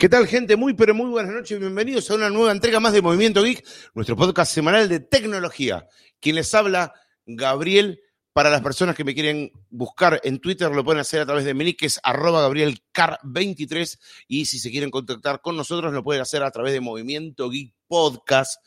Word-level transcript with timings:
¿Qué 0.00 0.08
tal, 0.08 0.28
gente? 0.28 0.54
Muy, 0.54 0.74
pero 0.74 0.94
muy 0.94 1.10
buenas 1.10 1.34
noches. 1.34 1.58
Bienvenidos 1.58 2.08
a 2.08 2.14
una 2.14 2.30
nueva 2.30 2.52
entrega 2.52 2.78
más 2.78 2.92
de 2.92 3.02
Movimiento 3.02 3.42
Geek, 3.42 3.66
nuestro 3.94 4.14
podcast 4.14 4.54
semanal 4.54 4.88
de 4.88 5.00
tecnología. 5.00 5.88
Quien 6.20 6.36
les 6.36 6.54
habla, 6.54 6.94
Gabriel. 7.26 8.00
Para 8.32 8.48
las 8.48 8.62
personas 8.62 8.94
que 8.94 9.02
me 9.02 9.12
quieren 9.12 9.50
buscar 9.70 10.20
en 10.22 10.38
Twitter, 10.38 10.70
lo 10.70 10.84
pueden 10.84 11.00
hacer 11.00 11.20
a 11.20 11.26
través 11.26 11.44
de 11.44 11.52
mi 11.52 11.64
nick, 11.64 11.80
que 11.80 11.86
es 11.86 11.98
arroba 12.04 12.48
gabrielcar23. 12.48 13.98
Y 14.28 14.44
si 14.44 14.60
se 14.60 14.70
quieren 14.70 14.92
contactar 14.92 15.40
con 15.40 15.56
nosotros, 15.56 15.92
lo 15.92 16.04
pueden 16.04 16.22
hacer 16.22 16.44
a 16.44 16.50
través 16.52 16.72
de 16.74 16.80
Movimiento 16.80 17.50
Geek 17.50 17.74
Podcast, 17.88 18.64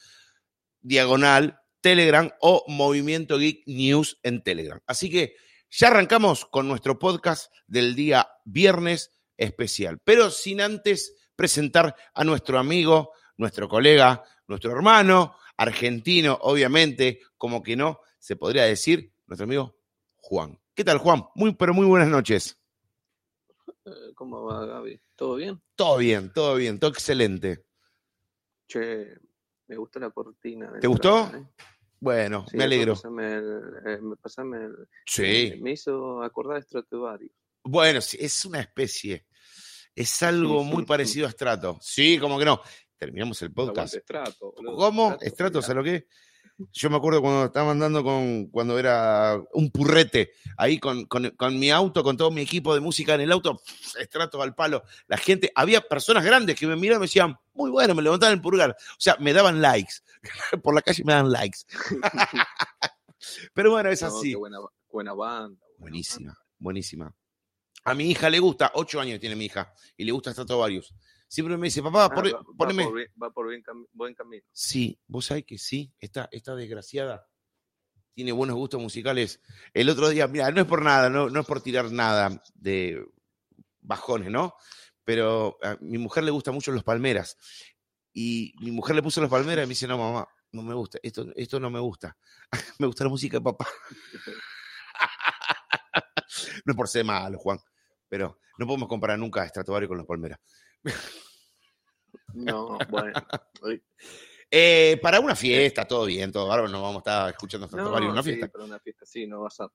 diagonal, 0.82 1.62
Telegram 1.80 2.30
o 2.42 2.66
Movimiento 2.68 3.38
Geek 3.38 3.64
News 3.68 4.20
en 4.24 4.44
Telegram. 4.44 4.82
Así 4.86 5.10
que 5.10 5.36
ya 5.70 5.88
arrancamos 5.88 6.44
con 6.44 6.68
nuestro 6.68 7.00
podcast 7.00 7.54
del 7.68 7.96
día 7.96 8.28
viernes 8.44 9.12
especial. 9.38 9.98
Pero 10.04 10.30
sin 10.30 10.60
antes 10.60 11.16
presentar 11.42 11.96
a 12.14 12.24
nuestro 12.24 12.60
amigo, 12.60 13.14
nuestro 13.38 13.68
colega, 13.68 14.24
nuestro 14.46 14.72
hermano, 14.74 15.38
argentino, 15.58 16.38
obviamente, 16.44 17.20
como 17.36 17.64
que 17.64 17.76
no, 17.76 18.02
se 18.20 18.36
podría 18.36 18.66
decir, 18.66 19.12
nuestro 19.26 19.46
amigo 19.46 19.76
Juan. 20.18 20.60
¿Qué 20.76 20.84
tal, 20.84 21.00
Juan? 21.00 21.24
Muy, 21.34 21.56
pero 21.56 21.74
muy 21.74 21.88
buenas 21.88 22.10
noches. 22.10 22.60
Eh, 23.86 24.14
¿Cómo 24.14 24.44
va, 24.44 24.68
Gaby? 24.68 25.02
¿Todo 25.16 25.34
bien? 25.38 25.60
Todo 25.76 25.98
bien, 25.98 26.32
todo 26.32 26.54
bien, 26.54 26.78
todo 26.80 26.92
excelente. 26.92 27.66
Che, 28.68 29.18
me 29.66 29.78
gustó 29.78 30.00
la 30.00 30.12
cortina. 30.12 30.72
¿Te 30.80 30.86
gustó? 30.86 31.26
¿eh? 31.34 31.44
Bueno, 32.00 32.46
me 32.54 32.66
alegro. 32.66 32.94
Pasame 32.94 33.34
el, 33.34 33.62
eh, 33.88 34.00
pasame 34.22 34.58
el, 34.58 34.76
sí. 35.08 35.56
Me 35.60 35.72
hizo 35.72 36.22
acordar 36.22 36.58
de 36.58 36.68
Stratovarius. 36.68 37.32
Bueno, 37.64 37.98
es 37.98 38.46
una 38.46 38.60
especie. 38.60 39.26
Es 39.96 40.24
algo 40.24 40.64
muy 40.64 40.86
parecido 40.86 41.28
a 41.28 41.32
Strato. 41.32 41.78
Sí, 41.82 42.18
como 42.18 42.40
que 42.40 42.46
no. 42.46 42.62
Terminamos 42.98 43.42
el 43.42 43.52
podcast. 43.52 43.96
Estrato, 43.96 44.54
¿Cómo? 44.76 45.18
¿Estrato? 45.22 45.62
¿Sabes 45.62 45.78
lo 45.78 45.84
que? 45.84 46.08
Yo 46.72 46.90
me 46.92 46.98
acuerdo 46.98 47.22
cuando 47.22 47.46
estaba 47.46 47.72
andando 47.72 48.04
con, 48.04 48.46
cuando 48.48 48.78
era 48.78 49.42
un 49.54 49.72
purrete, 49.72 50.34
ahí 50.58 50.80
con, 50.80 51.06
con, 51.06 51.32
con, 51.32 51.58
mi 51.58 51.72
auto, 51.72 52.04
con 52.04 52.18
todo 52.18 52.30
mi 52.30 52.42
equipo 52.42 52.76
de 52.76 52.80
música 52.80 53.16
en 53.16 53.22
el 53.22 53.32
auto, 53.32 53.60
estrato 54.00 54.42
al 54.44 54.54
palo. 54.54 54.84
La 55.08 55.18
gente, 55.18 55.52
había 55.56 55.82
personas 55.82 56.24
grandes 56.24 56.56
que 56.56 56.68
me 56.68 56.76
miraban 56.76 57.00
y 57.00 57.02
me 57.02 57.06
decían, 57.08 57.36
muy 57.54 57.72
bueno, 57.72 57.96
me 57.96 58.04
levantaban 58.04 58.36
el 58.36 58.42
pulgar. 58.42 58.72
O 58.72 59.00
sea, 59.00 59.18
me 59.20 59.34
daban 59.34 59.62
likes. 59.62 59.96
Por 60.64 60.76
la 60.76 60.84
calle 60.84 61.04
me 61.04 61.14
daban 61.14 61.32
likes. 61.32 61.60
Pero 63.54 63.72
bueno, 63.72 63.90
es 63.90 64.04
así. 64.04 64.36
buena, 64.36 64.58
buena 64.92 65.14
banda. 65.14 65.60
buenísima, 65.78 66.38
buenísima. 66.60 67.16
A 67.84 67.94
mi 67.96 68.10
hija 68.12 68.30
le 68.30 68.40
gusta, 68.40 68.72
ocho 68.76 69.00
años 69.00 69.20
tiene 69.20 69.36
mi 69.36 69.46
hija, 69.46 69.74
y 69.98 70.06
le 70.06 70.12
gusta 70.12 70.34
varios. 70.56 70.94
Siempre 71.28 71.58
me 71.58 71.68
dice, 71.68 71.82
papá, 71.82 72.06
Ah, 72.06 72.14
por- 72.14 72.34
va, 72.34 72.44
poneme. 72.58 72.84
Va 72.84 72.90
por, 72.90 72.98
bien, 72.98 73.12
va 73.24 73.32
por 73.32 73.48
bien 73.50 73.64
cam- 73.64 73.88
buen 73.94 74.14
camino. 74.14 74.44
Sí, 74.52 75.00
vos 75.08 75.26
sabés 75.26 75.46
que 75.46 75.58
sí, 75.58 75.94
esta, 76.00 76.28
esta 76.32 76.56
desgraciada 76.56 77.28
tiene 78.14 78.34
buenos 78.34 78.58
gustos 78.58 78.82
musicales. 78.82 79.40
El 79.74 79.90
otro 79.90 80.10
día, 80.10 80.28
mira, 80.28 80.52
no 80.52 80.62
es 80.62 80.68
por 80.68 80.82
nada, 80.84 81.10
no, 81.10 81.30
no 81.30 81.40
es 81.40 81.46
por 81.46 81.62
tirar 81.62 81.92
nada 81.92 82.44
de 82.54 83.04
bajones, 83.80 84.30
¿no? 84.30 84.56
Pero 85.04 85.58
a 85.64 85.78
mi 85.82 85.98
mujer 85.98 86.24
le 86.24 86.32
gusta 86.32 86.52
mucho 86.52 86.72
los 86.72 86.84
palmeras. 86.84 87.38
Y 88.14 88.54
mi 88.60 88.72
mujer 88.72 88.96
le 88.96 89.02
puso 89.02 89.22
los 89.22 89.30
palmeras 89.30 89.64
y 89.64 89.68
me 89.68 89.72
dice, 89.72 89.88
no, 89.88 89.98
mamá, 89.98 90.28
no 90.52 90.62
me 90.64 90.74
gusta, 90.74 91.00
esto, 91.02 91.26
esto 91.36 91.60
no 91.60 91.70
me 91.70 91.80
gusta. 91.80 92.18
me 92.80 92.88
gusta 92.88 93.06
la 93.06 93.10
música 93.10 93.38
de 93.38 93.44
papá. 93.44 93.66
no 96.66 96.72
es 96.74 96.78
por 96.78 96.88
ser 96.88 97.06
malo, 97.06 97.38
Juan, 97.40 97.60
pero 98.10 98.40
no 98.58 98.66
podemos 98.68 98.88
comparar 98.90 99.18
nunca 99.20 99.42
a 99.44 99.48
Stratovarius 99.48 99.88
con 99.90 99.98
los 99.98 100.08
palmeras. 100.08 100.40
No, 102.34 102.78
bueno. 102.90 103.14
Eh, 104.54 105.00
para 105.02 105.22
una 105.22 105.34
fiesta, 105.34 105.88
todo 105.88 106.06
bien, 106.06 106.30
todo. 106.30 106.52
Ahora 106.52 106.68
no 106.68 106.82
vamos 106.82 106.98
a 106.98 107.00
estar 107.00 107.30
escuchando 107.30 107.68
No, 107.68 107.70
Stratovarius 107.70 108.08
en 108.08 108.12
una 108.12 108.22
sí, 108.24 108.30
fiesta. 108.32 108.48
pero 108.50 108.66
una 108.66 108.80
fiesta 108.82 109.06
sí, 109.06 109.26
no 109.26 109.40
vas 109.44 109.58
a, 109.62 109.70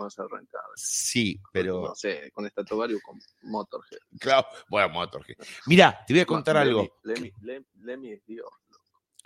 vas 0.00 0.18
arrancar. 0.18 0.62
Sí, 0.74 1.40
pero. 1.52 1.82
No 1.82 1.94
sé, 1.94 2.32
con 2.32 2.44
Stratovarius 2.48 3.00
con 3.02 3.20
Motorhead. 3.42 4.00
Claro, 4.18 4.48
bueno, 4.68 4.88
Motorhead. 4.88 5.36
Mira, 5.66 6.02
te 6.04 6.12
voy 6.12 6.22
a 6.22 6.26
contar 6.26 6.56
Lemmy- 6.56 6.60
algo. 6.62 6.96
Lemmy, 7.04 7.32
Lemmy- 7.42 7.66
Lemmy 7.82 8.12
es 8.14 8.26
Dios. 8.26 8.48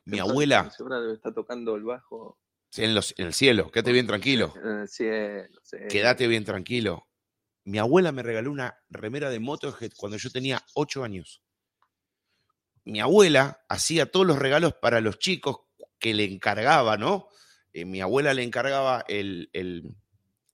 Mi 0.04 0.18
abuela, 0.18 0.70
debe 0.78 1.14
estar 1.14 1.32
tocando 1.32 1.76
el 1.76 1.84
bajo 1.84 2.38
en, 2.76 2.94
los, 2.94 3.14
en 3.18 3.26
el 3.26 3.34
cielo, 3.34 3.70
quédate 3.70 3.92
bien 3.92 4.06
tranquilo. 4.06 4.54
en 4.62 4.80
el 4.80 4.88
cielo. 4.88 5.48
sí. 5.62 5.76
Quédate 5.88 6.26
bien 6.28 6.44
tranquilo. 6.44 7.06
Mi 7.64 7.78
abuela 7.78 8.10
me 8.12 8.22
regaló 8.22 8.50
una 8.50 8.78
remera 8.88 9.28
de 9.30 9.38
Motorhead 9.40 9.92
cuando 9.96 10.16
yo 10.16 10.30
tenía 10.30 10.64
ocho 10.74 11.04
años. 11.04 11.42
Mi 12.84 13.00
abuela 13.00 13.60
hacía 13.68 14.10
todos 14.10 14.26
los 14.26 14.38
regalos 14.38 14.74
para 14.74 15.00
los 15.00 15.18
chicos 15.18 15.58
que 15.98 16.14
le 16.14 16.24
encargaba, 16.24 16.96
¿no? 16.96 17.28
Eh, 17.72 17.84
mi 17.84 18.00
abuela 18.00 18.32
le 18.34 18.42
encargaba 18.42 19.04
el, 19.08 19.50
el- 19.52 19.94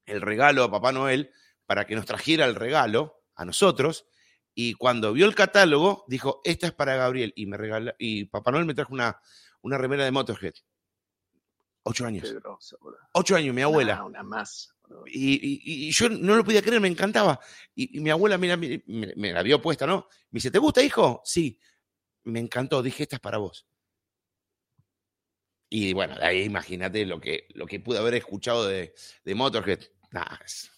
el 0.06 0.21
regalo 0.21 0.62
a 0.65 0.71
Papá 0.71 0.93
Noel 0.93 1.31
para 1.66 1.84
que 1.87 1.94
nos 1.97 2.04
trajera 2.06 2.44
el 2.44 2.54
regalo 2.54 3.22
a 3.34 3.45
nosotros. 3.45 4.07
Y 4.54 4.74
cuando 4.74 5.12
vio 5.12 5.27
el 5.27 5.34
catálogo, 5.34 6.04
dijo, 6.09 6.41
esta 6.45 6.66
es 6.69 6.72
para 6.72 6.97
Gabriel. 6.97 7.33
Y, 7.36 7.47
me 7.47 7.57
regala, 7.57 7.95
y 7.98 8.24
Papá 8.27 8.51
Noel 8.53 8.66
me 8.66 8.74
trajo 8.74 8.92
una, 8.95 9.21
una 9.62 9.78
remera 9.78 10.04
de 10.04 10.10
Motorhead. 10.12 10.54
Ocho 11.88 12.04
años. 12.04 12.33
Grosso. 12.33 12.78
Ocho 13.12 13.36
años, 13.36 13.54
mi 13.54 13.62
abuela. 13.62 14.04
Una 14.04 14.22
más. 14.24 14.74
Y, 15.06 15.34
y- 15.34 15.88
y 15.88 15.92
yo 15.92 16.09
no 16.09 16.34
lo 16.36 16.44
podía 16.44 16.60
creer, 16.62 16.80
me 16.80 16.88
encantaba. 16.88 17.38
Y, 17.77 17.97
y 17.98 18.00
mi 18.00 18.10
abuela 18.10 18.36
mira, 18.38 18.56
me, 18.56 19.33
la 19.33 19.42
vio 19.42 19.62
puesta, 19.62 19.86
¿no? 19.86 20.09
Me 20.30 20.38
dice, 20.38 20.50
¿te 20.50 20.59
gusta, 20.59 20.83
hijo? 20.83 21.22
Sí. 21.24 21.60
Me 22.24 22.41
encantó, 22.41 22.83
dije, 22.83 23.04
esta 23.04 23.16
es 23.16 23.21
para 23.21 23.38
vos. 23.38 23.68
Y 25.68 25.92
bueno, 25.92 26.16
de 26.16 26.24
ahí 26.27 26.42
imagínate 26.42 27.06
lo 27.06 27.21
que, 27.21 27.47
lo 27.54 27.66
que 27.66 27.78
pude 27.78 27.98
haber 27.98 28.15
escuchado 28.15 28.66
de, 28.66 28.92
de 29.24 29.34
Motorhead. 29.36 29.80
Nah, 30.10 30.38
es, 30.44 30.71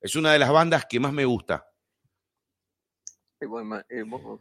es 0.00 0.14
una 0.14 0.32
de 0.32 0.38
las 0.38 0.50
bandas 0.52 0.86
que 0.86 1.00
más 1.00 1.12
me 1.12 1.24
gusta. 1.24 1.68
Eh, 3.40 4.02
vos, 4.04 4.40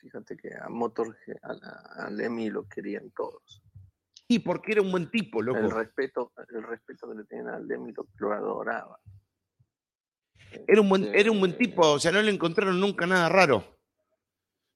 fíjate 0.00 0.34
que 0.36 0.48
a 0.54 0.68
Motorhead, 0.70 1.36
a, 1.42 2.06
a 2.06 2.10
Lemmy 2.10 2.48
lo 2.48 2.66
querían 2.66 3.10
todos. 3.10 3.62
Y 4.28 4.40
porque 4.40 4.72
era 4.72 4.82
un 4.82 4.90
buen 4.90 5.10
tipo, 5.10 5.40
loco. 5.40 5.58
El 5.58 5.70
respeto, 5.70 6.32
el 6.48 6.62
respeto 6.62 7.08
que 7.08 7.14
le 7.18 7.24
tenían 7.24 7.48
a 7.48 7.58
Lemmy 7.60 7.92
lo, 7.92 8.06
lo 8.18 8.32
adoraba. 8.32 8.98
Era 10.66 10.80
un, 10.80 10.88
buen, 10.88 11.14
era 11.14 11.30
un 11.30 11.38
buen 11.40 11.56
tipo, 11.56 11.82
o 11.92 11.98
sea, 11.98 12.12
no 12.12 12.22
le 12.22 12.30
encontraron 12.32 12.80
nunca 12.80 13.06
nada 13.06 13.28
raro. 13.28 13.64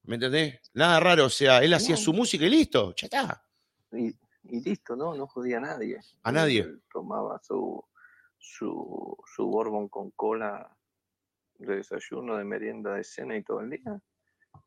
¿Me 0.05 0.15
entendés? 0.17 0.61
Nada 0.75 1.01
raro, 1.01 1.27
o 1.27 1.31
sea, 1.31 1.63
él 1.63 1.73
hacía 1.75 1.95
No. 1.97 2.01
su 2.01 2.13
música 2.13 2.45
y 2.47 2.51
listo, 2.51 2.95
ya 2.95 3.07
está. 3.07 3.45
Y, 3.93 4.09
y 4.45 4.61
listo, 4.63 4.97
¿no? 4.97 5.15
No 5.15 5.27
jodía 5.27 5.59
a 5.59 5.61
nadie. 5.61 6.01
A 6.23 6.33
nadie. 6.33 6.61
Él 6.63 6.83
tomaba 6.93 7.41
su, 7.43 7.85
su, 8.39 9.17
su 9.35 9.47
bourbon 9.47 9.89
con 9.89 10.11
cola 10.13 10.77
de 11.59 11.77
desayuno, 11.77 12.37
de 12.37 12.45
merienda, 12.45 12.95
de 12.95 13.05
cena 13.05 13.37
y 13.37 13.43
todo 13.43 13.61
el 13.61 13.71
día. 13.71 14.01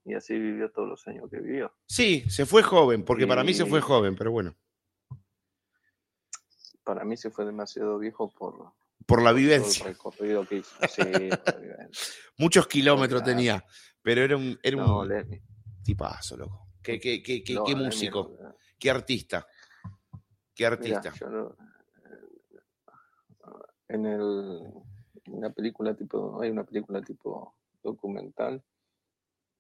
Y 0.06 0.14
así 0.14 0.38
vivió 0.38 0.72
todos 0.72 0.88
los 0.90 1.08
años 1.08 1.30
que 1.30 1.40
vivió. 1.40 1.74
Sí, 1.88 2.24
se 2.30 2.46
fue 2.46 2.64
joven, 2.64 3.04
porque 3.04 3.28
para 3.28 3.44
mí 3.44 3.54
se 3.54 3.66
fue 3.66 3.82
joven, 3.82 4.16
pero 4.16 4.32
bueno, 4.32 4.56
Para 6.84 7.04
mí 7.06 7.16
se 7.18 7.30
fue 7.30 7.46
demasiado 7.46 7.98
viejo 8.00 8.30
por, 8.32 8.74
por 9.06 9.22
la 9.22 9.32
vivencia. 9.32 9.86
recorrido 9.86 10.46
que 10.46 10.58
hizo. 10.58 10.76
Sí, 10.90 11.02
por 11.04 11.54
la 11.56 11.60
vivencia. 11.60 12.14
Muchos 12.38 12.68
kilómetros 12.68 13.24
tenía, 13.24 13.64
pero 14.02 14.22
era 14.22 14.36
un, 14.38 14.60
era 14.62 14.78
No, 14.78 15.00
un 15.02 15.42
tipazo, 15.84 16.38
loco. 16.38 16.68
Qué, 16.82 17.00
qué, 17.00 17.24
qué, 17.24 17.44
qué, 17.44 17.54
No, 17.54 17.64
qué 17.64 17.72
Lemmy 17.72 17.86
músico, 17.86 18.38
qué 18.78 18.90
artista. 18.92 19.48
¿Qué 20.54 20.66
artista? 20.66 21.12
Yo 21.20 21.56
en 23.88 24.06
el 24.06 24.62
una 25.28 25.50
película 25.52 25.94
tipo, 25.96 26.42
hay 26.42 26.50
una 26.50 26.64
película 26.66 27.02
tipo 27.02 27.56
documental, 27.82 28.62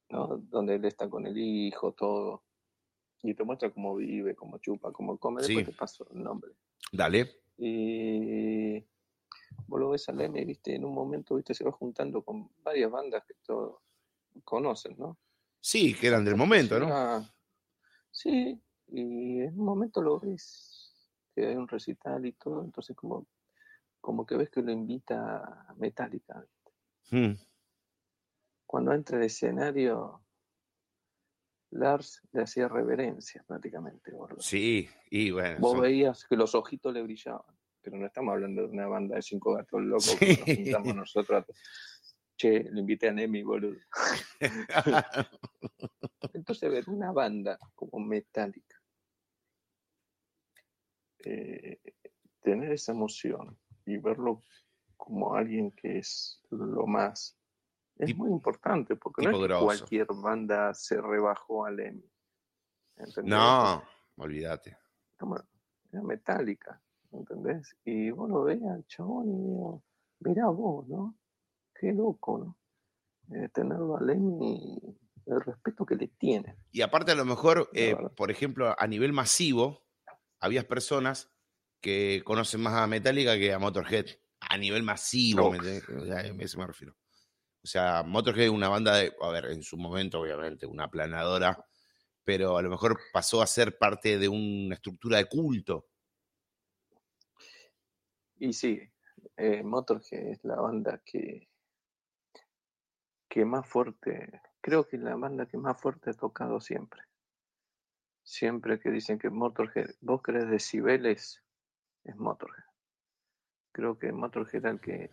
¿no? 0.09 0.37
Donde 0.49 0.75
él 0.75 0.85
está 0.85 1.09
con 1.09 1.25
el 1.25 1.37
hijo, 1.37 1.93
todo, 1.93 2.43
y 3.21 3.33
te 3.33 3.43
muestra 3.43 3.69
cómo 3.71 3.95
vive, 3.95 4.35
cómo 4.35 4.57
chupa, 4.57 4.91
cómo 4.91 5.17
come, 5.17 5.41
después 5.41 5.65
Sí. 5.65 5.71
te 5.71 5.77
paso 5.77 6.07
el 6.13 6.21
nombre. 6.23 6.51
Dale. 6.91 7.43
Y 7.57 8.79
vos 9.67 9.79
lo 9.79 9.89
ves 9.89 10.09
a 10.09 10.13
Lemmy, 10.13 10.45
viste, 10.45 10.75
en 10.75 10.85
un 10.85 10.93
momento, 10.93 11.35
viste, 11.35 11.53
se 11.53 11.63
va 11.63 11.71
juntando 11.71 12.23
con 12.23 12.49
varias 12.63 12.91
bandas 12.91 13.23
que 13.25 13.35
todos 13.45 13.79
conocen, 14.43 14.95
¿no? 14.97 15.17
Sí, 15.59 15.93
que 15.93 16.07
eran 16.07 16.25
del 16.25 16.35
momento, 16.35 16.79
¿no? 16.79 16.87
Ah, 16.91 17.33
Sí, 18.13 18.61
y 18.87 19.41
en 19.41 19.59
un 19.59 19.65
momento 19.65 19.99
lo 20.01 20.19
ves, 20.19 20.93
que 21.33 21.47
hay 21.47 21.55
un 21.55 21.67
recital 21.67 22.25
y 22.27 22.33
todo, 22.33 22.63
entonces 22.63 22.95
como, 22.95 23.25
como 23.99 24.23
que 24.25 24.37
ves 24.37 24.51
que 24.51 24.61
lo 24.61 24.71
invita 24.71 25.73
Metallica. 25.77 26.45
Mm. 27.09 27.33
Cuando 28.67 28.93
entra 28.93 29.17
al 29.17 29.23
escenario, 29.23 30.22
Lars 31.73 32.21
le 32.31 32.43
hacía 32.43 32.67
reverencia 32.67 33.43
prácticamente. 33.47 34.11
boludo. 34.11 34.41
Sí, 34.41 34.87
y 35.09 35.31
bueno. 35.31 35.59
Vos 35.59 35.71
son- 35.73 35.81
veías 35.81 36.25
que 36.25 36.35
los 36.35 36.53
ojitos 36.55 36.93
le 36.93 37.01
brillaban, 37.01 37.55
pero 37.81 37.97
no 37.97 38.05
estamos 38.05 38.33
hablando 38.33 38.61
de 38.63 38.67
una 38.69 38.87
banda 38.87 39.15
de 39.15 39.21
cinco 39.21 39.53
gatos 39.55 39.81
locos 39.81 40.05
Sí. 40.05 40.37
que 40.37 40.37
nos 40.37 40.55
juntamos 40.57 40.95
nosotros. 40.95 41.45
Che, 42.35 42.63
le 42.71 42.79
invité 42.81 43.09
a 43.09 43.11
Nemi, 43.11 43.43
boludo. 43.43 43.77
Entonces, 46.33 46.71
ver 46.71 46.89
una 46.89 47.11
banda 47.11 47.57
como 47.75 47.99
Metallica, 48.03 48.81
eh, 51.25 51.79
tener 52.41 52.71
esa 52.73 52.91
emoción 52.91 53.57
y 53.85 53.97
verlo 53.97 54.41
como 54.97 55.35
alguien 55.35 55.71
que 55.71 55.99
es 55.99 56.41
lo 56.49 56.85
más, 56.87 57.37
es 57.97 58.07
Tipo- 58.07 58.23
muy 58.23 58.31
importante, 58.31 58.95
porque 58.95 59.23
no 59.23 59.31
es 59.45 59.47
que 59.51 59.59
cualquier 59.63 60.07
banda 60.21 60.73
se 60.73 60.99
rebajó 61.01 61.65
al 61.65 61.79
Emmy. 61.79 62.09
¿entendés? 62.97 63.25
no, 63.31 63.83
olvídate. 64.17 64.77
Era 65.91 66.01
Metallica, 66.01 66.81
¿entendés? 67.11 67.75
Y 67.85 68.09
vos 68.11 68.29
lo 68.29 68.43
ves 68.43 68.61
al 68.63 68.85
chabón 68.87 69.29
y 69.29 69.37
digo, 69.47 69.83
mirá 70.19 70.47
vos, 70.47 70.87
¿no? 70.87 71.15
Qué 71.73 71.91
loco, 71.93 72.39
¿no? 72.39 72.57
Eh, 73.37 73.47
tenerlo 73.49 73.97
al 73.97 74.09
Emmy, 74.09 74.79
el 75.25 75.41
respeto 75.41 75.85
que 75.85 75.95
le 75.95 76.07
tiene. 76.07 76.57
Y 76.71 76.81
aparte, 76.81 77.11
a 77.11 77.15
lo 77.15 77.25
mejor, 77.25 77.69
eh, 77.73 77.95
por 78.17 78.31
ejemplo, 78.31 78.75
a 78.77 78.87
nivel 78.87 79.13
masivo, 79.13 79.85
habías 80.39 80.65
personas 80.65 81.31
que 81.79 82.21
conocen 82.25 82.61
más 82.61 82.73
a 82.73 82.87
Metallica 82.87 83.35
que 83.37 83.53
a 83.53 83.59
Motorhead. 83.59 84.05
A 84.41 84.57
nivel 84.57 84.83
masivo, 84.83 85.41
No. 85.43 85.51
¿me 85.51 85.57
entendés? 85.57 85.87
O 85.89 86.05
sea, 86.05 86.17
a 86.17 86.21
eso 86.23 86.59
me 86.59 86.67
refiero. 86.67 86.95
O 87.63 87.67
sea, 87.67 88.03
Motorhead 88.03 88.47
es 88.47 88.51
una 88.51 88.67
banda 88.67 88.97
de, 88.97 89.13
a 89.21 89.29
ver, 89.29 89.45
en 89.45 89.63
su 89.63 89.77
momento, 89.77 90.19
obviamente, 90.19 90.65
una 90.65 90.83
aplanadora, 90.83 91.65
pero 92.23 92.57
a 92.57 92.61
lo 92.61 92.69
mejor 92.69 92.99
pasó 93.13 93.41
a 93.41 93.47
ser 93.47 93.77
parte 93.77 94.17
de 94.17 94.27
una 94.27 94.75
estructura 94.75 95.17
de 95.17 95.25
culto. 95.25 95.87
Y 98.39 98.51
sí, 98.51 98.81
eh, 99.37 99.63
Motorhead 99.63 100.27
es 100.27 100.43
la 100.43 100.55
banda 100.55 101.01
que, 101.05 101.47
que 103.29 103.45
más 103.45 103.65
fuerte, 103.65 104.41
creo 104.59 104.85
que 104.85 104.97
es 104.97 105.01
la 105.01 105.15
banda 105.15 105.45
que 105.45 105.57
más 105.57 105.79
fuerte 105.79 106.09
ha 106.09 106.13
tocado 106.13 106.59
siempre. 106.59 107.03
Siempre 108.23 108.79
que 108.79 108.91
dicen 108.91 109.17
que 109.17 109.29
Motorhead, 109.29 109.91
vos 110.01 110.21
crees 110.21 110.49
decibeles, 110.49 111.41
es 112.03 112.15
Motorhead. 112.17 112.65
Creo 113.71 113.97
que 113.97 114.11
Motorhead 114.11 114.55
era 114.55 114.71
el 114.71 114.81
que, 114.81 115.11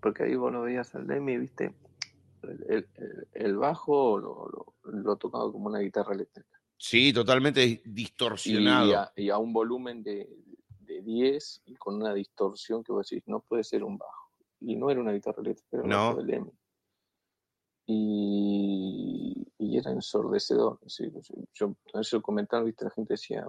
porque 0.00 0.24
ahí 0.24 0.34
vos 0.36 0.52
lo 0.52 0.62
veías 0.62 0.94
al 0.94 1.06
Lemmy, 1.06 1.38
viste, 1.38 1.74
el, 2.42 2.64
el- 2.68 2.88
el- 2.96 3.28
el 3.32 3.56
bajo 3.56 4.18
lo, 4.18 4.48
lo, 4.48 4.74
lo 4.92 5.16
tocaba 5.16 5.50
como 5.50 5.66
una 5.68 5.80
guitarra 5.80 6.14
eléctrica. 6.14 6.48
Sí, 6.76 7.12
totalmente 7.12 7.62
Y 7.64 7.82
distorsionado. 7.84 8.96
a, 8.98 9.12
y 9.16 9.28
a 9.30 9.36
un 9.38 9.52
volumen 9.52 10.02
de, 10.02 10.28
de 10.80 11.02
10 11.02 11.62
y 11.66 11.74
con 11.76 11.96
una 11.96 12.14
distorsión 12.14 12.82
que 12.82 12.92
vos 12.92 13.08
decís, 13.08 13.22
no 13.26 13.40
puede 13.40 13.64
ser 13.64 13.84
un 13.84 13.98
bajo. 13.98 14.30
Y 14.60 14.76
no 14.76 14.90
era 14.90 15.00
una 15.00 15.12
guitarra 15.12 15.42
eléctrica, 15.42 15.76
era 15.76 15.82
un 15.84 15.90
No. 15.90 15.96
bajo 16.08 16.22
de 16.22 16.24
Lemmy. 16.32 16.52
Y, 17.86 19.46
y 19.58 19.76
era 19.78 19.90
ensordecedor. 19.90 20.78
decir, 20.80 21.12
yo, 21.54 21.74
yo 21.92 22.00
eso 22.00 22.22
comentaba, 22.22 22.62
viste, 22.64 22.84
la 22.84 22.90
gente 22.90 23.14
decía, 23.14 23.46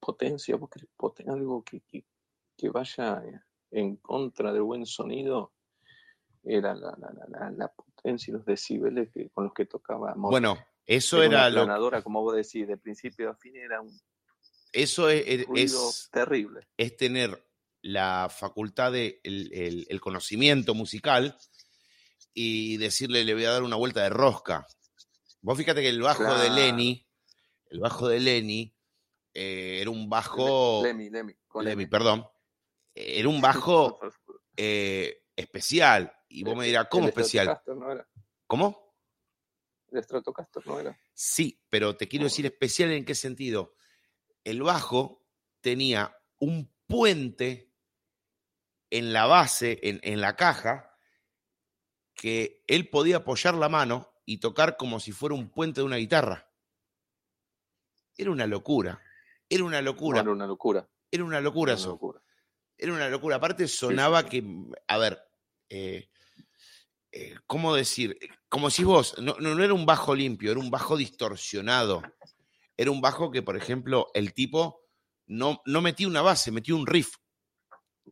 potencia, 0.00 0.56
vos 0.56 0.70
querés 0.70 0.88
poten- 0.96 1.28
algo 1.30 1.62
que, 1.62 1.80
que, 1.80 2.04
que 2.56 2.68
vaya 2.70 3.22
en 3.70 3.96
contra 3.96 4.52
del 4.52 4.62
buen 4.62 4.86
sonido, 4.86 5.52
era 6.44 6.74
la, 6.74 6.96
la, 6.98 7.12
la, 7.12 7.26
la- 7.28 7.50
la 7.50 7.68
potencia 7.72 8.30
y 8.30 8.34
los 8.34 8.44
decibeles 8.44 9.10
que, 9.12 9.30
con 9.30 9.44
los 9.44 9.54
que 9.54 9.66
tocaba. 9.66 10.14
Bueno, 10.16 10.58
eso 10.86 11.22
Era 11.22 11.46
era 11.48 11.50
lo 11.50 11.60
como 12.02 12.22
vos 12.22 12.34
decís, 12.36 12.66
de 12.66 12.76
principio 12.76 13.30
a 13.30 13.34
fin 13.36 13.56
era 13.56 13.80
un 13.80 13.98
eso 14.72 15.08
es, 15.10 15.22
es- 15.26 15.46
ruido 15.46 15.88
es- 15.88 16.08
terrible. 16.10 16.66
es 16.76 16.96
tener 16.96 17.46
la 17.82 18.28
facultad 18.30 18.92
de 18.92 19.20
el, 19.22 19.52
el- 19.52 19.86
el 19.88 20.00
conocimiento 20.00 20.74
musical 20.74 21.36
y 22.34 22.76
decirle 22.78 23.24
le 23.24 23.34
voy 23.34 23.44
a 23.44 23.50
dar 23.52 23.62
una 23.62 23.76
vuelta 23.76 24.02
de 24.02 24.08
rosca. 24.10 24.66
Vos 25.42 25.58
fíjate 25.58 25.82
que 25.82 25.88
el 25.88 26.00
bajo 26.00 26.38
de. 26.38 26.50
Lenny, 26.50 27.06
el 27.66 27.80
bajo 27.80 28.08
de 28.08 28.20
Lenny, 28.20 28.74
eh, 29.34 29.78
era 29.80 29.90
un 29.90 30.08
bajo. 30.08 30.82
Lemmy, 30.84 31.10
Lemmy, 31.10 31.34
con 31.48 31.64
Lemmy, 31.64 31.86
perdón. 31.86 32.24
Era 32.94 33.28
un 33.28 33.40
bajo 33.42 33.98
eh, 34.56 35.21
especial. 35.36 36.12
Y 36.28 36.44
vos 36.44 36.56
me 36.56 36.66
dirás, 36.66 36.86
¿cómo 36.90 37.04
El 37.04 37.10
especial? 37.10 37.60
No 37.66 37.90
era. 37.92 38.08
¿Cómo? 38.46 38.96
El 39.90 40.02
Stratocaster 40.02 40.66
no 40.66 40.80
era. 40.80 40.98
Sí, 41.12 41.62
pero 41.68 41.96
te 41.96 42.08
quiero 42.08 42.24
Oh. 42.24 42.28
decir 42.28 42.46
especial 42.46 42.90
en 42.92 43.04
qué 43.04 43.14
sentido. 43.14 43.74
El 44.44 44.62
bajo 44.62 45.26
tenía 45.60 46.16
un 46.38 46.72
puente 46.86 47.72
en 48.90 49.12
la 49.12 49.26
base, 49.26 49.78
en, 49.82 50.00
en 50.02 50.20
la 50.20 50.36
caja, 50.36 50.96
que 52.14 52.62
él 52.66 52.88
podía 52.88 53.18
apoyar 53.18 53.54
la 53.54 53.68
mano 53.68 54.12
y 54.24 54.38
tocar 54.38 54.76
como 54.76 55.00
si 55.00 55.12
fuera 55.12 55.34
un 55.34 55.50
puente 55.50 55.80
de 55.80 55.86
una 55.86 55.96
guitarra. 55.96 56.50
Era 58.16 58.30
una 58.30 58.46
locura. 58.46 59.00
Era 59.48 59.64
una 59.64 59.78
No, 59.80 59.86
locura. 59.92 60.20
era 60.20 60.30
una 60.30 60.46
locura. 60.46 60.88
Era 61.10 61.24
una 61.24 61.40
locura 61.40 61.72
era 61.72 61.76
una 61.76 61.82
eso. 61.82 61.90
locura. 61.90 62.11
Era 62.82 62.94
una 62.94 63.08
locura. 63.08 63.36
Aparte 63.36 63.68
sonaba 63.68 64.24
que, 64.28 64.44
a 64.88 64.98
ver, 64.98 65.22
eh, 65.68 66.08
eh, 67.12 67.36
¿cómo 67.46 67.76
decir? 67.76 68.18
Como 68.48 68.70
si 68.70 68.82
vos, 68.82 69.14
no, 69.18 69.36
no, 69.38 69.62
era 69.62 69.72
un 69.72 69.86
bajo 69.86 70.16
limpio, 70.16 70.50
era 70.50 70.58
un 70.58 70.68
bajo 70.68 70.96
distorsionado. 70.96 72.02
Era 72.76 72.90
un 72.90 73.00
bajo 73.00 73.30
que, 73.30 73.40
por 73.40 73.56
ejemplo, 73.56 74.08
el 74.14 74.34
tipo 74.34 74.84
no, 75.28 75.62
no 75.64 75.80
metía 75.80 76.08
una 76.08 76.22
base, 76.22 76.50
metía 76.50 76.74
un 76.74 76.84
riff. 76.84 77.14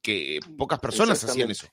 Que 0.01 0.39
pocas 0.57 0.79
personas 0.79 1.25
hacían 1.25 1.51
eso. 1.51 1.67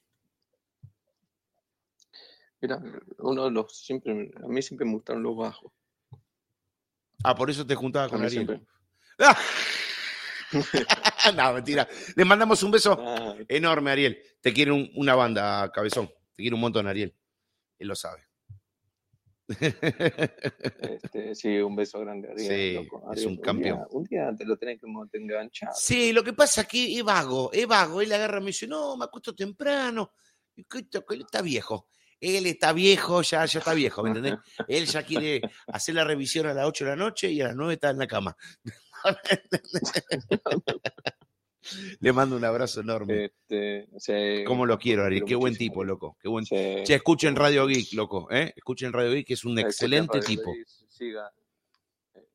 Era 2.60 2.82
uno 3.20 3.46
de 3.46 3.52
los 3.52 3.78
siempre, 3.78 4.32
a 4.44 4.48
mí 4.48 4.60
siempre 4.64 4.88
me 4.88 4.94
gustaron 4.94 5.22
los 5.22 5.38
bajos. 5.38 5.72
Ah, 7.24 7.36
por 7.36 7.52
eso 7.52 7.64
te 7.64 7.76
juntaba 7.76 8.10
con 8.10 8.24
Ariel. 8.24 8.66
no, 11.36 11.54
mentira. 11.54 11.88
Le 12.16 12.26
mandamos 12.26 12.62
un 12.64 12.72
beso 12.72 13.36
enorme, 13.48 13.92
Ariel. 13.92 14.22
Te 14.42 14.54
quiere 14.54 14.72
un- 14.72 14.90
una 14.96 15.16
banda, 15.16 15.72
cabezón. 15.74 16.08
Te 16.08 16.44
quiere 16.44 16.56
un 16.56 16.62
montón, 16.62 16.88
Ariel. 16.88 17.14
Él 17.80 17.88
lo 17.88 17.96
sabe. 17.96 18.24
este, 19.60 21.36
sí, 21.36 21.58
un 21.60 21.76
beso 21.76 22.00
grande 22.00 22.28
a 22.30 22.32
Ariel. 22.32 22.50
Sí, 22.50 22.74
loco. 22.74 22.98
es 23.04 23.12
Ariel, 23.12 23.28
un 23.28 23.36
día- 23.36 23.44
campeón. 23.44 23.86
Un 23.92 24.04
día, 24.06 24.36
te 24.38 24.46
lo 24.46 24.58
tenés 24.58 24.80
que 24.80 25.18
enganchar. 25.18 25.70
Sí, 25.76 26.12
lo 26.14 26.24
que 26.24 26.34
pasa 26.34 26.62
es 26.62 26.68
que 26.68 26.98
es 26.98 27.04
vago, 27.04 27.52
es 27.54 27.68
vago. 27.68 28.02
Él 28.02 28.12
agarra 28.12 28.38
y 28.40 28.42
me 28.42 28.48
dice, 28.48 28.68
no, 28.68 28.98
me 28.98 29.06
acuesto 29.06 29.34
temprano. 29.36 30.14
Él 30.56 31.22
está 31.22 31.42
viejo. 31.42 31.88
Él 32.20 32.48
está 32.48 32.74
viejo, 32.74 33.22
ya, 33.22 33.46
ya 33.46 33.60
está 33.60 33.76
viejo, 33.76 34.02
¿me 34.02 34.10
entendés? 34.10 34.34
Él 34.68 34.88
ya 34.88 35.04
quiere 35.04 35.40
hacer 35.68 35.94
la 35.94 36.04
revisión 36.04 36.48
a 36.48 36.54
las 36.56 36.66
8 36.66 36.86
de 36.86 36.90
la 36.90 36.96
noche 36.96 37.30
y 37.32 37.42
a 37.42 37.48
las 37.50 37.56
9 37.56 37.76
está 37.76 37.92
en 37.92 38.00
la 38.00 38.08
cama. 38.08 38.36
Le 42.00 42.14
mando 42.14 42.38
un 42.38 42.46
abrazo 42.46 42.82
enorme. 42.82 43.26
Este, 43.26 44.44
¿Cómo 44.46 44.66
lo 44.66 44.78
quiero, 44.78 45.08
quiero 45.08 45.26
Qué 45.26 45.36
buen 45.36 45.56
tipo, 45.56 45.84
loco. 45.84 46.18
Qué 46.22 46.30
buen 46.30 46.46
Sí. 46.46 46.56
Che, 46.84 46.96
escuchen 46.96 47.36
Radio 47.36 47.68
Geek, 47.68 47.94
loco, 47.94 48.28
¿eh? 48.32 48.54
Escuchen 48.56 48.94
Radio 48.94 49.12
Geek, 49.12 49.28
que 49.28 49.34
es 49.34 49.44
un 49.44 49.58
Escuchen 49.58 49.68
excelente 49.68 50.20
Radio 50.20 50.28
tipo. 50.28 50.54
Geek, 50.54 50.68
Siga, 50.88 51.32
eh, 52.16 52.28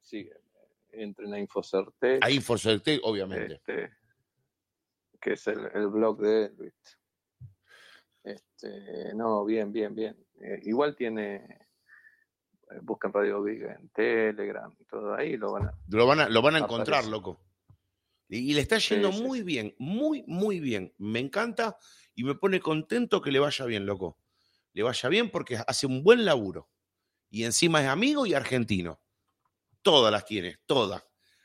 siga, 0.00 0.36
entren 0.92 1.32
a 1.32 1.38
Infocertec. 1.38 2.24
Ahí 2.24 2.40
Forcertec, 2.40 3.00
obviamente. 3.04 3.54
este, 3.54 3.90
que 5.20 5.32
es 5.34 5.46
el, 5.46 5.70
el 5.72 5.86
blog 5.88 6.20
de 6.20 6.44
él, 6.46 6.54
¿viste? 6.58 6.90
Este, 8.22 9.14
no, 9.14 9.44
bien, 9.44 9.72
bien, 9.72 9.94
bien. 9.94 10.16
Eh, 10.40 10.60
igual 10.64 10.96
tiene, 10.96 11.58
buscan 12.82 13.12
Radio 13.12 13.42
Big 13.42 13.62
en 13.62 13.88
Telegram 13.90 14.74
todo 14.88 15.14
ahí, 15.14 15.36
lo 15.36 15.52
van 15.52 15.66
a, 15.68 15.72
Lo 15.88 16.06
van 16.06 16.20
a, 16.20 16.28
lo 16.28 16.42
van 16.42 16.56
a 16.56 16.58
encontrar, 16.58 16.98
Aparece. 17.00 17.10
loco. 17.10 17.40
Y 18.28 18.54
le 18.54 18.60
está 18.60 18.78
yendo 18.78 19.10
Sí, 19.12 19.22
muy 19.22 19.38
sí. 19.40 19.44
bien, 19.44 19.74
muy, 19.78 20.22
muy 20.26 20.60
bien. 20.60 20.94
Me 20.98 21.18
encanta 21.18 21.76
y 22.14 22.22
me 22.22 22.34
pone 22.36 22.60
contento 22.60 23.20
que 23.20 23.32
le 23.32 23.40
vaya 23.40 23.64
bien, 23.64 23.86
loco. 23.86 24.18
Le 24.72 24.84
vaya 24.84 25.08
bien 25.08 25.30
porque 25.30 25.58
hace 25.66 25.86
un 25.86 26.04
buen 26.04 26.24
laburo. 26.24 26.70
Y 27.28 27.44
encima 27.44 27.82
es 27.82 27.88
amigo 27.88 28.26
y 28.26 28.34
argentino. 28.34 29.00
Todas 29.82 30.12
las 30.12 30.24
tiene, 30.26 30.58
todas. 30.66 31.02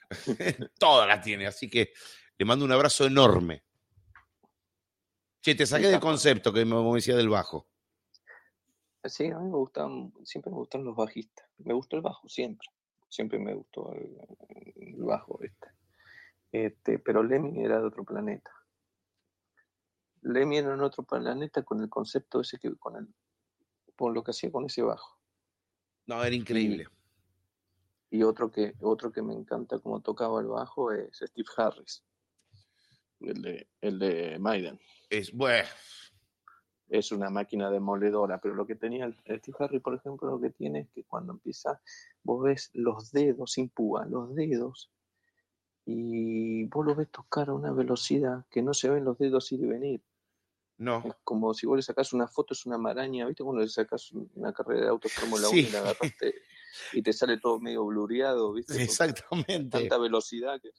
todas 0.79 1.07
las 1.07 1.23
tiene. 1.23 1.47
Así 1.47 1.69
que 1.69 1.91
le 2.37 2.45
mando 2.45 2.65
un 2.65 2.71
abrazo 2.71 3.05
enorme. 3.05 3.63
Che, 5.41 5.55
te 5.55 5.65
saqué 5.65 5.87
del 5.87 5.99
concepto 5.99 6.51
que 6.53 6.65
me 6.65 6.75
me 6.81 6.93
decía 6.95 7.15
del 7.15 7.29
bajo. 7.29 7.67
Sí, 9.07 9.25
a 9.27 9.39
mí 9.39 9.49
me 9.49 9.57
gustan, 9.57 10.13
siempre 10.23 10.51
me 10.51 10.57
gustan 10.57 10.83
los 10.83 10.95
bajistas. 10.95 11.47
Me 11.57 11.73
gustó 11.73 11.95
el 11.95 12.01
bajo, 12.01 12.27
siempre. 12.27 12.67
Siempre 13.09 13.39
me 13.39 13.53
gustó 13.53 13.93
el, 13.93 14.17
el 14.75 15.03
bajo 15.03 15.39
este. 15.41 15.67
Este, 16.51 16.99
pero 16.99 17.23
Lemmy 17.23 17.63
era 17.63 17.79
de 17.79 17.85
otro 17.85 18.03
planeta. 18.03 18.51
Lemmy 20.21 20.57
era 20.57 20.73
en 20.73 20.81
otro 20.81 21.03
planeta 21.03 21.63
con 21.63 21.81
el 21.81 21.89
concepto 21.89 22.41
ese 22.41 22.57
que 22.57 22.75
con 22.75 22.95
el 22.95 23.07
lo 23.99 24.23
que 24.23 24.31
hacía 24.31 24.51
con 24.51 24.65
ese 24.65 24.81
bajo. 24.81 25.19
No, 26.05 26.23
era 26.23 26.35
increíble. 26.35 26.87
Y 28.09 28.23
otro 28.23 28.51
que, 28.51 28.73
otro 28.81 29.11
que 29.11 29.21
me 29.21 29.33
encanta 29.33 29.79
como 29.79 30.01
tocaba 30.01 30.41
el 30.41 30.47
bajo 30.47 30.91
es 30.91 31.17
Steve 31.17 31.47
Harris, 31.57 32.03
el 33.21 33.41
de, 33.41 33.67
el 33.81 33.99
de 33.99 34.37
Maiden. 34.39 34.79
Es, 35.09 35.31
bueno, 35.31 35.67
Es 36.87 37.11
una 37.11 37.29
máquina 37.29 37.71
demoledora, 37.71 38.39
pero 38.39 38.53
lo 38.55 38.65
que 38.67 38.75
tenía 38.75 39.05
el 39.05 39.15
Steve 39.39 39.57
Harris, 39.59 39.81
por 39.81 39.95
ejemplo, 39.95 40.29
lo 40.29 40.39
que 40.39 40.51
tiene 40.51 40.81
es 40.81 40.89
que 40.91 41.03
cuando 41.03 41.33
empieza, 41.33 41.81
vos 42.23 42.43
ves 42.43 42.69
los 42.73 43.11
dedos 43.11 43.53
sin 43.53 43.69
púa, 43.69 44.05
los 44.05 44.35
dedos, 44.35 44.91
y 45.85 46.65
vos 46.65 46.85
lo 46.85 46.95
ves 46.95 47.09
tocar 47.11 47.49
a 47.49 47.53
una 47.53 47.71
velocidad 47.71 48.45
que 48.49 48.61
no 48.61 48.73
se 48.73 48.89
ven 48.89 49.03
los 49.03 49.17
dedos 49.17 49.51
ir 49.51 49.61
y 49.61 49.65
venir. 49.67 50.03
no. 50.77 51.03
Es 51.05 51.13
como 51.23 51.53
si 51.53 51.65
vos 51.67 51.77
le 51.77 51.83
sacás 51.83 52.11
una 52.13 52.27
foto, 52.27 52.53
es 52.53 52.65
una 52.65 52.77
maraña, 52.77 53.25
¿viste? 53.27 53.43
Cuando 53.43 53.61
le 53.61 53.69
sacás 53.69 54.11
una 54.11 54.51
carrera 54.53 54.81
de 54.81 54.87
autos 54.89 55.11
Fórmula 55.13 55.47
1 55.49 55.49
Sí. 55.49 55.67
y 55.67 55.71
la 55.71 55.79
agarraste 55.79 56.35
y 56.93 57.01
te 57.01 57.13
sale 57.13 57.39
todo 57.39 57.59
medio 57.59 57.85
blureado, 57.85 58.53
¿viste? 58.53 58.73
Con 58.73 58.81
Exactamente. 58.81 59.69
tanta 59.79 59.97
velocidad 59.97 60.59
que. 60.61 60.71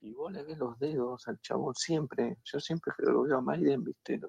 Y 0.00 0.12
vos 0.12 0.32
le 0.32 0.44
ves 0.44 0.58
los 0.58 0.78
dedos 0.78 1.26
al 1.28 1.40
chabón 1.40 1.74
siempre. 1.74 2.38
Yo 2.44 2.60
siempre 2.60 2.92
lo 2.98 3.22
veo 3.22 3.38
a 3.38 3.40
Maiden, 3.40 3.82
¿viste? 3.84 4.20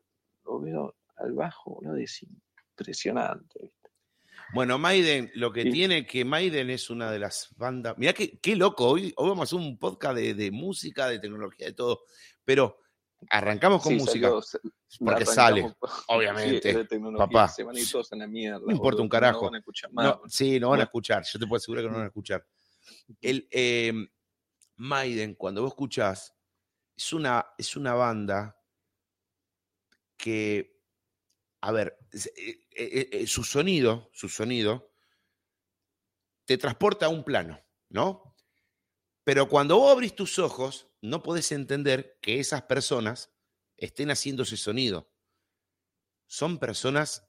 Lo, 0.47 0.59
veo 0.59 0.95
al 1.17 1.33
bajo, 1.33 1.79
¿no? 1.81 1.95
Es 1.95 2.23
impresionante, 2.23 3.59
¿viste? 3.61 3.89
Bueno, 4.53 4.77
Maiden, 4.77 5.29
lo 5.35 5.51
que 5.51 5.63
Sí. 5.63 5.71
tiene 5.71 6.05
que 6.05 6.23
Maiden 6.23 6.69
es 6.69 6.89
una 6.89 7.11
de 7.11 7.19
las 7.19 7.49
bandas. 7.57 7.97
Mirá 7.97 8.13
qué, 8.13 8.39
qué 8.39 8.55
loco, 8.55 8.85
hoy, 8.87 9.13
hoy 9.17 9.29
vamos 9.29 9.41
a 9.41 9.43
hacer 9.55 9.59
un 9.67 9.77
podcast 9.77 10.15
de, 10.15 10.33
de 10.33 10.51
música, 10.51 11.07
de 11.09 11.19
tecnología, 11.19 11.67
de 11.67 11.73
todo. 11.73 12.03
Pero 12.45 12.77
arrancamos 13.29 13.81
con 13.83 13.93
Sí, 13.93 13.99
música, 13.99 14.29
salió- 14.29 14.71
porque 14.99 15.25
sale, 15.25 15.75
obviamente. 16.07 16.71
sí, 16.71 16.77
de 16.77 16.85
tecnología, 16.85 17.25
papá. 17.27 17.49
Se 17.49 17.63
van 17.63 17.75
a 17.75 17.79
ir 17.79 17.91
todos 17.91 18.13
a 18.13 18.15
la 18.15 18.27
mierda. 18.27 18.61
No 18.65 18.71
importa 18.71 19.01
un 19.01 19.09
carajo. 19.09 19.41
No 19.41 19.45
van 19.47 19.55
a 19.55 19.59
escuchar 19.59 19.91
más. 19.91 20.05
No, 20.05 20.21
sí, 20.29 20.59
no 20.61 20.69
van 20.69 20.79
a 20.79 20.83
escuchar, 20.83 21.23
yo 21.25 21.39
te 21.39 21.45
puedo 21.45 21.57
asegurar 21.57 21.83
que 21.83 21.89
no 21.89 21.95
van 21.95 22.03
a 22.05 22.07
escuchar. 22.07 22.47
El 23.19 23.47
eh, 23.51 23.91
Maiden, 24.77 25.35
cuando 25.35 25.61
vos 25.61 25.71
escuchás, 25.71 26.33
es 26.95 27.11
una, 27.11 27.45
es 27.57 27.75
una 27.75 27.93
banda 27.95 28.56
que, 30.17 30.81
a 31.61 31.71
ver, 31.71 31.97
eh, 32.13 32.67
eh, 32.75 33.09
eh, 33.11 33.27
su 33.27 33.43
sonido, 33.43 34.09
su 34.13 34.29
sonido, 34.29 34.91
te 36.45 36.57
transporta 36.57 37.05
a 37.05 37.09
un 37.09 37.23
plano, 37.23 37.63
¿no? 37.89 38.35
Pero 39.23 39.49
cuando 39.49 39.77
vos 39.77 39.91
abrís 39.91 40.15
tus 40.15 40.39
ojos, 40.39 40.89
no 41.01 41.21
podés 41.21 41.51
entender 41.51 42.17
que 42.21 42.39
esas 42.39 42.63
personas 42.63 43.33
estén 43.75 44.09
haciendo 44.09 44.43
ese 44.43 44.57
sonido. 44.57 45.11
Son 46.25 46.57
personas 46.57 47.27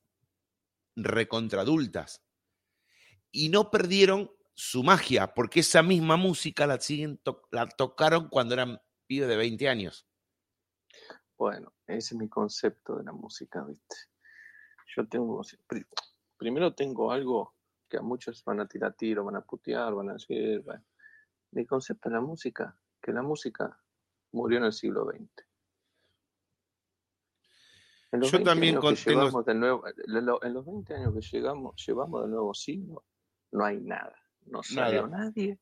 recontradultas. 0.96 2.24
Y 3.30 3.50
no 3.50 3.70
perdieron 3.70 4.32
su 4.54 4.82
magia, 4.82 5.34
porque 5.34 5.60
esa 5.60 5.82
misma 5.82 6.16
música 6.16 6.66
la, 6.66 6.80
siguen 6.80 7.20
la 7.50 7.68
tocaron 7.68 8.28
cuando 8.28 8.54
eran 8.54 8.80
pibes 9.06 9.28
de 9.28 9.36
20 9.36 9.68
años. 9.68 10.07
Bueno, 11.38 11.72
ese 11.86 12.14
es 12.14 12.18
mi 12.18 12.28
concepto 12.28 12.96
de 12.96 13.04
la 13.04 13.12
música, 13.12 13.62
¿viste? 13.64 13.96
Yo 14.96 15.06
tengo, 15.06 15.40
pri- 15.68 15.86
primero 16.36 16.74
tengo 16.74 17.12
algo 17.12 17.54
que 17.88 17.96
a 17.98 18.02
muchos 18.02 18.42
van 18.44 18.60
a 18.60 18.66
tirar 18.66 18.94
tiro, 18.94 19.24
van 19.24 19.36
a 19.36 19.40
putear, 19.42 19.94
van 19.94 20.10
a 20.10 20.14
decir, 20.14 20.60
bueno, 20.62 20.84
mi 21.52 21.64
concepto 21.64 22.08
de 22.08 22.16
la 22.16 22.20
música, 22.20 22.76
que 23.00 23.12
la 23.12 23.22
música 23.22 23.78
murió 24.32 24.58
en 24.58 24.64
el 24.64 24.72
siglo 24.72 25.04
XX. 25.06 25.46
En 28.10 28.20
los 28.20 28.30
Yo 28.32 28.38
20 28.38 28.50
también 28.50 28.74
años 28.74 28.84
con- 28.84 28.94
que 28.96 29.02
tengo- 29.04 29.20
llevamos 29.20 29.44
del 29.44 29.60
nuevo, 29.60 29.84
en 29.86 30.26
lo- 30.26 30.42
en 30.42 30.54
los 30.54 30.66
20 30.66 30.94
años 30.94 31.14
que 31.14 31.20
llegamos, 31.20 31.86
llevamos 31.86 32.22
del 32.22 32.30
nuevo 32.32 32.52
siglo, 32.54 33.04
no 33.52 33.64
hay 33.64 33.80
nada. 33.80 34.16
No 34.46 34.62
salió 34.62 35.06
nadie 35.06 35.58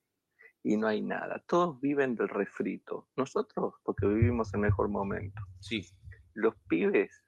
y 0.67 0.77
no 0.77 0.89
hay 0.89 1.01
nada. 1.01 1.41
Todos 1.47 1.81
viven 1.81 2.17
del 2.17 2.29
refrito. 2.29 3.07
Nosotros, 3.17 3.75
porque 3.85 4.05
vivimos 4.07 4.53
el 4.53 4.61
mejor 4.61 4.89
momento 4.89 5.41
Sí, 5.61 5.87
los 6.35 6.57
pibes 6.69 7.23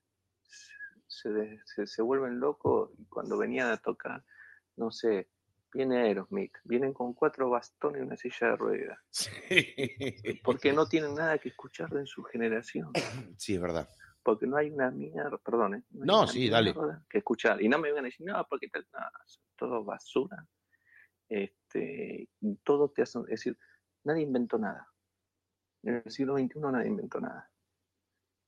se, 1.06 1.60
se, 1.64 1.86
se 1.86 2.02
vuelven 2.02 2.40
locos 2.40 2.90
y 2.98 3.06
cuando 3.06 3.38
venían 3.38 3.70
a 3.70 3.76
tocar, 3.76 4.24
no 4.76 4.90
sé, 4.90 5.28
viene 5.72 5.98
Aerosmith, 5.98 6.52
vienen 6.64 6.92
con 6.92 7.14
cuatro 7.14 7.48
bastones 7.48 8.02
y 8.02 8.04
una 8.04 8.16
silla 8.16 8.48
de 8.48 8.56
ruedas, 8.56 8.98
sí. 9.10 9.30
porque 10.44 10.72
no 10.72 10.88
tienen 10.88 11.14
nada 11.14 11.38
que 11.38 11.50
escuchar 11.50 11.94
en 11.96 12.06
su 12.06 12.24
generación, 12.24 12.90
Sí, 13.38 13.54
es 13.54 13.60
verdad. 13.60 13.88
porque 14.24 14.48
no 14.48 14.56
hay 14.56 14.70
una 14.70 14.90
mierda, 14.90 15.38
perdón, 15.38 15.76
¿eh? 15.76 15.82
No, 15.90 16.26
sí, 16.26 16.48
dale. 16.50 16.74
que 17.08 17.18
escuchar. 17.18 17.62
Y 17.62 17.68
no 17.68 17.78
me 17.78 17.88
vengan 17.88 18.04
a 18.04 18.08
decir, 18.08 18.26
no, 18.26 18.44
porque 18.50 18.68
tal, 18.68 18.84
no, 18.92 18.98
son 19.26 19.44
todo 19.56 19.84
basura. 19.84 20.44
Este, 21.68 22.28
y 22.40 22.54
todo 22.56 22.88
te 22.88 23.02
hacen, 23.02 23.22
es 23.22 23.30
decir, 23.42 23.58
nadie 24.04 24.22
inventó 24.22 24.58
nada. 24.58 24.88
En 25.82 26.02
el 26.04 26.10
siglo 26.10 26.36
XXI 26.38 26.60
nadie 26.60 26.88
inventó 26.88 27.20
nada. 27.20 27.50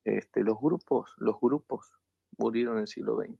Este, 0.05 0.43
los 0.43 0.59
grupos, 0.59 1.13
los 1.19 1.39
grupos 1.41 1.93
murieron 2.39 2.77
en 2.77 2.83
el 2.83 2.89
siglo 2.89 3.17
XX. 3.17 3.39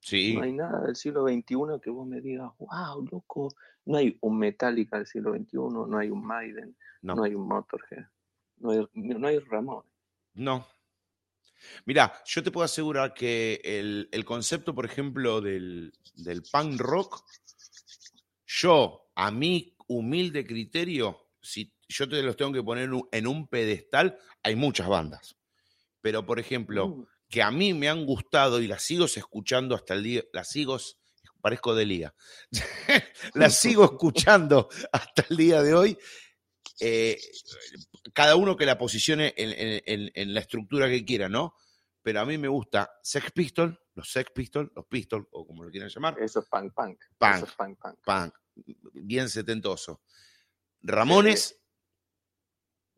Sí, 0.00 0.34
No 0.34 0.42
hay 0.42 0.52
nada 0.52 0.82
del 0.82 0.96
siglo 0.96 1.26
XXI 1.26 1.80
que 1.82 1.90
vos 1.90 2.06
me 2.06 2.20
digas, 2.20 2.50
wow, 2.58 3.06
loco. 3.10 3.54
No 3.86 3.98
hay 3.98 4.18
un 4.20 4.38
Metallica 4.38 4.98
del 4.98 5.06
siglo 5.06 5.32
XXI, 5.34 5.56
no 5.56 5.96
hay 5.96 6.10
un 6.10 6.26
Maiden, 6.26 6.76
no. 7.02 7.14
no, 7.14 7.22
hay 7.22 7.34
un 7.34 7.46
Motorhead, 7.46 8.04
no 8.56 8.70
hay, 8.70 8.88
no 8.94 9.28
hay 9.28 9.38
Ramón. 9.38 9.84
No. 10.34 10.66
Mira, 11.86 12.12
yo 12.26 12.42
te 12.42 12.50
puedo 12.50 12.64
asegurar 12.64 13.14
que 13.14 13.60
el, 13.64 14.08
el 14.12 14.24
concepto, 14.24 14.74
por 14.74 14.84
ejemplo, 14.84 15.40
del, 15.40 15.92
del 16.16 16.42
punk 16.42 16.80
rock, 16.80 17.24
yo, 18.60 19.10
a 19.14 19.30
mi 19.30 19.76
humilde 19.88 20.46
criterio, 20.46 21.30
si 21.40 21.72
yo 21.88 22.08
te 22.08 22.22
los 22.22 22.36
tengo 22.36 22.52
que 22.52 22.62
poner 22.62 22.90
en 23.12 23.26
un- 23.26 23.48
pedestal, 23.48 24.18
hay 24.42 24.56
muchas 24.56 24.88
bandas. 24.88 25.36
Pero, 26.00 26.24
por 26.24 26.38
ejemplo, 26.38 26.88
Mm, 26.88 27.04
que 27.28 27.42
a 27.42 27.50
mí 27.50 27.74
me 27.74 27.88
han 27.88 28.04
gustado 28.06 28.60
y 28.60 28.66
las 28.68 28.82
sigo 28.82 29.06
escuchando 29.06 29.74
hasta 29.74 29.94
el 29.94 30.02
día, 30.02 30.22
las 30.32 30.48
sigo, 30.48 30.78
parezco 31.40 31.74
de 31.74 31.84
liga, 31.86 32.14
las 33.34 33.58
sigo 33.58 33.84
escuchando 33.92 34.68
hasta 34.92 35.26
el 35.30 35.36
día 35.36 35.62
de 35.62 35.74
hoy, 35.74 35.98
eh, 36.80 37.18
cada 38.12 38.36
uno 38.36 38.56
que 38.56 38.66
la 38.66 38.78
posicione 38.78 39.34
en, 39.36 39.50
en- 39.50 39.82
en- 39.86 40.10
en 40.14 40.34
la 40.34 40.40
estructura 40.40 40.88
que 40.88 41.04
quiera, 41.04 41.28
¿no? 41.28 41.54
Pero 42.02 42.20
a 42.20 42.24
mí 42.26 42.36
me 42.38 42.48
gusta 42.48 42.90
Sex 43.02 43.30
Pistols, 43.32 43.76
los 43.94 44.10
Sex 44.10 44.30
Pistols, 44.34 44.70
los 44.74 44.84
Pistols, 44.86 45.26
o 45.32 45.46
como 45.46 45.64
lo 45.64 45.70
quieran 45.70 45.88
llamar, 45.88 46.16
Eso 46.20 46.40
es 46.40 46.46
punk 46.46 46.72
punk. 46.74 46.98
Punk. 47.18 47.34
Eso 47.36 47.46
es 47.46 47.52
punk 47.52 47.78
punk. 47.80 47.98
punk, 48.04 48.34
bien 48.92 49.28
setentoso. 49.28 50.02
Ramones, 50.82 51.60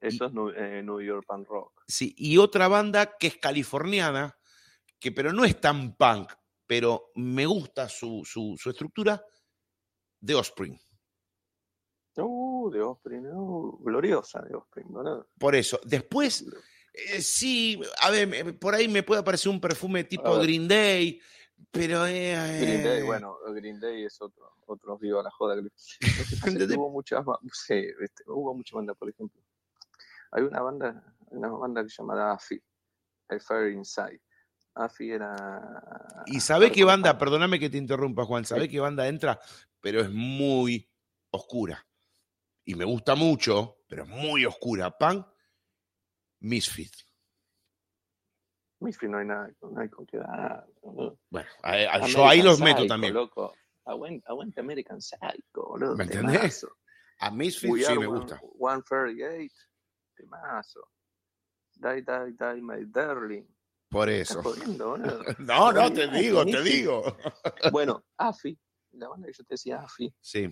Eso 0.00 0.26
es 0.26 0.32
New, 0.32 0.50
eh, 0.50 0.82
New 0.82 1.00
York 1.00 1.24
Punk 1.26 1.48
Rock. 1.48 1.82
sí, 1.86 2.14
y 2.18 2.38
otra 2.38 2.68
banda 2.68 3.16
que 3.18 3.28
es 3.28 3.36
californiana, 3.38 4.36
que 4.98 5.12
pero 5.12 5.32
no 5.32 5.44
es 5.44 5.60
tan 5.60 5.96
punk, 5.96 6.32
pero 6.66 7.10
me 7.14 7.46
gusta 7.46 7.88
su, 7.88 8.22
su, 8.24 8.56
su 8.58 8.70
estructura, 8.70 9.24
The 10.24 10.34
Offspring. 10.34 10.78
Uh, 12.16 12.70
de 12.70 12.80
Offspring, 12.80 13.26
uh, 13.26 13.78
gloriosa 13.84 14.40
de 14.40 14.54
Offspring, 14.54 14.92
¿verdad? 14.92 15.26
Por 15.38 15.54
eso. 15.54 15.78
Después, 15.84 16.46
eh, 16.92 17.20
sí, 17.20 17.78
a 18.00 18.10
ver, 18.10 18.58
por 18.58 18.74
ahí 18.74 18.88
me 18.88 19.02
puede 19.02 19.20
aparecer 19.20 19.50
un 19.50 19.60
perfume 19.60 20.04
tipo. 20.04 20.38
Green 20.38 20.66
Day, 20.66 21.20
pero... 21.70 22.06
eh, 22.06 22.58
Green 22.60 22.82
Day, 22.84 23.00
eh, 23.00 23.02
bueno, 23.02 23.38
Green 23.54 23.80
Day 23.80 24.04
es 24.04 24.20
otro, 24.20 24.56
otro 24.66 24.98
vivo 24.98 25.20
a 25.20 25.22
la 25.22 25.30
joda. 25.30 25.56
Lo 25.56 25.62
que 25.62 25.70
pasa 25.70 25.96
es 26.00 26.40
que 26.42 26.48
¿Entendés? 26.48 26.76
hubo 26.76 26.90
muchas, 26.90 27.24
sí, 27.52 27.74
este, 28.00 28.24
hubo 28.26 28.54
muchas 28.54 28.74
bandas, 28.76 28.96
por 28.96 29.08
ejemplo. 29.08 29.40
Hay 30.32 30.42
una 30.42 30.60
banda, 30.60 31.16
una 31.30 31.48
banda 31.48 31.82
que 31.82 31.88
se 31.90 32.02
AFI, 32.02 32.62
El 33.28 33.40
Fire 33.40 33.72
Inside. 33.72 34.20
AFI 34.74 35.10
era... 35.12 36.22
¿Y 36.26 36.40
sabe 36.40 36.70
qué 36.70 36.84
banda? 36.84 37.16
Perdóname 37.16 37.58
que 37.58 37.70
te 37.70 37.78
interrumpa, 37.78 38.24
Juan. 38.26 38.44
¿Sabe 38.44 38.62
Sí. 38.64 38.68
qué 38.68 38.80
banda 38.80 39.08
entra? 39.08 39.40
Pero 39.80 40.00
es 40.00 40.10
muy 40.10 40.90
oscura. 41.30 41.86
y 42.68 42.74
me 42.74 42.84
gusta 42.84 43.14
mucho, 43.14 43.78
pero 43.86 44.02
es 44.02 44.08
muy 44.08 44.44
oscura, 44.44 44.90
punk, 44.90 45.24
Misfit. 46.40 46.92
Misfit 48.86 49.08
no 49.10 49.18
hay 49.18 49.26
nada, 49.26 49.50
no 49.60 49.80
hay 49.80 49.88
con 49.88 50.06
qué 50.06 50.18
dar. 50.18 50.66
boludo. 50.80 51.18
Bueno, 51.30 51.48
a- 51.62 51.70
a- 51.70 51.72
American 51.96 52.06
yo 52.08 52.26
ahí 52.28 52.42
los 52.42 52.60
meto 52.60 52.86
también. 52.86 53.12
Loco. 53.14 53.52
Aguante, 53.84 54.24
aguante 54.28 54.60
American 54.60 55.00
Psycho, 55.00 55.66
boludo. 55.68 55.96
¿Me 55.96 56.04
entendés? 56.04 56.38
temazo. 56.40 56.68
A 57.18 57.30
Misfit 57.30 57.70
We 57.70 57.82
sí 57.82 57.98
me 57.98 58.06
One- 58.06 58.18
gusta. 58.20 58.40
138, 58.58 59.54
temazo. 60.14 60.88
Die, 61.74 62.02
die, 62.02 62.32
die, 62.38 62.62
my 62.62 62.84
darling. 62.86 63.44
Por 63.90 64.08
eso. 64.08 64.42
jodiendo. 64.42 64.96
No, 65.38 65.72
no, 65.72 65.92
te 65.92 66.08
digo, 66.08 66.44
te 66.44 66.62
digo. 66.62 67.16
Bueno, 67.70 68.04
AFI, 68.18 68.58
la 68.92 69.08
banda 69.08 69.26
que 69.28 69.32
yo 69.34 69.44
te 69.44 69.54
decía, 69.54 69.80
AFI, 69.82 70.12
Sí, 70.20 70.50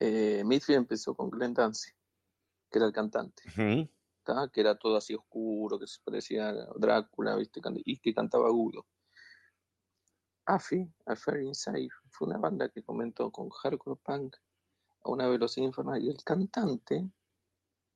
eh, 0.00 0.42
Midfield 0.44 0.78
empezó 0.78 1.14
con 1.14 1.30
Glenn 1.30 1.54
Danzig, 1.54 1.94
que 2.70 2.78
era 2.78 2.86
el 2.86 2.92
cantante, 2.92 3.42
ujú, 3.48 3.88
¿tá? 4.22 4.48
que 4.52 4.60
era 4.60 4.76
todo 4.78 4.96
así 4.96 5.14
oscuro, 5.14 5.78
que 5.78 5.86
se 5.86 5.98
parecía 6.04 6.48
a 6.50 6.66
Drácula, 6.76 7.36
¿viste? 7.36 7.60
Y 7.84 7.98
que 7.98 8.14
cantaba 8.14 8.48
agudo. 8.48 8.86
AFI, 10.46 10.92
A 11.06 11.14
Fair 11.16 11.42
Inside, 11.42 11.88
fue 12.10 12.28
una 12.28 12.38
banda 12.38 12.68
que 12.68 12.82
comentó 12.82 13.30
con 13.30 13.48
hardcore 13.48 14.00
punk 14.02 14.36
a 15.04 15.10
una 15.10 15.28
velocidad 15.28 15.66
infernal 15.66 16.02
y 16.02 16.10
el 16.10 16.22
cantante 16.24 17.08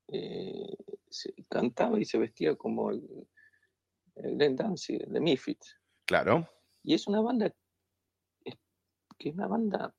eh, 0.09 0.77
se- 1.09 1.35
cantaba 1.49 1.99
y 1.99 2.05
se 2.05 2.19
vestía 2.19 2.55
como 2.57 2.91
el, 2.91 3.29
el 4.17 4.37
Glenn 4.37 4.57
Danzig, 4.57 5.07
de 5.09 5.21
Misfit. 5.21 5.63
claro. 6.05 6.49
Y 6.85 6.95
es 6.95 7.09
una 7.09 7.21
banda 7.21 7.53
que 9.19 9.31
es 9.31 9.35
una 9.35 9.49
banda 9.49 9.95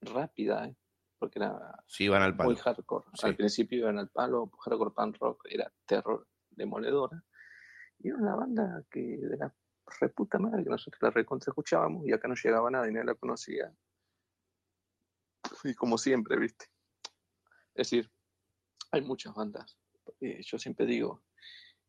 rápida, 0.00 0.66
¿eh? 0.68 0.76
Porque 1.24 1.38
era 1.38 1.82
Sí, 1.86 2.08
van 2.08 2.22
al 2.22 2.34
muy 2.34 2.54
palo. 2.54 2.56
hardcore. 2.56 3.06
Sí. 3.14 3.26
Al 3.26 3.36
principio 3.36 3.78
iban 3.78 3.98
al 3.98 4.10
palo, 4.10 4.50
hardcore 4.62 4.90
punk 4.90 5.16
rock 5.18 5.46
era 5.48 5.72
terror 5.86 6.28
demoledora. 6.50 7.24
Y 7.98 8.08
era 8.08 8.18
una 8.18 8.34
banda 8.34 8.84
que 8.90 9.00
de 9.00 9.36
la 9.38 9.54
reputa 10.00 10.38
madre 10.38 10.64
que 10.64 10.70
nosotros 10.70 11.00
la 11.02 11.10
recontra 11.10 11.50
escuchábamos 11.50 12.06
y 12.06 12.12
acá 12.12 12.28
no 12.28 12.34
llegaba 12.34 12.70
nadie, 12.70 12.92
nadie 12.92 13.06
la 13.06 13.14
conocía. 13.14 13.72
Y 15.62 15.74
como 15.74 15.96
siempre, 15.96 16.38
¿viste? 16.38 16.66
Es 17.74 17.90
decir, 17.90 18.10
hay 18.90 19.00
muchas 19.02 19.34
bandas. 19.34 19.78
Eh, 20.20 20.42
yo 20.42 20.58
siempre 20.58 20.84
digo, 20.86 21.24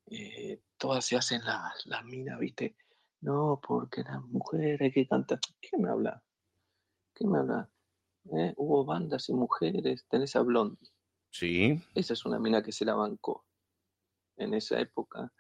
eh, 0.05 0.61
todas 0.77 1.05
se 1.05 1.17
hacen 1.17 1.43
las 1.43 1.85
las 1.85 2.05
minas, 2.05 2.39
¿viste? 2.39 2.77
No, 3.21 3.59
porque 3.65 4.01
las 4.03 4.21
mujeres 4.23 4.93
que 4.93 5.07
cantar. 5.07 5.39
¿Qué 5.59 5.77
me 5.77 5.89
habla? 5.89 6.23
¿Qué 7.13 7.25
me 7.27 7.39
habla? 7.39 7.69
¿Eh? 8.33 8.53
Hubo 8.57 8.85
bandas 8.85 9.29
y 9.29 9.33
mujeres, 9.33 10.05
tenés 10.09 10.35
a 10.35 10.41
Blondie. 10.41 10.89
Sí, 11.29 11.79
Esa 11.93 12.13
es 12.13 12.25
una 12.25 12.39
mina 12.39 12.63
que 12.63 12.71
se 12.71 12.85
la 12.85 12.95
bancó 12.95 13.45
en 14.37 14.53
esa 14.53 14.79
época, 14.79 15.31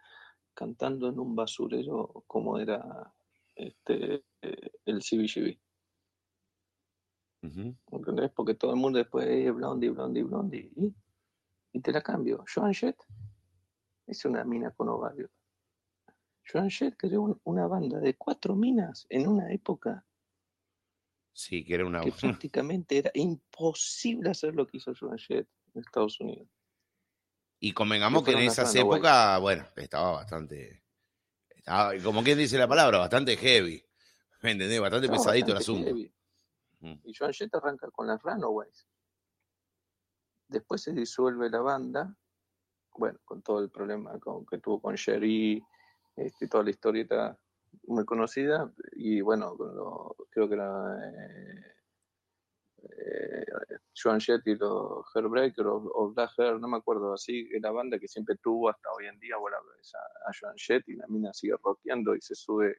cantando 0.53 1.09
en 1.09 1.19
un 1.19 1.35
basurero 1.35 2.23
como 2.27 2.57
era 2.59 3.13
este, 3.55 4.23
el 4.85 5.01
CBGB. 5.01 5.57
ujú, 7.43 7.75
¿Entendés? 7.91 8.31
Porque 8.31 8.55
todo 8.55 8.71
el 8.73 8.79
mundo 8.79 8.99
después, 8.99 9.27
eh, 9.27 9.51
Blondie, 9.51 9.89
Blondie, 9.89 10.23
Blondie. 10.23 10.71
Y, 10.75 10.93
y 11.73 11.81
te 11.81 11.91
la 11.91 12.01
cambio. 12.01 12.43
Joan 12.53 12.73
Jett 12.73 12.97
es 14.07 14.23
una 14.25 14.43
mina 14.43 14.71
con 14.71 14.89
ovario. 14.89 15.29
Joan 16.51 16.69
Jett 16.69 16.95
creó 16.97 17.21
un- 17.23 17.41
una 17.43 17.67
banda 17.67 17.99
de 17.99 18.15
cuatro 18.15 18.55
minas 18.55 19.05
en 19.09 19.27
una 19.27 19.51
época 19.51 20.05
sí, 21.35 21.63
que 21.65 21.75
era 21.75 21.85
una. 21.85 22.01
que 22.01 22.11
prácticamente 22.11 22.97
era 22.97 23.11
imposible 23.13 24.29
hacer 24.29 24.55
lo 24.55 24.65
que 24.65 24.77
hizo 24.77 24.93
Joan 24.97 25.17
Jett 25.17 25.47
en 25.73 25.81
Estados 25.81 26.19
Unidos. 26.19 26.47
Y 27.59 27.73
convengamos 27.73 28.23
que 28.23 28.31
en 28.31 28.39
esas 28.39 28.73
épocas, 28.75 29.39
bueno, 29.39 29.65
estaba 29.75 30.11
bastante. 30.11 30.83
Estaba, 31.49 31.93
como 32.03 32.23
quien 32.23 32.37
dice 32.37 32.57
la 32.57 32.67
palabra, 32.67 32.99
bastante 32.99 33.37
heavy. 33.37 33.83
¿Me 34.41 34.51
entendés? 34.51 34.79
Bastante 34.79 35.07
Estaba 35.07 35.23
pesadito 35.23 35.51
el 35.51 35.57
asunto. 35.57 35.95
Mm. 36.79 36.99
Y 37.03 37.13
Joan 37.13 37.33
Jett 37.33 37.53
arranca 37.55 37.89
con 37.91 38.07
las 38.07 38.21
Runaways. 38.21 38.87
Después 40.47 40.83
se 40.83 40.93
disuelve 40.93 41.49
la 41.49 41.59
banda, 41.59 42.15
bueno, 42.93 43.19
con 43.25 43.41
todo 43.41 43.59
el 43.59 43.69
problema 43.69 44.19
con, 44.19 44.45
que 44.45 44.59
tuvo 44.59 44.79
con 44.79 44.95
Sherry, 44.95 45.61
este, 46.15 46.47
toda 46.47 46.63
la 46.63 46.69
historieta 46.69 47.39
muy 47.87 48.05
conocida, 48.05 48.71
y 48.93 49.21
bueno, 49.21 49.55
lo- 49.57 50.15
creo 50.29 50.47
que 50.47 50.55
era 50.55 51.09
eh, 51.09 51.75
eh, 52.83 53.45
Joan 53.95 54.19
Jett 54.19 54.45
y 54.45 54.55
los 54.55 55.05
Hairbreaker 55.13 55.65
o, 55.67 56.11
Black 56.13 56.31
Hair, 56.37 56.59
no 56.59 56.67
me 56.67 56.77
acuerdo, 56.77 57.13
así, 57.13 57.47
la 57.59 57.71
banda 57.71 57.97
que 57.99 58.07
siempre 58.07 58.35
tuvo 58.41 58.69
hasta 58.69 58.89
hoy 58.91 59.05
en 59.07 59.19
día, 59.19 59.37
vos 59.37 59.51
la 59.51 59.57
ves 59.75 59.93
a, 59.95 60.31
Joan 60.39 60.55
Jett 60.57 60.87
y 60.87 60.95
la 60.95 61.07
mina 61.07 61.33
sigue 61.33 61.55
rockeando 61.63 62.15
y 62.15 62.21
se 62.21 62.35
sube, 62.35 62.77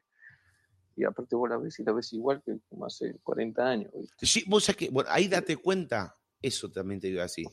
y 0.95 1.03
aparte 1.03 1.35
vos 1.35 1.49
la 1.49 1.57
ves 1.57 1.79
y 1.79 1.83
la 1.83 1.93
ves 1.93 2.13
igual 2.13 2.41
que 2.43 2.59
como 2.69 2.85
hace 2.85 3.19
40 3.23 3.67
años. 3.67 3.91
Sí, 4.21 4.43
vos 4.47 4.67
que, 4.77 4.89
ahí 5.07 5.27
date 5.27 5.57
cuenta, 5.57 6.17
eso 6.41 6.71
también 6.71 6.99
te 6.99 7.07
digo 7.07 7.21
así. 7.21 7.43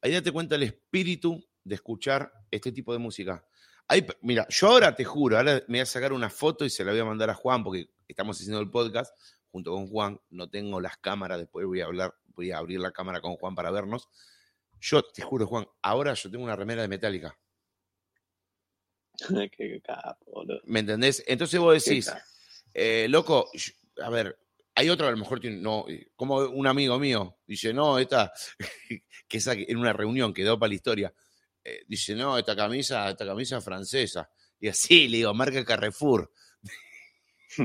Ahí 0.00 0.12
date 0.12 0.32
cuenta 0.32 0.54
el 0.54 0.62
espíritu 0.62 1.42
de 1.64 1.74
escuchar 1.74 2.32
este 2.50 2.72
tipo 2.72 2.92
de 2.92 2.98
música. 2.98 3.44
Ahí, 3.90 4.06
mira, 4.20 4.46
yo 4.50 4.68
ahora 4.68 4.94
te 4.94 5.04
juro, 5.04 5.38
ahora 5.38 5.62
me 5.66 5.78
voy 5.78 5.80
a 5.80 5.86
sacar 5.86 6.12
una 6.12 6.28
foto 6.28 6.64
y 6.64 6.70
se 6.70 6.84
la 6.84 6.90
voy 6.92 7.00
a 7.00 7.04
mandar 7.06 7.30
a 7.30 7.34
Juan 7.34 7.64
porque 7.64 7.88
estamos 8.06 8.36
haciendo 8.36 8.60
el 8.60 8.70
podcast 8.70 9.14
junto 9.50 9.72
con 9.72 9.88
Juan. 9.88 10.20
No 10.28 10.48
tengo 10.50 10.80
las 10.80 10.98
cámaras, 10.98 11.38
después 11.38 11.66
voy 11.66 11.80
a 11.80 11.86
hablar, 11.86 12.14
voy 12.26 12.50
a 12.50 12.58
abrir 12.58 12.80
la 12.80 12.92
cámara 12.92 13.20
con 13.22 13.36
Juan 13.36 13.54
para 13.54 13.70
vernos. 13.70 14.08
Yo 14.80 15.02
te 15.02 15.22
juro, 15.22 15.46
Juan, 15.46 15.66
ahora 15.82 16.12
yo 16.14 16.30
tengo 16.30 16.44
una 16.44 16.54
remera 16.54 16.82
de 16.82 16.88
Metallica. 16.88 17.38
Qué 19.56 19.80
capo. 19.82 20.44
¿Me 20.64 20.80
entendés? 20.80 21.24
Entonces 21.26 21.58
vos 21.58 21.82
decís, 21.82 22.12
eh, 22.74 23.06
loco, 23.08 23.50
a 24.02 24.10
ver, 24.10 24.38
hay 24.74 24.90
otro 24.90 25.06
a 25.08 25.10
lo 25.10 25.16
mejor, 25.16 25.40
tiene- 25.40 25.56
no, 25.56 25.86
eh, 25.88 26.10
como 26.14 26.36
un 26.36 26.66
amigo 26.66 26.98
mío, 26.98 27.38
dice, 27.46 27.72
no, 27.72 27.98
esta, 27.98 28.32
que 29.28 29.38
esa 29.38 29.56
que 29.56 29.66
en 29.68 29.78
una 29.78 29.92
reunión 29.92 30.32
quedó 30.34 30.58
para 30.58 30.68
la 30.68 30.74
historia, 30.74 31.14
eh, 31.70 31.84
dice, 31.86 32.14
no, 32.14 32.36
esta 32.38 32.54
camisa, 32.56 33.08
esta 33.10 33.26
camisa 33.26 33.60
francesa. 33.60 34.30
Y 34.60 34.68
así, 34.68 35.08
le 35.08 35.18
digo, 35.18 35.34
marca 35.34 35.64
Carrefour. 35.64 36.30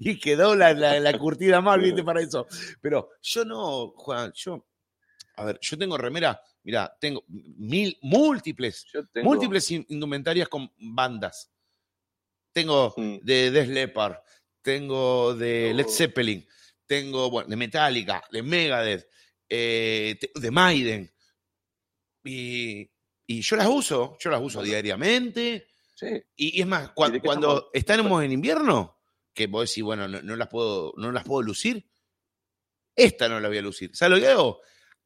y 0.00 0.18
quedó 0.18 0.54
la, 0.54 0.72
la, 0.72 1.00
la 1.00 1.18
curtida 1.18 1.60
mal, 1.60 1.80
viste, 1.80 2.02
para 2.02 2.20
eso. 2.20 2.46
Pero 2.80 3.10
yo 3.22 3.44
no, 3.44 3.88
Juan, 3.96 4.32
yo, 4.34 4.66
a 5.36 5.44
ver, 5.44 5.58
yo 5.60 5.78
tengo 5.78 5.96
remera, 5.96 6.40
mira, 6.64 6.94
tengo 7.00 7.24
mil, 7.28 7.96
múltiples 8.02 8.86
tengo, 9.12 9.24
múltiples 9.30 9.70
in- 9.70 9.86
indumentarias 9.88 10.48
con 10.48 10.70
bandas. 10.78 11.50
Tengo 12.52 12.94
Mm. 12.96 13.18
de 13.22 13.50
Def 13.50 13.68
Leppard, 13.68 14.16
tengo 14.62 15.34
de 15.34 15.72
Led. 15.74 15.86
Zeppelin, 15.86 16.46
tengo 16.86 17.30
bueno, 17.30 17.48
de 17.48 17.56
Metallica, 17.56 18.22
de 18.30 18.42
Megadeth, 18.42 19.08
eh, 19.48 20.18
de 20.34 20.50
Maiden. 20.50 21.12
Y, 22.28 22.90
y 23.26 23.40
yo 23.40 23.56
las 23.56 23.66
uso, 23.68 24.16
yo 24.20 24.30
las 24.30 24.40
uso 24.42 24.62
diariamente. 24.62 25.68
sí, 25.94 26.06
Y, 26.36 26.58
y 26.58 26.60
es 26.60 26.66
más, 26.66 26.94
cua- 26.94 27.08
¿Y 27.08 27.12
de 27.12 27.20
qué 27.20 27.26
cuando 27.26 27.70
estamos? 27.72 27.98
estamos 28.06 28.24
en 28.24 28.32
invierno, 28.32 28.98
que 29.32 29.46
vos 29.46 29.68
decís, 29.68 29.82
bueno, 29.84 30.06
no, 30.08 30.20
no 30.22 30.36
las 30.36 30.48
puedo, 30.48 30.92
no 30.96 31.10
las 31.12 31.24
puedo 31.24 31.42
lucir, 31.42 31.88
esta 32.94 33.28
no 33.28 33.40
la 33.40 33.48
voy 33.48 33.58
a 33.58 33.62
lucir. 33.62 33.94
¿Sabes 33.94 34.18
lo 34.18 34.24
que 34.24 34.28
hago? 34.30 34.60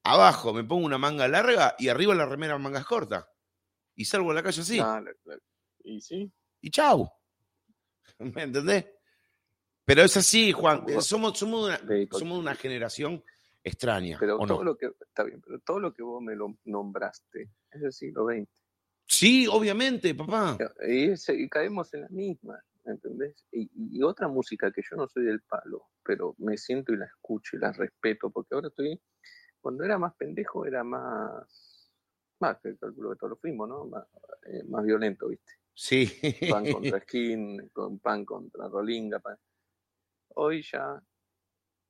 Abajo 0.05 0.53
me 0.53 0.65
pongo 0.65 0.85
una 0.87 0.99
manga 0.99 1.29
larga 1.29 1.77
y 1.79 1.89
arriba 1.89 2.15
la 2.15 2.27
remera 2.27 2.59
mangas 2.59 2.85
cortas. 2.87 3.25
Y 3.95 4.05
salgo 4.07 4.31
a 4.31 4.35
la 4.35 4.43
calle 4.43 4.63
así. 4.63 4.79
y 5.85 6.01
sí, 6.01 6.33
y 6.61 6.71
chau. 6.71 7.09
¿Me 8.19 8.43
entendés? 8.43 8.87
Pero 9.85 10.03
es 10.03 10.17
así, 10.17 10.53
Juan. 10.53 10.85
Somos, 11.03 11.39
somos, 11.39 11.67
una, 11.67 11.79
de- 11.79 12.09
somos 12.11 12.39
una 12.39 12.55
generación 12.55 13.23
extraña. 13.65 14.17
pero 14.19 14.39
¿o 14.39 14.47
todo 14.47 14.59
no? 14.59 14.65
lo 14.65 14.77
que, 14.77 14.87
está 15.01 15.25
bien, 15.25 15.41
pero 15.41 15.59
todo 15.61 15.81
lo 15.81 15.93
que 15.93 16.03
vos 16.03 16.23
me 16.23 16.35
lo 16.35 16.57
nombraste 16.65 17.51
es 17.71 17.81
del 17.81 17.93
siglo 17.93 18.27
XX. 18.27 18.49
Sí, 19.07 19.47
obviamente, 19.47 20.15
papá. 20.15 20.57
Y, 20.89 21.49
caemos 21.49 21.93
en 21.95 22.03
la 22.03 22.09
misma, 22.09 22.63
¿entendés? 22.85 23.45
Y, 23.53 23.71
y 23.75 24.03
otra 24.03 24.29
música 24.29 24.71
que 24.73 24.83
yo 24.89 24.97
no 24.97 25.07
soy 25.07 25.25
del 25.25 25.43
palo, 25.43 25.89
pero 26.03 26.35
me 26.39 26.57
siento 26.57 26.93
y 26.93 26.97
la 26.97 27.07
escucho 27.07 27.57
y 27.57 27.61
la 27.61 27.73
respeto, 27.73 28.31
porque 28.31 28.55
ahora 28.55 28.69
estoy, 28.69 29.01
cuando 29.61 29.85
era 29.85 29.99
más 29.99 30.15
pendejo 30.15 30.65
era 30.67 30.83
más, 30.83 31.91
más 32.41 32.59
que 32.61 32.77
calculo 32.77 33.11
que 33.11 33.17
todos 33.17 33.31
lo 33.31 33.37
fuimos, 33.37 33.69
¿no? 33.69 33.85
Más, 33.87 34.07
eh, 34.47 34.65
más 34.65 34.85
violento, 34.85 35.29
¿viste? 35.29 35.53
Sí. 35.75 36.11
Pan 36.51 36.71
contra 36.71 37.01
Skin, 37.03 37.69
con 37.69 37.99
pan 37.99 38.25
contra 38.25 38.69
Rolinga. 38.69 39.21
pan- 39.21 39.39
Hoy 40.35 40.63
ya 40.63 41.03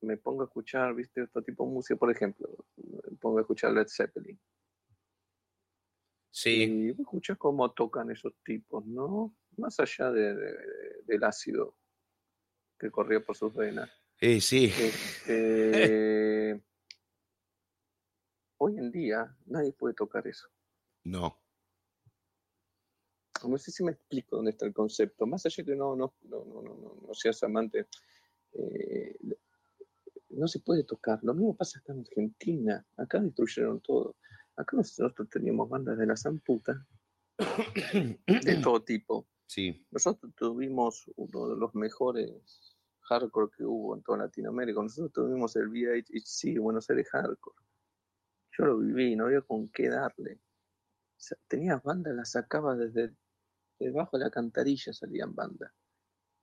me 0.03 0.17
pongo 0.17 0.41
a 0.43 0.45
escuchar, 0.45 0.93
¿viste? 0.93 1.21
Otro 1.23 1.41
tipo 1.41 1.65
de 1.65 1.71
música, 1.71 1.97
por 1.97 2.11
ejemplo, 2.11 2.49
me 2.77 3.17
pongo 3.17 3.37
a 3.37 3.41
escuchar 3.41 3.71
Led 3.71 3.87
Zeppelin. 3.87 4.39
Sí. 6.29 6.63
Y 6.63 6.91
vos 6.91 7.01
escuchás 7.01 7.37
cómo 7.37 7.71
tocan 7.71 8.09
esos 8.11 8.33
tipos, 8.43 8.85
¿no? 8.85 9.35
Más 9.57 9.79
allá 9.79 10.11
de- 10.11 10.33
de- 10.35 11.03
del 11.05 11.23
ácido 11.23 11.77
que 12.79 12.89
corría 12.89 13.23
por 13.23 13.35
sus 13.37 13.53
venas. 13.53 13.89
Eh, 14.19 14.41
sí. 14.41 14.65
Este, 14.65 16.53
hoy 18.57 18.77
en 18.77 18.91
día 18.91 19.35
nadie 19.45 19.71
puede 19.73 19.93
tocar 19.93 20.27
eso. 20.27 20.47
No. 21.03 21.39
No 23.47 23.57
sé 23.57 23.71
si 23.71 23.83
me 23.83 23.91
explico 23.91 24.37
dónde 24.37 24.51
está 24.51 24.65
el 24.65 24.73
concepto. 24.73 25.25
Más 25.27 25.45
allá 25.45 25.63
de 25.63 25.65
que 25.71 25.75
no, 25.75 25.95
no, 25.95 26.13
no, 26.23 26.45
no, 26.45 26.61
no, 26.61 26.97
no 27.07 27.13
seas 27.13 27.43
amante, 27.43 27.87
eh, 28.53 29.17
no 30.35 30.47
se 30.47 30.59
puede 30.59 30.83
tocar. 30.83 31.19
Lo 31.23 31.33
mismo 31.33 31.55
pasa 31.55 31.79
acá 31.79 31.93
en 31.93 31.99
Argentina. 31.99 32.85
Acá 32.97 33.19
destruyeron 33.19 33.79
todo. 33.81 34.15
Acá 34.55 34.77
nosotros 34.77 35.29
teníamos 35.29 35.69
bandas 35.69 35.97
de 35.97 36.05
la 36.05 36.15
zamputa 36.15 36.85
de 37.37 38.55
todo 38.63 38.83
tipo. 38.83 39.27
Sí. 39.47 39.85
Nosotros 39.91 40.33
tuvimos 40.35 41.09
uno 41.15 41.49
de 41.49 41.57
los 41.57 41.73
mejores 41.75 42.75
hardcore 43.01 43.51
que 43.55 43.63
hubo 43.63 43.95
en 43.95 44.03
toda 44.03 44.19
Latinoamérica. 44.19 44.81
Nosotros 44.81 45.11
tuvimos 45.13 45.55
el 45.55 45.67
VHC 45.69 46.59
Buenos 46.59 46.89
Aires 46.89 47.09
Hardcore. 47.09 47.57
Yo 48.57 48.65
lo 48.65 48.77
viví, 48.77 49.15
no 49.15 49.25
había 49.25 49.41
con 49.41 49.69
qué 49.69 49.89
darle. 49.89 50.39
tenías 51.47 51.81
bandas, 51.81 52.15
las 52.15 52.31
sacabas 52.31 52.77
desde 52.77 53.15
debajo 53.79 54.17
de 54.17 54.25
la 54.25 54.31
cantarilla, 54.31 54.93
salían 54.93 55.33
bandas. 55.33 55.71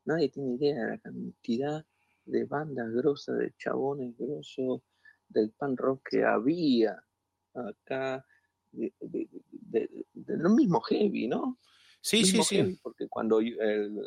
Nadie 0.05 0.29
tiene 0.29 0.55
idea 0.55 0.85
de 0.85 0.91
la 0.91 0.99
cantidad 0.99 1.87
de 2.25 2.45
bandas 2.45 2.91
grosas, 2.93 3.39
de 3.39 3.53
chabones 3.57 4.17
grosos, 4.17 4.83
del 5.29 5.51
pan 5.53 5.77
rock 5.77 6.09
que 6.11 6.25
había 6.25 7.03
acá, 7.55 8.25
de, 8.73 9.29
lo 10.27 10.51
mismo 10.51 10.81
heavy, 10.81 11.29
¿no? 11.29 11.59
Sí, 12.01 12.25
sí, 12.25 12.43
sí. 12.43 12.79
porque 12.83 13.09
cuando 13.09 13.41
el, 13.41 14.01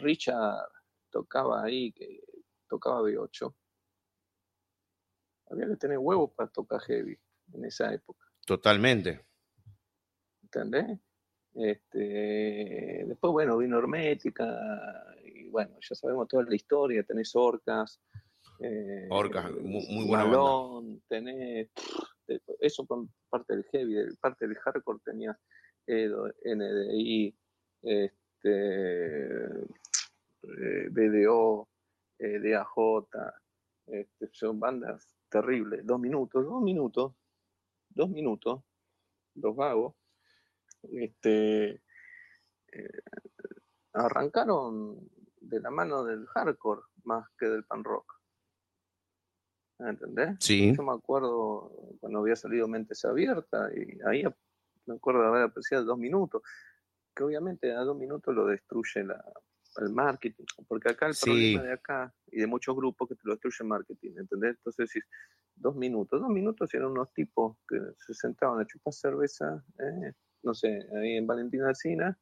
Richard 0.00 0.68
tocaba 1.10 1.64
ahí, 1.64 1.92
que 1.92 2.22
tocaba 2.68 3.02
B8, 3.02 3.54
había 5.50 5.68
que 5.68 5.76
tener 5.76 5.98
huevos 5.98 6.32
para 6.32 6.50
tocar 6.50 6.80
heavy 6.80 7.18
en 7.52 7.64
esa 7.64 7.92
época. 7.92 8.26
Totalmente. 8.46 9.24
¿Entendés? 10.42 10.98
Este, 11.54 13.04
después, 13.06 13.32
bueno, 13.32 13.58
vino 13.58 13.78
Hermética, 13.78 14.44
bueno, 15.52 15.76
ya 15.80 15.94
sabemos 15.94 16.26
toda 16.26 16.44
la 16.44 16.54
historia, 16.54 17.04
tenés 17.04 17.36
Orcas. 17.36 18.00
Eh, 18.58 19.06
Orcas, 19.10 19.52
muy, 19.52 19.86
muy 19.88 20.06
buena 20.08 20.24
Malón, 20.24 21.02
tenés, 21.08 21.70
eso 22.60 22.84
por 22.86 23.06
parte 23.28 23.54
del 23.54 23.64
heavy, 23.64 24.16
parte 24.20 24.46
del 24.46 24.56
hardcore 24.56 25.00
tenía 25.04 25.38
Edo, 25.86 26.28
NDI, 26.44 27.36
este, 27.82 29.46
eh, 30.42 30.88
BDO, 30.90 31.68
eh, 32.18 32.38
DAJ, 32.40 33.06
este, 33.86 34.28
son 34.32 34.58
bandas 34.58 35.14
terribles, 35.28 35.84
dos 35.84 36.00
minutos, 36.00 36.44
dos 36.44 36.62
minutos, 36.62 37.12
dos 37.90 38.08
minutos, 38.10 38.62
los 39.34 39.56
vagos, 39.56 39.94
este, 40.92 41.82
eh, 42.72 43.02
arrancaron 43.92 45.08
de 45.52 45.60
la 45.60 45.70
mano 45.70 46.04
del 46.04 46.26
hardcore 46.26 46.82
más 47.04 47.28
que 47.38 47.46
del 47.46 47.64
pan 47.64 47.84
rock. 47.84 48.12
¿Entendés? 49.78 50.36
Sí. 50.40 50.74
Yo 50.74 50.82
me 50.82 50.92
acuerdo 50.92 51.72
cuando 52.00 52.20
había 52.20 52.36
salido 52.36 52.68
Mentes 52.68 53.04
Abiertas 53.04 53.72
y 53.74 53.98
ahí 54.06 54.24
me 54.86 54.94
acuerdo 54.94 55.22
de 55.22 55.28
haber 55.28 55.42
apreciado 55.42 55.84
dos 55.84 55.98
minutos, 55.98 56.42
que 57.14 57.24
obviamente 57.24 57.72
a 57.72 57.80
dos 57.80 57.96
minutos 57.96 58.34
lo 58.34 58.46
destruye 58.46 59.04
la, 59.04 59.22
el 59.78 59.90
marketing, 59.90 60.44
porque 60.68 60.90
acá 60.90 61.06
el 61.06 61.16
problema 61.20 61.62
de 61.62 61.72
acá 61.72 62.14
y 62.26 62.40
de 62.40 62.46
muchos 62.46 62.76
grupos 62.76 63.08
que 63.08 63.14
te 63.16 63.22
lo 63.24 63.32
destruye 63.32 63.56
el 63.60 63.66
marketing, 63.66 64.12
¿entendés? 64.16 64.56
Entonces 64.56 64.88
decís, 64.88 65.08
dos 65.54 65.74
minutos, 65.74 66.20
dos 66.20 66.30
minutos 66.30 66.72
eran 66.74 66.88
unos 66.88 67.12
tipos 67.12 67.56
que 67.68 67.78
se 67.98 68.14
sentaban 68.14 68.60
a 68.60 68.66
chupar 68.66 68.92
cerveza, 68.92 69.64
¿eh? 69.78 70.12
no 70.42 70.54
sé, 70.54 70.86
ahí 70.96 71.16
en 71.16 71.26
Valentina 71.26 71.68
Alcina, 71.68 72.18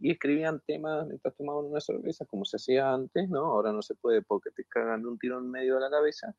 y 0.00 0.10
escribían 0.12 0.60
temas 0.66 1.06
mientras 1.06 1.36
tomaban 1.36 1.66
una 1.66 1.80
cerveza, 1.80 2.24
como 2.24 2.44
se 2.44 2.56
hacía 2.56 2.92
antes, 2.92 3.28
¿no? 3.28 3.44
Ahora 3.44 3.72
no 3.72 3.82
se 3.82 3.94
puede 3.94 4.22
porque 4.22 4.50
te 4.50 4.64
cagan 4.64 5.06
un 5.06 5.18
tiro 5.18 5.38
en 5.38 5.50
medio 5.50 5.74
de 5.74 5.80
la 5.80 5.90
cabeza, 5.90 6.34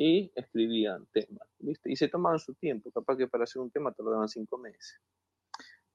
y 0.00 0.30
escribían 0.36 1.06
temas, 1.06 1.48
¿viste? 1.58 1.90
Y 1.90 1.96
se 1.96 2.06
tomaban 2.08 2.38
su 2.38 2.54
tiempo, 2.54 2.92
capaz 2.92 3.16
que 3.16 3.26
para 3.26 3.42
hacer 3.42 3.60
un 3.60 3.70
tema 3.70 3.92
tardaban 3.92 4.28
cinco 4.28 4.56
meses. 4.56 5.00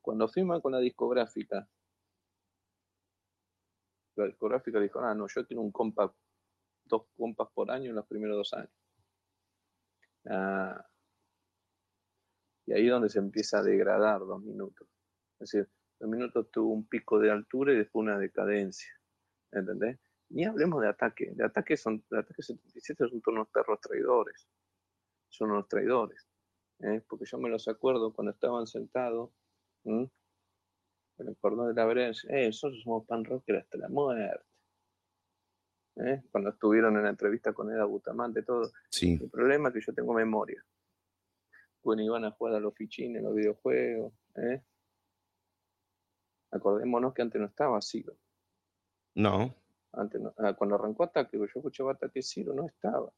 Cuando 0.01 0.27
firman 0.27 0.59
con 0.59 0.73
la 0.73 0.79
discográfica, 0.79 1.65
la 4.15 4.25
discográfica 4.25 4.81
dijo, 4.81 4.99
ah, 4.99 5.15
no, 5.15 5.25
yo 5.27 5.47
quiero 5.47 5.61
un 5.61 5.71
compa, 5.71 6.13
dos 6.83 7.03
compas 7.15 7.47
por 7.53 7.71
año 7.71 7.91
en 7.91 7.95
los 7.95 8.05
primeros 8.05 8.35
dos 8.35 8.53
años. 8.53 8.73
Ah, 10.29 10.85
y 12.65 12.73
ahí 12.73 12.85
es 12.85 12.91
donde 12.91 13.09
se 13.09 13.19
empieza 13.19 13.59
a 13.59 13.63
degradar 13.63 14.19
dos 14.19 14.41
minutos. 14.41 14.85
Es 15.39 15.51
decir, 15.51 15.69
dos 16.03 16.11
minutos 16.11 16.51
tuvo 16.51 16.73
un 16.73 16.85
pico 16.85 17.17
de 17.17 17.31
altura 17.31 17.71
y 17.71 17.77
después 17.77 18.03
una 18.03 18.19
decadencia. 18.19 18.91
¿Entendés? 19.51 19.97
Ni 20.29 20.43
hablemos 20.43 20.81
de 20.81 20.89
ataque. 20.89 21.31
De 21.33 21.45
ataque 21.45 21.77
son, 21.77 22.03
de 22.09 22.19
ataque 22.19 22.43
77 22.43 23.07
son 23.07 23.21
unos 23.27 23.47
perros 23.47 23.79
traidores. 23.79 24.49
Son 25.29 25.51
unos 25.51 25.67
traidores. 25.69 26.27
¿eh? 26.79 27.01
Porque 27.07 27.25
yo 27.25 27.37
me 27.37 27.49
los 27.49 27.67
acuerdo 27.69 28.13
cuando 28.13 28.31
estaban 28.31 28.67
sentados 28.67 29.31
en 29.85 30.11
el 31.19 31.37
cordón 31.37 31.69
de 31.69 31.73
la 31.73 31.85
vereda. 31.85 32.11
Eh, 32.29 32.47
nosotros 32.47 32.81
somos 32.83 33.05
pan 33.05 33.23
rocker 33.23 33.57
hasta 33.57 33.77
la 33.77 33.87
muerte. 33.87 34.43
¿eh? 35.97 36.21
Cuando 36.31 36.49
estuvieron 36.49 36.97
en 36.97 37.03
la 37.03 37.09
entrevista 37.11 37.53
con 37.53 37.71
Eda 37.71 37.85
Butamante, 37.85 38.43
todo. 38.43 38.71
Sí. 38.89 39.19
El 39.21 39.29
problema 39.29 39.69
es 39.69 39.75
que 39.75 39.81
yo 39.81 39.93
tengo 39.93 40.13
memoria 40.13 40.63
bueno, 41.83 42.01
iban 42.01 42.25
a 42.25 42.31
jugar 42.31 42.55
a 42.55 42.59
los 42.59 42.73
fichines, 42.73 43.21
los 43.21 43.35
videojuegos. 43.35 44.13
¿eh? 44.35 44.61
Acordémonos 46.53 47.13
que 47.13 47.23
antes 47.23 47.41
no 47.41 47.47
estaba 47.47 47.81
Ciro. 47.81 48.15
No. 49.15 49.55
Antes 49.91 50.21
ah, 50.37 50.53
cuando 50.53 50.75
arrancó 50.75 51.03
ataque, 51.03 51.37
yo 51.37 51.45
escuchaba 51.45 51.93
ataque, 51.93 52.21
Ciro 52.21 52.53
no 52.53 52.67
estaba. 52.67 53.11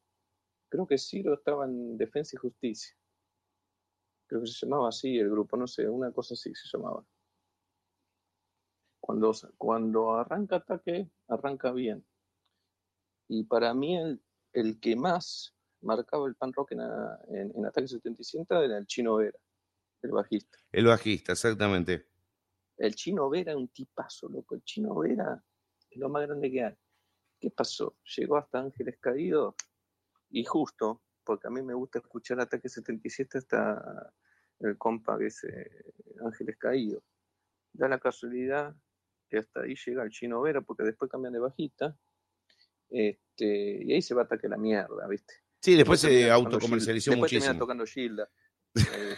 Creo 0.68 0.86
que 0.86 0.98
Ciro 0.98 1.34
estaba 1.34 1.66
en 1.66 1.98
Defensa 1.98 2.36
y 2.36 2.38
Justicia. 2.38 2.96
Creo 4.26 4.40
que 4.40 4.46
se 4.46 4.66
llamaba 4.66 4.88
así 4.88 5.18
el 5.18 5.30
grupo, 5.30 5.56
no 5.56 5.66
sé, 5.66 5.88
una 5.88 6.10
cosa 6.12 6.34
así 6.34 6.54
se 6.54 6.68
llamaba. 6.72 7.04
Cuando, 9.00 9.32
cuando 9.56 10.14
arranca 10.14 10.56
ataque, 10.56 11.10
arranca 11.28 11.72
bien. 11.72 12.04
Y 13.28 13.44
para 13.44 13.74
mí 13.74 13.96
el, 13.96 14.20
el 14.52 14.80
que 14.80 14.96
más 14.96 15.54
marcaba 15.82 16.26
el 16.26 16.34
pan 16.34 16.52
rock 16.52 16.72
en, 16.72 16.80
en, 17.28 17.66
Ataque 17.66 17.88
77 17.88 18.46
era 18.48 18.78
el 18.78 18.86
Chino 18.86 19.16
Vera, 19.16 19.38
el 20.02 20.10
bajista. 20.10 20.58
El 20.72 20.86
bajista, 20.86 21.32
exactamente. 21.32 22.15
El 22.76 22.94
Chino 22.94 23.28
Vera 23.28 23.52
es 23.52 23.56
un 23.56 23.68
tipazo, 23.68 24.28
loco. 24.28 24.54
El 24.54 24.62
Chino 24.62 24.98
Vera 24.98 25.42
es 25.90 25.98
lo 25.98 26.08
más 26.08 26.26
grande 26.26 26.50
que 26.50 26.64
hay. 26.64 26.74
¿Qué 27.40 27.50
pasó? 27.50 27.96
Llegó 28.16 28.36
hasta 28.36 28.58
Ángeles 28.58 28.98
Caídos 29.00 29.54
y 30.30 30.44
justo, 30.44 31.02
porque 31.24 31.48
a 31.48 31.50
mí 31.50 31.62
me 31.62 31.74
gusta 31.74 31.98
escuchar 31.98 32.40
Ataque 32.40 32.68
77 32.68 33.38
hasta 33.38 34.12
el 34.60 34.78
compa 34.78 35.18
que 35.18 35.26
es 35.26 35.44
eh, 35.44 35.94
Ángeles 36.24 36.56
Caídos. 36.58 37.02
Da 37.72 37.88
la 37.88 37.98
casualidad 37.98 38.74
que 39.28 39.38
hasta 39.38 39.60
ahí 39.62 39.74
llega 39.74 40.02
el 40.02 40.10
Chino 40.10 40.40
Vera, 40.40 40.60
porque 40.60 40.84
después 40.84 41.10
cambian 41.10 41.32
de 41.32 41.40
bajista. 41.40 41.96
Este, 42.88 43.84
y 43.84 43.92
ahí 43.92 44.02
se 44.02 44.14
va 44.14 44.22
a 44.22 44.24
ataque 44.24 44.48
la 44.48 44.56
mierda, 44.56 45.06
¿viste? 45.08 45.34
Sí, 45.60 45.74
después 45.74 46.00
se 46.00 46.30
autocomercializó 46.30 47.10
después 47.10 47.32
muchísimo. 47.32 47.52
Después 47.52 47.58
tocando 47.58 47.86
Gilda. 47.86 48.30
Eh, 48.76 49.16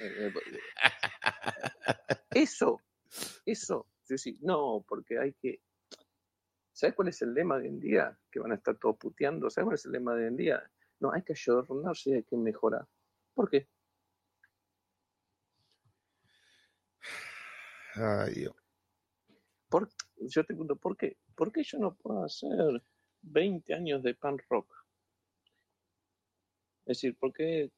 eh, 0.00 0.32
eso, 2.30 2.80
eso, 3.46 3.88
yo 4.08 4.18
sí, 4.18 4.38
no, 4.40 4.84
porque 4.86 5.18
hay 5.18 5.32
que. 5.34 5.62
¿Sabes 6.72 6.96
cuál 6.96 7.08
es 7.08 7.20
el 7.22 7.34
lema 7.34 7.58
de 7.58 7.64
hoy 7.64 7.68
en 7.68 7.80
día? 7.80 8.18
Que 8.30 8.40
van 8.40 8.52
a 8.52 8.56
estar 8.56 8.76
todos 8.78 8.96
puteando. 8.96 9.50
¿Sabes 9.50 9.66
cuál 9.66 9.74
es 9.74 9.84
el 9.84 9.92
lema 9.92 10.14
de 10.14 10.22
hoy 10.22 10.28
en 10.28 10.36
día? 10.36 10.70
No, 11.00 11.12
hay 11.12 11.22
que 11.22 11.34
ayornarse 11.34 12.10
y 12.10 12.14
hay 12.14 12.22
que 12.24 12.36
mejorar. 12.36 12.86
¿Por 13.34 13.50
qué? 13.50 13.68
Ay, 17.94 18.34
Dios. 18.34 18.54
¿Por, 19.68 19.88
yo 20.16 20.42
te 20.42 20.46
pregunto, 20.48 20.76
¿por 20.76 20.96
qué? 20.96 21.18
¿Por 21.34 21.52
qué 21.52 21.62
yo 21.62 21.78
no 21.78 21.94
puedo 21.94 22.24
hacer 22.24 22.82
20 23.22 23.74
años 23.74 24.02
de 24.02 24.14
pan 24.14 24.38
rock? 24.48 24.72
Es 26.84 26.98
decir, 26.98 27.16
¿por 27.16 27.32
qué, 27.32 27.70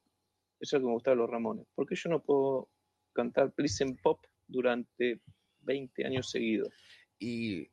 eso 0.61 0.77
es 0.77 0.81
lo 0.81 0.81
que 0.81 0.87
me 0.87 0.93
gusta 0.93 1.11
de 1.11 1.17
los 1.17 1.31
Ramones, 1.31 1.67
¿por 1.75 1.87
qué 1.87 1.95
yo 1.95 2.11
no 2.11 2.23
puedo 2.23 2.69
cantar 3.13 3.53
Please 3.53 3.85
Pop 4.03 4.25
durante 4.47 5.21
20 5.61 6.07
años 6.07 6.31
seguidos? 6.31 6.73
Y 7.19 7.69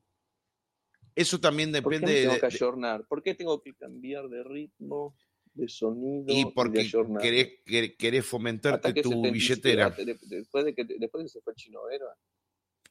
eso 1.16 1.40
también 1.40 1.72
depende 1.72 2.00
¿Por 2.00 2.10
qué 2.10 2.22
tengo 2.22 2.40
que 2.40 2.46
ayornar? 2.46 3.08
¿Por 3.08 3.24
qué 3.24 3.36
tengo 3.36 3.62
que 3.62 3.74
cambiar 3.74 4.30
de 4.30 4.44
ritmo, 4.44 5.16
de 5.54 5.68
sonido? 5.68 6.26
Y 6.28 6.46
porque 6.54 6.90
querés, 7.22 7.96
querés, 7.98 8.26
fomentarte 8.26 8.94
tu 9.02 9.22
billetera. 9.22 9.90
Después 9.90 10.66
de, 10.66 10.74
que, 10.74 10.86
después 10.86 11.22
de 11.22 11.26
que 11.26 11.30
se 11.30 11.42
fue 11.42 11.54
el 11.54 11.58
Chino 11.58 11.84
Vera, 11.84 12.16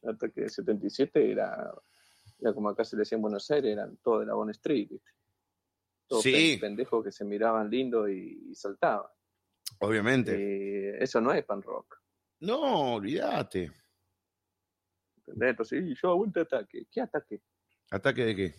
hasta 0.02 0.28
que 0.28 0.48
77 0.48 1.30
era, 1.30 1.72
era 2.38 2.52
como 2.52 2.68
acá 2.68 2.84
se 2.84 2.96
le 2.96 3.00
decía 3.00 3.16
en 3.16 3.22
Buenos 3.22 3.50
Aires, 3.50 3.72
eran 3.72 3.96
todos 3.98 4.20
de 4.20 4.26
la 4.26 4.34
Bon 4.34 4.50
Street, 4.50 4.88
¿viste? 4.90 5.10
sí. 6.20 6.58
pendejos 6.60 7.04
que 7.04 7.12
se 7.12 7.24
miraban 7.24 7.70
lindo 7.70 8.08
y, 8.08 8.54
saltaban. 8.54 9.10
Obviamente. 9.78 10.34
Eh, 10.34 10.98
eso 11.00 11.20
no 11.20 11.32
es 11.32 11.44
pan 11.44 11.62
rock. 11.62 12.00
No, 12.40 12.94
olvídate. 12.94 13.70
¿Entendés? 15.18 15.50
Entonces, 15.50 15.82
y 15.86 15.94
yo 15.94 16.10
aguante 16.10 16.40
ataque. 16.40 16.86
¿Qué 16.90 17.00
ataque? 17.00 17.42
¿Ataque 17.90 18.24
de 18.24 18.36
qué? 18.36 18.54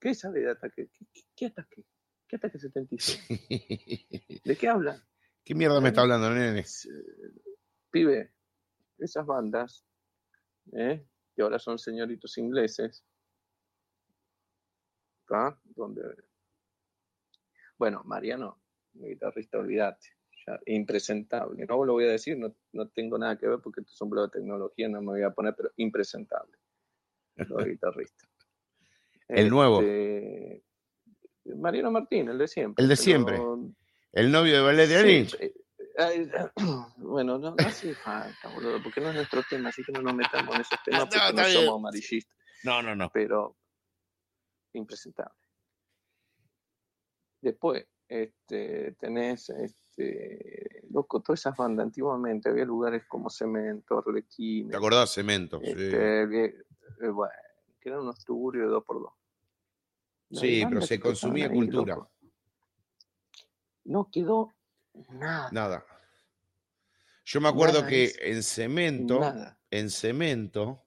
¿Qué 0.00 0.14
sabe 0.14 0.40
de 0.40 0.50
ataque? 0.50 0.88
¿Qué, 0.92 1.06
qué- 1.12 1.22
qué 1.36 1.46
ataque? 1.46 1.84
¿Qué 2.26 2.36
ataque 2.36 2.58
76? 2.58 3.28
¿De 4.44 4.56
qué 4.56 4.68
habla? 4.68 5.06
¿Qué 5.44 5.54
mierda 5.54 5.80
me 5.80 5.88
está 5.88 6.00
hablando, 6.02 6.30
nene? 6.30 6.60
Eh, 6.60 6.64
pibe, 7.90 8.32
esas 8.98 9.26
bandas, 9.26 9.84
¿eh? 10.72 11.06
que 11.34 11.42
ahora 11.42 11.58
son 11.58 11.78
señoritos 11.78 12.38
ingleses, 12.38 13.04
¿tá? 15.26 15.60
Donde... 15.64 16.02
Bueno, 17.76 18.02
Mariano, 18.04 18.62
mi 18.94 19.08
guitarrista, 19.10 19.58
olvídate, 19.58 20.13
ya, 20.46 20.60
impresentable. 20.66 21.64
No 21.66 21.84
lo 21.84 21.92
voy 21.94 22.04
a 22.04 22.12
decir, 22.12 22.38
no, 22.38 22.54
no 22.72 22.88
tengo 22.88 23.18
nada 23.18 23.36
que 23.38 23.46
ver 23.46 23.58
porque 23.60 23.80
esto 23.80 23.92
es 23.92 24.00
un 24.00 24.10
blog 24.10 24.30
de 24.30 24.38
tecnología, 24.40 24.88
no 24.88 25.00
me 25.00 25.12
voy 25.12 25.22
a 25.22 25.30
poner, 25.30 25.54
pero 25.56 25.70
impresentable. 25.76 26.56
Los 27.36 27.64
guitarristas. 27.66 28.28
El 29.28 29.50
nuevo. 29.50 29.80
Este, 29.80 30.64
Mariano 31.56 31.90
Martín, 31.90 32.28
el 32.28 32.38
de 32.38 32.48
siempre. 32.48 32.82
El 32.82 32.88
de 32.88 32.94
pero- 32.94 33.02
siempre. 33.02 33.38
El 34.12 34.30
novio 34.30 34.54
de 34.54 34.60
Ballet 34.60 34.86
de 34.86 35.28
eh, 35.40 35.52
bueno, 36.96 37.38
no, 37.38 37.50
no 37.50 37.56
hace 37.58 37.94
falta, 37.94 38.48
boludo, 38.52 38.82
porque 38.82 39.00
no 39.00 39.10
es 39.10 39.14
nuestro 39.14 39.42
tema, 39.48 39.68
así 39.68 39.82
que 39.84 39.92
no 39.92 40.02
nos 40.02 40.14
metamos 40.14 40.54
en 40.54 40.60
esos 40.60 40.78
temas 40.84 41.08
porque 41.08 41.32
no, 41.32 41.48
somos 41.48 41.78
amarillistas, 41.78 42.36
No, 42.64 42.82
no, 42.82 42.94
no. 42.96 43.10
pero 43.10 43.56
impresentable. 44.72 45.34
Después, 47.40 47.86
este, 48.08 48.92
tenés, 48.98 49.50
este, 49.50 49.83
loco, 50.90 51.20
todas 51.20 51.40
esas 51.40 51.56
bandas, 51.56 51.84
antiguamente 51.84 52.48
había 52.48 52.64
lugares 52.64 53.04
como 53.06 53.30
Cemento, 53.30 53.98
Arlequines, 53.98 54.70
¿Te 54.70 54.76
acordás? 54.76 55.12
Cemento. 55.12 55.58
sí. 55.60 55.66
este, 55.70 55.90
que- 55.90 56.54
eh, 57.00 57.08
bueno, 57.08 57.32
que 57.80 57.88
eran 57.88 58.00
unos 58.02 58.24
tuburios 58.24 58.66
de 58.66 58.70
dos 58.72 58.84
por 58.84 59.00
dos. 59.00 59.12
Sí, 60.30 60.64
pero 60.68 60.80
se 60.82 60.98
consumía 60.98 61.50
cultura. 61.50 61.94
loco. 61.96 62.10
No 63.84 64.08
quedó 64.10 64.52
nada. 65.10 65.50
Nada. 65.52 65.86
Yo 67.26 67.40
me 67.40 67.48
acuerdo 67.48 67.78
Nada, 67.80 67.88
que 67.88 68.04
es 68.04 68.18
en 68.20 68.42
Cemento, 68.42 69.20
Nada. 69.20 69.58
en 69.70 69.90
Cemento, 69.90 70.82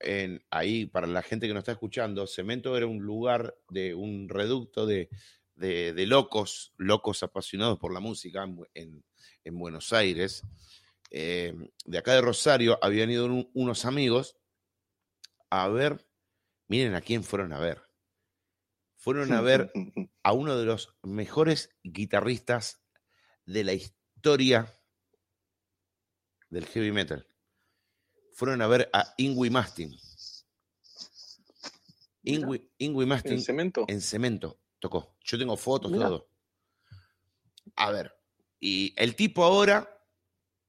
en, 0.00 0.44
ahí 0.50 0.86
para 0.86 1.06
la 1.06 1.22
gente 1.22 1.46
que 1.46 1.54
nos 1.54 1.62
está 1.62 1.72
escuchando, 1.72 2.26
Cemento 2.26 2.76
era 2.76 2.86
un 2.86 2.98
lugar 3.02 3.56
de 3.70 3.94
un 3.94 4.28
reducto 4.28 4.86
de, 4.86 5.08
de- 5.56 5.92
de 5.92 6.06
locos, 6.06 6.72
locos 6.76 7.22
apasionados 7.22 7.78
por 7.78 7.92
la 7.92 8.00
música 8.00 8.42
en, 8.44 8.58
en- 8.74 9.04
en 9.44 9.58
Buenos 9.58 9.92
Aires. 9.92 10.42
Eh, 11.10 11.54
de 11.84 11.98
acá 11.98 12.14
de 12.14 12.20
Rosario 12.22 12.78
habían 12.82 13.10
ido 13.10 13.26
un- 13.26 13.50
unos 13.54 13.84
amigos 13.84 14.36
a 15.50 15.68
ver, 15.68 16.04
miren 16.66 16.94
a 16.94 17.00
quién 17.00 17.22
fueron 17.22 17.52
a 17.52 17.58
ver. 17.60 17.82
Fueron 18.96 19.32
a 19.32 19.40
ver 19.40 19.70
a 20.22 20.32
uno 20.32 20.56
de 20.56 20.64
los 20.64 20.96
mejores 21.02 21.70
guitarristas 21.82 22.82
de 23.44 23.62
la 23.64 23.74
historia 23.74 24.80
del 26.48 26.66
heavy 26.66 26.90
metal. 26.90 27.26
Fueron 28.32 28.62
a 28.62 28.66
ver 28.66 28.88
a 28.92 29.14
Ingui 29.18 29.50
Mastin. 29.50 29.94
Ingui, 32.22 32.70
Ingui 32.78 33.06
Mastin 33.06 33.34
¿En 33.34 33.42
cemento? 33.42 33.84
en 33.88 34.00
cemento 34.00 34.58
tocó. 34.84 35.16
Yo 35.24 35.38
tengo 35.38 35.56
fotos, 35.56 35.90
Mirá. 35.90 36.08
todo. 36.08 36.28
A 37.76 37.90
ver, 37.90 38.14
y 38.60 38.92
el 38.96 39.16
tipo 39.16 39.42
ahora, 39.44 39.88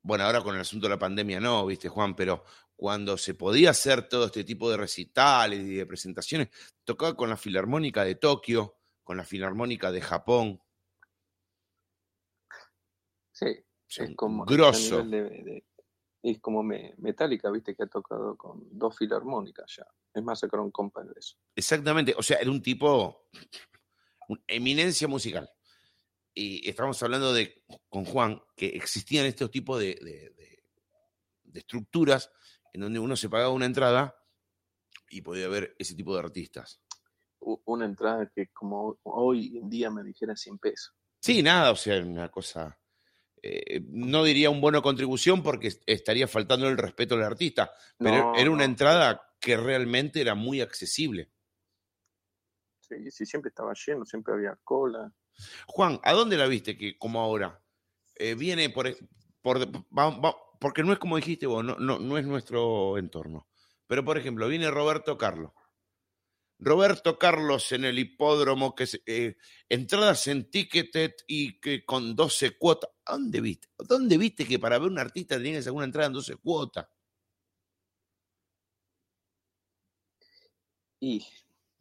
bueno, 0.01 0.23
ahora 0.23 0.41
con 0.41 0.55
el 0.55 0.61
asunto 0.61 0.85
de 0.87 0.91
la 0.91 0.99
pandemia 0.99 1.39
no, 1.41 1.65
viste, 1.65 1.89
Juan, 1.89 2.15
pero 2.15 2.43
cuando 2.77 3.17
se 3.17 3.33
podía 3.35 3.71
hacer 3.71 4.07
todo 4.07 4.25
este 4.27 4.43
tipo 4.45 4.69
de 4.71 4.77
recitales 4.77 5.59
y 5.59 5.75
de 5.75 5.85
presentaciones, 5.85 6.49
tocaba 6.85 7.15
con 7.15 7.29
la 7.29 7.37
Filarmónica 7.37 8.03
de 8.05 8.15
Tokio, 8.15 8.77
con 9.03 9.17
la 9.17 9.23
Filarmónica 9.25 9.91
de 9.91 10.01
Japón. 10.01 10.61
Sí, 13.33 13.47
es 13.97 14.15
como 14.15 14.43
a 14.43 14.45
grosso. 14.45 15.03
de- 15.03 15.23
de- 15.29 15.65
es 16.23 16.39
como 16.39 16.63
me- 16.63 16.95
Metallica, 16.97 17.51
viste, 17.51 17.75
que 17.75 17.83
ha 17.83 17.87
tocado 17.87 18.35
con 18.35 18.61
dos 18.71 18.97
filarmónicas 18.97 19.75
ya. 19.77 19.85
Es 20.13 20.23
más, 20.23 20.39
sacaron 20.39 20.71
compa 20.71 21.03
de 21.03 21.13
eso. 21.19 21.35
Exactamente, 21.55 22.15
o 22.17 22.23
sea, 22.23 22.37
era 22.37 22.49
un 22.49 22.61
tipo, 22.61 23.27
una 24.27 24.41
eminencia 24.47 25.07
musical. 25.07 25.49
Y 26.33 26.67
estamos 26.69 27.01
hablando 27.03 27.33
de, 27.33 27.63
con 27.89 28.03
Juan, 28.05 28.41
que 28.55 28.67
existían 28.67 29.25
estos 29.25 29.49
tipos 29.51 29.79
de, 29.79 29.95
de- 29.95 30.29
de- 30.35 30.63
de 31.43 31.59
estructuras 31.59 32.29
en 32.73 32.81
donde 32.81 32.99
uno 32.99 33.15
se 33.15 33.29
pagaba 33.29 33.51
una 33.51 33.65
entrada 33.65 34.15
y 35.09 35.21
podía 35.21 35.47
ver 35.47 35.75
ese 35.79 35.95
tipo 35.95 36.13
de 36.13 36.19
artistas. 36.19 36.81
Una 37.39 37.85
entrada 37.85 38.29
que 38.35 38.47
como 38.47 38.97
hoy 39.03 39.57
en 39.57 39.69
día 39.69 39.89
me 39.91 40.03
dijera 40.03 40.35
100 40.35 40.57
pesos. 40.57 40.93
Sí, 41.21 41.41
nada, 41.41 41.71
o 41.71 41.75
sea, 41.75 42.01
una 42.01 42.29
cosa, 42.29 42.77
eh, 43.41 43.81
no 43.87 44.23
diría 44.23 44.49
un 44.49 44.59
bono 44.59 44.81
contribución 44.81 45.41
porque 45.43 45.67
est- 45.67 45.83
estaría 45.85 46.27
faltando 46.27 46.67
el 46.67 46.77
respeto 46.77 47.15
al 47.15 47.23
artista, 47.23 47.71
pero 47.97 48.17
No, 48.33 48.35
era 48.35 48.51
una 48.51 48.65
entrada 48.65 49.21
que 49.39 49.55
realmente 49.55 50.19
era 50.21 50.35
muy 50.35 50.59
accesible. 50.61 51.31
Sí, 52.87 53.09
sí, 53.11 53.25
siempre 53.25 53.49
estaba 53.49 53.73
lleno, 53.73 54.05
siempre 54.05 54.33
había 54.33 54.57
cola. 54.63 55.11
Juan, 55.67 55.99
¿a 56.03 56.13
dónde 56.13 56.37
la 56.37 56.47
viste 56.47 56.77
que 56.77 56.97
como 56.97 57.19
ahora? 57.19 57.61
Eh, 58.15 58.35
viene 58.35 58.69
por, 58.69 58.87
e- 58.87 58.97
por 59.41 59.59
va- 59.59 60.09
va- 60.19 60.35
porque 60.59 60.83
no 60.83 60.93
es 60.93 60.99
como 60.99 61.15
dijiste 61.17 61.47
vos, 61.47 61.63
no, 61.63 61.75
no, 61.77 61.99
no 61.99 62.17
es 62.17 62.25
nuestro 62.25 62.97
entorno. 62.97 63.47
Pero 63.87 64.05
por 64.05 64.17
ejemplo, 64.17 64.47
viene 64.47 64.69
Roberto 64.71 65.17
Carlos. 65.17 65.51
Roberto 66.57 67.19
Carlos 67.19 67.71
en 67.73 67.83
el 67.85 67.99
hipódromo, 67.99 68.75
que 68.75 68.87
se- 68.87 69.01
eh, 69.05 69.35
entradas 69.67 70.27
en 70.27 70.49
Ticketed 70.49 71.11
y 71.27 71.59
que 71.59 71.83
con 71.85 72.15
12 72.15 72.57
cuotas. 72.57 72.91
¿A 73.05 73.13
¿Dónde 73.13 73.41
viste? 73.41 73.67
¿Dónde 73.77 74.17
viste 74.17 74.45
que 74.45 74.57
para 74.59 74.79
ver 74.79 74.89
un 74.89 74.99
artista 74.99 75.35
tenía 75.37 75.53
que 75.53 75.63
sacar 75.63 75.75
una 75.75 75.85
entrada 75.85 76.07
en 76.07 76.13
12 76.13 76.35
cuotas? 76.37 76.87
Y 80.99 81.25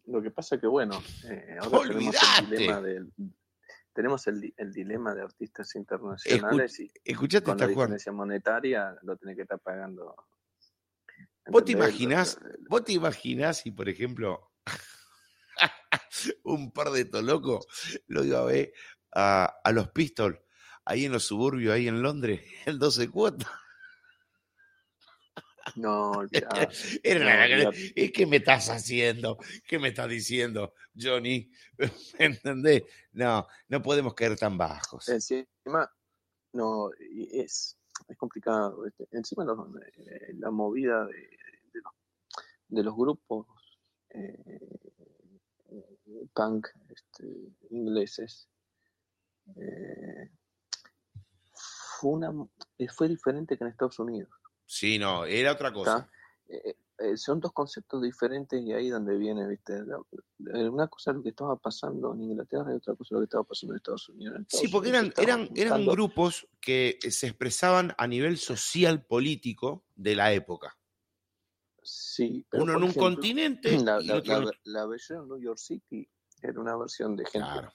lo 0.06 0.22
que 0.22 0.30
pasa 0.30 0.58
que, 0.58 0.66
bueno, 0.66 1.02
eh, 1.28 1.56
ahora 1.60 1.88
tenemos 1.88 2.16
el 2.40 2.50
dilema 2.50 2.80
del, 2.80 3.12
tenemos 3.92 4.26
el, 4.26 4.54
el 4.56 4.72
dilema 4.72 5.14
de 5.14 5.22
artistas 5.22 5.74
internacionales 5.76 6.80
y 6.80 6.90
Escuchate 7.04 7.44
con 7.44 7.58
la 7.58 7.64
Juan. 7.66 7.74
diferencia 7.76 8.12
monetaria 8.12 8.96
lo 9.02 9.16
tenés 9.16 9.36
que 9.36 9.42
estar 9.42 9.60
pagando. 9.60 10.14
¿Vos 11.46 11.64
te 11.64 11.72
imaginás? 11.72 12.38
¿Vos 12.68 12.84
te 12.84 12.92
imaginás 12.92 13.58
si, 13.58 13.70
por 13.70 13.88
ejemplo, 13.88 14.52
un 16.44 16.72
par 16.72 16.90
de 16.90 17.04
tolocos 17.04 17.66
lo 18.06 18.24
iba 18.24 18.40
a 18.40 18.44
ver 18.44 18.72
a, 19.12 19.44
a 19.62 19.72
los 19.72 19.90
Pistols 19.90 20.38
ahí 20.86 21.04
en 21.04 21.12
los 21.12 21.24
suburbios, 21.24 21.72
ahí 21.72 21.88
en 21.88 22.02
Londres, 22.02 22.40
el 22.66 22.78
12 22.78 23.08
cuotas? 23.10 23.48
No. 25.76 26.12
Era. 27.02 27.70
¿Y 27.94 28.10
¿Qué 28.12 28.26
me 28.26 28.36
estás 28.36 28.68
haciendo? 28.70 29.38
¿Qué 29.66 29.78
me 29.78 29.88
estás 29.88 30.08
diciendo, 30.08 30.74
Johnny? 30.98 31.50
¿Me 32.18 32.24
entendés? 32.26 32.82
No, 33.12 33.46
no 33.68 33.82
podemos 33.82 34.14
caer 34.14 34.36
tan 34.36 34.56
bajos. 34.58 35.08
Encima, 35.08 35.90
no, 36.52 36.90
es, 37.32 37.76
es 38.08 38.16
complicado. 38.16 38.82
¿viste? 38.82 39.06
Encima 39.12 39.44
los- 39.44 39.68
eh, 39.96 40.32
la 40.34 40.50
movida 40.50 41.06
de, 41.06 41.12
de 41.14 41.80
los, 41.82 41.92
de 42.68 42.82
los 42.82 42.94
grupos 42.94 43.46
eh, 44.10 44.68
eh, 45.70 46.26
punk 46.34 46.68
este, 46.90 47.26
ingleses 47.70 48.48
eh, 49.56 50.30
fue, 51.52 52.10
una, 52.12 52.32
fue 52.94 53.08
diferente 53.08 53.56
que 53.56 53.64
en 53.64 53.70
Estados 53.70 53.98
Unidos. 53.98 54.30
Sí, 54.66 54.98
no, 54.98 55.24
era 55.24 55.52
otra 55.52 55.72
cosa. 55.72 55.98
¿tá? 56.06 56.10
Eh, 56.48 56.76
eh, 56.98 57.16
son 57.16 57.40
dos 57.40 57.52
conceptos 57.52 58.00
diferentes 58.02 58.62
y 58.62 58.72
ahí 58.72 58.88
donde 58.88 59.16
viene, 59.16 59.46
¿viste? 59.48 59.82
Una 60.38 60.86
cosa 60.88 61.10
es 61.10 61.16
lo 61.16 61.22
que 61.22 61.30
estaba 61.30 61.56
pasando 61.56 62.14
en 62.14 62.22
Inglaterra 62.22 62.72
y 62.72 62.76
otra 62.76 62.94
cosa 62.94 63.08
es 63.08 63.12
lo 63.12 63.18
que 63.20 63.24
estaba 63.24 63.44
pasando 63.44 63.72
en 63.72 63.76
Estados 63.78 64.08
Unidos. 64.10 64.36
En 64.36 64.46
Sí, 64.48 64.68
porque 64.68 64.90
eran, 64.90 65.12
eran, 65.16 65.48
eran 65.56 65.84
grupos 65.86 66.46
que 66.60 66.98
se 67.10 67.26
expresaban 67.26 67.92
a 67.98 68.06
nivel 68.06 68.38
social 68.38 69.04
político 69.04 69.84
de 69.96 70.14
la 70.14 70.32
época. 70.32 70.78
Sí, 71.82 72.46
pero 72.48 72.62
Uno 72.62 72.72
en 72.72 72.78
un 72.78 72.84
ejemplo, 72.84 73.02
continente 73.02 73.70
La, 73.84 74.00
y 74.00 74.06
la- 74.06 74.16
otro 74.16 74.36
en 74.38 74.44
la- 74.64 75.26
New 75.26 75.40
York 75.40 75.58
City 75.58 76.08
era 76.42 76.60
una 76.60 76.76
versión 76.76 77.16
de 77.16 77.24
gente 77.26 77.46
Claro. 77.50 77.74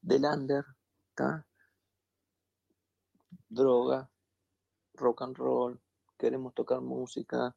del 0.00 0.24
under, 0.24 0.64
¿tá? 1.14 1.46
droga, 3.48 4.08
rock 5.00 5.22
and 5.22 5.36
roll, 5.36 5.80
queremos 6.18 6.54
tocar 6.54 6.80
música, 6.80 7.56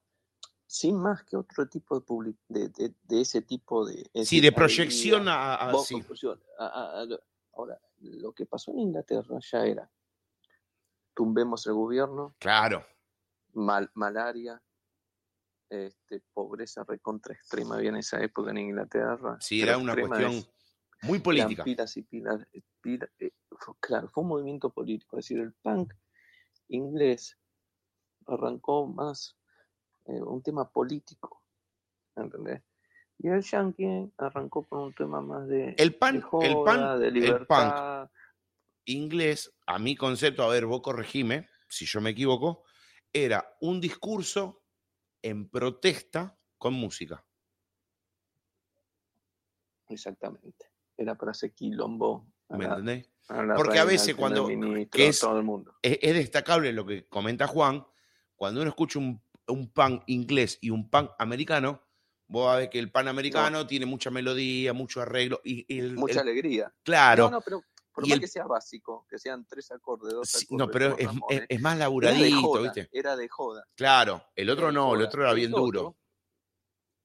sin 0.65 0.97
más 0.97 1.23
que 1.23 1.37
otro 1.37 1.67
tipo 1.67 1.99
de, 1.99 2.05
public- 2.05 2.39
de, 2.47 2.69
de- 2.69 2.95
de 3.03 3.21
ese 3.21 3.41
tipo 3.41 3.85
de... 3.85 4.09
es 4.13 4.27
Sí, 4.27 4.39
de 4.41 4.51
proyección 4.51 5.27
a, 5.27 5.71
sí. 5.83 6.01
a- 6.57 7.01
a- 7.01 7.05
Ahora, 7.55 7.79
lo 7.99 8.31
que 8.33 8.47
pasó 8.47 8.71
en 8.71 8.79
Inglaterra 8.79 9.37
ya 9.51 9.63
era, 9.65 9.91
tumbemos 11.13 11.67
el 11.67 11.73
gobierno, 11.73 12.35
Claro. 12.39 12.83
mal, 13.53 13.91
malaria, 13.93 14.59
este, 15.69 16.21
pobreza 16.33 16.83
recontra 16.83 17.33
extrema 17.35 17.75
había 17.75 17.89
en 17.89 17.97
esa 17.97 18.21
época 18.23 18.49
en 18.51 18.57
Inglaterra. 18.57 19.37
Sí, 19.39 19.61
era 19.61 19.77
una 19.77 19.95
cuestión 19.95 20.31
es- 20.31 20.49
muy 21.03 21.19
política. 21.19 21.63
pilas 21.63 21.95
y 21.97 22.01
pilas, 22.03 22.41
eh, 22.53 22.61
eh, 23.19 23.31
fue- 23.51 23.75
claro, 23.79 24.07
fue 24.09 24.23
un 24.23 24.29
movimiento 24.29 24.71
político, 24.71 25.17
es 25.19 25.25
decir, 25.25 25.39
el 25.39 25.53
punk 25.53 25.93
inglés 26.67 27.37
arrancó 28.25 28.87
más 28.87 29.37
eh, 30.05 30.21
un 30.21 30.41
tema 30.41 30.69
político, 30.69 31.41
¿entendés? 32.15 32.61
Y 33.19 33.29
el 33.29 33.41
yankee 33.41 34.11
arrancó 34.17 34.63
por 34.63 34.79
un 34.79 34.93
tema 34.93 35.21
más 35.21 35.47
de, 35.47 35.75
El 35.77 35.95
pan, 35.95 36.15
de 36.15 36.21
joda, 36.21 36.47
el 36.47 36.63
pan, 36.63 36.99
de 36.99 37.07
el 37.07 37.45
punk 37.45 38.09
inglés, 38.85 39.53
a 39.65 39.79
mi 39.79 39.95
concepto, 39.95 40.43
a 40.43 40.49
ver, 40.49 40.65
vos 40.65 40.81
corregime 40.81 41.47
si 41.69 41.85
yo 41.85 42.01
me 42.01 42.11
equivoco, 42.11 42.63
era 43.11 43.55
un 43.61 43.79
discurso 43.79 44.63
en 45.21 45.49
protesta 45.49 46.37
con 46.57 46.73
música. 46.73 47.25
Exactamente. 49.87 50.71
Era 50.97 51.15
para 51.15 51.31
hacer 51.31 51.53
quilombo 51.53 52.27
¿Me 52.49 52.65
entendés? 52.65 53.09
A 53.29 53.55
Porque 53.55 53.79
a 53.79 53.85
veces 53.85 54.15
cuando- 54.15 54.45
primer 54.45 54.67
ministro, 54.69 54.97
que 54.97 55.05
a 55.05 55.09
es- 55.09 55.19
todo 55.19 55.37
el 55.37 55.43
mundo. 55.43 55.75
Es, 55.81 55.99
es 56.01 56.13
destacable 56.15 56.73
lo 56.73 56.85
que 56.85 57.07
comenta 57.07 57.47
Juan, 57.47 57.85
cuando 58.35 58.61
uno 58.61 58.69
escucha 58.69 58.99
un, 58.99 59.21
un 59.47 59.71
punk 59.71 60.03
inglés 60.07 60.57
y 60.61 60.69
un 60.69 60.89
punk 60.89 61.11
americano, 61.19 61.81
vos 62.27 62.57
ver 62.57 62.69
que 62.69 62.79
el 62.79 62.91
pan 62.91 63.07
americano 63.07 63.67
tiene 63.67 63.85
mucha 63.85 64.09
melodía, 64.09 64.73
mucho 64.73 65.01
arreglo, 65.01 65.39
y, 65.43 65.65
y 65.73 65.79
el, 65.79 65.95
Mucha 65.95 66.13
el- 66.13 66.19
alegría. 66.29 66.73
claro, 66.83 67.25
No, 67.25 67.31
no, 67.31 67.41
pero 67.41 67.61
por 67.93 68.05
Y 68.05 68.09
más 68.09 68.15
el- 68.15 68.21
que 68.21 68.27
sea 68.27 68.45
básico, 68.47 69.05
que 69.09 69.19
sean 69.19 69.45
tres 69.45 69.71
acordes, 69.71 70.13
dos 70.13 70.27
sí, 70.29 70.45
acordes, 70.45 70.57
no, 70.67 70.71
pero 70.71 70.97
es, 70.97 71.05
Ramones, 71.05 71.39
es- 71.41 71.45
es 71.49 71.61
más 71.61 71.73
era 71.73 71.77
de 71.77 71.79
laburadito, 71.79 72.41
joda, 72.41 72.61
¿viste? 72.61 72.89
Era 72.91 73.15
de 73.15 73.29
joda. 73.29 73.67
Claro, 73.75 74.23
el 74.35 74.49
otro 74.49 74.65
era 74.65 74.71
no, 74.73 74.95
el 74.95 75.01
otro 75.03 75.21
era 75.21 75.31
El 75.31 75.35
bien 75.37 75.51
duro. 75.51 75.95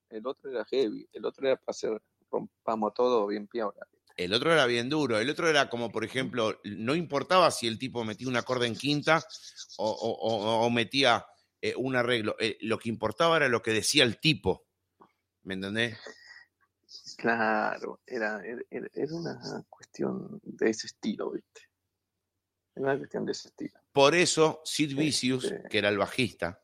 El 0.09 0.27
otro 0.27 0.51
era 0.51 0.65
heavy, 0.65 1.07
el 1.13 1.25
otro 1.27 1.47
era 1.47 1.57
para 1.57 1.71
hacer, 1.73 2.03
rompamos 2.31 2.95
todo 2.95 3.27
bien 3.27 3.47
piola. 3.47 3.87
El 4.19 4.35
otro 4.35 4.53
era 4.53 4.67
bien 4.67 4.89
duro. 4.91 5.19
El 5.19 5.31
otro 5.31 5.49
era 5.49 5.71
como, 5.71 5.91
por 5.93 6.05
ejemplo, 6.05 6.61
no 6.65 6.95
importaba 6.97 7.51
si 7.53 7.69
el 7.69 7.79
tipo 7.79 8.05
metía 8.05 8.27
un 8.29 8.37
acorde 8.37 8.67
en 8.67 8.75
quinta 8.75 9.23
o, 9.77 9.89
o- 9.89 10.29
o- 10.29 10.67
o 10.67 10.71
metía 10.71 11.25
eh, 11.63 11.75
un 11.77 11.95
arreglo. 11.95 12.35
Eh, 12.41 12.59
lo 12.63 12.79
que 12.81 12.89
importaba 12.89 13.37
era 13.37 13.49
lo 13.49 13.63
que 13.63 13.73
decía 13.73 14.03
el 14.03 14.19
tipo. 14.19 14.67
¿Me 15.45 15.55
entendés? 15.55 15.97
Claro, 17.17 18.01
era, 18.07 18.45
era, 18.45 18.61
era- 18.71 18.89
era 18.93 19.15
una 19.15 19.65
cuestión 19.69 20.41
de 20.43 20.71
ese 20.71 20.89
estilo, 20.89 21.31
¿viste? 21.31 21.63
Era 22.75 22.87
una 22.87 22.99
cuestión 22.99 23.25
de 23.25 23.33
ese 23.33 23.49
estilo. 23.49 23.79
Por 23.93 24.15
eso, 24.15 24.61
Sid 24.65 24.97
Vicious, 24.97 25.45
Este. 25.45 25.69
que 25.69 25.79
era 25.79 25.89
el 25.91 25.99
bajista, 25.99 26.63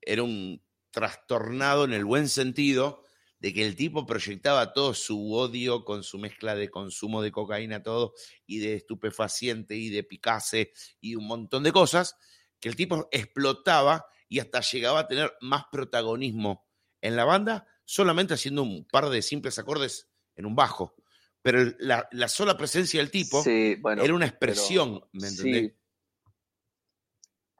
era 0.00 0.22
un 0.22 0.62
trastornado 0.90 1.84
en 1.84 1.92
el 1.92 2.04
buen 2.04 2.28
sentido 2.28 3.04
de 3.40 3.54
que 3.54 3.64
el 3.64 3.76
tipo 3.76 4.04
proyectaba 4.04 4.72
todo 4.72 4.94
su 4.94 5.32
odio 5.32 5.84
con 5.84 6.02
su 6.02 6.18
mezcla 6.18 6.54
de 6.54 6.70
consumo 6.70 7.22
de 7.22 7.32
cocaína, 7.32 7.82
todo, 7.82 8.14
y 8.46 8.58
de 8.58 8.74
estupefaciente, 8.74 9.76
y 9.76 9.90
de 9.90 10.02
picase, 10.02 10.72
y 11.00 11.14
un 11.14 11.26
montón 11.26 11.62
de 11.62 11.72
cosas, 11.72 12.16
que 12.60 12.68
el 12.68 12.76
tipo 12.76 13.08
explotaba 13.12 14.06
y 14.28 14.40
hasta 14.40 14.60
llegaba 14.60 15.00
a 15.00 15.08
tener 15.08 15.32
más 15.40 15.64
protagonismo 15.70 16.66
en 17.00 17.16
la 17.16 17.24
banda 17.24 17.66
solamente 17.84 18.34
haciendo 18.34 18.62
un 18.62 18.84
par 18.84 19.08
de 19.08 19.22
simples 19.22 19.58
acordes 19.58 20.10
en 20.36 20.44
un 20.44 20.54
bajo. 20.54 20.94
Pero 21.40 21.72
la, 21.78 22.08
la 22.12 22.28
sola 22.28 22.56
presencia 22.56 23.00
del 23.00 23.10
tipo 23.10 23.42
Sí, 23.42 23.76
bueno, 23.76 24.02
era 24.02 24.12
una 24.12 24.26
pero 24.26 24.52
expresión, 24.52 25.00
¿me 25.12 25.28
entendés? 25.28 25.72
Sí, 25.72 25.78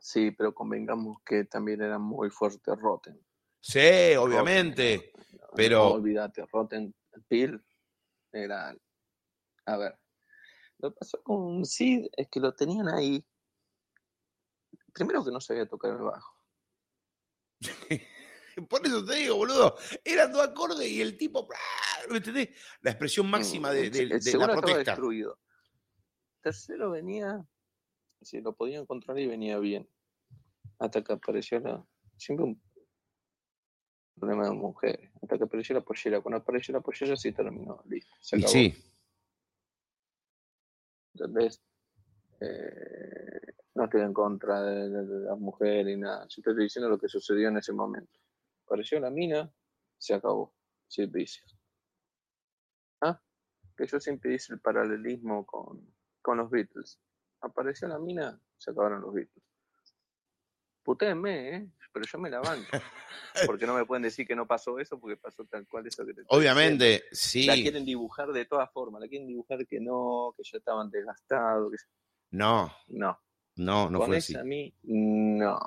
sí, 0.01 0.31
pero 0.33 0.53
convengamos 0.53 1.19
que 1.25 1.45
también 1.45 1.81
era 1.81 1.99
muy 1.99 2.29
fuerte 2.29 2.75
Rotten. 2.75 3.19
Sí, 3.61 4.17
obviamente. 4.19 5.13
Rotten, 5.15 5.28
pero- 5.57 5.79
no 5.85 5.91
olvídate, 5.93 6.45
Rotten 6.53 6.95
Pill 7.29 7.63
era. 8.33 8.77
A 9.67 9.77
ver, 9.77 9.99
lo 10.79 10.91
que 10.93 10.99
pasó 10.99 11.23
con 11.23 11.65
Sid 11.65 12.07
es 12.17 12.29
que 12.29 12.41
lo 12.41 12.55
tenían 12.55 12.89
ahí. 12.89 13.25
Primero 14.93 15.25
que 15.25 15.31
no 15.31 15.41
sabía 15.41 15.67
tocar 15.67 15.93
el 15.93 15.99
bajo. 15.99 16.35
Por 18.69 18.85
eso 18.87 19.05
te 19.05 19.15
digo, 19.17 19.37
boludo. 19.37 19.77
Eran 20.05 20.33
dos 20.33 20.43
acordes 20.43 20.89
y 20.89 21.01
el 21.01 21.17
tipo. 21.17 21.49
¿Me 22.11 22.17
entendés? 22.17 22.49
La 22.81 22.91
expresión 22.91 23.29
máxima 23.31 23.71
de, 23.71 23.89
Mm, 23.89 23.93
de- 23.93 24.07
de 24.07 24.21
segundo 24.23 24.47
la 24.55 24.61
protesta. 24.61 24.93
destruido. 24.93 25.39
Tercero 26.43 26.91
venía, 26.91 27.45
si 28.23 28.41
lo 28.41 28.55
podían 28.55 28.83
encontrar 28.83 29.19
y 29.19 29.27
venía 29.27 29.59
bien. 29.59 29.89
Hasta 30.79 31.03
que 31.03 31.13
apareció 31.13 31.61
la. 31.61 31.85
Siempre 32.17 32.47
un 32.47 32.63
problema 34.19 34.45
de 34.45 34.53
mujeres. 34.53 35.11
Hasta 35.23 35.39
que 35.39 35.45
apareció 35.45 35.75
la 35.75 35.81
pollera. 35.83 36.21
Cuando 36.21 36.39
apareció 36.39 36.73
la 36.75 36.81
pollera 36.81 37.17
sí 37.17 37.33
terminó. 37.33 37.83
Listo. 37.87 38.13
Se 38.21 38.37
Y 38.37 38.41
acabó. 38.41 38.53
sí, 38.53 38.75
¿Entendés? 41.15 41.61
Eh, 42.41 43.41
no 43.75 43.85
estoy 43.85 44.03
en 44.03 44.13
contra 44.13 44.63
de, 44.63 44.89
de- 44.89 45.07
de 45.07 45.21
las 45.27 45.39
mujeres 45.39 45.95
y 45.97 45.99
nada. 46.01 46.27
Yo 46.29 46.43
te 46.43 46.51
estoy 46.51 46.65
diciendo 46.65 46.89
lo 46.89 46.99
que 46.99 47.09
sucedió 47.09 47.49
en 47.49 47.57
ese 47.59 47.73
momento. 47.73 48.19
Apareció 48.67 49.01
la 49.01 49.11
mina, 49.11 49.53
se 49.99 50.15
acabó. 50.15 50.55
Sin 50.87 51.11
vicios. 51.13 51.55
¿Ah? 53.03 53.21
Que 53.77 53.87
yo 53.87 54.01
siempre 54.01 54.35
hice 54.35 54.55
el 54.55 54.61
paralelismo 54.61 55.45
con, 55.45 55.95
con 56.23 56.39
los 56.39 56.51
Beatles. 56.51 56.99
Apareció 57.41 57.89
la 57.89 57.99
mina, 57.99 58.41
se 58.57 58.71
acabaron 58.71 59.03
los 59.03 59.13
Beatles. 59.13 59.45
Putéenme, 60.89 61.55
¿eh? 61.55 61.69
Pero 61.93 62.07
yo 62.07 62.19
me 62.19 62.31
la 62.31 62.41
banco. 62.41 62.65
Porque 63.45 63.67
no 63.67 63.75
me 63.75 63.85
pueden 63.85 64.05
decir 64.05 64.27
que 64.27 64.35
no 64.35 64.47
pasó 64.47 64.79
eso, 64.79 64.99
porque 64.99 65.19
pasó 65.19 65.45
tal 65.45 65.69
cual 65.69 65.87
eso 65.87 66.07
que 66.07 66.15
te 66.15 66.23
obviamente, 66.29 67.05
La 67.11 67.15
sí. 67.15 67.47
quieren 67.47 67.85
dibujar 67.85 68.33
de 68.33 68.47
todas 68.47 68.73
formas. 68.73 69.03
La 69.03 69.07
quieren 69.07 69.29
dibujar 69.29 69.67
que 69.67 69.81
no, 69.81 70.33
que 70.35 70.45
ya 70.51 70.57
estaban 70.57 70.89
desgastados. 70.91 71.73
Que... 71.73 71.77
No, 72.31 72.73
No. 72.87 73.21
no, 73.57 73.91
no 73.91 73.99
con 73.99 74.07
fue 74.07 74.17
así. 74.17 74.35
a 74.35 74.43
mí, 74.45 74.75
no. 74.85 75.59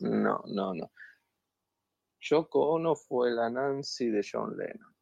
No, 0.00 0.42
no, 0.46 0.72
no. 0.72 0.90
Yoko 2.20 2.70
Ono 2.70 2.96
fue 2.96 3.30
la 3.30 3.50
Nancy 3.50 4.08
de 4.08 4.26
John 4.26 4.56
Lennon. 4.56 4.96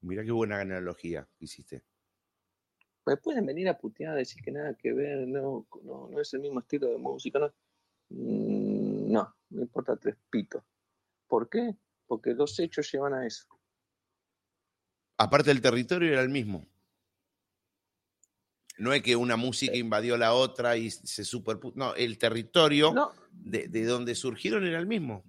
Mirá 0.00 0.24
qué 0.24 0.32
buena 0.32 0.58
analogía 0.58 1.28
que 1.38 1.44
hiciste. 1.44 1.84
Me 3.06 3.16
pueden 3.18 3.46
venir 3.46 3.68
a 3.68 3.78
putear, 3.78 4.14
a 4.14 4.16
decir 4.16 4.42
que 4.42 4.50
nada 4.50 4.74
que 4.74 4.92
ver, 4.92 5.28
no, 5.28 5.68
no, 5.84 6.08
no 6.10 6.20
es 6.20 6.34
el 6.34 6.40
mismo 6.40 6.58
estilo 6.58 6.88
de 6.88 6.98
música, 6.98 7.38
no. 7.38 7.54
Mm, 8.08 9.12
No, 9.12 9.34
me 9.50 9.62
importa 9.62 9.96
tres 9.96 10.16
pitos. 10.30 10.62
¿Por 11.26 11.48
qué? 11.48 11.76
Porque 12.06 12.34
los 12.34 12.58
hechos 12.58 12.90
llevan 12.92 13.14
a 13.14 13.26
eso. 13.26 13.46
Aparte, 15.18 15.50
el 15.50 15.60
territorio 15.60 16.12
era 16.12 16.22
el 16.22 16.28
mismo. 16.28 16.66
No 18.78 18.92
es 18.92 19.02
que 19.02 19.16
una 19.16 19.36
música 19.36 19.74
invadió 19.74 20.16
la 20.18 20.34
otra 20.34 20.76
y 20.76 20.90
se 20.90 21.24
superpuso. 21.24 21.76
No, 21.78 21.94
el 21.94 22.18
territorio 22.18 22.92
No, 22.92 23.12
de, 23.30 23.68
de 23.68 23.84
donde 23.86 24.14
surgieron 24.14 24.66
era 24.66 24.78
el 24.78 24.86
mismo. 24.86 25.24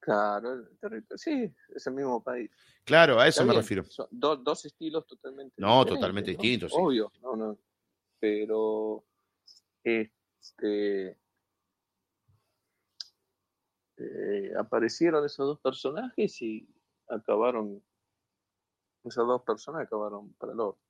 claro, 0.00 0.52
el 0.52 0.78
territorio, 0.78 1.16
sí, 1.16 1.54
es 1.74 1.86
el 1.86 1.94
mismo 1.94 2.22
país. 2.22 2.50
Claro, 2.84 3.18
a 3.18 3.26
eso 3.26 3.40
Está 3.40 3.44
me 3.44 3.52
bien, 3.52 3.62
refiero. 3.62 3.84
son 3.84 4.06
do- 4.10 4.36
dos 4.36 4.62
estilos 4.66 5.06
totalmente 5.06 5.54
No, 5.56 5.78
diferentes, 5.82 5.94
totalmente 5.94 6.32
¿no? 6.32 6.38
distintos, 6.42 6.72
sí. 6.72 6.78
Obvio, 6.78 7.10
no, 7.22 7.36
no. 7.36 7.58
Pero 8.20 9.06
este 9.82 10.12
eh, 10.62 11.16
aparecieron 14.58 15.24
esos 15.24 15.46
dos 15.46 15.60
personajes 15.60 16.42
y 16.42 16.68
acabaron 17.08 17.82
esas 19.04 19.26
dos 19.26 19.42
personas 19.42 19.82
acabaron 19.82 20.32
para 20.34 20.52
el 20.52 20.60
orto. 20.60 20.80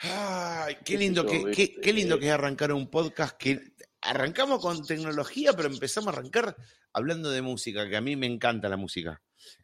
Ay, 0.00 0.76
qué 0.84 0.96
lindo, 0.96 1.24
que, 1.26 1.40
qué, 1.40 1.46
¿viste? 1.46 1.80
qué 1.80 1.92
lindo 1.92 2.18
que 2.18 2.26
es 2.26 2.32
arrancar 2.32 2.72
un 2.72 2.88
podcast 2.88 3.36
que 3.36 3.74
arrancamos 4.00 4.60
con 4.60 4.84
tecnología, 4.84 5.52
pero 5.54 5.68
empezamos 5.68 6.08
a 6.08 6.18
arrancar 6.18 6.54
hablando 6.92 7.30
de 7.30 7.42
música, 7.42 7.88
que 7.88 7.96
a 7.96 8.00
mí 8.00 8.14
me 8.16 8.26
encanta 8.26 8.68
la 8.68 8.76
música. 8.76 9.20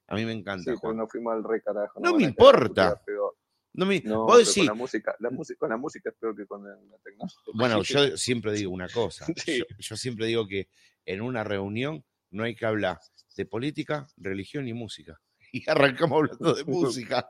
A 0.06 0.14
mí 0.14 0.24
me 0.24 0.32
encanta. 0.32 0.62
Sí, 0.62 0.70
pero 0.70 0.78
Juan. 0.80 0.96
no 0.96 1.08
fuimos 1.08 1.34
al 1.34 1.44
re 1.44 1.62
carajo. 1.62 2.00
No 2.00 2.14
me 2.14 2.24
importa. 2.24 3.00
peor. 3.04 3.36
No 3.74 3.86
me- 3.86 4.00
No, 4.00 4.22
vos 4.24 4.36
pero 4.36 4.38
decís, 4.38 4.56
con 4.56 4.66
la 4.66 4.74
música, 4.74 5.16
la 5.20 5.30
música, 5.30 5.58
con 5.58 5.68
la 5.70 5.76
música 5.76 6.08
es 6.10 6.16
peor 6.16 6.36
que 6.36 6.46
con 6.46 6.64
la, 6.64 6.76
tecnología. 7.02 7.38
bueno, 7.54 7.82
yo 8.12 8.16
siempre 8.16 8.52
digo 8.52 8.72
una 8.72 8.88
cosa. 8.88 9.26
Sí. 9.36 9.58
Yo, 9.58 9.64
yo 9.78 9.96
siempre 9.96 10.26
digo 10.26 10.46
que 10.48 10.68
en 11.04 11.20
una 11.20 11.44
reunión 11.44 12.04
no 12.30 12.44
hay 12.44 12.54
que 12.54 12.66
hablar 12.66 12.98
de 13.36 13.46
política, 13.46 14.06
religión 14.16 14.66
y 14.68 14.72
música. 14.74 15.20
Y 15.52 15.68
arrancamos 15.70 16.18
hablando 16.18 16.54
de 16.54 16.64
música. 16.64 17.28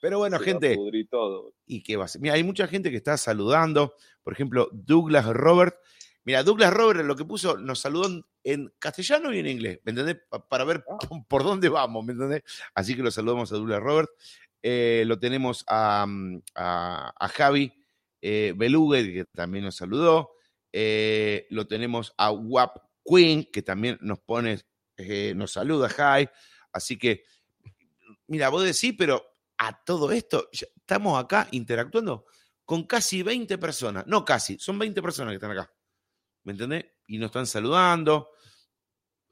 Pero 0.00 0.18
bueno, 0.18 0.38
Se 0.38 0.44
gente, 0.44 0.76
todo. 1.10 1.54
¿y 1.66 1.82
qué 1.82 1.96
va 1.96 2.06
a 2.06 2.08
ser? 2.08 2.20
Mira, 2.20 2.34
hay 2.34 2.42
mucha 2.42 2.66
gente 2.66 2.90
que 2.90 2.96
está 2.96 3.16
saludando. 3.16 3.94
Por 4.22 4.32
ejemplo, 4.32 4.68
Douglas 4.72 5.26
Robert. 5.26 5.76
Mira, 6.24 6.42
Douglas 6.42 6.72
Robert 6.72 7.00
lo 7.04 7.14
que 7.16 7.24
puso 7.24 7.58
nos 7.58 7.78
saludó 7.80 8.24
en 8.42 8.72
castellano 8.78 9.32
y 9.34 9.38
en 9.38 9.46
inglés, 9.46 9.80
¿me 9.84 9.90
entendés? 9.90 10.16
Para 10.48 10.64
ver 10.64 10.84
Ah. 10.88 10.98
por 11.28 11.44
dónde 11.44 11.68
vamos, 11.68 12.04
¿me 12.04 12.12
entendés? 12.12 12.42
Así 12.74 12.96
que 12.96 13.02
lo 13.02 13.10
saludamos 13.10 13.52
a 13.52 13.56
Douglas 13.56 13.80
Robert. 13.80 14.08
Eh, 14.62 15.04
lo 15.06 15.18
tenemos 15.18 15.64
a, 15.66 16.04
mm, 16.06 16.42
a- 16.54 17.12
a 17.18 17.28
Javi 17.28 17.72
eh, 18.22 18.52
Belugue, 18.56 19.12
que 19.12 19.24
también 19.34 19.64
nos 19.64 19.76
saludó. 19.76 20.32
Eh, 20.72 21.46
lo 21.50 21.66
tenemos 21.66 22.12
a 22.18 22.30
Wap 22.30 22.76
Queen, 23.04 23.44
que 23.50 23.62
también 23.62 23.98
nos 24.02 24.18
pone, 24.20 24.60
nos 25.34 25.52
saluda, 25.52 25.88
Jai. 25.88 26.28
Así 26.72 26.98
que, 26.98 27.24
mira, 28.26 28.50
vos 28.50 28.62
decís, 28.62 28.94
pero 28.98 29.24
a 29.56 29.82
todo 29.84 30.12
esto, 30.12 30.48
estamos 30.52 31.18
acá 31.22 31.48
interactuando 31.50 32.26
con 32.66 32.84
casi 32.84 33.22
20 33.22 33.56
personas. 33.58 34.06
No 34.06 34.24
casi, 34.24 34.58
son 34.58 34.78
20 34.78 35.00
personas 35.02 35.32
que 35.32 35.36
están 35.36 35.50
acá. 35.52 35.72
¿Me 36.44 36.52
entendés? 36.52 36.84
Y 37.06 37.18
nos 37.18 37.26
están 37.28 37.46
saludando. 37.46 38.28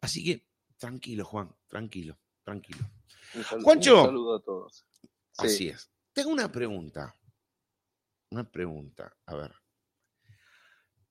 Así 0.01 0.25
que, 0.25 0.49
tranquilo, 0.79 1.25
Juan, 1.25 1.55
tranquilo, 1.67 2.19
tranquilo. 2.43 2.81
Un 3.35 3.43
Juancho. 3.63 4.01
Un 4.01 4.07
saludo 4.07 4.37
a 4.37 4.43
todos. 4.43 4.87
Sí. 5.39 5.47
Así 5.47 5.69
es. 5.69 5.91
Tengo 6.13 6.31
una 6.31 6.51
pregunta. 6.51 7.15
Una 8.31 8.51
pregunta. 8.51 9.17
A 9.27 9.35
ver. 9.35 9.55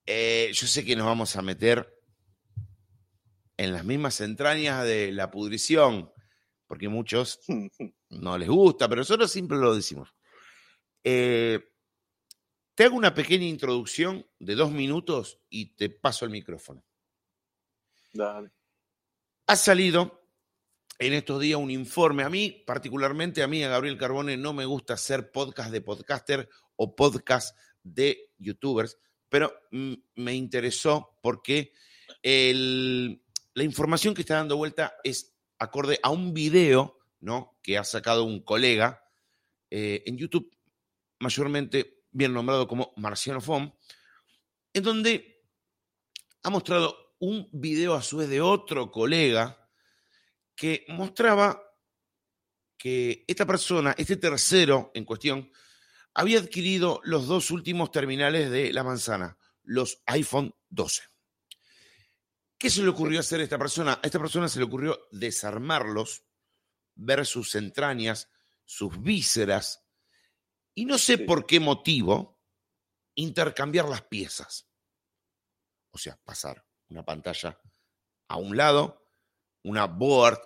Eh, 0.06 0.52
yo 0.54 0.68
sé 0.68 0.86
que 0.86 0.96
nos 0.96 1.06
vamos 1.06 1.36
a 1.36 1.42
meter 1.42 1.94
en 3.58 3.74
las 3.74 3.84
mismas 3.84 4.22
entrañas 4.22 4.86
de 4.86 5.12
la 5.12 5.32
pudrición, 5.32 6.12
porque 6.68 6.88
muchos 6.88 7.40
no 8.10 8.38
les 8.38 8.48
gusta, 8.48 8.88
pero 8.88 9.02
nosotros 9.02 9.32
siempre 9.32 9.58
lo 9.58 9.76
decimos. 9.76 10.14
Eh, 11.04 11.60
te 12.76 12.84
hago 12.84 12.96
una 12.96 13.14
pequeña 13.14 13.46
introducción 13.46 14.26
de 14.40 14.56
dos 14.56 14.72
minutos 14.72 15.40
y 15.50 15.76
te 15.76 15.90
paso 15.90 16.26
el 16.26 16.32
micrófono. 16.32 16.86
Dale. 18.14 18.52
Ha 19.48 19.56
salido 19.56 20.27
en 21.00 21.14
estos 21.14 21.40
días 21.42 21.60
un 21.60 21.72
informe. 21.72 22.24
A 22.24 22.30
mí, 22.30 22.64
particularmente 22.66 23.44
a 23.44 23.48
mí, 23.48 23.64
a 23.64 23.70
Gabriel 23.70 23.98
Carbone, 23.98 24.38
no 24.38 24.54
me 24.54 24.66
gusta 24.66 24.94
hacer 24.94 25.32
podcast 25.32 25.72
de 25.72 25.82
podcaster 25.82 26.50
o 26.76 26.96
podcast 26.96 27.58
de 27.84 28.32
youtubers, 28.38 28.98
pero 29.30 29.54
me 29.72 30.34
interesó 30.34 31.18
porque 31.22 31.72
el- 32.22 33.22
la 33.54 33.64
información 33.64 34.14
que 34.14 34.22
está 34.22 34.36
dando 34.36 34.58
vuelta 34.58 34.96
es 35.04 35.36
acorde 35.60 36.00
a 36.04 36.10
un 36.10 36.34
video 36.34 36.98
¿no? 37.20 37.58
que 37.64 37.78
ha 37.78 37.84
sacado 37.84 38.24
un 38.24 38.44
colega 38.44 39.04
eh, 39.70 40.04
en 40.06 40.18
YouTube, 40.18 40.56
mayormente 41.20 42.04
bien 42.12 42.34
nombrado 42.34 42.68
como 42.68 42.94
Marciano 42.96 43.42
Fom, 43.42 43.72
en 44.74 44.84
donde 44.84 45.44
ha 46.44 46.50
mostrado 46.50 47.16
un 47.20 47.50
video 47.52 47.96
a 47.96 48.02
su 48.04 48.18
vez 48.18 48.30
de 48.30 48.42
otro 48.42 48.92
colega 48.92 49.67
que 50.58 50.86
mostraba 50.90 51.64
que 52.78 53.24
esta 53.28 53.46
persona, 53.46 53.94
este 53.98 54.18
tercero 54.18 54.92
en 54.96 55.06
cuestión, 55.06 55.52
había 56.16 56.40
adquirido 56.40 57.00
los 57.04 57.28
dos 57.28 57.52
últimos 57.52 57.92
terminales 57.92 58.50
de 58.50 58.74
la 58.74 58.84
manzana, 58.84 59.38
los 59.64 60.02
iPhone 60.08 60.54
12. 60.70 61.04
¿Qué 62.58 62.72
se 62.72 62.82
le 62.82 62.90
ocurrió 62.90 63.20
hacer 63.20 63.40
a 63.40 63.44
esta 63.44 63.60
persona? 63.60 63.94
A 63.94 64.00
esta 64.02 64.18
persona 64.18 64.50
se 64.50 64.58
le 64.58 64.66
ocurrió 64.66 65.00
desarmarlos, 65.12 66.24
ver 66.96 67.24
sus 67.26 67.54
entrañas, 67.54 68.30
sus 68.66 69.00
vísceras, 69.00 69.86
y 70.74 70.86
no 70.86 70.98
sé 70.98 71.20
por 71.20 71.46
qué 71.46 71.60
motivo, 71.60 72.42
intercambiar 73.14 73.88
las 73.88 74.02
piezas. 74.02 74.68
O 75.92 76.00
sea, 76.00 76.20
pasar 76.24 76.66
una 76.90 77.06
pantalla 77.06 77.60
a 78.28 78.38
un 78.38 78.58
lado, 78.58 79.07
una 79.68 79.86
board 79.86 80.40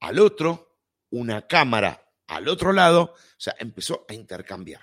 al 0.00 0.18
otro, 0.18 0.76
una 1.10 1.46
cámara 1.46 1.98
al 2.28 2.48
otro 2.48 2.72
lado, 2.72 3.02
o 3.12 3.16
sea, 3.36 3.54
empezó 3.58 4.04
a 4.08 4.14
intercambiar. 4.14 4.80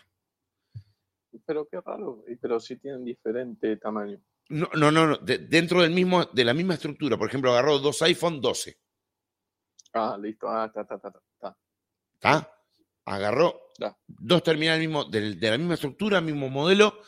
Pero 1.45 1.67
qué 1.67 1.79
raro. 1.81 2.23
Pero 2.41 2.59
sí 2.59 2.77
tienen 2.77 3.03
diferente 3.05 3.75
tamaño. 3.77 4.21
No, 4.49 4.69
no, 4.75 4.91
no, 4.91 5.07
no, 5.07 5.17
de- 5.17 5.39
dentro 5.39 5.81
del 5.81 5.91
mismo, 5.91 6.25
de 6.25 6.43
la 6.45 6.53
misma 6.53 6.75
estructura. 6.75 7.17
Por 7.17 7.27
ejemplo, 7.27 7.51
agarró 7.51 7.79
dos 7.79 8.01
iPhone 8.01 8.41
12, 8.41 8.79
Ah, 9.93 10.17
listo. 10.21 10.47
Ah, 10.47 10.65
está, 10.67 10.81
está, 10.81 10.95
está. 10.95 11.09
está. 11.33 11.57
¿está? 12.13 12.55
Agarró 13.05 13.59
dos 14.07 14.43
terminales 14.43 14.79
mismo, 14.79 15.05
del- 15.05 15.39
de, 15.39 15.49
la 15.51 15.57
misma 15.57 15.73
estructura, 15.75 16.21
mismo 16.21 16.49
modelo. 16.49 17.01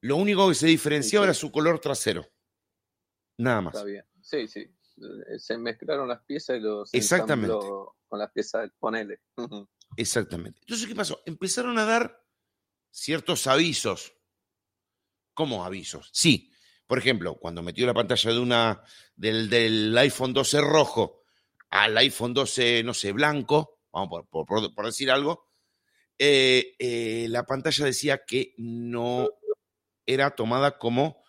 Lo 0.00 0.16
único 0.16 0.48
que 0.48 0.54
se 0.54 0.66
diferenciaba 0.66 1.24
Sí, 1.24 1.26
sí. 1.26 1.30
era 1.30 1.34
su 1.34 1.52
color 1.52 1.78
trasero. 1.78 2.26
Nada 3.38 3.60
más. 3.60 3.74
Está 3.74 3.84
bien. 3.86 4.04
Sí, 4.22 4.48
sí. 4.48 4.66
Eh, 5.28 5.38
Se 5.38 5.58
mezclaron 5.58 6.08
las 6.08 6.22
piezas 6.24 6.56
y 6.58 6.60
los 6.60 6.92
Exactamente. 6.94 7.54
con 8.08 8.18
las 8.18 8.30
piezas 8.32 8.62
del 8.62 8.72
ponele. 8.72 9.20
Exactamente. 9.96 10.60
Entonces, 10.60 10.86
¿qué 10.86 10.94
pasó? 10.94 11.22
Empezaron 11.26 11.78
a 11.78 11.84
dar 11.84 12.24
ciertos 12.90 13.46
avisos. 13.46 14.14
¿Cómo 15.34 15.64
avisos? 15.64 16.10
Sí. 16.12 16.50
Por 16.86 16.98
ejemplo, 16.98 17.36
cuando 17.36 17.62
metió 17.62 17.86
la 17.86 17.94
pantalla 17.94 18.32
de 18.32 18.38
una, 18.38 18.82
del, 19.16 19.48
del 19.48 19.96
iPhone 19.98 20.32
12 20.34 20.60
rojo 20.60 21.22
al 21.70 21.96
iPhone 21.96 22.34
12, 22.34 22.82
no 22.84 22.92
sé, 22.92 23.12
blanco, 23.12 23.80
vamos 23.92 24.26
por- 24.28 24.46
por 24.46 24.84
decir 24.86 25.10
algo, 25.10 25.50
eh, 26.18 26.74
eh, 26.78 27.26
la 27.30 27.44
pantalla 27.44 27.86
decía 27.86 28.24
que 28.26 28.54
no 28.58 29.30
era 30.04 30.34
tomada 30.34 30.76
como... 30.76 31.22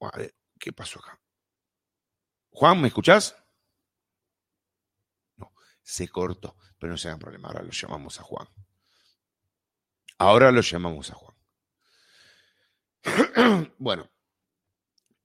A 0.00 0.18
ver, 0.18 0.34
¿qué 0.60 0.72
pasó 0.74 0.98
acá? 1.00 1.18
Juan, 2.56 2.80
¿me 2.80 2.88
escuchás? 2.88 3.36
No, 5.36 5.52
se 5.82 6.08
cortó, 6.08 6.56
pero 6.78 6.92
no 6.92 6.96
se 6.96 7.08
hagan 7.08 7.20
problema, 7.20 7.48
ahora 7.48 7.62
lo 7.62 7.70
llamamos 7.70 8.18
a 8.18 8.22
Juan. 8.22 8.48
Ahora 10.16 10.50
lo 10.50 10.62
llamamos 10.62 11.10
a 11.10 11.14
Juan. 11.16 11.36
bueno, 13.78 14.10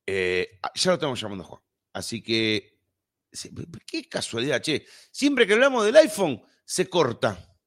eh, 0.05 0.59
ya 0.75 0.91
lo 0.91 0.95
estamos 0.95 1.21
llamando 1.21 1.45
a 1.45 1.47
Juan. 1.47 1.61
Así 1.93 2.21
que, 2.21 2.81
qué 3.85 4.09
casualidad, 4.09 4.61
che. 4.61 4.85
Siempre 5.09 5.47
que 5.47 5.53
hablamos 5.53 5.85
del 5.85 5.95
iPhone, 5.95 6.43
se 6.65 6.89
corta. 6.89 7.57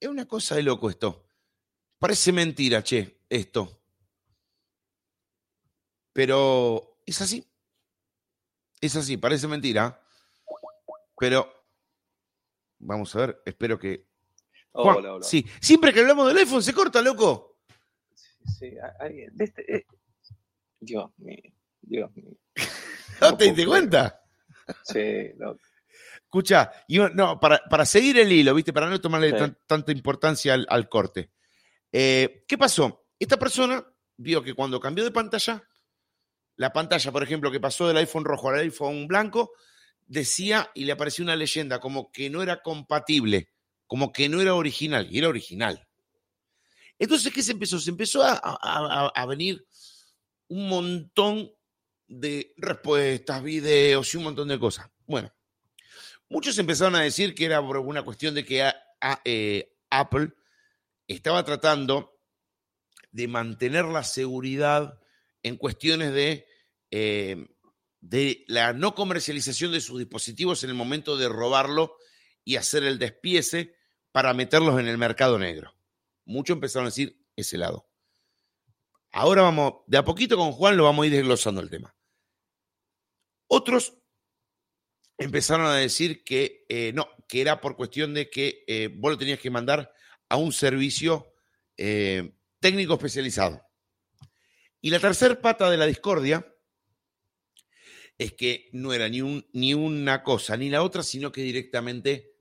Es 0.00 0.08
una 0.08 0.26
cosa 0.26 0.54
de 0.54 0.62
loco 0.62 0.88
esto. 0.88 1.26
Parece 1.98 2.32
mentira, 2.32 2.82
che, 2.82 3.20
esto. 3.28 3.82
Pero 6.14 7.02
es 7.04 7.20
así. 7.20 7.51
Es 8.82 8.96
así, 8.96 9.16
parece 9.16 9.48
mentira. 9.48 9.98
Pero 11.18 11.50
vamos 12.78 13.14
a 13.16 13.20
ver, 13.20 13.42
espero 13.46 13.78
que. 13.78 14.06
Juan, 14.72 14.96
Hola, 14.96 15.14
hola. 15.14 15.24
Sí, 15.24 15.46
siempre 15.60 15.92
que 15.92 16.00
hablamos 16.00 16.26
del 16.28 16.38
iPhone 16.38 16.62
se 16.62 16.74
corta, 16.74 17.00
loco. 17.00 17.60
Sí, 18.14 18.34
sí, 18.58 18.72
hay- 18.98 19.26
de 19.30 19.44
este, 19.44 19.76
eh, 19.76 19.86
Dios 20.80 21.10
mío, 21.18 21.42
Dios 21.80 22.10
mío. 22.16 22.36
¿No 23.20 23.36
te 23.36 23.44
diste 23.44 23.64
cuenta? 23.66 24.20
Sí, 24.84 25.30
no, 25.36 25.56
Escucha, 26.16 26.72
no, 27.14 27.38
para, 27.38 27.60
para 27.70 27.84
seguir 27.84 28.18
el 28.18 28.32
hilo, 28.32 28.54
¿viste? 28.54 28.72
Para 28.72 28.88
no 28.88 29.00
tomarle 29.00 29.30
Sí. 29.30 29.36
tan- 29.36 29.58
tanta 29.66 29.92
importancia 29.92 30.54
al, 30.54 30.66
al 30.68 30.88
corte. 30.88 31.30
Eh, 31.92 32.44
¿Qué 32.48 32.56
pasó? 32.58 33.06
Esta 33.18 33.36
persona 33.38 33.86
vio 34.16 34.42
que 34.42 34.54
cuando 34.54 34.80
cambió 34.80 35.04
de 35.04 35.10
pantalla, 35.12 35.62
la 36.56 36.72
pantalla, 36.72 37.12
por 37.12 37.22
ejemplo, 37.22 37.50
que 37.50 37.60
pasó 37.60 37.88
del 37.88 37.96
iPhone 37.96 38.24
rojo 38.24 38.50
al 38.50 38.60
iPhone 38.60 39.06
blanco, 39.06 39.52
decía 40.06 40.70
y 40.74 40.84
le 40.84 40.92
apareció 40.92 41.24
una 41.24 41.36
leyenda 41.36 41.80
como 41.80 42.12
que 42.12 42.30
no 42.30 42.42
era 42.42 42.62
compatible, 42.62 43.48
como 43.86 44.12
que 44.12 44.28
no 44.28 44.40
era 44.40 44.54
original, 44.54 45.08
y 45.10 45.18
era 45.18 45.28
original. 45.28 45.86
Entonces, 46.98 47.32
¿qué 47.32 47.42
se 47.42 47.52
empezó? 47.52 47.80
Se 47.80 47.90
empezó 47.90 48.22
a, 48.22 49.26
venir 49.26 49.66
un 50.48 50.68
montón 50.68 51.50
de 52.06 52.52
respuestas, 52.58 53.42
videos 53.42 54.12
y 54.12 54.18
un 54.18 54.24
montón 54.24 54.48
de 54.48 54.58
cosas. 54.58 54.88
Bueno, 55.06 55.32
muchos 56.28 56.56
empezaron 56.58 56.94
a 56.94 57.02
decir 57.02 57.34
que 57.34 57.46
era 57.46 57.60
por 57.60 57.78
una 57.78 58.04
cuestión 58.04 58.34
de 58.34 58.44
que 58.44 58.70
eh, 59.24 59.72
Apple 59.90 60.32
estaba 61.08 61.44
tratando 61.44 62.20
de 63.10 63.28
mantener 63.28 63.86
la 63.86 64.04
seguridad 64.04 64.98
en 65.42 65.56
cuestiones 65.56 66.12
de, 66.12 66.46
eh, 66.90 67.48
de 68.00 68.44
la 68.48 68.72
no 68.72 68.94
comercialización 68.94 69.72
de 69.72 69.80
sus 69.80 69.98
dispositivos 69.98 70.64
en 70.64 70.70
el 70.70 70.76
momento 70.76 71.16
de 71.16 71.28
robarlo 71.28 71.96
y 72.44 72.56
hacer 72.56 72.84
el 72.84 72.98
despiece 72.98 73.76
para 74.12 74.34
meterlos 74.34 74.78
en 74.78 74.88
el 74.88 74.98
mercado 74.98 75.38
negro. 75.38 75.74
Muchos 76.24 76.54
empezaron 76.54 76.86
a 76.86 76.90
decir 76.90 77.24
ese 77.36 77.58
lado. 77.58 77.88
Ahora 79.12 79.42
vamos, 79.42 79.74
de 79.86 79.98
a 79.98 80.04
poquito 80.04 80.36
con 80.36 80.52
Juan 80.52 80.76
lo 80.76 80.84
vamos 80.84 81.04
a 81.04 81.06
ir 81.06 81.12
desglosando 81.12 81.60
el 81.60 81.70
tema. 81.70 81.94
Otros 83.46 83.98
empezaron 85.18 85.66
a 85.66 85.76
decir 85.76 86.24
que 86.24 86.64
eh, 86.68 86.92
no, 86.94 87.08
que 87.28 87.40
era 87.40 87.60
por 87.60 87.76
cuestión 87.76 88.14
de 88.14 88.30
que 88.30 88.64
eh, 88.66 88.88
vos 88.88 89.12
lo 89.12 89.18
tenías 89.18 89.38
que 89.38 89.50
mandar 89.50 89.92
a 90.28 90.36
un 90.36 90.52
servicio 90.52 91.34
eh, 91.76 92.34
técnico 92.60 92.94
especializado. 92.94 93.62
Y 94.82 94.90
la 94.90 94.98
tercera 94.98 95.40
pata 95.40 95.70
de 95.70 95.76
la 95.76 95.86
discordia 95.86 96.44
es 98.18 98.32
que 98.32 98.68
no 98.72 98.92
era 98.92 99.08
ni, 99.08 99.22
un, 99.22 99.48
ni 99.52 99.74
una 99.74 100.24
cosa 100.24 100.56
ni 100.56 100.68
la 100.68 100.82
otra, 100.82 101.04
sino 101.04 101.30
que 101.30 101.42
directamente 101.42 102.34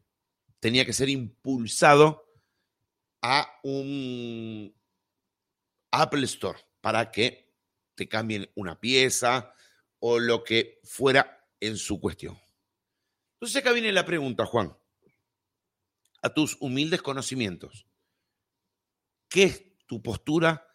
tenía 0.60 0.84
que 0.84 0.92
ser 0.92 1.08
impulsado 1.10 2.28
a 3.22 3.60
un 3.62 4.76
Apple 5.92 6.26
Store 6.26 6.60
para 6.82 7.12
que 7.12 7.54
te 7.94 8.10
cambien 8.10 8.50
una 8.56 8.80
pieza 8.80 9.54
o 10.00 10.18
lo 10.18 10.44
que 10.44 10.80
fuera 10.84 11.48
en 11.60 11.78
su 11.78 12.00
cuestión. 12.00 12.40
Entonces 13.34 13.58
acá 13.58 13.72
viene 13.72 13.92
la 13.92 14.06
pregunta, 14.06 14.48
Juan, 14.48 14.76
a 16.24 16.34
tus 16.34 16.58
humildes 16.60 17.04
conocimientos. 17.04 17.86
¿Qué 19.30 19.44
es 19.44 19.78
tu 19.86 20.02
postura 20.02 20.71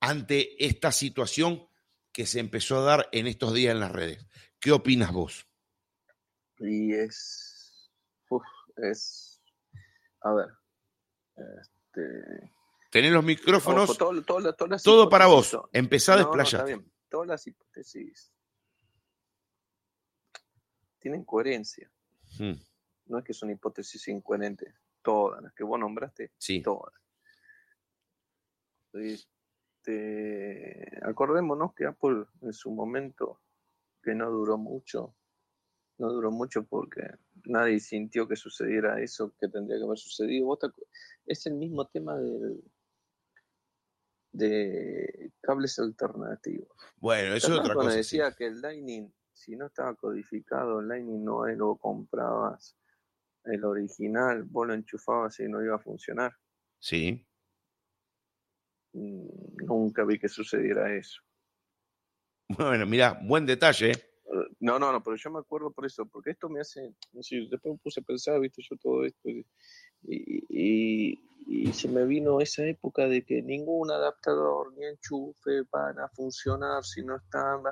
ante 0.00 0.64
esta 0.64 0.92
situación 0.92 1.68
que 2.12 2.26
se 2.26 2.40
empezó 2.40 2.78
a 2.78 2.84
dar 2.84 3.08
en 3.12 3.26
estos 3.26 3.54
días 3.54 3.72
en 3.72 3.80
las 3.80 3.92
redes? 3.92 4.26
¿Qué 4.58 4.72
opinas 4.72 5.12
vos? 5.12 5.46
Y 6.58 6.92
es. 6.92 7.90
es. 8.76 9.40
A 10.22 10.32
ver. 10.32 10.48
Este, 11.36 12.52
Tenés 12.90 13.12
los 13.12 13.24
micrófonos. 13.24 13.96
todo, 13.96 15.08
para 15.08 15.26
vos. 15.26 15.56
Empezá 15.72 16.14
a 16.14 16.16
desplayar. 16.18 16.82
Todas 17.08 17.28
las 17.28 17.46
hipótesis 17.46 18.32
tienen 21.00 21.24
coherencia. 21.24 21.90
Hmm. 22.38 22.54
No 23.06 23.18
es 23.18 23.24
que 23.24 23.32
son 23.32 23.50
hipótesis 23.50 24.06
incoherentes. 24.08 24.74
Todas 25.02 25.42
las 25.42 25.52
que 25.54 25.64
vos 25.64 25.80
nombraste, 25.80 26.32
sí. 26.36 26.62
todas. 26.62 26.92
Este, 29.80 30.98
acordémonos 31.02 31.74
que 31.74 31.86
Apple 31.86 32.26
en 32.42 32.52
su 32.52 32.70
momento, 32.70 33.40
que 34.02 34.14
no 34.14 34.30
duró 34.30 34.58
mucho, 34.58 35.14
no 35.98 36.12
duró 36.12 36.30
mucho 36.30 36.64
porque 36.64 37.02
nadie 37.44 37.80
sintió 37.80 38.28
que 38.28 38.36
sucediera 38.36 39.00
eso 39.00 39.34
que 39.40 39.48
tendría 39.48 39.78
que 39.78 39.84
haber 39.84 39.98
sucedido. 39.98 40.58
Es 41.26 41.46
el 41.46 41.54
mismo 41.54 41.86
tema 41.86 42.18
del, 42.18 42.62
de 44.32 45.32
cables 45.40 45.78
alternativos. 45.78 46.68
Bueno, 46.96 47.34
eso 47.34 47.52
es 47.54 47.60
otra 47.60 47.74
cosa. 47.74 47.96
decía 47.96 48.32
que 48.32 48.46
el 48.46 48.60
Lightning, 48.60 49.10
si 49.32 49.56
no 49.56 49.66
estaba 49.66 49.94
codificado, 49.94 50.80
el 50.80 50.88
Lightning 50.88 51.24
no 51.24 51.46
lo 51.46 51.76
comprabas 51.76 52.76
el 53.44 53.64
original, 53.64 54.42
vos 54.44 54.66
lo 54.66 54.74
enchufabas 54.74 55.40
y 55.40 55.48
no 55.48 55.62
iba 55.62 55.76
a 55.76 55.78
funcionar. 55.78 56.36
Sí. 56.78 57.26
Nunca 58.92 60.04
vi 60.04 60.18
que 60.18 60.28
sucediera 60.28 60.94
eso. 60.94 61.20
Bueno, 62.58 62.84
mira, 62.84 63.16
buen 63.22 63.46
detalle. 63.46 63.92
¿eh? 63.92 64.10
No, 64.60 64.78
no, 64.78 64.92
no, 64.92 65.02
pero 65.02 65.16
yo 65.16 65.30
me 65.30 65.38
acuerdo 65.38 65.70
por 65.72 65.86
eso, 65.86 66.06
porque 66.06 66.30
esto 66.30 66.48
me 66.48 66.60
hace, 66.60 66.94
después 67.12 67.74
me 67.74 67.78
puse 67.78 68.00
a 68.00 68.02
pensar, 68.02 68.40
viste, 68.40 68.62
yo 68.68 68.76
todo 68.76 69.04
esto, 69.04 69.28
y, 70.02 71.18
se 71.72 71.88
me 71.88 72.04
vino 72.04 72.40
esa 72.40 72.64
época 72.64 73.06
de 73.06 73.24
que 73.24 73.42
ningún 73.42 73.90
adaptador 73.90 74.72
ni 74.74 74.84
enchufe 74.84 75.62
van 75.70 75.98
a 75.98 76.08
funcionar 76.08 76.84
si 76.84 77.02
no 77.02 77.16
están. 77.16 77.62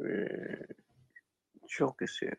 Eh, 0.00 0.74
yo 1.66 1.94
qué 1.98 2.06
sé, 2.06 2.38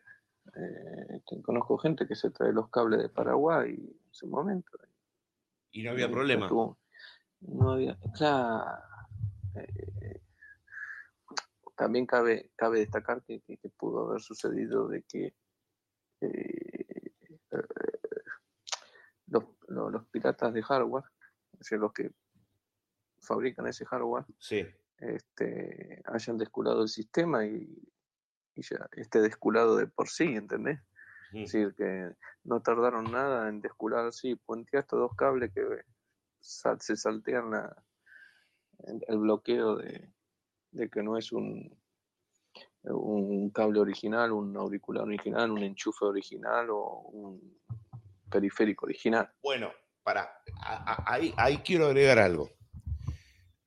eh, 0.56 1.20
conozco 1.42 1.78
gente 1.78 2.06
que 2.06 2.14
se 2.14 2.30
trae 2.30 2.52
los 2.52 2.70
cables 2.70 3.00
de 3.00 3.08
Paraguay 3.08 3.70
en 3.70 3.98
su 4.10 4.26
momento. 4.26 4.78
Y 5.72 5.82
no 5.82 5.90
había 5.90 6.10
problema. 6.10 6.48
no 6.48 7.70
había, 7.70 7.98
claro. 8.14 8.82
Eh, 9.54 10.20
también 11.76 12.06
cabe, 12.06 12.50
cabe 12.56 12.80
destacar 12.80 13.22
que, 13.22 13.42
pudo 13.78 14.08
haber 14.08 14.20
sucedido 14.20 14.88
de 14.88 15.02
que 15.02 15.34
eh, 16.20 17.12
los, 19.28 20.06
piratas 20.10 20.52
de 20.52 20.62
hardware, 20.62 21.04
es 21.58 21.70
los 21.72 21.92
que 21.92 22.10
fabrican 23.20 23.66
ese 23.66 23.86
hardware, 23.86 24.26
este, 24.98 26.02
hayan 26.04 26.36
desculado 26.36 26.82
el 26.82 26.88
sistema 26.88 27.46
y, 27.46 27.82
ya 28.56 28.86
esté 28.92 29.22
desculado 29.22 29.76
de 29.78 29.86
por 29.86 30.10
sí, 30.10 30.24
¿entendés? 30.24 30.80
Es 31.32 31.52
decir, 31.52 31.74
que 31.76 32.10
no 32.44 32.60
tardaron 32.60 33.10
nada 33.10 33.48
en 33.48 33.60
descular, 33.60 34.12
sí, 34.12 34.38
estos 34.72 34.98
dos 34.98 35.14
cables 35.16 35.52
que 35.54 35.62
se 36.40 36.96
saltean 36.96 37.52
el 39.06 39.18
bloqueo 39.18 39.76
de, 39.76 40.12
de 40.72 40.88
que 40.88 41.02
no 41.02 41.16
es 41.16 41.32
un, 41.32 41.78
un 42.84 43.50
cable 43.50 43.80
original, 43.80 44.32
un 44.32 44.56
auricular 44.56 45.04
original, 45.04 45.50
un 45.50 45.62
enchufe 45.62 46.04
original 46.04 46.68
o 46.70 47.02
un 47.12 47.60
periférico 48.30 48.86
original. 48.86 49.30
Bueno, 49.42 49.70
para, 50.02 50.42
ahí, 51.06 51.34
ahí 51.36 51.58
quiero 51.58 51.86
agregar 51.86 52.18
algo. 52.18 52.50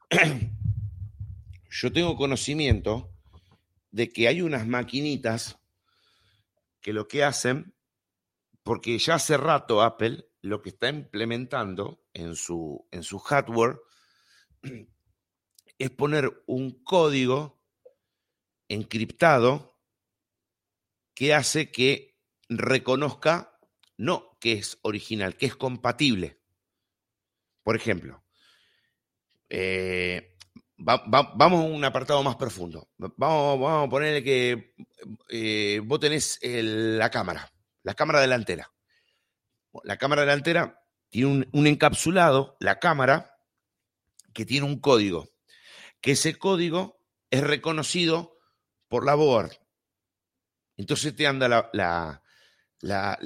Yo 1.70 1.92
tengo 1.92 2.16
conocimiento 2.16 3.10
de 3.92 4.10
que 4.10 4.28
hay 4.28 4.42
unas 4.42 4.68
maquinitas 4.68 5.60
que 6.84 6.94
lo 6.94 7.08
que 7.08 7.24
hacen, 7.24 7.76
porque 8.62 9.00
ya 9.00 9.16
hace 9.16 9.38
rato 9.38 9.82
Apple 9.82 10.30
lo 10.42 10.62
que 10.62 10.70
está 10.70 10.90
implementando 10.90 12.06
en 12.14 12.36
su, 12.36 12.88
en 12.92 13.02
su 13.02 13.18
hardware 13.18 13.80
es 15.80 15.90
poner 15.90 16.44
un 16.46 16.84
código 16.84 17.64
encriptado 18.68 19.80
que 21.16 21.34
hace 21.34 21.72
que 21.72 22.20
reconozca, 22.50 23.58
no 23.98 24.38
que 24.40 24.54
es 24.54 24.78
original, 24.82 25.38
que 25.38 25.46
es 25.46 25.56
compatible. 25.56 26.42
Por 27.64 27.78
ejemplo, 27.78 28.26
eh, 29.50 30.33
vamos 30.84 31.60
a 31.60 31.64
un 31.64 31.84
apartado 31.84 32.22
más 32.24 32.36
profundo. 32.36 32.90
Vamos, 32.98 33.60
vamos 33.60 33.88
a 33.88 33.90
ponerle 33.90 34.24
que 34.24 34.74
eh, 35.30 35.82
vos 35.84 36.00
tenés 36.00 36.40
la 36.42 37.10
cámara, 37.10 37.52
la 37.84 37.94
cámara 37.94 38.22
delantera. 38.22 38.72
La 39.84 39.98
cámara 39.98 40.22
delantera 40.22 40.84
tiene 41.10 41.48
un 41.52 41.68
encapsulado, 41.68 42.58
la 42.60 42.80
cámara, 42.80 43.38
que 44.34 44.46
tiene 44.46 44.66
un 44.66 44.80
código 44.80 45.34
que 46.04 46.12
ese 46.12 46.38
código 46.38 47.00
es 47.32 47.42
reconocido 47.42 48.38
por 48.90 49.06
la 49.06 49.16
board. 49.16 49.54
Entonces 50.76 51.16
te 51.16 51.26
anda 51.26 51.48
la, 51.48 51.70
la, 51.72 52.22
la, 52.82 53.18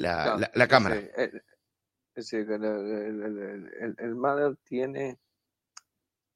la, 0.53 0.67
cámara. 0.67 0.97
el, 0.97 1.41
el, 3.97 4.15
mother 4.15 4.55
tiene, 4.63 5.17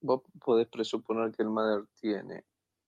vos 0.01 0.21
podés 0.43 0.67
presuponer 0.67 1.31
que 1.31 1.43
el 1.43 1.49
mother 1.49 1.85
tiene 1.99 2.45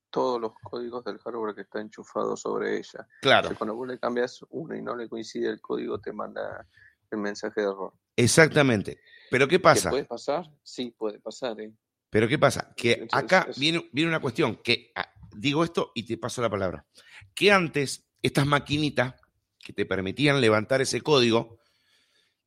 todos 0.09 0.39
los 0.39 0.53
códigos 0.61 1.03
del 1.03 1.18
hardware 1.18 1.55
que 1.55 1.61
está 1.61 1.82
enchufado 1.82 2.38
sobre 2.38 2.78
ella. 2.78 3.07
Claro. 3.22 3.55
cuando 3.57 3.76
vos 3.76 3.88
le 3.88 3.97
cambias 3.97 4.45
uno 4.49 4.76
y 4.76 4.82
no 4.82 4.95
le 4.95 5.09
coincide 5.09 5.49
el 5.49 5.59
código, 5.59 5.99
te 5.99 6.14
manda 6.14 6.68
el 7.09 7.18
mensaje 7.18 7.61
de 7.61 7.68
error. 7.68 7.93
Exactamente. 8.16 8.99
Pero 9.32 9.47
¿qué 9.47 9.59
pasa? 9.59 9.89
¿Puede 9.89 10.05
pasar? 10.05 10.45
Sí, 10.61 10.93
puede 10.95 11.20
pasar. 11.20 11.59
¿eh? 11.61 11.74
Pero 12.11 12.28
¿qué 12.28 12.38
pasa? 12.38 12.74
Que 12.78 13.07
acá 13.11 13.47
viene, 13.57 13.89
viene 13.91 14.09
una 14.09 14.20
cuestión, 14.20 14.57
que 14.57 14.91
ah, 14.95 15.11
digo 15.36 15.64
esto 15.64 15.91
y 15.95 16.03
te 16.03 16.18
paso 16.18 16.43
la 16.43 16.49
palabra, 16.49 16.86
que 17.34 17.51
antes 17.51 18.05
estas 18.22 18.45
maquinitas 18.45 19.16
que 19.57 19.74
te 19.74 19.88
permitían 19.88 20.39
levantar 20.39 20.82
ese 20.82 21.01
código, 21.01 21.57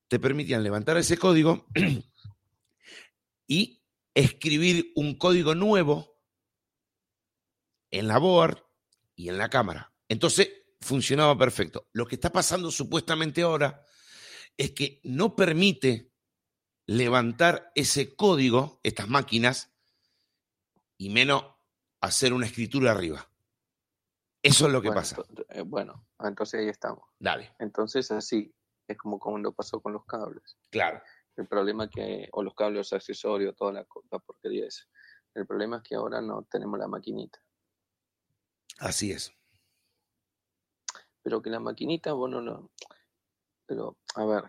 te 0.07 0.21
permitían 0.21 0.62
levantar 0.62 0.97
ese 0.99 1.19
código 1.19 1.67
y 3.49 3.83
escribir 4.17 4.93
un 4.97 5.19
código 5.19 5.55
nuevo 5.55 6.19
en 7.91 8.09
la 8.09 8.19
board 8.19 8.64
y 9.14 9.29
en 9.29 9.37
la 9.37 9.51
cámara. 9.51 9.93
Entonces 10.09 10.51
funcionaba 10.81 11.37
perfecto. 11.37 11.87
Lo 11.93 12.07
que 12.07 12.14
está 12.14 12.33
pasando 12.33 12.71
supuestamente 12.71 13.43
ahora 13.43 13.85
es 14.57 14.73
que 14.73 15.01
no 15.05 15.37
permite 15.37 16.14
levantar 16.87 17.71
ese 17.75 18.17
código, 18.17 18.81
estas 18.83 19.09
máquinas, 19.09 19.75
y 20.97 21.11
menos 21.11 21.45
hacer 22.01 22.33
una 22.33 22.47
escritura 22.47 22.93
arriba. 22.93 23.29
Eso 24.43 24.67
es 24.67 24.73
lo 24.73 24.81
que 24.81 24.93
pasa. 24.93 25.17
Eh, 25.51 25.61
bueno, 25.61 26.07
entonces 26.21 26.61
ahí 26.61 26.69
estamos. 26.69 27.05
Dale. 27.19 27.55
Entonces 27.59 28.11
así, 28.12 28.55
es 28.89 28.97
como 28.97 29.19
cuando 29.19 29.53
pasó 29.53 29.81
con 29.81 29.93
los 29.93 30.07
cables. 30.07 30.57
Claro. 30.71 31.03
El 31.37 31.47
problema 31.47 31.89
que, 31.89 32.28
o 32.32 32.43
los 32.43 32.55
cables 32.55 32.93
accesorios, 32.93 33.55
toda 33.57 33.72
la, 33.72 33.84
porquería 33.84 34.66
esa. 34.66 34.84
El 35.34 35.47
problema 35.47 35.78
es 35.78 35.82
que 35.82 35.95
ahora 35.95 36.20
no 36.22 36.45
tenemos 36.51 36.78
la 36.78 36.89
maquinita. 36.89 37.39
Así 38.78 39.12
es. 39.12 39.32
Pero 41.22 41.43
que 41.43 41.51
la 41.51 41.61
maquinita, 41.61 42.12
bueno, 42.12 42.41
no. 42.41 42.70
Pero, 43.66 43.99
a 44.14 44.24
ver, 44.24 44.45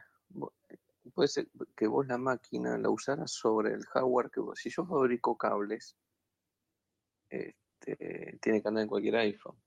puede 1.13 1.27
ser 1.27 1.49
que 1.75 1.87
vos 1.87 2.07
la 2.07 2.17
máquina 2.17 2.77
la 2.77 2.89
usaras 2.89 3.31
sobre 3.31 3.73
el 3.73 3.85
hardware 3.85 4.29
que 4.29 4.39
vos. 4.39 4.59
Si 4.59 4.69
yo 4.69 4.85
fabrico 4.85 5.37
cables, 5.37 5.97
este, 7.29 8.37
tiene 8.41 8.61
que 8.61 8.67
andar 8.67 8.83
en 8.83 8.89
cualquier 8.89 9.17
iPhone. 9.17 9.61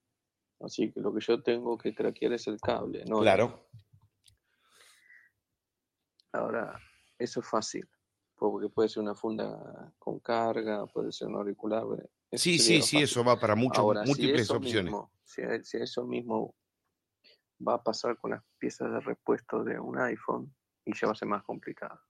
Así 0.60 0.92
que 0.92 1.00
lo 1.00 1.12
que 1.12 1.20
yo 1.20 1.42
tengo 1.42 1.76
que 1.76 1.92
traquear 1.92 2.34
es 2.34 2.46
el 2.46 2.60
cable, 2.60 3.04
¿no? 3.06 3.20
Claro. 3.20 3.66
Ahora, 6.32 6.78
eso 7.20 7.40
es 7.40 7.46
fácil, 7.46 7.88
porque 8.34 8.68
puede 8.68 8.88
ser 8.88 9.02
una 9.02 9.14
funda 9.14 9.92
con 9.98 10.18
carga, 10.20 10.86
puede 10.86 11.12
ser 11.12 11.28
un 11.28 11.36
auricular. 11.36 11.84
Sí, 12.32 12.58
sí, 12.58 12.80
sí, 12.82 12.98
eso 12.98 13.22
va 13.22 13.38
para 13.38 13.54
Ahora, 13.74 14.04
múltiples 14.04 14.46
si 14.46 14.52
opciones. 14.52 14.84
Mismo, 14.84 15.12
si, 15.22 15.42
si 15.62 15.76
eso 15.76 16.04
mismo 16.06 16.56
va 17.66 17.74
a 17.74 17.82
pasar 17.82 18.16
con 18.16 18.30
las 18.32 18.42
piezas 18.58 18.90
de 18.90 19.00
repuesto 19.00 19.62
de 19.62 19.78
un 19.78 19.98
iPhone 19.98 20.54
y 20.84 20.94
ya 20.94 21.08
va 21.08 21.12
a 21.12 21.16
ser 21.16 21.28
más 21.28 21.42
complicado. 21.42 22.00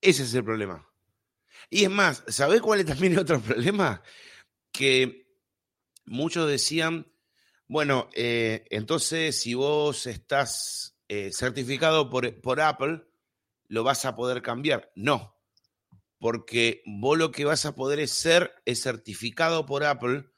Ese 0.00 0.22
es 0.22 0.32
el 0.34 0.44
problema. 0.44 0.86
Y 1.68 1.84
es 1.84 1.90
más, 1.90 2.24
¿sabés 2.28 2.62
cuál 2.62 2.80
es 2.80 2.86
también 2.86 3.12
el 3.12 3.18
otro 3.20 3.40
problema? 3.40 4.02
Que 4.72 5.26
muchos 6.06 6.48
decían, 6.48 7.12
bueno, 7.66 8.08
eh, 8.14 8.64
entonces 8.70 9.38
si 9.38 9.54
vos 9.54 10.06
estás 10.06 10.96
eh, 11.08 11.30
certificado 11.32 12.08
por, 12.08 12.40
por 12.40 12.60
Apple, 12.60 13.04
lo 13.70 13.84
vas 13.84 14.04
a 14.04 14.14
poder 14.16 14.42
cambiar. 14.42 14.90
No, 14.96 15.36
porque 16.18 16.82
vos 16.84 17.16
lo 17.16 17.30
que 17.30 17.44
vas 17.44 17.64
a 17.64 17.74
poder 17.74 18.00
es 18.00 18.10
ser 18.10 18.52
es 18.66 18.82
certificado 18.82 19.64
por 19.64 19.84
Apple, 19.84 20.28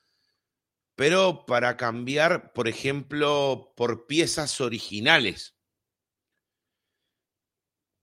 pero 0.94 1.44
para 1.46 1.76
cambiar, 1.76 2.52
por 2.52 2.68
ejemplo, 2.68 3.72
por 3.76 4.06
piezas 4.06 4.60
originales. 4.60 5.56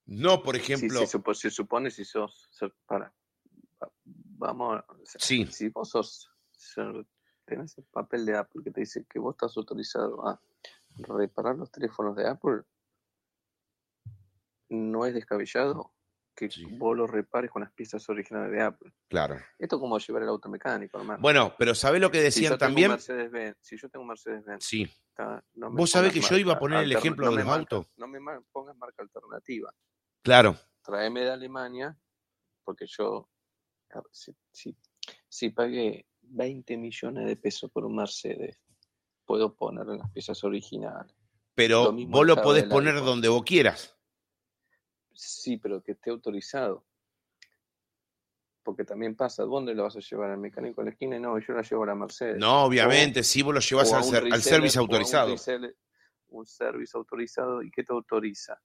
No, 0.06 0.42
por 0.42 0.56
ejemplo. 0.56 1.00
Sí, 1.02 1.06
se, 1.06 1.18
supo- 1.18 1.34
se 1.36 1.52
supone 1.52 1.92
si 1.92 2.04
sos. 2.04 2.48
so- 2.52 2.74
para. 2.86 3.14
va- 3.82 3.92
Vamos. 4.04 4.82
Sí. 5.20 5.46
Si 5.52 5.70
vos 5.70 5.90
sos. 5.90 6.32
Tenés 7.46 7.78
el 7.78 7.84
papel 7.86 8.26
de 8.26 8.38
Apple 8.38 8.62
que 8.64 8.72
te 8.72 8.82
dice 8.82 9.06
que 9.10 9.20
vos 9.20 9.34
estás 9.34 9.56
autorizado 9.58 10.28
a 10.28 10.40
reparar 10.98 11.56
los 11.56 11.72
teléfonos 11.72 12.16
de 12.16 12.28
Apple, 12.28 12.62
no 14.70 15.06
es 15.06 15.14
descabellado 15.14 15.94
que 16.36 16.50
Sí. 16.50 16.64
vos 16.66 16.96
los 16.96 17.10
repares 17.10 17.52
con 17.52 17.62
las 17.64 17.72
piezas 17.74 18.08
originales 18.10 18.52
de 18.52 18.62
Apple. 18.62 18.94
Claro. 19.10 19.36
Esto 19.58 19.76
es 19.76 19.80
como 19.82 19.98
llevar 20.00 20.24
el 20.24 20.30
auto 20.30 20.48
mecánico, 20.48 20.98
hermano. 20.98 21.22
Bueno, 21.22 21.54
pero 21.60 21.76
¿sabés 21.76 22.00
lo 22.00 22.10
que 22.10 22.20
si 22.20 22.24
decían 22.24 22.54
un 22.54 22.60
también? 22.60 22.98
Si 23.62 23.76
yo 23.78 23.90
tengo 23.90 24.04
un 24.04 24.08
Mercedes-Benz, 24.10 24.64
Sí. 24.64 24.84
está- 25.10 25.44
no 25.56 25.70
me 25.70 25.78
Vos 25.82 25.92
sabés 25.92 26.14
que 26.14 26.22
yo 26.22 26.38
iba 26.38 26.54
a 26.54 26.56
marca 26.56 26.60
poner 26.62 26.84
el 26.84 26.92
ejemplo 26.94 27.26
no 27.26 27.32
de 27.32 27.38
los 27.40 27.46
marca- 27.46 27.60
autos. 27.76 27.88
No 27.98 28.08
me 28.08 28.20
pongas 28.54 28.78
marca 28.78 29.02
alternativa. 29.04 29.74
Claro. 30.22 30.56
Tráeme 30.82 31.22
de 31.22 31.32
Alemania, 31.32 31.98
porque 32.64 32.86
yo, 32.88 33.30
si, 34.12 34.34
si, 34.52 34.78
si 35.28 35.50
pagué 35.50 36.06
20 36.22 36.78
millones 36.78 37.28
de 37.28 37.36
pesos 37.36 37.70
por 37.70 37.84
un 37.84 37.98
Mercedes, 37.98 38.60
puedo 39.26 39.54
ponerle 39.56 39.98
las 39.98 40.10
piezas 40.12 40.42
originales. 40.46 41.14
Pero 41.54 41.92
Lo 41.92 42.08
vos 42.08 42.26
lo 42.26 42.42
podés 42.42 42.64
poner 42.64 42.94
iPhone. 42.94 43.06
donde 43.08 43.28
vos 43.28 43.44
quieras. 43.44 43.98
Sí, 45.22 45.58
pero 45.58 45.82
que 45.84 45.92
esté 45.92 46.12
autorizado. 46.12 46.86
Porque 48.64 48.86
también 48.86 49.16
pasa, 49.16 49.44
¿dónde 49.44 49.74
lo 49.74 49.84
vas 49.84 49.96
a 49.96 50.00
llevar? 50.00 50.32
¿Al 50.32 50.38
mecánico 50.38 50.82
de 50.82 50.86
la 50.86 50.92
esquina? 50.92 51.20
No, 51.20 51.38
yo 51.40 51.54
la 51.54 51.62
llevo 51.62 51.84
a 51.84 51.88
la 51.88 51.96
Mercedes. 51.96 52.38
No, 52.38 52.64
obviamente, 52.66 53.24
si 53.24 53.42
vos 53.42 53.54
lo 53.54 53.60
llevas 53.60 53.92
al, 53.94 54.04
ser- 54.04 54.24
al 54.26 54.32
reseller, 54.32 54.42
service 54.44 54.78
o 54.78 54.82
a 54.82 54.84
un 54.84 54.90
autorizado. 54.90 55.32
reseller, 55.32 55.76
Un 56.30 56.46
service 56.46 56.96
autorizado. 56.98 57.64
¿Y 57.64 57.72
qué 57.72 57.84
te 57.84 57.92
autoriza? 57.92 58.62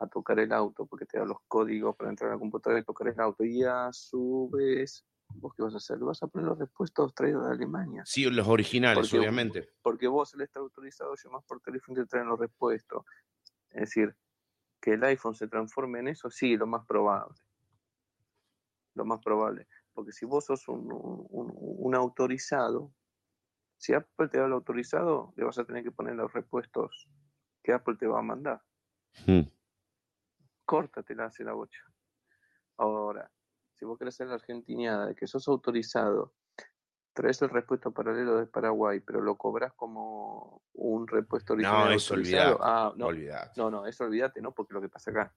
A 0.00 0.06
tocar 0.06 0.38
el 0.38 0.52
auto, 0.52 0.86
porque 0.86 1.06
te 1.06 1.18
da 1.18 1.24
los 1.24 1.38
códigos 1.48 1.96
para 1.96 2.10
entrar 2.10 2.30
a 2.30 2.34
la 2.34 2.38
computadora 2.38 2.80
y 2.80 2.84
tocar 2.84 3.08
el 3.08 3.18
auto. 3.20 3.42
Y 3.44 3.64
a 3.64 3.88
su 3.92 4.48
vez, 4.52 5.04
¿vos 5.34 5.52
qué 5.56 5.62
vas 5.62 5.74
a 5.74 5.78
hacer? 5.78 5.98
Vas 5.98 6.22
a 6.22 6.28
poner 6.28 6.46
los 6.46 6.58
repuestos 6.58 7.12
traídos 7.14 7.44
de 7.46 7.52
Alemania. 7.52 8.02
Sí, 8.06 8.24
los 8.30 8.46
originales, 8.46 8.98
Porque- 9.08 9.18
obviamente. 9.18 9.70
Porque 9.82 10.06
vos 10.06 10.32
al 10.34 10.42
estar 10.42 10.60
autorizado 10.60 11.14
llamas 11.16 11.42
por 11.44 11.60
teléfono 11.60 11.98
y 11.98 12.04
te 12.04 12.08
traen 12.08 12.28
los 12.28 12.38
repuestos. 12.38 13.04
Es 13.70 13.80
decir, 13.80 14.14
que 14.80 14.92
el 14.94 15.04
iPhone 15.04 15.34
se 15.34 15.48
transforme 15.48 15.98
en 16.00 16.08
eso, 16.08 16.30
sí, 16.30 16.56
lo 16.56 16.66
más 16.66 16.86
probable. 16.86 17.36
Lo 18.94 19.04
más 19.04 19.20
probable. 19.22 19.66
Porque 19.92 20.12
si 20.12 20.24
vos 20.26 20.44
sos 20.46 20.68
un, 20.68 20.88
un- 20.92 21.52
un 21.56 21.94
autorizado, 21.94 22.92
si 23.76 23.92
Apple 23.94 24.28
te 24.28 24.38
da 24.38 24.46
el 24.46 24.52
autorizado, 24.52 25.32
le 25.36 25.44
vas 25.44 25.58
a 25.58 25.64
tener 25.64 25.82
que 25.84 25.90
poner 25.92 26.14
los 26.14 26.32
repuestos 26.32 27.08
que 27.62 27.72
Apple 27.72 27.96
te 27.96 28.06
va 28.06 28.20
a 28.20 28.22
mandar. 28.22 28.62
Mm. 29.26 29.42
Córtatela, 30.64 31.26
hace 31.26 31.44
la 31.44 31.52
bocha. 31.54 31.80
Ahora, 32.76 33.30
si 33.74 33.84
vos 33.84 33.98
querés 33.98 34.14
hacer 34.14 34.28
la 34.28 34.34
argentiniada 34.34 35.06
de 35.06 35.14
que 35.14 35.26
sos 35.26 35.48
autorizado, 35.48 36.34
traes 37.18 37.42
el 37.42 37.48
repuesto 37.50 37.90
paralelo 37.90 38.36
de 38.36 38.46
Paraguay, 38.46 39.00
pero 39.00 39.20
lo 39.20 39.36
cobras 39.36 39.72
como 39.74 40.62
un 40.74 41.06
repuesto 41.08 41.54
original 41.54 41.88
No, 41.88 41.90
eso 41.92 42.14
olvidate. 42.14 42.56
Ah, 42.60 42.92
no, 42.96 43.06
olvidate. 43.06 43.52
no, 43.56 43.70
no, 43.70 43.86
eso 43.86 44.04
olvídate, 44.04 44.40
¿no? 44.40 44.52
Porque 44.52 44.72
lo 44.74 44.80
que 44.80 44.88
pasa 44.88 45.10
acá. 45.10 45.34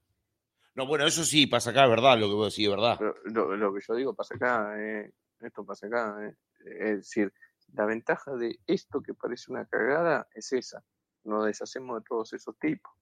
No, 0.76 0.86
bueno, 0.86 1.08
eso 1.08 1.24
sí 1.24 1.48
pasa 1.48 1.72
acá, 1.72 1.88
¿verdad? 1.88 2.20
Lo 2.20 2.28
que 2.28 2.34
vos 2.36 2.54
decís, 2.54 2.70
¿verdad? 2.70 2.98
Pero 3.00 3.16
Lo, 3.26 3.56
lo 3.58 3.74
que 3.74 3.82
yo 3.88 3.96
digo 3.96 4.14
pasa 4.14 4.36
acá, 4.36 4.76
eh, 4.80 5.12
esto 5.40 5.66
pasa 5.66 5.88
acá. 5.88 6.18
eh. 6.28 6.36
Es 6.66 6.98
decir, 6.98 7.34
la 7.74 7.86
ventaja 7.86 8.36
de 8.36 8.60
esto 8.68 9.02
que 9.02 9.16
parece 9.16 9.52
una 9.52 9.66
cagada 9.66 10.28
es 10.36 10.54
esa. 10.54 10.84
Nos 11.24 11.46
deshacemos 11.46 12.00
de 12.00 12.06
todos 12.08 12.32
esos 12.34 12.58
tipos. 12.60 12.94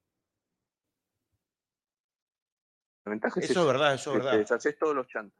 La 3.04 3.10
ventaja 3.10 3.40
es 3.40 3.44
Eso 3.50 3.52
esa. 3.52 3.60
es 3.60 3.66
verdad, 3.66 3.94
eso 3.94 4.10
es 4.10 4.16
que 4.16 4.20
te 4.20 4.24
verdad. 4.24 4.38
deshaces 4.40 4.78
todos 4.78 4.94
los 4.94 5.06
chantas. 5.08 5.38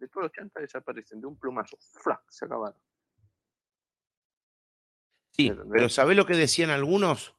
De 0.00 0.08
todos 0.08 0.24
los 0.24 0.32
chantas 0.32 0.62
desaparecen 0.62 1.20
de 1.20 1.26
un 1.26 1.38
plumazo. 1.38 1.76
¡Flac! 2.02 2.22
Se 2.30 2.46
acabaron. 2.46 2.80
Sí, 5.32 5.52
pero 5.70 5.88
¿sabés 5.88 6.16
lo 6.16 6.26
que 6.26 6.34
decían 6.34 6.70
algunos? 6.70 7.34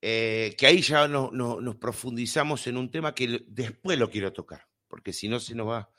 Eh, 0.00 0.54
que 0.58 0.66
ahí 0.66 0.82
ya 0.82 1.08
no- 1.08 1.30
no- 1.32 1.60
nos 1.60 1.76
profundizamos 1.76 2.66
en 2.66 2.76
un 2.76 2.90
tema 2.90 3.14
que 3.14 3.44
después 3.48 3.98
lo 3.98 4.10
quiero 4.10 4.32
tocar, 4.32 4.66
porque 4.88 5.12
si 5.12 5.28
no 5.28 5.40
se 5.40 5.54
nos 5.54 5.68
va, 5.68 5.90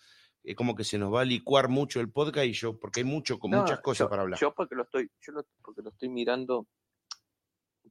es 0.43 0.55
como 0.55 0.75
que 0.75 0.83
se 0.83 0.97
nos 0.97 1.11
va 1.13 1.21
a 1.21 1.25
licuar 1.25 1.69
mucho 1.69 1.99
el 1.99 2.11
podcast 2.11 2.45
y 2.45 2.53
yo, 2.53 2.79
porque 2.79 2.99
hay 2.99 3.03
mucho, 3.03 3.39
con 3.39 3.51
No, 3.51 3.61
muchas 3.61 3.79
cosas 3.81 4.05
yo, 4.05 4.09
para 4.09 4.21
hablar. 4.21 4.39
Yo 4.39 4.53
porque 4.53 4.75
lo 4.75 4.83
estoy, 4.83 5.11
yo 5.21 5.33
lo- 5.33 5.45
porque 5.63 5.81
lo 5.81 5.89
estoy 5.89 6.09
mirando 6.09 6.67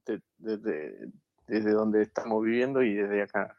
de- 0.05 0.21
desde, 0.37 1.11
desde 1.47 1.71
donde 1.71 2.01
estamos 2.03 2.43
viviendo 2.43 2.81
y 2.81 2.93
desde 2.93 3.21
acá. 3.23 3.57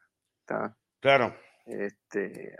Claro, 1.00 1.36
Este, 1.66 2.54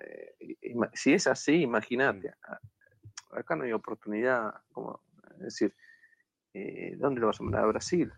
eh, 0.00 0.56
ima- 0.62 0.90
si 0.94 1.12
es 1.12 1.26
así, 1.26 1.62
imagínate. 1.62 2.30
a- 2.42 2.60
Acá 3.38 3.54
no 3.56 3.64
hay 3.64 3.72
oportunidad, 3.72 4.54
como 4.72 5.02
es 5.32 5.38
decir, 5.44 5.74
eh, 6.54 6.94
¿dónde 6.96 7.20
lo 7.20 7.26
vas 7.26 7.38
a 7.40 7.42
mandar? 7.42 7.64
A 7.64 7.66
Brasil. 7.66 8.10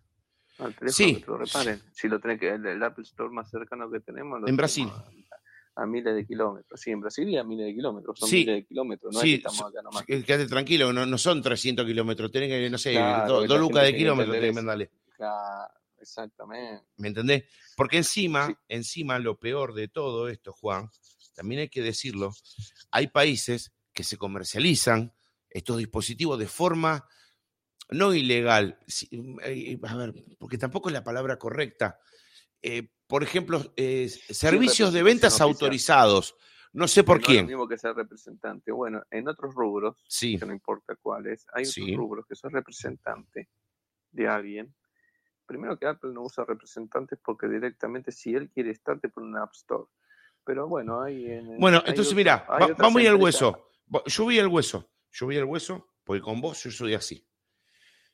Al 0.58 0.74
teléfono 0.74 0.92
Sí. 0.92 1.14
que 1.16 1.20
te 1.22 1.26
lo 1.26 1.38
reparen. 1.38 1.80
Si 1.92 2.08
lo 2.08 2.20
tenés 2.20 2.38
que, 2.38 2.50
el, 2.50 2.64
el 2.66 2.82
Apple 2.82 3.02
Store 3.02 3.30
más 3.30 3.50
cercano 3.50 3.90
que 3.90 4.00
tenemos. 4.00 4.40
lo 4.40 4.46
En 4.46 4.56
Brasil. 4.56 4.88
A, 5.76 5.82
a 5.82 5.86
miles 5.86 6.14
de 6.14 6.24
kilómetros. 6.26 6.80
Sí, 6.80 6.90
en 6.92 7.00
Brasil 7.00 7.28
y 7.28 7.36
a 7.36 7.42
miles 7.44 7.66
de 7.66 7.74
kilómetros. 7.74 8.18
Son 8.18 8.28
Sí. 8.28 8.36
miles 8.40 8.56
de 8.56 8.64
kilómetros. 8.66 9.12
No 9.14 9.18
es 9.18 9.22
sí, 9.24 9.30
que 9.30 9.36
estamos 9.48 9.60
acá 9.72 9.82
nomás. 9.82 10.04
quédate 10.04 10.46
tranquilo, 10.46 10.92
no, 10.92 11.04
no 11.06 11.18
son 11.18 11.42
300 11.42 11.84
kilómetros, 11.86 12.30
tenés 12.30 12.48
que, 12.48 12.70
no 12.70 12.78
sé, 12.78 12.92
Claro, 12.92 13.44
dos 13.46 13.58
lucas 13.60 13.84
de 13.84 13.96
kilómetros 13.96 14.34
tenés 14.36 14.50
que 14.50 14.54
mandarle. 14.54 14.90
Claro, 15.16 15.72
exactamente. 16.00 16.84
¿Me 16.96 17.08
entendés? 17.08 17.44
Porque 17.76 17.96
encima, 17.98 18.46
Sí. 18.48 18.54
encima 18.68 19.18
lo 19.18 19.38
peor 19.38 19.74
de 19.74 19.88
todo 19.88 20.28
esto, 20.28 20.52
Juan, 20.52 20.88
también 21.34 21.60
hay 21.62 21.68
que 21.68 21.82
decirlo, 21.82 22.32
hay 22.90 23.08
países 23.08 23.72
que 23.92 24.04
se 24.04 24.16
comercializan 24.16 25.12
estos 25.50 25.78
dispositivos 25.78 26.38
de 26.38 26.46
forma 26.48 27.06
no 27.90 28.12
ilegal, 28.12 28.78
sí, 28.86 29.08
eh, 29.44 29.78
a 29.82 29.96
ver, 29.96 30.12
porque 30.38 30.58
tampoco 30.58 30.88
es 30.90 30.92
la 30.92 31.02
palabra 31.04 31.38
correcta. 31.38 31.98
Eh, 32.60 32.90
por 33.06 33.22
ejemplo, 33.22 33.72
eh, 33.76 34.08
servicios 34.10 34.92
de 34.92 35.02
ventas 35.02 35.40
autorizados. 35.40 36.34
No 36.74 36.86
sé 36.86 37.02
por 37.02 37.16
no 37.16 37.20
es 37.22 37.26
quién. 37.26 37.42
lo 37.44 37.48
mismo 37.48 37.68
que 37.68 37.78
ser 37.78 37.94
representante. 37.94 38.72
Bueno, 38.72 39.02
en 39.10 39.26
otros 39.26 39.54
rubros, 39.54 39.96
Sí, 40.06 40.38
que 40.38 40.44
no 40.44 40.52
importa 40.52 40.96
cuáles, 41.00 41.46
hay 41.54 41.64
Sí. 41.64 41.80
otros 41.82 41.96
rubros 41.96 42.26
que 42.28 42.34
sos 42.34 42.52
representante 42.52 43.48
de 44.10 44.28
alguien. 44.28 44.74
Primero 45.48 45.78
que 45.78 45.86
Apple 45.86 46.12
no 46.12 46.22
usa 46.22 46.44
representantes 46.44 47.18
porque 47.24 47.48
directamente 47.48 48.12
si 48.12 48.34
él 48.34 48.50
quiere 48.50 48.70
estar 48.70 49.00
te 49.00 49.08
pone 49.08 49.28
una 49.28 49.42
App 49.44 49.54
Store. 49.54 49.84
Pero 50.44 50.68
bueno, 50.68 51.00
hay 51.00 51.24
en... 51.26 51.58
Bueno, 51.58 51.78
hay 51.78 51.88
entonces 51.88 52.08
otro- 52.12 52.16
mira, 52.16 52.46
va- 52.48 52.74
vamos 52.78 52.96
a 52.96 53.02
ir 53.02 53.08
al 53.08 53.16
hueso. 53.16 53.66
Yo 54.06 54.24
voy 54.24 54.38
al 54.38 54.46
hueso. 54.48 54.90
Yo 55.10 55.24
voy 55.26 55.38
al 55.38 55.44
hueso, 55.44 55.88
porque 56.04 56.20
con 56.20 56.40
vos 56.42 56.62
yo 56.62 56.70
soy 56.70 56.92
así. 56.92 57.26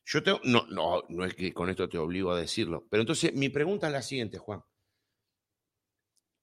Yo 0.05 0.23
tengo, 0.23 0.39
no, 0.45 0.65
no, 0.69 1.03
no 1.09 1.25
es 1.25 1.35
que 1.35 1.53
con 1.53 1.69
esto 1.71 1.89
te 1.89 1.99
obligo 1.99 2.31
a 2.31 2.39
decirlo. 2.39 2.87
Pero 2.89 3.01
entonces 3.01 3.35
mi 3.35 3.49
pregunta 3.49 3.89
es 3.89 3.93
la 3.93 4.03
siguiente, 4.03 4.39
Juan. 4.39 4.63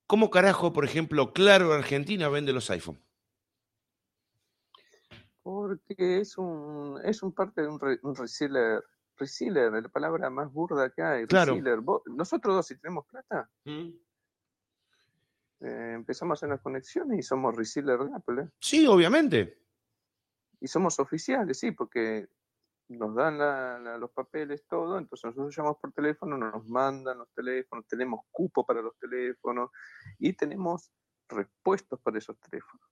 ¿Cómo 0.07 0.29
carajo, 0.29 0.73
por 0.73 0.83
ejemplo, 0.83 1.31
Claro 1.31 1.71
Argentina 1.71 2.27
vende 2.27 2.51
los 2.51 2.69
iPhone? 2.69 3.01
Porque 5.43 6.19
es 6.19 6.37
un, 6.37 6.99
es 7.03 7.23
un 7.23 7.31
parte 7.33 7.61
de 7.61 7.67
un, 7.67 7.79
re- 7.79 7.99
un 8.03 8.15
reseller, 8.15 8.83
reseller, 9.21 9.71
la 9.71 9.87
palabra 9.89 10.29
más 10.29 10.51
burda 10.51 10.89
que 10.89 11.01
hay. 11.01 11.25
Claro. 11.27 11.53
Reseller. 11.53 11.79
Vos- 11.79 12.01
nosotros 12.07 12.55
dos, 12.55 12.67
si 12.67 12.77
tenemos 12.77 13.05
plata, 13.07 13.49
¿Mm? 13.63 13.89
eh, 15.61 15.93
empezamos 15.95 16.31
a 16.31 16.37
hacer 16.39 16.49
las 16.49 16.61
conexiones 16.61 17.19
y 17.19 17.21
somos 17.23 17.55
reseller 17.55 17.99
de 17.99 18.15
Apple. 18.15 18.41
¿eh? 18.43 18.49
Sí, 18.59 18.85
obviamente. 18.87 19.57
Y 20.59 20.67
somos 20.67 20.99
oficiales, 20.99 21.57
sí, 21.59 21.71
porque 21.71 22.27
nos 22.89 23.15
dan 23.15 23.37
la- 23.37 23.79
la- 23.79 23.97
los 23.97 24.11
papeles, 24.11 24.65
todo, 24.67 24.97
entonces 24.97 25.23
nosotros 25.25 25.55
llamamos 25.55 25.77
por 25.79 25.93
teléfono, 25.93 26.37
nos 26.37 26.67
mandan 26.67 27.19
los 27.19 27.29
teléfonos, 27.33 27.87
tenemos 27.87 28.25
cupo 28.31 28.65
para 28.65 28.81
los 28.81 28.97
teléfonos 28.97 29.71
y 30.19 30.33
tenemos 30.33 30.91
repuestos 31.29 31.99
para 32.01 32.17
esos 32.17 32.37
teléfonos, 32.41 32.85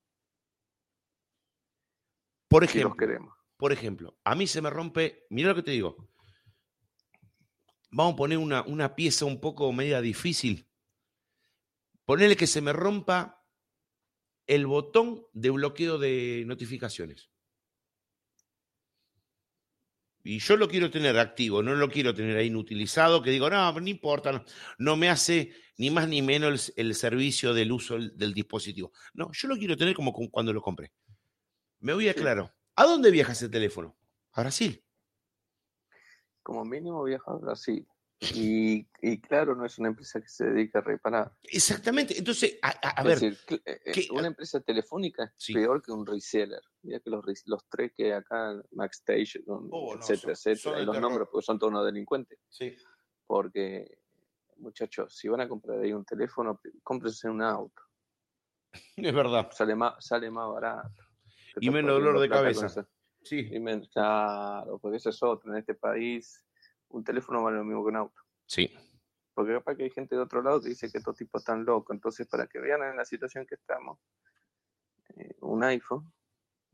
Por 2.47 2.61
si 2.65 2.77
los 2.80 2.86
ejemplo, 2.93 2.97
queremos. 2.97 3.36
por 3.57 3.71
ejemplo, 3.73 4.15
a 4.23 4.36
mí 4.36 4.47
se 4.47 4.61
me 4.61 4.69
rompe, 4.69 5.25
mira 5.30 5.49
lo 5.49 5.55
que 5.55 5.63
te 5.63 5.71
digo. 5.71 5.97
Vamos 7.91 8.13
a 8.13 8.17
poner 8.17 8.37
una, 8.37 8.61
una 8.63 8.95
pieza 8.95 9.25
un 9.25 9.39
poco 9.39 9.71
media 9.73 10.01
difícil. 10.01 10.67
Ponerle 12.05 12.35
que 12.35 12.47
se 12.47 12.61
me 12.61 12.73
rompa 12.73 13.45
el 14.47 14.65
botón 14.65 15.25
de 15.33 15.49
bloqueo 15.49 15.97
de 15.97 16.43
notificaciones. 16.47 17.29
Y 20.23 20.39
yo 20.39 20.57
lo 20.57 20.67
quiero 20.67 20.91
tener 20.91 21.17
activo, 21.17 21.63
no 21.63 21.75
lo 21.75 21.89
quiero 21.89 22.13
tener 22.13 22.35
ahí 22.37 22.47
inutilizado, 22.47 23.21
que 23.23 23.31
digo, 23.31 23.49
no, 23.49 23.71
no 23.71 23.87
importa, 23.87 24.31
no, 24.31 24.43
no 24.77 24.97
me 24.97 25.09
hace 25.09 25.53
ni 25.77 25.89
más 25.89 26.07
ni 26.09 26.21
menos 26.21 26.73
el, 26.75 26.87
el 26.87 26.95
servicio 26.95 27.53
del 27.53 27.71
uso 27.71 27.93
del, 27.95 28.15
del 28.17 28.33
dispositivo. 28.33 28.91
No, 29.13 29.31
yo 29.31 29.47
lo 29.47 29.55
quiero 29.57 29.77
tener 29.77 29.95
como 29.95 30.11
cu- 30.11 30.29
cuando 30.29 30.51
lo 30.51 30.61
compré. 30.61 30.91
Me 31.79 31.93
voy 31.93 32.09
a 32.09 32.13
claro. 32.13 32.53
¿A 32.75 32.83
dónde 32.83 33.11
viaja 33.11 33.31
ese 33.31 33.49
teléfono? 33.49 33.97
A 34.33 34.41
Brasil. 34.41 34.83
Como 36.49 36.65
mínimo 36.65 37.03
viaja 37.03 37.29
a 37.31 37.35
Brasil. 37.35 37.87
Y, 38.33 38.87
y 39.03 39.21
claro, 39.21 39.53
no 39.55 39.67
es 39.67 39.77
una 39.77 39.89
empresa 39.89 40.19
que 40.19 40.27
se 40.27 40.45
dedica 40.45 40.79
a 40.79 40.81
reparar. 40.81 41.31
Exactamente. 41.43 42.17
Entonces, 42.17 42.57
a, 42.63 42.69
a- 42.69 42.93
a 42.97 43.01
es 43.01 43.05
ver, 43.05 43.19
decir, 43.19 43.37
eh, 43.65 43.81
eh, 43.85 43.91
¿qué- 43.93 44.07
una 44.11 44.25
empresa 44.25 44.59
telefónica 44.59 45.25
es 45.25 45.31
Sí. 45.37 45.53
peor 45.53 45.79
que 45.83 45.91
un 45.91 46.07
reseller. 46.07 46.59
Mira 46.81 46.99
que 47.01 47.11
los, 47.11 47.23
los 47.45 47.69
tres 47.69 47.91
que 47.95 48.11
acá, 48.15 48.59
MaxStation, 48.71 49.43
Oh, 49.69 49.93
no, 49.93 49.99
etcétera, 50.01 50.33
son- 50.35 50.51
etcétera, 50.53 50.77
son 50.77 50.85
los 50.87 50.95
terror. 50.95 51.01
nombres 51.11 51.29
porque 51.31 51.45
son 51.45 51.59
todos 51.59 51.71
unos 51.71 51.85
delincuentes. 51.85 52.39
sí. 52.49 52.75
Porque, 53.27 53.99
muchachos, 54.57 55.15
si 55.15 55.27
van 55.27 55.41
a 55.41 55.47
comprar 55.47 55.79
ahí 55.79 55.93
un 55.93 56.03
teléfono, 56.03 56.59
cómprense 56.81 57.29
un 57.29 57.43
auto. 57.43 57.83
es 58.95 59.13
verdad. 59.13 59.51
Sale 59.51 59.75
más, 59.75 60.03
sale 60.03 60.31
más 60.31 60.51
barato. 60.51 60.89
Y 61.61 61.69
menos 61.69 61.91
dolor 61.91 62.19
de 62.19 62.27
cabeza. 62.27 62.87
Sí. 63.24 63.49
Claro, 63.91 64.80
porque 64.80 64.97
eso 64.97 65.09
es 65.09 65.22
otro. 65.24 65.51
En 65.51 65.57
este 65.59 65.76
país, 65.76 66.45
un 66.89 67.03
teléfono 67.03 67.43
vale 67.43 67.57
lo 67.57 67.63
mismo 67.63 67.84
que 67.84 67.89
un 67.89 67.95
auto. 67.97 68.22
Sí. 68.45 68.72
Porque 69.34 69.53
capaz 69.53 69.76
que 69.76 69.84
hay 69.84 69.89
gente 69.91 70.15
de 70.15 70.22
otro 70.22 70.41
lado 70.41 70.61
que 70.61 70.70
dice 70.70 70.91
que 70.91 70.97
estos 70.97 71.15
tipos 71.15 71.41
están 71.41 71.63
locos. 71.65 71.93
Entonces, 71.95 72.28
para 72.28 72.47
que 72.47 72.59
vean 72.59 72.82
en 72.84 72.97
la 72.97 73.05
situación 73.05 73.45
que 73.45 73.55
estamos, 73.55 73.99
eh, 75.15 75.36
un 75.41 75.63
iPhone 75.63 76.11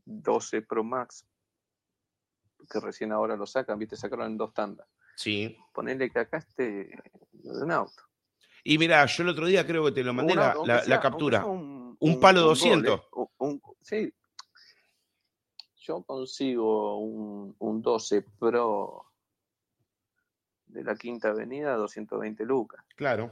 12 0.06 0.62
Pro 0.62 0.84
Max, 0.84 1.28
que 2.70 2.80
recién 2.80 3.12
ahora 3.12 3.36
lo 3.36 3.46
sacan, 3.46 3.78
viste, 3.78 3.96
sacaron 3.96 4.28
en 4.28 4.38
dos 4.38 4.54
tandas. 4.54 4.88
Sí. 5.16 5.58
Ponerle 5.74 6.10
que 6.10 6.20
acá 6.20 6.38
esté 6.38 6.89
de 7.32 7.64
un 7.64 7.72
auto. 7.72 8.04
Y 8.64 8.78
mira, 8.80 9.06
yo 9.06 9.24
el 9.24 9.30
otro 9.30 9.46
día 9.46 9.66
creo 9.66 9.86
que 9.86 9.91
te 9.91 10.04
lo 10.04 10.14
mandé 10.14 10.34
la, 10.36 11.00
captura. 11.02 11.46
Un, 11.46 11.96
Un 12.00 12.20
palo 12.20 12.41
200. 12.41 13.00
¿eh? 13.00 13.04
Un- 13.14 13.30
un- 13.38 13.62
sí. 13.82 14.12
Yo 15.88 16.02
consigo 16.04 16.98
un, 17.00 17.56
un 17.60 17.82
12 17.82 18.24
Pro 18.40 19.06
de 20.66 20.84
la 20.84 20.96
Quinta 20.96 21.30
Avenida 21.30 21.74
a 21.74 21.78
220 21.78 22.44
lucas, 22.46 22.84
Claro. 22.96 23.32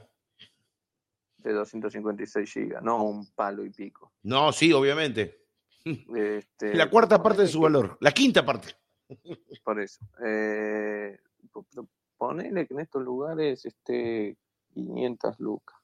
de 1.38 1.52
256 1.52 2.50
gigas, 2.52 2.82
no 2.82 3.02
un 3.02 3.26
palo 3.32 3.64
y 3.64 3.70
pico. 3.70 4.12
No, 4.22 4.52
sí, 4.52 4.72
obviamente. 4.72 5.40
Este, 6.16 6.74
La 6.74 6.88
cuarta 6.88 7.22
parte 7.22 7.42
de 7.42 7.48
su 7.48 7.60
valor. 7.60 7.98
La 8.00 8.12
quinta 8.12 8.42
parte. 8.46 8.74
Por 9.64 9.80
eso. 9.80 10.02
Eh, 10.24 11.18
po- 11.52 11.64
po- 11.64 11.88
ponele 12.16 12.66
que 12.66 12.72
en 12.72 12.80
estos 12.80 13.02
lugares 13.02 13.66
esté 13.66 14.38
500 14.72 15.38
lucas. 15.40 15.76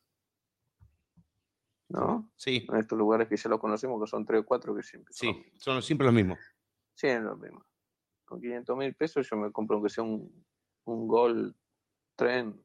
¿No? 1.89 2.31
Sí. 2.37 2.67
En 2.71 2.77
estos 2.79 2.97
lugares 2.97 3.29
que 3.29 3.37
ya 3.37 3.51
lo 3.51 3.59
conocemos, 3.59 4.01
que 4.03 4.09
son 4.09 4.25
3 4.25 4.41
o 4.41 4.47
4 4.47 4.75
que 4.77 4.83
siempre 4.83 5.13
son 5.13 5.35
Sí. 5.35 5.53
Son 5.59 5.83
siempre 5.83 6.07
los 6.07 6.15
mismos. 6.15 6.39
Sí, 7.01 7.07
es 7.07 7.23
lo 7.23 7.35
mismo. 7.35 7.65
Con 8.27 8.43
500 8.43 8.77
mil 8.77 8.95
pesos 8.95 9.27
yo 9.27 9.35
me 9.39 9.51
compro 9.51 9.77
aunque 9.77 9.89
sea 9.89 10.05
un, 10.05 10.45
un 10.85 11.09
Gol 11.09 11.57
tren 12.15 12.63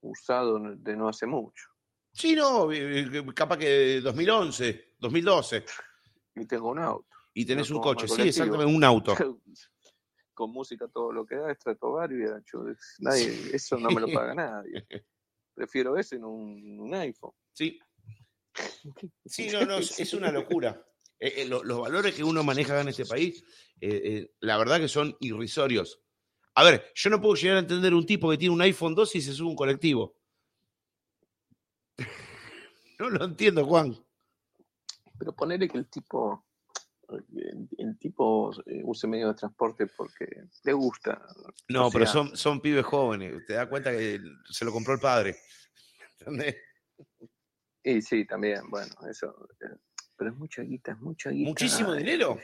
usado 0.00 0.58
de 0.74 0.96
no 0.96 1.06
hace 1.08 1.26
mucho. 1.26 1.68
Sí, 2.10 2.34
no, 2.34 2.72
eh, 2.72 3.00
eh, 3.00 3.24
capaz 3.34 3.58
que 3.58 4.00
2011, 4.00 4.94
2012. 4.98 5.66
Y 6.36 6.46
tengo 6.46 6.70
un 6.70 6.78
auto. 6.78 7.06
Y 7.34 7.44
tenés 7.44 7.68
No 7.70 7.76
un 7.76 7.82
coche. 7.82 8.08
Sí, 8.08 8.22
exactamente, 8.22 8.74
un 8.74 8.82
auto. 8.82 9.14
Con 10.32 10.50
música 10.50 10.88
todo 10.88 11.12
lo 11.12 11.26
que 11.26 11.34
da, 11.36 11.54
Stratovario 11.54 12.18
y 12.26 12.30
ancho. 12.30 12.66
Es- 12.70 12.96
Nadie, 13.00 13.50
eso 13.52 13.76
no 13.76 13.90
me 13.90 14.00
lo 14.00 14.10
paga 14.10 14.32
nadie. 14.34 14.86
Prefiero 15.52 15.98
eso 15.98 16.16
en 16.16 16.24
un, 16.24 16.80
un 16.80 16.94
iPhone. 16.94 17.34
Sí. 17.52 17.78
Sí, 19.26 19.48
no, 19.52 19.66
no, 19.66 19.76
es, 19.76 19.98
es 20.00 20.14
una 20.14 20.30
locura. 20.32 20.82
Eh, 21.24 21.40
eh, 21.40 21.44
lo- 21.48 21.64
los 21.64 21.80
valores 21.80 22.14
que 22.14 22.22
uno 22.22 22.42
maneja 22.44 22.78
en 22.82 22.88
este 22.88 23.06
país, 23.06 23.42
eh, 23.80 24.30
la 24.40 24.58
verdad 24.58 24.78
que 24.78 24.88
son 24.88 25.16
irrisorios. 25.20 25.98
A 26.54 26.62
ver, 26.64 26.92
yo 26.94 27.08
no 27.08 27.18
puedo 27.18 27.34
llegar 27.34 27.56
a 27.56 27.60
entender 27.60 27.94
un 27.94 28.04
tipo 28.04 28.28
que 28.30 28.36
tiene 28.36 28.54
un 28.54 28.60
iPhone 28.60 28.94
2 28.94 29.14
y 29.16 29.22
se 29.22 29.32
sube 29.32 29.48
un 29.48 29.56
colectivo. 29.56 30.14
No 32.98 33.08
lo 33.10 33.24
entiendo, 33.24 33.64
Juan. 33.64 33.96
Pero 35.18 35.32
ponerle 35.34 35.68
que 35.68 35.78
el 35.78 35.88
tipo 35.88 36.44
el, 37.08 37.98
tipo 37.98 38.52
use 38.84 39.06
medio 39.08 39.28
de 39.28 39.34
transporte 39.34 39.86
porque 39.88 40.26
le 40.62 40.72
gusta. 40.74 41.20
No, 41.68 41.88
O 41.88 41.90
pero 41.90 42.06
son, 42.06 42.36
son 42.36 42.60
pibes 42.60 42.84
jóvenes. 42.84 43.44
Te 43.46 43.54
das 43.54 43.66
cuenta 43.68 43.90
que 43.90 44.20
se 44.48 44.64
lo 44.64 44.72
compró 44.72 44.94
el 44.94 45.00
padre. 45.00 45.36
¿Entendés? 46.20 46.56
Y 47.82 48.00
sí, 48.00 48.24
también, 48.26 48.60
bueno, 48.70 48.94
eso. 49.10 49.34
Pero 50.24 50.32
es 50.32 50.40
mucha 50.40 50.62
guita, 50.62 50.92
es 50.92 51.00
mucha 51.00 51.28
guita. 51.28 51.50
Muchísimo 51.50 51.92
dinero. 51.92 52.38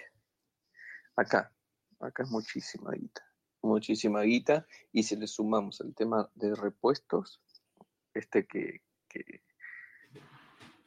Acá, 1.16 1.50
acá 1.98 2.24
es 2.24 2.28
muchísima 2.28 2.90
guita. 2.92 3.26
Muchísima 3.62 4.20
guita. 4.20 4.66
Y 4.92 5.02
si 5.02 5.16
le 5.16 5.26
sumamos 5.26 5.80
el 5.80 5.94
tema 5.94 6.28
de 6.34 6.54
repuestos, 6.54 7.40
este 8.12 8.46
que, 8.46 8.82
que, 9.08 9.42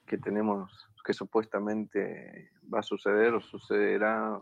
que 0.05 0.17
tenemos, 0.19 0.71
que 1.03 1.13
supuestamente 1.13 2.51
va 2.71 2.81
a 2.81 2.83
suceder 2.83 3.33
o 3.33 3.41
sucederá, 3.41 4.37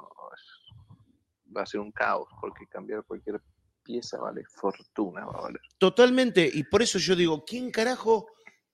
va 1.55 1.61
a 1.61 1.65
ser 1.65 1.79
un 1.79 1.93
caos, 1.93 2.27
porque 2.41 2.67
cambiar 2.67 3.05
cualquier 3.05 3.41
pieza 3.81 4.17
vale 4.17 4.43
fortuna, 4.43 5.23
va 5.23 5.39
a 5.39 5.41
valer. 5.43 5.61
Totalmente. 5.77 6.51
Y 6.53 6.65
por 6.65 6.81
eso 6.81 6.99
yo 6.99 7.15
digo, 7.15 7.45
¿quién 7.45 7.71
carajo 7.71 8.27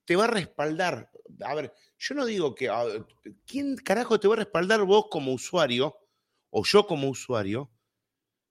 te 0.03 0.15
va 0.15 0.23
a 0.23 0.31
respaldar? 0.31 1.11
A 1.41 1.55
ver, 1.55 1.73
yo 1.97 2.15
no 2.15 2.25
digo 2.25 2.55
que. 2.55 2.69
a 2.69 2.83
¿Quién 3.45 3.77
carajo 3.77 4.19
te 4.19 4.27
va 4.27 4.35
a 4.35 4.37
respaldar 4.37 4.83
vos 4.83 5.07
como 5.09 5.33
usuario 5.33 5.97
o 6.49 6.63
yo 6.63 6.87
como 6.87 7.09
usuario 7.09 7.71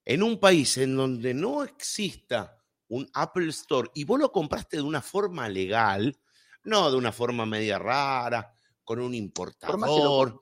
en 0.04 0.22
un 0.22 0.38
país 0.38 0.78
en 0.78 0.96
donde 0.96 1.34
no 1.34 1.64
exista 1.64 2.62
un 2.88 3.08
Apple 3.14 3.48
Store 3.48 3.90
y 3.94 4.04
vos 4.04 4.20
lo 4.20 4.30
compraste 4.30 4.76
de 4.76 4.82
una 4.82 5.02
forma 5.02 5.48
legal, 5.48 6.16
no 6.64 6.90
de 6.90 6.96
una 6.96 7.12
forma 7.12 7.44
media 7.44 7.78
rara, 7.78 8.54
con 8.84 9.00
un 9.00 9.32
Por 9.32 9.78
más 9.78 9.90
que, 9.90 9.98
lo, 9.98 10.22
importador? 10.22 10.40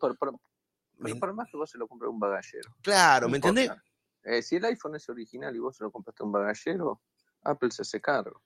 por, 1.19 1.33
más 1.35 1.49
que 1.51 1.57
vos 1.57 1.71
se 1.71 1.79
lo 1.79 1.89
compres 1.89 2.09
a 2.09 2.11
un 2.11 2.21
bagallero. 2.21 2.77
Claro, 2.83 3.29
¿me 3.29 3.39
entendés? 3.39 3.65
importa. 3.65 3.85
Eh, 4.25 4.43
si 4.43 4.57
el 4.57 4.65
iPhone 4.67 4.97
es 4.97 5.09
original 5.09 5.57
y 5.57 5.59
vos 5.59 5.77
se 5.77 5.85
lo 5.85 5.91
compraste 5.91 6.23
a 6.23 6.27
un 6.27 6.33
bagallero, 6.33 7.03
Apple 7.43 7.71
se 7.71 7.83
hace 7.83 8.01
cargo. 8.01 8.43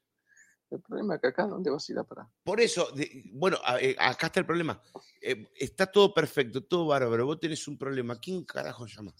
El 0.70 0.80
problema 0.82 1.14
es 1.14 1.20
que 1.22 1.28
acá, 1.28 1.46
¿dónde 1.46 1.70
vas 1.70 1.88
a 1.88 1.92
ir 1.92 1.98
a 1.98 2.04
parar? 2.04 2.26
Por 2.44 2.60
eso, 2.60 2.90
de- 2.92 3.24
bueno, 3.32 3.56
eh, 3.80 3.96
acá 3.98 4.26
está 4.26 4.40
el 4.40 4.46
problema. 4.46 4.80
Eh, 5.22 5.48
está 5.56 5.90
todo 5.90 6.12
perfecto, 6.12 6.62
todo 6.64 6.86
bárbaro. 6.86 7.24
Vos 7.24 7.40
tenés 7.40 7.66
un 7.68 7.78
problema. 7.78 8.18
¿Quién 8.20 8.44
carajo 8.44 8.84
llama? 8.86 9.14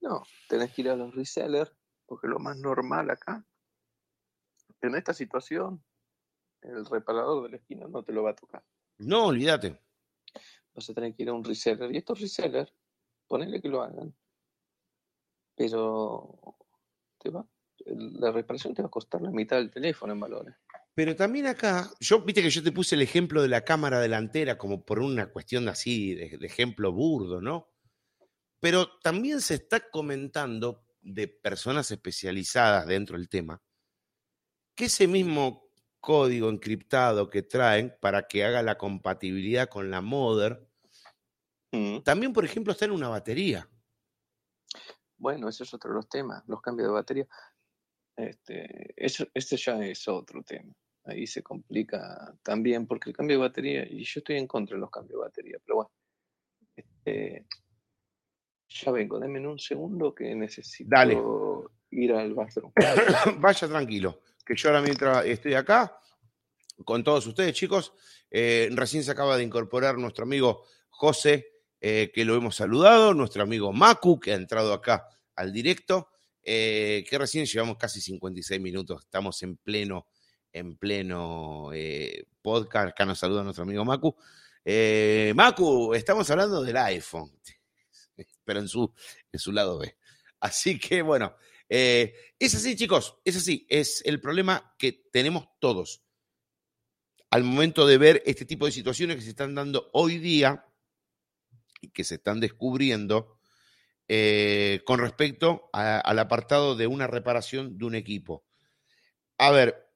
No, 0.00 0.22
tenés 0.48 0.72
que 0.72 0.82
ir 0.82 0.88
a 0.90 0.96
los 0.96 1.14
resellers, 1.14 1.72
porque 2.06 2.26
lo 2.26 2.38
más 2.38 2.56
normal 2.56 3.10
acá, 3.10 3.44
en 4.80 4.94
esta 4.94 5.12
situación, 5.14 5.82
el 6.62 6.84
reparador 6.86 7.44
de 7.44 7.50
la 7.50 7.56
esquina 7.56 7.86
no 7.86 8.02
te 8.02 8.12
lo 8.12 8.22
va 8.22 8.30
a 8.30 8.36
tocar. 8.36 8.62
No, 8.98 9.26
olvídate. 9.26 9.78
Vas 10.74 10.88
a 10.90 10.94
tener 10.94 11.14
que 11.14 11.22
ir 11.22 11.28
a 11.28 11.32
un 11.34 11.44
reseller. 11.44 11.92
Y 11.92 11.98
estos 11.98 12.20
resellers, 12.20 12.72
ponele 13.28 13.60
que 13.60 13.68
lo 13.68 13.82
hagan, 13.82 14.14
pero 15.56 16.38
te 17.18 17.30
va, 17.30 17.46
la 17.86 18.32
reparación 18.32 18.74
te 18.74 18.82
va 18.82 18.88
a 18.88 18.90
costar 18.90 19.20
la 19.20 19.30
mitad 19.30 19.56
del 19.56 19.70
teléfono 19.70 20.12
en 20.12 20.20
valores. 20.20 20.54
Pero 20.94 21.16
también 21.16 21.46
acá, 21.46 21.90
yo, 22.00 22.20
viste 22.20 22.42
que 22.42 22.50
yo 22.50 22.62
te 22.62 22.72
puse 22.72 22.94
el 22.94 23.02
ejemplo 23.02 23.42
de 23.42 23.48
la 23.48 23.64
cámara 23.64 24.00
delantera 24.00 24.56
como 24.56 24.84
por 24.84 25.00
una 25.00 25.26
cuestión 25.26 25.68
así, 25.68 26.14
de, 26.14 26.38
de 26.38 26.46
ejemplo 26.46 26.92
burdo, 26.92 27.40
¿no? 27.40 27.68
Pero 28.60 28.98
también 29.02 29.40
se 29.40 29.54
está 29.54 29.90
comentando 29.90 30.84
de 31.02 31.28
personas 31.28 31.90
especializadas 31.90 32.86
dentro 32.86 33.18
del 33.18 33.28
tema, 33.28 33.60
que 34.74 34.86
ese 34.86 35.08
mismo 35.08 35.68
código 36.00 36.48
encriptado 36.48 37.28
que 37.28 37.42
traen 37.42 37.94
para 38.00 38.26
que 38.28 38.44
haga 38.44 38.62
la 38.62 38.78
compatibilidad 38.78 39.68
con 39.68 39.90
la 39.90 40.00
Mother, 40.00 40.68
Mm. 41.74 42.02
también, 42.02 42.32
por 42.32 42.44
ejemplo, 42.44 42.72
está 42.72 42.84
en 42.84 42.92
una 42.92 43.08
batería. 43.08 43.68
Bueno, 45.16 45.48
ese 45.48 45.64
es 45.64 45.74
otro 45.74 45.90
de 45.90 45.96
los 45.96 46.08
temas, 46.08 46.44
los 46.46 46.60
cambios 46.60 46.88
de 46.88 46.94
batería. 46.94 47.28
Este, 48.16 48.94
eso, 48.96 49.26
este 49.34 49.56
ya 49.56 49.84
es 49.84 50.06
otro 50.08 50.42
tema. 50.42 50.72
Ahí 51.04 51.26
se 51.26 51.42
complica 51.42 52.34
también, 52.42 52.86
porque 52.86 53.10
el 53.10 53.16
cambio 53.16 53.36
de 53.36 53.42
batería, 53.42 53.86
y 53.88 54.04
yo 54.04 54.20
estoy 54.20 54.36
en 54.36 54.46
contra 54.46 54.76
de 54.76 54.80
los 54.80 54.90
cambios 54.90 55.20
de 55.20 55.26
batería, 55.26 55.58
pero 55.64 55.76
bueno. 55.76 55.90
Este, 56.76 57.46
ya 58.68 58.90
vengo, 58.90 59.20
denme 59.20 59.38
en 59.38 59.46
un 59.46 59.58
segundo 59.58 60.14
que 60.14 60.34
necesito 60.34 60.88
Dale. 60.90 61.18
ir 61.90 62.12
al 62.12 62.34
bathroom. 62.34 62.72
Vaya 63.38 63.68
tranquilo, 63.68 64.20
que 64.44 64.56
yo 64.56 64.68
ahora 64.68 64.82
mientras 64.82 65.24
estoy 65.26 65.54
acá 65.54 65.96
con 66.84 67.04
todos 67.04 67.26
ustedes, 67.26 67.54
chicos, 67.54 67.92
eh, 68.30 68.68
recién 68.72 69.04
se 69.04 69.12
acaba 69.12 69.36
de 69.36 69.44
incorporar 69.44 69.96
nuestro 69.96 70.24
amigo 70.24 70.64
José, 70.88 71.52
eh, 71.80 72.10
que 72.12 72.24
lo 72.24 72.34
hemos 72.34 72.56
saludado, 72.56 73.14
nuestro 73.14 73.42
amigo 73.42 73.72
Macu, 73.72 74.18
que 74.18 74.32
ha 74.32 74.36
entrado 74.36 74.72
acá 74.72 75.06
al 75.36 75.52
directo, 75.52 76.08
eh, 76.44 77.04
que 77.08 77.18
recién 77.18 77.46
llevamos 77.46 77.76
casi 77.76 78.00
56 78.00 78.60
minutos, 78.60 79.02
estamos 79.02 79.42
en 79.42 79.56
pleno, 79.56 80.06
en 80.52 80.76
pleno 80.76 81.70
eh, 81.72 82.26
podcast, 82.42 82.88
acá 82.88 83.04
nos 83.04 83.18
saluda 83.18 83.42
nuestro 83.42 83.64
amigo 83.64 83.84
Macu. 83.84 84.16
Eh, 84.64 85.32
Macu, 85.34 85.94
estamos 85.94 86.28
hablando 86.30 86.62
del 86.62 86.76
iPhone, 86.76 87.32
pero 88.44 88.60
en 88.60 88.68
su, 88.68 88.92
en 89.32 89.38
su 89.40 89.52
lado 89.52 89.78
B. 89.78 89.96
Así 90.40 90.78
que 90.78 91.02
bueno, 91.02 91.36
eh, 91.68 92.14
es 92.38 92.54
así, 92.54 92.76
chicos, 92.76 93.18
es 93.24 93.36
así, 93.36 93.66
es 93.68 94.02
el 94.04 94.20
problema 94.20 94.74
que 94.78 94.92
tenemos 95.10 95.48
todos 95.58 96.02
al 97.30 97.42
momento 97.42 97.86
de 97.86 97.98
ver 97.98 98.22
este 98.26 98.44
tipo 98.44 98.66
de 98.66 98.72
situaciones 98.72 99.16
que 99.16 99.22
se 99.22 99.30
están 99.30 99.54
dando 99.54 99.90
hoy 99.92 100.18
día 100.18 100.66
y 101.80 101.90
que 101.90 102.04
se 102.04 102.16
están 102.16 102.38
descubriendo 102.38 103.33
eh, 104.06 104.82
con 104.84 105.00
respecto 105.00 105.70
al 105.72 106.18
apartado 106.18 106.76
de 106.76 106.86
una 106.86 107.06
reparación 107.06 107.78
de 107.78 107.84
un 107.86 107.94
equipo. 107.94 108.44
A 109.38 109.50
ver, 109.50 109.88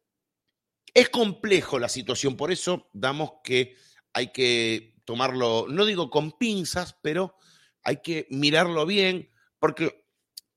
es 0.95 1.11
complejo 1.11 1.79
la 1.79 1.89
situación, 1.89 2.37
por 2.37 2.51
eso 2.51 2.89
damos 2.93 3.33
que 3.45 3.77
hay 4.15 4.33
que 4.33 4.95
tomarlo, 5.05 5.67
no 5.69 5.85
digo 5.85 6.11
con 6.11 6.33
pinzas, 6.33 6.97
pero 7.03 7.37
hay 7.83 7.99
que 8.03 8.27
mirarlo 8.31 8.87
bien, 8.87 9.31
porque, 9.59 10.05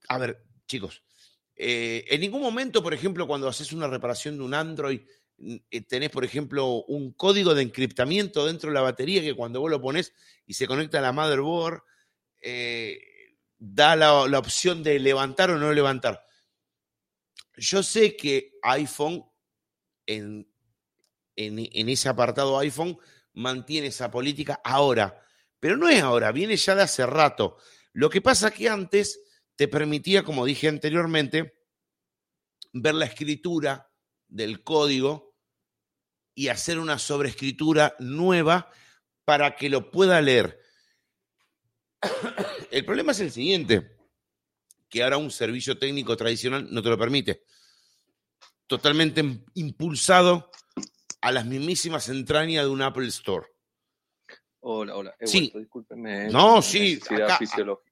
a 0.08 0.18
ver, 0.18 0.46
chicos, 0.66 1.04
eh, 1.56 2.06
en 2.08 2.22
ningún 2.22 2.42
momento, 2.42 2.82
por 2.82 2.94
ejemplo, 2.94 3.28
cuando 3.28 3.48
haces 3.48 3.74
una 3.74 3.88
reparación 3.88 4.38
de 4.38 4.44
un 4.44 4.54
Android, 4.54 5.02
mm, 5.38 5.56
eh, 5.70 5.82
tenés, 5.82 6.10
por 6.10 6.24
ejemplo, 6.24 6.84
un 6.88 7.12
código 7.14 7.54
de 7.54 7.64
encriptamiento 7.64 8.46
dentro 8.46 8.70
de 8.70 8.76
la 8.76 8.82
batería 8.82 9.22
que 9.22 9.36
cuando 9.36 9.60
vos 9.60 9.70
lo 9.70 9.82
pones 9.82 10.14
y 10.46 10.54
se 10.54 10.68
conecta 10.68 11.00
a 11.00 11.02
la 11.02 11.12
motherboard, 11.12 11.84
da 13.64 13.96
la, 13.96 14.40
opción 14.40 14.82
de 14.82 14.98
levantar 14.98 15.52
o 15.52 15.60
no 15.60 15.72
levantar. 15.72 16.26
Yo 17.56 17.84
sé 17.84 18.18
que 18.18 18.54
iPhone, 18.64 19.24
en, 20.08 20.52
en, 21.36 21.90
ese 21.90 22.10
apartado 22.10 22.58
iPhone, 22.58 22.98
mantiene 23.34 23.88
esa 23.88 24.10
política 24.10 24.60
ahora, 24.64 25.24
pero 25.60 25.78
no 25.78 25.88
es 25.88 26.02
ahora, 26.02 26.32
viene 26.32 26.58
ya 26.58 26.74
de 26.74 26.82
hace 26.82 27.06
rato. 27.06 27.58
Lo 27.94 28.10
que 28.10 28.20
pasa 28.20 28.50
que 28.50 28.68
antes 28.68 29.22
te 29.56 29.68
permitía, 29.68 30.24
como 30.24 30.44
dije 30.44 30.68
anteriormente, 30.68 31.54
ver 32.74 32.96
la 32.96 33.06
escritura 33.06 33.92
del 34.28 34.64
código 34.64 35.36
y 36.34 36.48
hacer 36.48 36.80
una 36.80 36.98
sobreescritura 36.98 37.96
nueva 38.00 38.72
para 39.24 39.56
que 39.56 39.70
lo 39.70 39.92
pueda 39.92 40.20
leer. 40.20 40.60
El 42.72 42.86
problema 42.86 43.12
es 43.12 43.20
el 43.20 43.32
siguiente, 43.32 43.98
que 44.90 45.04
ahora 45.04 45.18
un 45.18 45.30
servicio 45.32 45.78
técnico 45.78 46.16
tradicional 46.16 46.68
no 46.72 46.82
te 46.82 46.90
lo 46.90 46.98
permite. 46.98 47.44
Totalmente 48.66 49.22
im- 49.22 49.44
impulsado 49.56 50.50
a 51.22 51.32
las 51.32 51.46
mismísimas 51.46 52.08
entrañas 52.10 52.64
de 52.64 52.70
un 52.70 52.82
Apple 52.82 53.08
Store. 53.08 53.46
Hola, 54.62 54.96
hola. 54.96 55.16
He 55.20 55.28
Sí. 55.28 55.52
discúlpenme. 55.56 56.28
eh, 56.28 56.30
No, 56.32 56.62
sí, 56.62 57.00
acá-. 57.10 57.40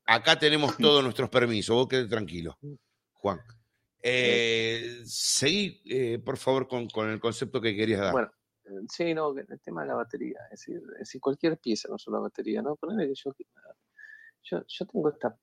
Acá 0.06 0.40
tenemos 0.40 0.78
todos 0.78 1.04
nuestros 1.04 1.30
permisos, 1.30 1.76
vos 1.76 1.88
quedate 1.88 2.08
tranquilo, 2.08 2.58
Juan. 3.14 3.42
Eh, 4.02 5.02
seguí, 5.06 5.82
eh, 5.86 6.20
por 6.20 6.38
favor, 6.38 6.68
con, 6.68 6.88
con 6.90 7.10
el 7.10 7.20
concepto 7.20 7.60
que 7.60 7.76
querías 7.76 8.00
dar. 8.00 8.12
Bueno, 8.14 8.32
sí, 8.88 9.14
no, 9.14 9.38
el 9.38 9.60
tema 9.62 9.82
de 9.82 9.88
la 9.90 9.96
batería, 9.96 10.40
es 10.52 10.60
decir, 10.62 10.82
es 10.94 11.00
decir, 11.00 11.20
cualquier 11.20 11.58
pieza, 11.58 11.90
no 11.90 11.98
solo 11.98 12.18
la 12.18 12.22
batería, 12.24 12.62
¿no? 12.62 12.76
Ponele 12.78 13.08
que 13.10 13.16
yo, 13.16 13.34
yo, 14.44 14.64
yo 14.68 14.86
tengo 14.88 15.10
esta 15.10 15.38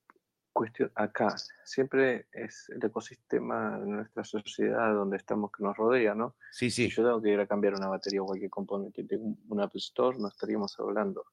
cuestión 0.53 0.91
acá, 0.95 1.35
siempre 1.65 2.27
es 2.31 2.67
el 2.69 2.83
ecosistema 2.83 3.77
de 3.79 3.85
nuestra 3.85 4.23
sociedad 4.23 4.91
donde 4.93 5.17
estamos 5.17 5.51
que 5.51 5.63
nos 5.63 5.77
rodea, 5.77 6.15
¿no? 6.15 6.35
sí, 6.51 6.71
Si 6.71 6.89
sí. 6.89 6.95
yo 6.95 7.03
tengo 7.03 7.21
que 7.21 7.29
ir 7.29 7.39
a 7.39 7.45
cambiar 7.47 7.75
una 7.75 7.87
batería 7.89 8.23
o 8.23 8.25
cualquier 8.25 8.49
componente 8.49 9.03
de 9.03 9.17
un 9.17 9.61
Apple 9.61 9.79
Store, 9.79 10.17
no 10.17 10.27
estaríamos 10.27 10.77
hablando. 10.79 11.25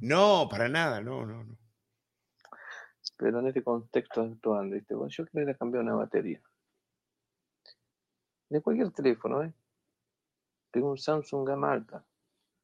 No, 0.00 0.48
para 0.50 0.68
nada, 0.68 1.00
no, 1.02 1.26
no, 1.26 1.44
no. 1.44 1.58
Pero 3.18 3.40
en 3.40 3.46
este 3.48 3.62
contexto 3.62 4.22
actual, 4.22 4.70
¿viste? 4.70 4.94
Bueno, 4.94 5.10
yo 5.10 5.26
quiero 5.26 5.48
ir 5.48 5.54
a 5.54 5.58
cambiar 5.58 5.84
una 5.84 5.94
batería. 5.94 6.40
De 8.48 8.60
cualquier 8.60 8.90
teléfono, 8.92 9.42
¿eh? 9.42 9.52
Tengo 10.70 10.90
un 10.90 10.98
Samsung 10.98 11.46
gama 11.46 11.72
alta, 11.72 12.04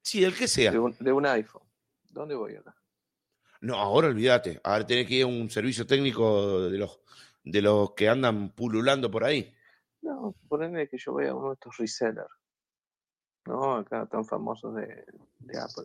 Sí, 0.02 0.24
el 0.24 0.34
que 0.36 0.48
sea. 0.48 0.72
de 0.72 0.78
un, 0.78 0.96
de 0.98 1.12
un 1.12 1.24
iPhone. 1.26 1.62
¿Dónde 2.10 2.34
voy 2.34 2.56
acá? 2.56 2.74
No, 3.62 3.76
ahora 3.76 4.08
olvídate. 4.08 4.60
Ahora 4.64 4.84
tenés 4.84 5.06
que 5.06 5.14
ir 5.14 5.22
a 5.22 5.28
un 5.28 5.48
servicio 5.48 5.86
técnico 5.86 6.62
de 6.68 6.78
los, 6.78 7.00
de 7.44 7.62
los 7.62 7.92
que 7.92 8.08
andan 8.08 8.50
pululando 8.50 9.08
por 9.08 9.22
ahí. 9.22 9.54
No, 10.02 10.34
ponele 10.48 10.88
que 10.88 10.98
yo 10.98 11.14
vea 11.14 11.32
uno 11.32 11.50
de 11.50 11.54
estos 11.54 11.76
resellers, 11.76 12.28
¿no? 13.46 13.76
Acá 13.76 14.06
tan 14.06 14.24
famosos 14.24 14.74
de, 14.74 15.06
de 15.38 15.58
Apple. 15.60 15.84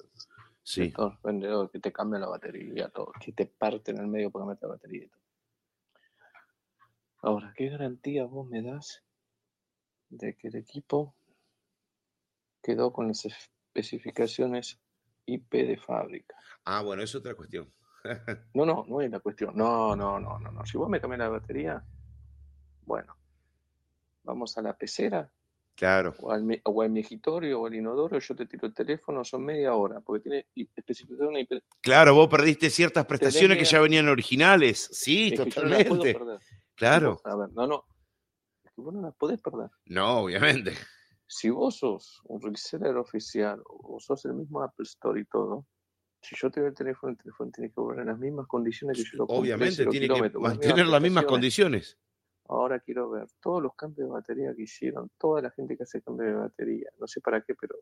Sí. 0.64 0.86
Estos 0.86 1.22
vendedores 1.22 1.72
que 1.72 1.80
te 1.80 1.94
cambian 1.94 2.22
la 2.22 2.30
batería, 2.30 2.90
todo, 2.90 3.12
que 3.24 3.32
te 3.32 3.46
parten 3.46 3.98
en 3.98 4.06
el 4.06 4.08
medio 4.08 4.32
para 4.32 4.42
cambiarte 4.42 4.66
la 4.66 4.74
batería 4.74 5.04
y 5.06 5.10
todo. 5.10 5.22
Ahora, 7.22 7.54
¿qué 7.56 7.70
garantía 7.70 8.26
vos 8.26 8.48
me 8.48 8.64
das 8.64 9.04
de 10.10 10.36
que 10.36 10.48
el 10.48 10.56
equipo 10.56 11.16
quedó 12.64 12.92
con 12.92 13.08
las 13.08 13.24
especificaciones 13.26 14.80
IP 15.28 15.52
de 15.68 15.78
fábrica? 15.78 16.36
Ah, 16.66 16.82
bueno, 16.82 17.04
es 17.04 17.14
otra 17.16 17.36
cuestión. 17.36 17.72
No, 18.54 18.66
no, 18.66 18.86
no 18.88 19.02
es 19.02 19.12
la 19.12 19.20
cuestión. 19.20 19.52
No, 19.56 19.96
no, 19.96 20.20
no, 20.20 20.40
no, 20.40 20.52
no. 20.52 20.66
Si 20.66 20.78
vos 20.78 20.90
me 20.90 21.00
cambias 21.02 21.20
la 21.20 21.30
batería, 21.30 21.84
bueno, 22.86 23.16
vamos 24.24 24.58
a 24.58 24.62
la 24.62 24.78
pecera 24.78 25.30
Claro. 25.76 26.16
o 26.22 26.32
al, 26.32 26.62
o 26.64 26.82
al 26.82 26.90
mejitorio 26.90 27.62
o 27.62 27.68
al 27.68 27.76
inodoro, 27.76 28.18
yo 28.18 28.36
te 28.36 28.46
tiro 28.48 28.66
el 28.68 28.74
teléfono, 28.74 29.24
son 29.24 29.44
media 29.46 29.76
hora, 29.76 30.00
porque 30.02 30.24
tiene 30.24 30.48
especificación 30.56 31.38
IP. 31.38 31.62
Claro, 31.82 32.16
vos 32.16 32.28
perdiste 32.30 32.70
ciertas 32.70 33.06
prestaciones 33.06 33.58
que 33.60 33.66
ya 33.66 33.80
venían 33.82 34.08
originales. 34.08 34.90
Sí, 34.92 35.34
Es 35.34 35.40
que 35.42 35.50
yo 35.52 35.64
no 35.64 35.70
las 35.70 35.84
puedo 35.86 36.02
totalmente. 36.02 36.14
perder. 36.20 36.40
Claro. 36.76 37.22
A 37.26 37.36
ver, 37.36 37.50
no, 37.54 37.68
no. 37.68 37.84
Es 38.64 38.72
que 38.72 38.82
vos 38.82 38.94
no 38.94 39.02
las 39.02 39.16
podés 39.16 39.40
perder. 39.42 39.70
No, 39.86 40.20
obviamente. 40.22 40.74
Si 41.28 41.50
vos 41.50 41.78
sos 41.78 42.22
un 42.26 42.42
reseller 42.42 42.96
oficial 42.96 43.62
o 43.66 44.00
sos 44.00 44.26
el 44.26 44.34
mismo 44.34 44.62
Apple 44.64 44.84
Store 44.84 45.20
y 45.20 45.26
todo, 45.26 45.68
si 46.22 46.36
yo 46.36 46.50
te 46.50 46.62
doy 46.62 46.70
el 46.70 46.76
teléfono, 46.76 47.12
el 47.12 47.18
teléfono 47.18 47.52
tiene 47.52 47.70
que 47.70 47.80
volver 47.82 48.00
en 48.00 48.08
las 48.08 48.18
mismas 48.18 48.48
condiciones 48.48 48.98
que 48.98 49.04
yo 49.04 49.18
lo 49.18 49.26
Obviamente 49.26 49.86
tiene 49.88 50.08
que 50.08 50.40
mantener 50.40 50.88
las 50.88 51.02
mismas 51.02 51.26
condiciones. 51.26 51.98
Ahora 52.50 52.80
quiero 52.80 53.10
ver 53.10 53.28
todos 53.42 53.62
los 53.62 53.76
cambios 53.76 54.08
de 54.08 54.14
batería 54.14 54.56
que 54.56 54.64
hicieron, 54.64 55.12
toda 55.18 55.42
la 55.42 55.52
gente 55.52 55.76
que 55.76 55.84
hace 55.84 56.02
cambio 56.02 56.28
de 56.28 56.34
batería. 56.34 56.90
No 56.98 57.06
sé 57.06 57.20
para 57.20 57.42
qué, 57.42 57.54
pero 57.56 57.76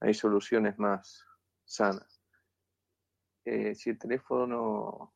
hay 0.00 0.14
soluciones 0.14 0.78
más 0.78 1.24
sanas. 1.64 2.22
Eh, 3.44 3.74
si 3.74 3.90
el 3.90 3.98
teléfono 3.98 5.12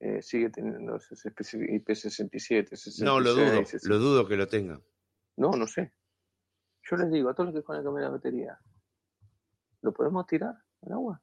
eh, 0.00 0.20
sigue 0.20 0.50
teniendo 0.50 0.96
esos 0.96 1.24
especi- 1.24 1.82
IP67, 1.82 2.76
66, 2.76 3.00
No, 3.00 3.20
lo 3.20 3.32
dudo. 3.34 3.64
60. 3.64 3.88
Lo 3.88 3.98
dudo 3.98 4.28
que 4.28 4.36
lo 4.36 4.46
tenga. 4.46 4.78
No, 5.38 5.52
no 5.52 5.66
sé. 5.66 5.92
Yo 6.90 6.96
les 6.96 7.10
digo 7.12 7.28
a 7.30 7.34
todos 7.34 7.52
los 7.54 7.62
que 7.64 7.68
van 7.72 7.80
a 7.80 7.84
cambiar 7.84 8.04
la 8.06 8.10
batería, 8.10 8.58
¿lo 9.82 9.92
podemos 9.92 10.26
tirar 10.26 10.54
al 10.82 10.92
agua? 10.92 11.22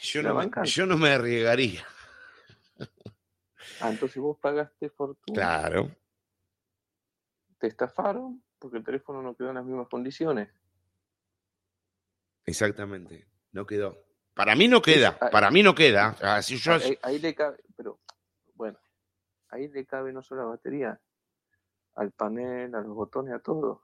Yo 0.00 0.22
¿La 0.22 0.28
no, 0.32 0.34
me, 0.38 0.66
yo 0.66 0.86
no 0.86 0.96
me 0.96 1.10
arriesgaría. 1.10 1.84
Ah, 3.80 3.88
entonces 3.90 4.18
vos 4.22 4.38
pagaste 4.38 4.90
fortuna, 4.90 5.34
Claro. 5.34 5.90
te 7.58 7.66
estafaron 7.66 8.42
porque 8.58 8.76
el 8.78 8.84
teléfono 8.84 9.22
no 9.22 9.34
quedó 9.34 9.48
en 9.48 9.56
las 9.56 9.64
mismas 9.64 9.88
condiciones. 9.88 10.48
Exactamente. 12.46 13.26
No 13.52 13.66
quedó. 13.66 13.96
Para 14.34 14.54
mí 14.54 14.68
no 14.68 14.82
queda, 14.82 15.18
ah, 15.20 15.30
para 15.30 15.50
mí 15.50 15.62
no 15.62 15.74
queda. 15.74 16.16
Ah, 16.20 16.42
si 16.42 16.56
yo- 16.58 16.74
Ahí, 16.74 16.98
ahí 17.02 17.18
le 17.18 17.34
cabe, 17.34 17.58
pero 17.76 18.00
bueno, 18.54 18.78
ahí 19.48 19.68
le 19.68 19.86
cabe 19.86 20.12
no 20.12 20.22
solo 20.22 20.42
la 20.42 20.48
batería, 20.50 21.00
al 21.94 22.12
panel, 22.12 22.74
a 22.74 22.80
los 22.80 22.94
botones, 22.94 23.34
a 23.34 23.38
todo. 23.38 23.82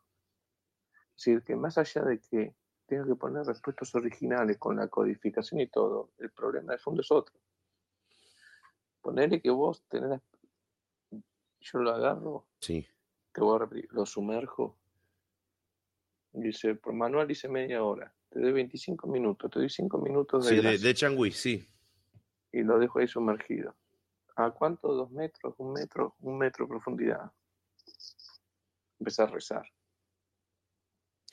Es 1.17 1.25
decir, 1.25 1.43
que 1.43 1.57
más 1.57 1.79
allá 1.79 2.03
de 2.03 2.21
que 2.21 2.55
tenga 2.87 3.07
que 3.07 3.15
poner 3.15 3.47
respuestos 3.47 3.95
originales 3.95 4.59
con 4.59 4.77
la 4.77 4.89
codificación 4.89 5.61
y 5.61 5.69
todo, 5.69 6.11
el 6.19 6.31
problema 6.31 6.73
de 6.73 6.79
fondo 6.79 7.03
es 7.03 7.11
otro. 7.11 7.35
Ponerle 9.01 9.41
que 9.41 9.51
vos 9.51 9.83
tenés, 9.89 10.21
yo 11.61 11.79
lo 11.79 11.91
agarro, 11.91 12.47
Sí, 12.61 12.87
te 13.33 13.41
voy 13.41 13.57
a 13.57 13.59
repetir, 13.61 13.93
lo 13.93 14.05
sumerjo. 14.07 14.77
Dice, 16.33 16.75
por 16.75 16.93
manual 16.93 17.27
dice 17.27 17.49
media 17.49 17.83
hora, 17.83 18.15
te 18.29 18.41
doy 18.41 18.53
25 18.53 19.07
minutos, 19.09 19.51
te 19.51 19.59
doy 19.59 19.69
5 19.69 19.99
minutos 19.99 20.47
de, 20.47 20.57
sí, 20.57 20.63
de, 20.63 20.79
de 20.79 20.95
Changui, 20.95 21.33
sí. 21.33 21.67
y 22.53 22.63
lo 22.63 22.79
dejo 22.79 22.99
ahí 22.99 23.09
sumergido. 23.09 23.75
¿A 24.37 24.51
cuánto? 24.53 24.95
¿Dos 24.95 25.11
metros? 25.11 25.55
¿Un 25.59 25.73
metro? 25.73 26.15
Un 26.21 26.39
metro 26.39 26.65
de 26.65 26.69
profundidad. 26.71 27.33
Empezar 29.01 29.29
a 29.29 29.33
rezar. 29.33 29.67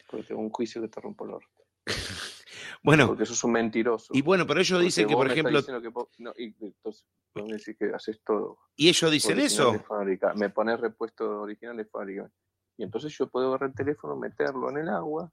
Porque 0.09 0.25
tengo 0.25 0.41
un 0.41 0.49
juicio 0.49 0.81
que 0.81 0.87
te 0.87 1.01
rompo 1.01 1.25
el 1.25 1.31
orto. 1.31 1.63
Bueno, 2.83 3.07
Porque 3.07 3.25
sos 3.25 3.43
un 3.43 3.51
mentiroso. 3.51 4.13
y 4.13 4.21
bueno, 4.21 4.45
pero 4.47 4.59
ellos 4.61 4.79
dicen 4.81 5.07
que, 5.07 5.13
por 5.15 5.27
me 5.27 5.33
ejemplo, 5.33 5.57
diciendo 5.57 5.81
que 5.81 5.87
vos- 5.89 6.07
no, 6.19 6.31
y 6.37 6.55
entonces 6.59 7.05
vos 7.33 7.45
me 7.45 7.57
decís 7.57 7.75
que 7.77 7.91
haces 7.93 8.21
todo. 8.23 8.59
y 8.75 8.87
ellos 8.87 9.11
dicen 9.11 9.37
original 9.37 9.75
eso. 10.19 10.33
Me 10.35 10.49
pones 10.49 10.79
repuestos 10.79 11.27
originales 11.27 11.85
de 11.85 11.89
fábrica. 11.89 12.31
Y 12.77 12.83
entonces 12.83 13.15
yo 13.17 13.29
puedo 13.29 13.47
agarrar 13.49 13.69
el 13.71 13.75
teléfono, 13.75 14.15
meterlo 14.15 14.69
en 14.69 14.77
el 14.77 14.89
agua. 14.89 15.31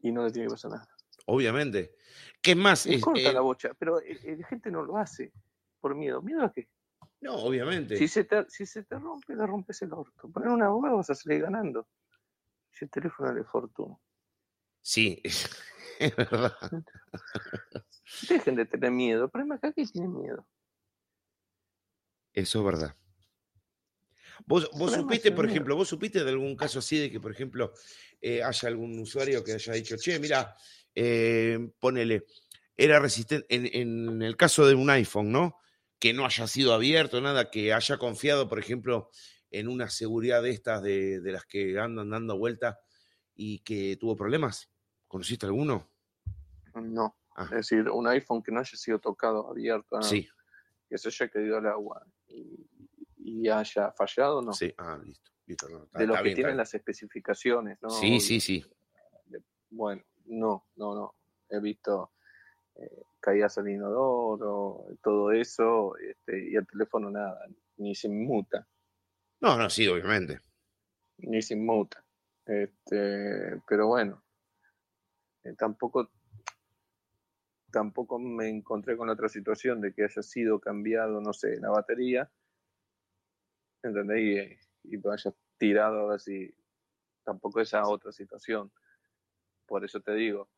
Y 0.00 0.10
no 0.12 0.24
le 0.24 0.32
tiene 0.32 0.48
que 0.48 0.52
pasar 0.54 0.72
nada. 0.72 0.88
Obviamente. 1.26 1.94
¿Qué 2.42 2.54
más? 2.56 2.86
Es 2.86 2.96
Es- 2.96 3.02
corta 3.02 3.20
eh, 3.20 3.32
la 3.32 3.40
bocha, 3.40 3.72
pero 3.78 4.00
eh, 4.00 4.18
eh, 4.24 4.36
la 4.38 4.48
gente 4.48 4.70
no 4.70 4.82
lo 4.82 4.96
hace 4.96 5.32
por 5.80 5.94
miedo. 5.94 6.20
¿Miedo 6.22 6.42
a 6.44 6.52
qué? 6.52 6.68
No, 7.22 7.36
obviamente. 7.36 7.96
Si 7.96 8.08
se, 8.08 8.24
te, 8.24 8.44
si 8.50 8.66
se 8.66 8.82
te 8.82 8.98
rompe, 8.98 9.36
le 9.36 9.46
rompes 9.46 9.80
el 9.82 9.92
orto. 9.92 10.28
Poner 10.28 10.48
una 10.48 10.66
abogado 10.66 10.96
vas 10.96 11.10
a 11.10 11.14
salir 11.14 11.40
ganando. 11.40 11.88
Si 12.68 12.84
el 12.84 12.90
teléfono 12.90 13.32
de 13.32 13.44
fortuna. 13.44 13.96
Sí, 14.80 15.22
es 16.00 16.16
verdad. 16.16 16.56
Dejen 18.28 18.56
de 18.56 18.66
tener 18.66 18.90
miedo. 18.90 19.24
El 19.24 19.30
problema 19.30 19.54
acá 19.54 19.68
es 19.68 19.74
que 19.74 19.86
tienen 19.86 20.12
miedo. 20.12 20.48
Eso 22.32 22.58
es 22.58 22.64
verdad. 22.64 22.96
Vos, 24.44 24.68
vos 24.72 24.92
supiste, 24.92 25.30
por 25.30 25.44
miedo. 25.44 25.54
ejemplo, 25.54 25.76
vos 25.76 25.86
supiste 25.88 26.24
de 26.24 26.30
algún 26.30 26.56
caso 26.56 26.80
así 26.80 26.98
de 26.98 27.08
que, 27.08 27.20
por 27.20 27.30
ejemplo, 27.30 27.72
eh, 28.20 28.42
haya 28.42 28.68
algún 28.68 28.98
usuario 28.98 29.44
que 29.44 29.52
haya 29.52 29.74
dicho, 29.74 29.96
che, 29.96 30.18
mira, 30.18 30.56
eh, 30.92 31.70
ponele, 31.78 32.24
era 32.76 32.98
resistente, 32.98 33.46
en, 33.48 33.66
en 33.66 34.22
el 34.22 34.36
caso 34.36 34.66
de 34.66 34.74
un 34.74 34.90
iPhone, 34.90 35.30
¿no? 35.30 35.60
Que 36.02 36.12
no 36.12 36.26
haya 36.26 36.48
sido 36.48 36.74
abierto, 36.74 37.20
nada, 37.20 37.48
que 37.48 37.72
haya 37.72 37.96
confiado, 37.96 38.48
por 38.48 38.58
ejemplo, 38.58 39.08
en 39.52 39.68
una 39.68 39.88
seguridad 39.88 40.42
de 40.42 40.50
estas, 40.50 40.82
de, 40.82 41.20
de 41.20 41.30
las 41.30 41.44
que 41.46 41.78
andan 41.78 42.10
dando 42.10 42.36
vueltas 42.36 42.76
y 43.36 43.60
que 43.60 43.96
tuvo 44.00 44.16
problemas. 44.16 44.68
¿Conociste 45.06 45.46
alguno? 45.46 45.88
No. 46.74 47.16
Ah. 47.36 47.44
Es 47.44 47.68
decir, 47.68 47.88
un 47.88 48.08
iPhone 48.08 48.42
que 48.42 48.50
no 48.50 48.58
haya 48.58 48.76
sido 48.76 48.98
tocado, 48.98 49.48
abierto, 49.48 49.94
nada, 49.96 50.08
Sí, 50.08 50.28
que 50.88 50.98
se 50.98 51.06
haya 51.06 51.28
caído 51.30 51.58
al 51.58 51.66
agua 51.68 52.04
y, 52.26 52.66
y 53.18 53.48
haya 53.48 53.92
fallado, 53.92 54.42
no. 54.42 54.52
sí. 54.52 54.74
Ah, 54.78 54.98
listo. 55.00 55.30
listo 55.46 55.68
no, 55.68 55.84
está- 55.84 56.00
de 56.00 56.06
lo 56.08 56.14
que 56.16 56.22
bien, 56.24 56.34
tienen 56.34 56.56
las 56.56 56.74
especificaciones, 56.74 57.78
¿no? 57.80 57.90
Sí, 57.90 58.18
sí, 58.18 58.40
sí. 58.40 58.66
Bueno, 59.70 60.02
no, 60.24 60.66
no, 60.74 60.96
no. 60.96 61.14
He 61.48 61.60
visto 61.60 62.10
eh, 62.74 63.04
caídas 63.22 63.56
al 63.56 63.68
inodoro, 63.70 64.84
todo 65.02 65.30
eso, 65.32 65.96
este, 65.96 66.50
y 66.50 66.56
el 66.56 66.66
teléfono 66.66 67.08
nada, 67.10 67.46
ni 67.76 67.94
se 67.94 68.08
inmuta, 68.08 68.66
No, 69.40 69.56
no, 69.56 69.70
sí, 69.70 69.86
obviamente. 69.88 70.40
ni 71.18 71.40
se 71.40 71.54
inmuta. 71.54 72.04
Este, 72.44 73.62
pero 73.68 73.86
bueno, 73.86 74.22
eh, 75.44 75.54
tampoco, 75.56 76.10
tampoco 77.70 78.18
me 78.18 78.48
encontré 78.48 78.96
con 78.96 79.08
otra 79.08 79.28
situación 79.28 79.80
de 79.80 79.94
que 79.94 80.04
haya 80.04 80.22
sido 80.22 80.58
cambiado, 80.58 81.20
no 81.20 81.32
sé, 81.32 81.58
la 81.60 81.70
batería, 81.70 82.28
¿entendés? 83.84 84.58
Y, 84.82 84.94
y 84.94 84.96
lo 85.00 85.12
haya 85.12 85.32
tirado 85.58 86.00
ahora 86.00 86.18
sí, 86.18 86.52
tampoco 87.22 87.60
esa 87.60 87.86
otra 87.86 88.10
situación. 88.10 88.72
Por 89.66 89.84
eso 89.84 90.00
te 90.00 90.12
digo, 90.14 90.48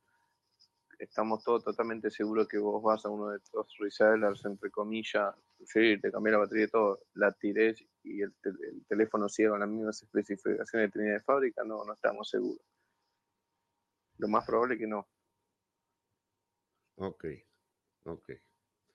estamos 0.98 1.42
todos 1.44 1.64
totalmente 1.64 2.10
seguros 2.10 2.48
que 2.48 2.58
vos 2.58 2.82
vas 2.82 3.04
a 3.04 3.08
uno 3.10 3.28
de 3.30 3.38
estos 3.38 3.74
resellers, 3.78 4.44
entre 4.44 4.70
comillas, 4.70 5.34
sí, 5.64 5.98
te 6.00 6.10
cambié 6.12 6.32
la 6.32 6.38
batería 6.38 6.64
y 6.64 6.68
todo, 6.68 7.00
la 7.14 7.32
tiré 7.32 7.74
y 8.02 8.22
el, 8.22 8.32
tel- 8.42 8.58
el 8.62 8.84
teléfono 8.86 9.28
sigue 9.28 9.48
con 9.50 9.60
las 9.60 9.68
mismas 9.68 10.02
especificaciones 10.02 10.90
que 10.90 10.98
tenía 10.98 11.12
de 11.14 11.20
fábrica, 11.20 11.62
no, 11.64 11.84
no 11.84 11.92
estamos 11.94 12.28
seguros. 12.28 12.60
Lo 14.18 14.28
más 14.28 14.44
probable 14.46 14.74
es 14.74 14.80
que 14.80 14.86
no. 14.86 15.08
Ok, 16.96 17.24
ok. 18.04 18.30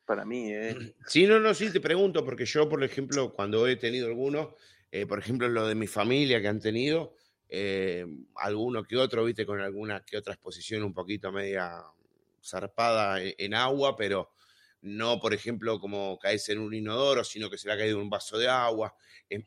Para 0.06 0.26
mí, 0.26 0.52
¿eh? 0.52 0.76
Sí, 1.06 1.28
no, 1.28 1.40
no, 1.40 1.54
sí, 1.54 1.72
te 1.72 1.82
pregunto, 1.82 2.24
porque 2.26 2.46
yo, 2.46 2.68
por 2.68 2.84
ejemplo, 2.84 3.34
cuando 3.34 3.68
he 3.68 3.76
tenido 3.76 4.08
algunos, 4.08 4.56
eh, 4.92 5.06
por 5.06 5.20
ejemplo, 5.20 5.48
lo 5.48 5.68
de 5.68 5.76
mi 5.76 5.88
familia 5.88 6.42
que 6.42 6.48
han 6.48 6.60
tenido, 6.60 7.14
eh, 7.50 8.06
alguno 8.36 8.84
que 8.84 8.98
otro, 8.98 9.26
viste, 9.26 9.46
con 9.46 9.60
alguna 9.60 10.04
que 10.06 10.18
otra 10.18 10.34
exposición 10.34 10.84
un 10.84 10.94
poquito 10.94 11.32
media 11.32 11.84
zarpada 12.42 13.22
en, 13.22 13.34
en 13.38 13.54
agua, 13.54 13.96
pero 13.98 14.32
no, 14.82 15.20
por 15.20 15.34
ejemplo, 15.34 15.80
como 15.80 16.18
caerse 16.20 16.54
en 16.54 16.60
un 16.60 16.74
inodoro, 16.74 17.24
sino 17.24 17.50
que 17.50 17.58
se 17.58 17.68
le 17.68 17.74
ha 17.74 17.78
caído 17.78 18.00
un 18.00 18.10
vaso 18.10 18.38
de 18.38 18.48
agua. 18.48 18.96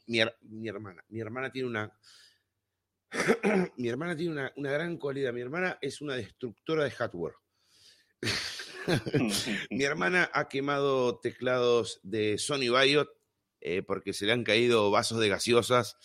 Mi 0.04 0.20
hermana, 0.68 1.02
mi 1.08 1.20
hermana 1.20 1.50
tiene 1.50 1.68
una... 1.68 1.92
mi 3.76 3.88
hermana 3.88 4.16
tiene 4.16 4.32
una, 4.32 4.52
una 4.56 4.72
gran 4.72 4.98
cualidad. 4.98 5.32
Mi 5.32 5.40
hermana 5.40 5.78
es 5.80 6.00
una 6.00 6.14
destructora 6.14 6.84
de 6.84 6.90
hardware. 6.90 7.34
Mi 9.70 9.84
hermana 9.84 10.30
ha 10.32 10.48
quemado 10.48 11.18
teclados 11.20 12.00
de 12.02 12.36
Sony 12.38 12.70
Biot 12.70 13.10
eh, 13.60 13.82
porque 13.82 14.12
se 14.12 14.26
le 14.26 14.32
han 14.32 14.44
caído 14.44 14.90
vasos 14.90 15.20
de 15.20 15.28
gaseosas. 15.28 15.96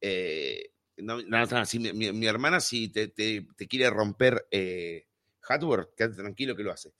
Eh, 0.00 0.73
no, 0.98 1.20
no, 1.22 1.46
no, 1.46 1.66
sí, 1.66 1.78
mi, 1.78 2.26
hermana 2.26 2.60
si 2.60 2.88
te, 2.88 3.08
te- 3.08 3.46
te 3.56 3.66
quiere 3.68 3.90
romper 3.90 4.46
eh, 4.50 5.06
hardware, 5.40 5.90
quédate 5.96 6.16
tranquilo 6.16 6.56
que 6.56 6.62
lo 6.62 6.72
hace. 6.72 6.92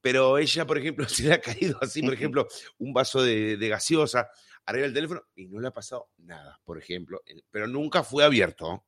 Pero 0.00 0.38
ella, 0.38 0.66
por 0.66 0.78
ejemplo, 0.78 1.06
se 1.08 1.24
le 1.24 1.34
ha 1.34 1.40
caído 1.40 1.78
así, 1.80 2.02
por 2.02 2.14
ejemplo, 2.14 2.46
un 2.78 2.92
vaso 2.92 3.22
de, 3.22 3.56
de 3.56 3.68
gaseosa 3.68 4.30
arriba 4.64 4.84
del 4.84 4.94
teléfono 4.94 5.22
y 5.34 5.46
no 5.46 5.60
le 5.60 5.68
ha 5.68 5.72
pasado 5.72 6.10
nada, 6.18 6.60
por 6.64 6.78
ejemplo. 6.78 7.22
Pero 7.50 7.66
nunca 7.66 8.02
fue 8.02 8.24
abierto. 8.24 8.68
O 8.68 8.84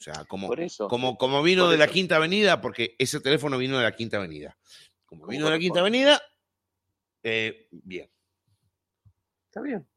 sea, 0.00 0.24
como, 0.26 0.52
eso. 0.54 0.86
como, 0.86 1.18
como 1.18 1.42
vino 1.42 1.68
de 1.68 1.76
la. 1.76 1.88
Quinta 1.88 2.16
Avenida, 2.16 2.60
porque 2.60 2.94
ese 2.98 3.20
teléfono 3.20 3.58
vino 3.58 3.78
de 3.78 3.82
la 3.84 3.96
Quinta 3.96 4.18
Avenida. 4.18 4.56
Como 5.04 5.26
vino 5.26 5.46
de 5.46 5.50
la 5.52 5.58
Quinta. 5.58 5.80
Avenida, 5.80 6.22
eh, 7.22 7.66
bien. 7.72 8.08
Está 9.46 9.60
bien, 9.60 9.88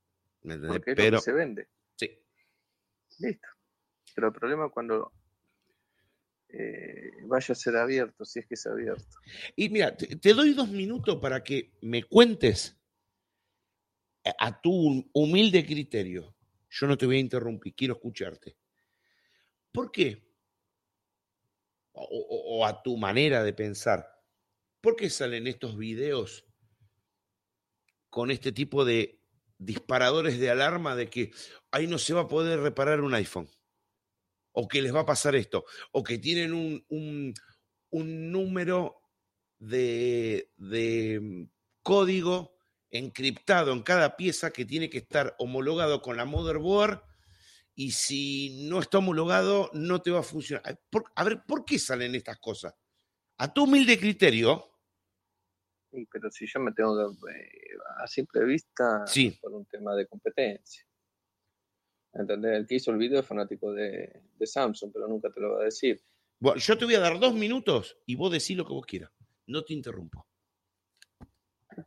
¿me 0.41 0.55
entendés? 0.55 0.77
porque 0.79 0.91
es 0.91 0.97
lo 0.97 1.03
Pero 1.03 1.17
que 1.17 1.23
se 1.23 1.33
vende. 1.33 1.67
sí, 1.95 2.19
Listo. 3.19 3.47
Pero 4.13 4.27
el 4.27 4.33
problema 4.33 4.65
es 4.67 4.71
cuando 4.71 5.11
eh, 6.49 7.11
vaya 7.27 7.53
a 7.53 7.55
ser 7.55 7.77
abierto, 7.77 8.25
si 8.25 8.39
es 8.39 8.45
que 8.45 8.55
es 8.55 8.65
abierto. 8.67 9.05
Y 9.55 9.69
mira, 9.69 9.95
te, 9.95 10.33
doy 10.33 10.53
dos 10.53 10.69
minutos 10.69 11.17
para 11.21 11.43
que 11.43 11.71
me 11.81 12.03
cuentes 12.03 12.77
a- 14.25 14.47
a 14.47 14.61
tu 14.61 15.09
humilde 15.13 15.65
criterio. 15.65 16.35
Yo 16.69 16.87
no 16.87 16.97
te 16.97 17.05
voy 17.05 17.17
a 17.17 17.19
interrumpir, 17.19 17.73
quiero 17.75 17.93
escucharte. 17.95 18.57
¿Por 19.71 19.91
qué? 19.91 20.29
O- 21.93 22.57
o 22.59 22.65
a 22.65 22.81
tu 22.83 22.97
manera 22.97 23.43
de 23.43 23.53
pensar. 23.53 24.07
¿Por 24.81 24.95
qué 24.95 25.09
salen 25.09 25.47
estos 25.47 25.77
videos 25.77 26.45
con 28.09 28.31
este 28.31 28.51
tipo 28.51 28.83
de 28.83 29.21
disparadores 29.57 30.39
de 30.39 30.49
alarma 30.49 30.95
de 30.95 31.09
que 31.09 31.31
ahí 31.71 31.87
no 31.87 31.97
se 31.97 32.13
va 32.13 32.21
a 32.21 32.27
poder 32.27 32.59
reparar 32.59 33.01
un 33.01 33.13
iPhone? 33.13 33.49
O 34.53 34.67
que 34.67 34.81
les 34.81 34.93
va 34.93 35.01
a 35.01 35.05
pasar 35.05 35.35
esto. 35.35 35.65
O 35.91 36.03
que 36.03 36.17
tienen 36.17 36.53
un, 36.53 36.83
un- 36.89 37.33
un 37.91 38.31
número 38.31 39.01
de, 39.59 40.51
de 40.57 41.19
mm, 41.21 41.43
código 41.83 42.57
encriptado 42.89 43.71
en 43.73 43.83
cada 43.83 44.17
pieza 44.17 44.51
que 44.51 44.65
tiene 44.65 44.89
que 44.89 44.97
estar 44.99 45.35
homologado 45.39 46.01
con 46.01 46.17
la 46.17 46.25
motherboard 46.25 47.01
y 47.75 47.91
si 47.91 48.67
no 48.67 48.79
está 48.81 48.97
homologado 48.97 49.69
no 49.73 50.01
te 50.01 50.11
va 50.11 50.19
a 50.19 50.23
funcionar. 50.23 50.79
Por- 50.89 51.05
a 51.15 51.23
ver, 51.23 51.43
¿por 51.45 51.63
qué 51.63 51.79
salen 51.79 52.15
estas 52.15 52.37
cosas? 52.39 52.73
A 53.37 53.53
tu 53.53 53.63
humilde 53.63 53.97
criterio, 53.99 54.67
Sí, 55.93 56.07
pero 56.09 56.31
si 56.31 56.45
yo 56.47 56.59
me 56.61 56.71
tengo 56.71 56.95
que, 56.95 57.31
eh, 57.33 57.77
a 57.97 58.07
simple 58.07 58.45
vista, 58.45 59.05
Sí. 59.05 59.37
por 59.41 59.51
un 59.51 59.65
tema 59.65 59.93
de 59.93 60.07
competencia. 60.07 60.85
¿Entendés? 62.13 62.57
El 62.57 62.67
que 62.67 62.75
hizo 62.75 62.91
el 62.91 62.97
video 62.97 63.19
es 63.21 63.25
fanático 63.27 63.71
de, 63.73 64.21
de 64.37 64.45
Samsung, 64.47 64.91
pero 64.93 65.07
nunca 65.07 65.29
te 65.31 65.39
lo 65.39 65.53
va 65.53 65.61
a 65.61 65.65
decir. 65.65 66.01
Bueno, 66.39 66.59
yo 66.59 66.77
te 66.77 66.85
voy 66.85 66.95
a 66.95 66.99
dar 66.99 67.19
dos 67.19 67.33
minutos 67.33 67.97
y 68.05 68.15
vos 68.15 68.31
decís 68.31 68.57
lo 68.57 68.65
que 68.65 68.73
vos 68.73 68.85
quieras. 68.85 69.11
No 69.47 69.63
te 69.63 69.73
interrumpo. 69.73 70.25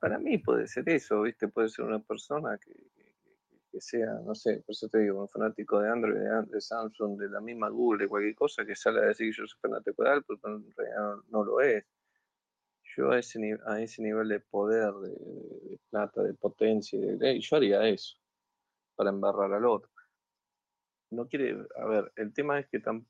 Para 0.01 0.19
mí 0.19 0.39
puede 0.39 0.67
ser 0.67 0.89
eso, 0.89 1.23
¿viste? 1.23 1.49
Puede 1.49 1.69
ser 1.69 1.85
una 1.85 1.99
persona 2.01 2.59
que, 2.59 2.73
que- 2.73 3.15
que 3.71 3.81
sea, 3.81 4.21
no 4.25 4.37
sé, 4.37 4.63
por 4.65 4.73
eso 4.73 4.89
te 4.89 5.01
digo, 5.01 5.21
un 5.23 5.29
fanático 5.29 5.81
de 5.81 5.91
Android, 5.91 6.15
de, 6.15 6.43
de 6.47 6.61
Samsung, 6.61 7.19
de 7.19 7.29
la 7.29 7.41
misma 7.41 7.69
Google, 7.71 8.05
de 8.05 8.09
cualquier 8.09 8.37
cosa, 8.37 8.65
que 8.65 8.77
sale 8.77 9.01
a 9.01 9.07
decir 9.07 9.27
que 9.33 9.37
yo 9.37 9.47
soy 9.49 9.59
fanático 9.61 10.05
de 10.05 10.11
Apple, 10.11 10.39
pero 10.41 10.57
en 10.57 10.71
realidad 10.77 11.01
no, 11.01 11.23
no 11.41 11.45
lo 11.45 11.61
es. 11.61 11.85
Yo 12.97 13.11
a 13.11 13.19
ese, 13.19 13.41
ni- 13.41 13.59
a 13.67 13.83
ese 13.83 14.01
nivel 14.01 14.29
de 14.29 14.39
poder, 14.41 14.93
de, 14.95 15.09
de 15.11 15.79
plata, 15.91 16.23
de 16.23 16.35
potencia, 16.35 16.99
de, 17.01 17.17
de- 17.17 17.41
yo 17.41 17.57
haría 17.57 17.85
eso 17.89 18.17
para 18.95 19.11
embarrar 19.11 19.53
al 19.53 19.65
otro. 19.67 19.91
No 21.15 21.29
quiere, 21.29 21.57
a 21.77 21.87
ver, 21.87 22.13
el 22.17 22.33
tema 22.33 22.59
es 22.61 22.69
que 22.69 22.83
tam- 22.83 23.07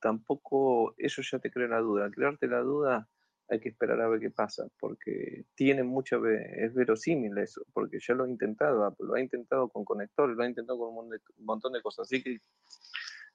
tampoco 0.00 0.94
eso 0.98 1.22
ya 1.22 1.38
te 1.38 1.50
crea 1.50 1.68
la 1.68 1.78
duda. 1.80 2.04
Al 2.04 2.14
crearte 2.14 2.46
la 2.46 2.60
duda 2.60 3.08
hay 3.48 3.60
que 3.60 3.68
esperar 3.68 4.00
a 4.00 4.08
ver 4.08 4.20
qué 4.20 4.30
pasa, 4.30 4.68
porque 4.78 5.44
tiene 5.54 5.82
mucha, 5.82 6.16
es 6.56 6.74
verosímil 6.74 7.36
eso, 7.38 7.62
porque 7.72 7.98
ya 8.00 8.14
lo 8.14 8.24
ha 8.24 8.28
intentado 8.28 8.96
lo 8.98 9.14
ha 9.14 9.20
intentado 9.20 9.68
con 9.68 9.84
conectores, 9.84 10.36
lo 10.36 10.42
ha 10.42 10.48
intentado 10.48 10.78
con 10.78 10.88
un 10.88 10.94
mon- 10.94 11.20
un 11.36 11.44
montón 11.44 11.72
de 11.74 11.82
cosas, 11.82 12.06
así 12.06 12.22
que 12.22 12.40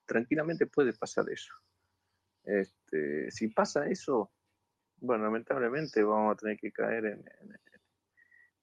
tranquilamente 0.06 0.66
puede 0.68 0.94
pasar 0.94 1.30
eso. 1.30 1.54
Este, 2.44 3.30
si 3.32 3.50
pasa 3.50 3.88
eso, 3.88 4.32
bueno, 4.98 5.26
lamentablemente 5.26 6.04
vamos 6.04 6.34
a 6.34 6.38
tener 6.38 6.58
que 6.58 6.72
caer 6.72 7.06
en- 7.06 7.26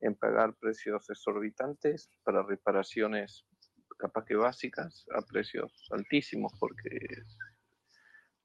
en 0.01 0.15
pagar 0.15 0.55
precios 0.57 1.09
exorbitantes 1.09 2.11
para 2.23 2.43
reparaciones 2.43 3.47
capaz 3.97 4.25
que 4.25 4.35
básicas 4.37 5.07
a 5.15 5.23
precios 5.23 5.89
altísimos 5.91 6.53
porque 6.59 6.91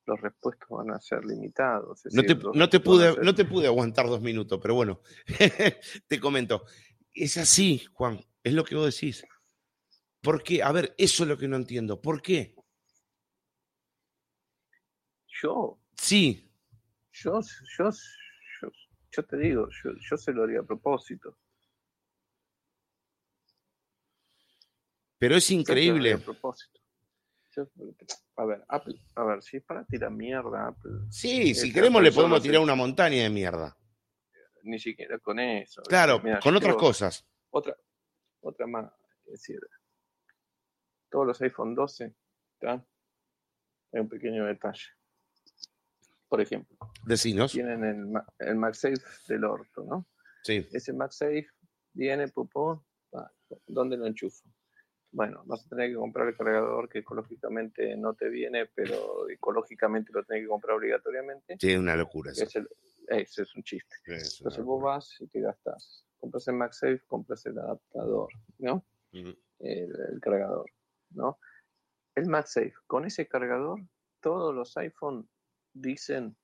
los 0.06 0.20
repuestos 0.20 0.68
van 0.70 0.92
a 0.92 1.00
ser 1.00 1.24
limitados. 1.26 2.02
No 2.12 2.22
te, 2.24 2.28
decir, 2.30 2.44
los 2.44 2.56
no, 2.56 2.70
te 2.70 2.80
pude, 2.80 3.14
ser- 3.14 3.24
no 3.24 3.36
te 3.36 3.46
pude 3.46 3.68
aguantar 3.68 4.08
dos 4.08 4.22
minutos, 4.22 4.60
pero 4.62 4.76
bueno, 4.76 5.02
te 6.08 6.20
comento. 6.20 6.66
Es 7.14 7.38
así, 7.38 7.84
Juan, 7.94 8.20
es 8.44 8.54
lo 8.54 8.64
que 8.64 8.76
vos 8.76 8.94
decís. 8.94 9.24
¿Por 10.22 10.44
qué? 10.44 10.64
A 10.64 10.72
ver, 10.72 10.94
eso 10.98 11.24
es 11.24 11.30
lo 11.30 11.38
que 11.38 11.48
no 11.48 11.56
entiendo. 11.58 12.02
¿Por 12.02 12.22
qué? 12.22 12.56
Yo, 15.42 15.80
Sí, 15.98 16.52
yo, 17.12 17.40
yo, 17.78 17.90
yo, 18.62 18.70
yo 19.12 19.26
te 19.26 19.38
digo, 19.38 19.68
yo, 19.84 19.92
yo 20.10 20.18
se 20.18 20.34
lo 20.34 20.44
haría 20.44 20.60
a 20.60 20.64
propósito. 20.64 21.38
Pero 25.22 25.36
es 25.36 25.52
increíble. 25.52 26.14
a 26.14 26.18
propósito. 26.18 26.80
Yo- 27.56 27.68
a 28.38 28.46
ver, 28.46 28.64
Apple, 28.70 28.96
a 29.16 29.24
ver, 29.24 29.44
si 29.44 29.58
es 29.58 29.64
para 29.64 29.86
tirar 29.86 30.10
mierda, 30.10 30.70
Apple, 30.70 30.92
Sí, 31.12 31.54
si 31.54 31.68
Ese 31.68 31.74
queremos 31.74 32.02
le 32.02 32.12
podemos 32.12 32.42
tirar 32.42 32.60
una 32.62 32.74
montaña 32.74 33.22
de 33.24 33.30
mierda. 33.30 33.78
ni 34.64 34.80
siquiera 34.80 35.20
con 35.20 35.38
eso. 35.40 35.82
Claro, 35.84 36.20
Mira, 36.24 36.40
con 36.40 36.56
otras 36.56 36.76
cosas. 36.76 37.24
Otra, 37.52 37.76
otra 38.42 38.66
más, 38.66 38.92
es 39.26 39.32
decir, 39.34 39.60
todos 41.10 41.28
los 41.28 41.42
iPhone 41.42 41.76
12, 41.76 42.16
¿tá? 42.60 42.84
Hay 43.94 44.00
un 44.02 44.10
pequeño 44.10 44.46
detalle. 44.46 44.86
Por 46.30 46.42
ejemplo, 46.42 46.78
Decinos. 47.06 47.52
tienen 47.52 47.84
el, 47.84 48.48
el 48.48 48.56
MagSafe 48.56 48.96
del 49.28 49.44
orto, 49.44 49.84
¿no? 49.84 50.08
Sí, 50.44 50.66
Ese 50.72 50.94
MagSafe 50.94 51.48
viene, 51.94 52.26
ah, 53.14 53.32
¿dónde 53.68 53.98
lo 53.98 54.08
enchufo? 54.08 54.44
Bueno, 55.14 55.44
vas 55.46 55.66
a 55.66 55.70
tener 55.70 55.90
que 55.90 55.96
comprar 55.96 56.28
el 56.30 56.38
cargador 56.38 56.88
que 56.88 57.00
ecológicamente 57.00 57.98
no 57.98 58.14
te 58.14 58.30
viene, 58.30 58.66
pero 58.68 59.30
ecológicamente 59.30 60.12
lo 60.14 60.24
tenés 60.24 60.44
que 60.44 60.48
comprar 60.48 60.78
obligatoriamente. 60.78 61.58
sí, 61.60 61.72
es 61.72 61.78
una 61.80 61.96
locura 61.96 62.32
eso. 62.32 62.44
es 62.46 62.56
el- 62.56 62.70
es 63.10 63.56
un 63.56 63.64
chiste. 63.64 63.94
Es 64.06 64.40
Entonces 64.40 64.64
vos 64.64 64.82
vas 64.82 65.20
y 65.20 65.28
te 65.28 65.42
gastas. 65.42 66.06
Compras 66.18 66.48
el 66.48 66.56
MagSafe, 66.56 67.02
compras 67.08 67.46
el 67.46 67.58
adaptador, 67.60 68.30
¿no? 68.60 68.86
El, 69.12 69.36
el 69.60 70.20
cargador, 70.22 70.72
¿no? 71.10 71.38
El 72.16 72.28
MagSafe, 72.28 72.74
con 72.88 73.04
ese 73.06 73.28
cargador, 73.28 73.82
todos 74.22 74.56
los 74.56 74.78
iPhone 74.78 75.28
dicen 75.74 76.38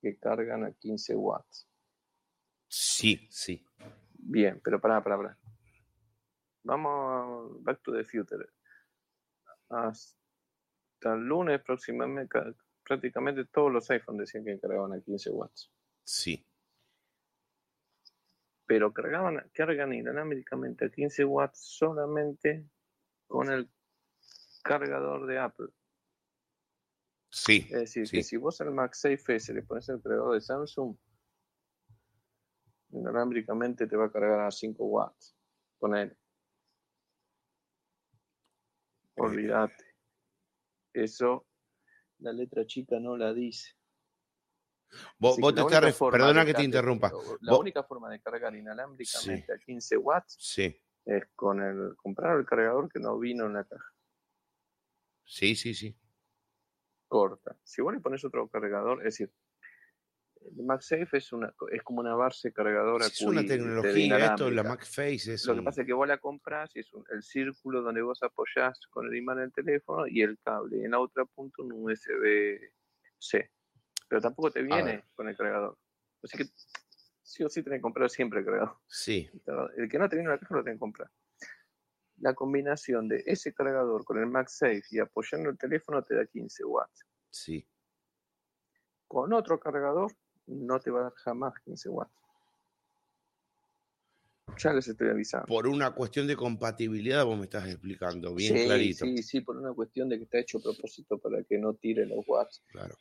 que 0.00 0.16
cargan 0.18 0.64
a 0.64 0.72
15 0.72 1.14
watts. 1.16 1.66
Sí, 2.68 3.26
sí. 3.30 3.66
Bien, 4.14 4.60
pero 4.62 4.80
pará, 4.80 5.02
pará, 5.02 5.16
pará. 5.16 5.38
Vamos 6.62 6.92
a 6.92 7.58
Back 7.62 7.82
to 7.82 7.92
the 7.92 8.04
Future. 8.04 8.46
Hasta 9.68 10.14
el 11.14 11.20
lunes 11.20 11.60
próximamente, 11.62 12.28
ca- 12.28 12.54
prácticamente 12.84 13.44
todos 13.46 13.72
los 13.72 13.90
iPhone 13.90 14.18
decían 14.18 14.44
que 14.44 14.58
cargaban 14.60 14.92
a 14.92 15.00
15 15.00 15.30
watts. 15.30 15.70
Sí. 16.04 16.44
Pero 18.66 18.92
cargaban, 18.92 19.50
cargan 19.54 19.92
inalámbricamente 19.94 20.84
a 20.86 20.90
15 20.90 21.24
watts 21.24 21.58
solamente 21.60 22.68
con 23.26 23.50
el 23.50 23.68
cargador 24.62 25.26
de 25.26 25.38
Apple. 25.38 25.68
Sí. 27.30 27.66
Es 27.70 27.80
decir, 27.80 28.06
Sí. 28.08 28.16
que 28.18 28.22
si 28.22 28.36
vos 28.36 28.60
al 28.60 28.72
MagSafe 28.72 29.36
ese 29.36 29.54
le 29.54 29.62
pones 29.62 29.88
el 29.88 30.02
cargador 30.02 30.34
de 30.34 30.40
Samsung, 30.40 30.96
inalámbricamente 32.90 33.86
te 33.86 33.96
va 33.96 34.06
a 34.06 34.10
cargar 34.12 34.40
a 34.40 34.50
5 34.50 34.84
watts. 34.84 35.36
Con 35.78 35.96
él. 35.96 36.16
Olvídate. 39.24 39.84
Eso 40.92 41.46
la 42.18 42.32
letra 42.32 42.66
chica 42.66 42.98
no 42.98 43.16
la 43.16 43.32
dice. 43.32 43.74
Vos, 45.18 45.36
te 45.36 45.60
estás 45.60 45.98
Perdona 46.10 46.44
que 46.44 46.54
te 46.54 46.62
interrumpa. 46.64 47.12
La 47.42 47.52
Vos- 47.52 47.60
única 47.60 47.84
forma 47.84 48.10
de 48.10 48.20
cargar 48.20 48.54
inalámbricamente 48.56 49.52
a 49.52 49.58
15 49.58 49.96
watts 49.96 50.36
Sí, 50.38 50.76
es 51.04 51.24
con 51.36 51.62
el 51.62 51.96
comprar 51.96 52.36
el 52.38 52.44
cargador 52.44 52.90
que 52.90 52.98
no 52.98 53.18
vino 53.18 53.46
en 53.46 53.54
la 53.54 53.64
caja. 53.64 53.92
sí, 55.24 55.54
sí, 55.54 55.74
sí. 55.74 55.96
corta. 57.06 57.56
Si 57.64 57.82
vos 57.82 57.92
le 57.92 58.00
pones 58.00 58.24
otro 58.24 58.48
cargador, 58.48 58.98
es 59.00 59.04
decir, 59.18 59.32
el 60.40 60.64
MagSafe 60.64 61.18
es, 61.18 61.32
una, 61.32 61.52
es 61.70 61.82
como 61.82 62.00
una 62.00 62.14
base 62.14 62.52
cargadora. 62.52 63.06
Es 63.06 63.20
una 63.22 63.44
tecnología, 63.44 64.26
esto, 64.26 64.50
la. 64.50 64.62
MagFace 64.62 65.34
es 65.34 65.44
Lo 65.46 65.54
que 65.54 65.62
pasa 65.62 65.82
es 65.82 65.86
que 65.86 65.92
vos 65.92 66.08
la 66.08 66.18
compras 66.18 66.70
y 66.74 66.80
es 66.80 66.92
un- 66.92 67.04
el 67.10 67.22
círculo 67.22 67.82
donde 67.82 68.02
vos 68.02 68.22
apoyás 68.22 68.80
con 68.90 69.06
el 69.06 69.14
imán 69.16 69.38
el 69.40 69.52
teléfono 69.52 70.06
y 70.06 70.22
el 70.22 70.38
cable. 70.38 70.78
Y 70.78 70.84
en 70.84 70.92
la 70.92 71.00
otra 71.00 71.24
punta 71.26 71.62
un 71.62 71.72
USB-C. 71.72 73.50
Pero 74.08 74.20
tampoco 74.20 74.50
te 74.50 74.62
viene 74.62 75.04
con 75.14 75.28
el 75.28 75.36
cargador. 75.36 75.78
Así 76.22 76.36
que 76.38 76.44
sí 77.22 77.44
o 77.44 77.48
sí 77.48 77.62
tenés 77.62 77.78
que 77.78 77.82
comprar 77.82 78.10
siempre 78.10 78.40
el 78.40 78.44
cargador. 78.44 78.76
Sí, 78.86 79.30
El 79.76 79.88
que 79.88 79.98
no 79.98 80.08
te 80.08 80.16
viene 80.16 80.30
en 80.30 80.34
la 80.36 80.38
caja 80.38 80.54
lo 80.56 80.64
tenés 80.64 80.76
que 80.76 80.80
comprar. 80.80 81.10
La 82.18 82.34
combinación 82.34 83.08
de 83.08 83.22
ese 83.26 83.54
cargador 83.54 84.04
con 84.04 84.18
el 84.18 84.26
MagSafe 84.26 84.82
y 84.90 84.98
apoyando 84.98 85.48
el 85.50 85.56
teléfono 85.58 86.02
te 86.02 86.14
da 86.14 86.26
15 86.26 86.64
watts. 86.64 87.06
sí. 87.30 87.66
Con 89.06 89.32
otro 89.32 89.58
cargador 89.58 90.12
no 90.50 90.78
te 90.80 90.90
va 90.90 91.00
a 91.00 91.02
dar 91.04 91.12
jamás 91.14 91.54
15 91.64 91.88
watts. 91.88 92.12
Ya 94.58 94.72
les 94.72 94.88
estoy 94.88 95.08
avisando. 95.08 95.46
Por 95.46 95.66
una 95.66 95.92
cuestión 95.92 96.26
de 96.26 96.36
compatibilidad, 96.36 97.24
vos 97.24 97.38
me 97.38 97.44
estás 97.44 97.66
explicando 97.68 98.34
bien 98.34 98.56
sí, 98.56 98.64
clarito. 98.64 99.04
sí, 99.06 99.22
sí, 99.22 99.40
por 99.40 99.56
una 99.56 99.72
cuestión 99.72 100.08
de 100.08 100.18
que 100.18 100.24
está 100.24 100.38
hecho 100.38 100.58
a 100.58 100.62
propósito 100.62 101.18
para 101.18 101.42
que 101.44 101.56
no 101.58 101.74
tire 101.74 102.04
los 102.06 102.24
watts. 102.26 102.62
Claro. 102.68 102.94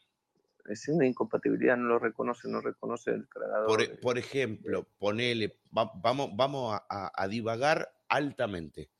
Es 0.65 0.87
una 0.87 1.07
incompatibilidad, 1.07 1.75
no 1.75 1.87
lo 1.87 1.99
reconoce, 1.99 2.47
no 2.47 2.61
reconoce 2.61 3.11
el 3.11 3.27
cargador. 3.27 3.65
Por, 3.67 3.99
por 3.99 4.17
ejemplo, 4.19 4.87
ponele, 4.99 5.59
va- 5.75 5.91
vamos, 5.95 6.29
vamos 6.35 6.75
a, 6.75 6.85
a- 6.87 7.11
a 7.15 7.27
divagar 7.27 7.89
altamente. 8.07 8.91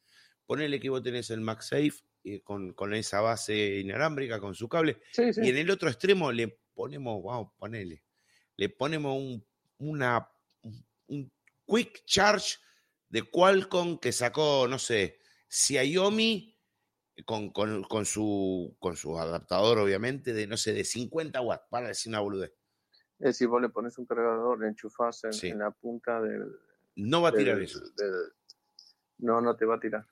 Ponele 0.48 0.80
que 0.80 0.90
vos 0.90 1.04
tenés 1.04 1.30
el 1.30 1.42
MagSafe 1.42 1.92
eh, 2.24 2.42
con, 2.42 2.74
con 2.74 2.94
esa 2.96 3.22
base 3.22 3.78
inalámbrica, 3.80 4.40
con 4.40 4.56
su 4.56 4.68
cable, 4.68 5.00
Sí, 5.12 5.32
sí. 5.32 5.42
y 5.44 5.50
en 5.50 5.58
el 5.58 5.70
otro 5.70 5.88
extremo 5.90 6.32
le 6.32 6.60
ponemos, 6.74 7.24
vamos, 7.24 7.52
ponele, 7.58 8.04
le 8.60 8.68
ponemos 8.68 9.16
un, 9.16 9.46
una, 9.78 10.30
un 11.08 11.32
quick 11.66 12.04
charge 12.04 12.58
de 13.08 13.22
Qualcomm 13.24 13.98
que 14.00 14.12
sacó, 14.12 14.68
no 14.68 14.78
sé, 14.78 15.18
Xiaomi 15.48 16.58
con, 17.26 17.52
con, 17.52 17.84
con 17.84 18.06
su, 18.06 18.76
con 18.80 18.98
su 18.98 19.18
adaptador, 19.18 19.78
obviamente, 19.78 20.34
de, 20.34 20.46
no 20.46 20.58
sé, 20.58 20.74
de 20.74 20.84
50 20.84 21.40
watts, 21.40 21.68
para 21.70 21.88
decir 21.88 22.10
una 22.10 22.20
boludez. 22.20 22.52
Es 23.20 23.28
decir, 23.28 23.48
vos 23.48 23.62
le 23.62 23.70
pones 23.70 23.98
un 23.98 24.06
cargador, 24.06 24.60
le 24.60 24.68
enchufás 24.68 25.24
en, 25.24 25.32
Sí. 25.34 25.48
en 25.48 25.60
la 25.60 25.72
punta 25.72 26.20
del, 26.22 26.52
No 26.98 27.22
va 27.22 27.30
a 27.30 27.34
tirar 27.34 27.56
del- 27.56 27.64
eso. 27.64 27.80
del- 27.96 28.34
No, 29.20 29.40
no 29.40 29.56
te 29.56 29.64
va 29.66 29.76
a 29.76 29.80
tirar. 29.80 30.06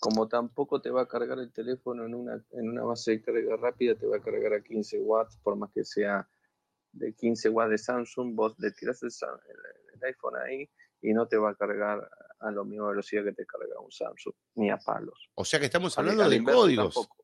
Como 0.00 0.26
tampoco 0.26 0.80
te 0.82 0.90
va 0.90 1.02
a 1.02 1.08
cargar 1.08 1.38
el 1.38 1.52
teléfono 1.52 2.04
en 2.04 2.14
una, 2.14 2.44
en 2.50 2.68
una 2.68 2.82
base 2.82 3.12
de 3.12 3.22
carga 3.22 3.56
rápida, 3.56 3.94
te 3.94 4.06
va 4.06 4.16
a 4.16 4.20
cargar 4.22 4.54
a 4.54 4.60
15 4.62 4.98
watts, 4.98 5.36
por 5.36 5.54
más 5.54 5.70
que 5.72 5.84
sea 5.84 6.28
de 6.92 7.14
15 7.14 7.48
watts 7.48 7.70
de 7.70 7.78
Samsung, 7.78 8.34
vos 8.34 8.54
le 8.58 8.70
tirás 8.72 9.02
el, 9.02 9.10
Sa- 9.10 9.26
el- 9.48 9.94
el 9.94 10.04
iPhone 10.04 10.36
ahí 10.36 10.68
y 11.00 11.12
no 11.12 11.26
te 11.26 11.36
va 11.36 11.50
a 11.50 11.54
cargar 11.54 12.08
a 12.40 12.50
la 12.50 12.64
misma 12.64 12.88
velocidad 12.88 13.24
que 13.24 13.32
te 13.32 13.46
carga 13.46 13.78
un 13.80 13.90
Samsung, 13.90 14.34
ni 14.54 14.70
a 14.70 14.76
palos. 14.78 15.30
O 15.34 15.44
sea 15.44 15.58
que 15.58 15.66
estamos 15.66 15.96
Al- 15.98 16.04
hablando 16.04 16.24
al 16.24 16.30
de 16.30 16.36
inverso 16.36 16.60
códigos. 16.60 16.94
tampoco. 16.94 17.22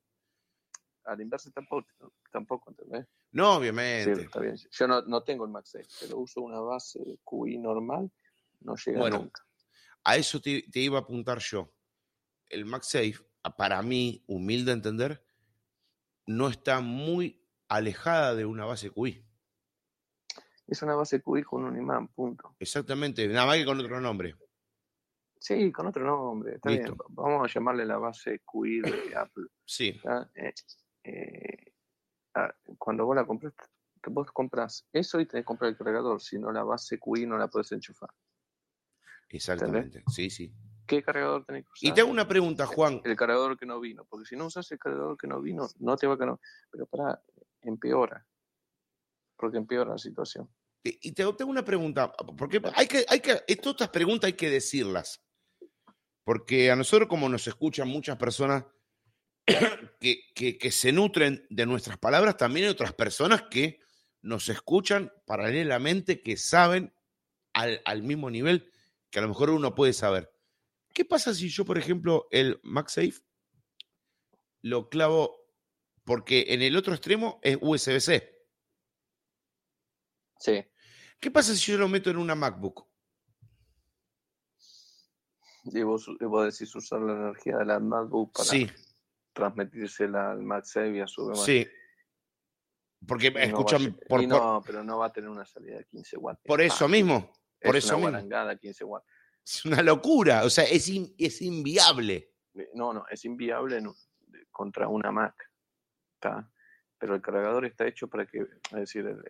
a 1.05 1.16
la 1.16 1.23
inversa 1.23 1.51
tampoco, 1.51 1.86
tampoco 2.31 2.70
¿entendés? 2.70 3.07
No, 3.32 3.53
Sí, 3.53 3.59
obviamente. 3.61 4.12
está 4.24 4.40
bien. 4.40 4.57
Yo 4.70 4.86
no, 4.86 5.01
no 5.03 5.23
tengo 5.24 5.47
el 5.47 5.51
MagSafe, 5.51 5.86
pero 6.01 6.19
uso 6.19 6.43
una 6.43 6.61
base 6.61 7.01
QI 7.24 7.57
normal, 7.59 8.11
no 8.61 8.74
llega 8.77 8.99
Bueno. 8.99 9.19
nunca. 9.20 9.43
A 10.05 10.16
eso 10.16 10.39
te, 10.39 10.65
te 10.70 10.81
iba 10.81 10.99
a 10.99 11.03
apuntar 11.03 11.39
yo. 11.39 11.73
El 12.51 12.66
MagSafe, 12.66 13.15
a- 13.43 13.57
para 13.57 13.81
mí, 13.81 14.23
humilde 14.27 14.73
entender, 14.73 15.24
no 16.27 16.49
está 16.49 16.81
muy 16.81 17.43
alejada 17.69 18.35
de 18.35 18.45
una 18.45 18.66
base 18.66 18.90
QI. 18.90 19.24
Es 20.69 20.82
una 20.82 20.95
base 20.95 21.23
QI 21.23 21.43
con 21.43 21.65
un 21.65 21.77
imán, 21.78 22.09
punto. 22.09 22.55
Exactamente, 22.59 23.27
más 23.28 23.57
que 23.57 23.65
con 23.65 23.81
otro 23.81 24.01
nombre. 24.01 24.35
Sí, 25.40 25.73
con 25.73 25.86
otro 25.86 26.05
nombre, 26.05 26.57
está 26.57 26.69
Listo. 26.69 26.93
bien. 26.93 27.16
Vamos 27.16 27.51
a 27.51 27.53
llamarle 27.53 27.86
la 27.86 27.97
base 27.97 28.43
QI 28.45 28.81
de 28.82 28.90
Apple. 29.16 29.47
Sí. 29.65 29.99
Eh, 30.35 30.53
eh, 31.05 31.73
ah, 32.35 32.55
cuando 32.77 33.07
vos 33.07 33.16
la 33.16 33.24
compras, 33.24 33.55
que 34.03 34.11
vos 34.11 34.31
compras 34.31 34.86
eso 34.93 35.19
y 35.20 35.27
tenés 35.27 35.45
que 35.45 35.47
comprar 35.47 35.70
el 35.70 35.77
cargador, 35.77 36.20
si 36.20 36.39
no 36.39 36.53
la 36.53 36.65
base 36.65 36.99
QI 36.99 37.27
no 37.27 37.39
la 37.39 37.49
podés 37.49 37.73
enchufar. 37.73 38.11
exactamente. 39.31 40.05
Sí, 40.09 40.28
sí. 40.28 40.53
¿Qué 40.86 41.03
cargador 41.03 41.45
tenés 41.47 41.65
que 41.65 41.70
usar? 41.73 41.90
Y 41.90 41.95
te 41.95 42.01
hago 42.03 42.11
una 42.11 42.28
pregunta, 42.28 42.66
Juan. 42.66 43.01
El 43.05 43.16
cargador 43.16 43.59
que 43.59 43.66
no 43.66 43.81
vino, 43.81 44.05
porque 44.05 44.27
si 44.27 44.36
no 44.36 44.47
usas 44.47 44.70
el 44.73 44.78
cargador 44.78 45.16
que 45.16 45.27
no 45.27 45.40
vino, 45.40 45.66
no 45.78 45.97
te 45.97 46.07
va 46.07 46.15
a. 46.15 46.39
Pero 46.70 46.86
para, 46.86 47.23
empeora. 47.62 48.27
Porque 49.36 49.59
empeora 49.59 49.93
la 49.93 49.99
situación. 49.99 50.51
Y 51.02 51.12
te 51.12 51.24
tengo 51.32 51.51
una 51.51 51.65
pregunta, 51.65 52.12
porque 52.36 52.60
hay 52.74 52.86
que, 52.86 53.05
hay 53.09 53.20
que, 53.20 53.43
estas 53.47 53.89
preguntas 53.89 54.28
hay 54.28 54.35
que 54.35 54.51
decirlas. 54.51 55.23
Porque 56.24 56.70
a 56.70 56.77
nosotros, 56.77 57.09
como 57.09 57.28
nos 57.28 57.47
escuchan 57.47 57.89
muchas 57.89 58.16
personas 58.16 58.65
que, 60.01 60.23
que, 60.35 60.59
que 60.59 60.70
se 60.70 60.93
nutren 60.93 61.47
de 61.51 61.66
nuestras 61.66 61.98
palabras, 61.98 62.36
también 62.36 62.66
hay 62.66 62.73
otras 62.73 62.93
personas 62.93 63.44
que 63.51 63.81
nos 64.20 64.48
escuchan 64.48 65.12
paralelamente, 65.27 66.23
que 66.23 66.36
saben 66.36 66.93
al, 67.52 67.81
al 67.85 68.02
mismo 68.02 68.31
nivel 68.31 68.70
que 69.10 69.19
a 69.19 69.23
lo 69.23 69.28
mejor 69.28 69.51
uno 69.51 69.74
puede 69.74 69.93
saber. 69.93 70.31
¿Qué 70.93 71.05
pasa 71.05 71.35
si 71.35 71.48
yo, 71.48 71.65
por 71.65 71.78
ejemplo, 71.78 72.28
el 72.31 72.60
MagSafe 72.62 73.23
lo 74.62 74.89
clavo 74.89 75.39
porque 76.05 76.47
en 76.48 76.62
el 76.62 76.77
otro 76.77 76.94
extremo 76.94 77.39
es 77.43 77.59
USB-C? 77.60 78.35
Sí. 80.39 80.65
¿Qué 81.20 81.31
pasa 81.31 81.55
si 81.55 81.73
yo 81.73 81.78
lo 81.78 81.89
meto 81.89 82.11
en 82.11 82.16
una 82.16 82.35
MacBook? 82.35 82.86
Y 85.65 85.82
vos, 85.82 86.09
vos 86.20 86.45
decís 86.53 86.74
usar 86.74 87.01
la 87.01 87.12
energía 87.12 87.59
de 87.59 87.65
la 87.66 87.78
MacBook 87.81 88.32
para 88.32 88.49
Sí, 88.49 88.70
transmitírsela 89.32 90.31
al 90.32 90.43
MagSafe 90.43 90.97
y 90.97 91.01
a 91.01 91.07
su 91.07 91.23
demás. 91.28 91.45
sí. 91.45 91.66
Porque, 93.07 93.31
no 93.31 93.40
escúchame, 93.40 93.93
por, 93.93 94.09
por- 94.09 94.27
no, 94.27 94.62
pero 94.66 94.82
no 94.82 94.99
va 94.99 95.07
a 95.07 95.12
tener 95.12 95.31
una 95.31 95.45
salida 95.47 95.77
de 95.78 95.85
15 95.85 96.16
watts. 96.16 96.40
por 96.45 96.61
eso 96.61 96.86
Ah, 96.86 96.89
mismo, 96.89 97.32
por 97.61 97.77
es 97.77 97.85
eso 97.85 97.95
una 97.95 97.97
mismo. 98.07 98.11
guarangada 98.11 98.57
15 98.59 98.85
watts. 98.85 99.07
Es 99.47 99.65
una 99.65 99.82
locura, 99.82 100.45
o 100.45 100.51
sea, 100.51 100.65
es, 100.65 100.89
in- 100.89 101.15
es 101.16 101.40
inviable. 101.43 102.35
No, 102.74 102.93
no, 102.93 103.05
es 103.09 103.24
inviable 103.24 103.77
en 103.78 103.93
contra 104.51 104.89
una 104.89 105.12
Mac. 105.12 105.35
¿tá? 106.19 106.51
Pero 106.99 107.15
el 107.15 107.23
cargador 107.23 107.65
está 107.65 107.87
hecho 107.87 108.09
para 108.09 108.27
que, 108.27 108.41
es 108.41 108.73
decir, 108.73 109.07
el, 109.07 109.23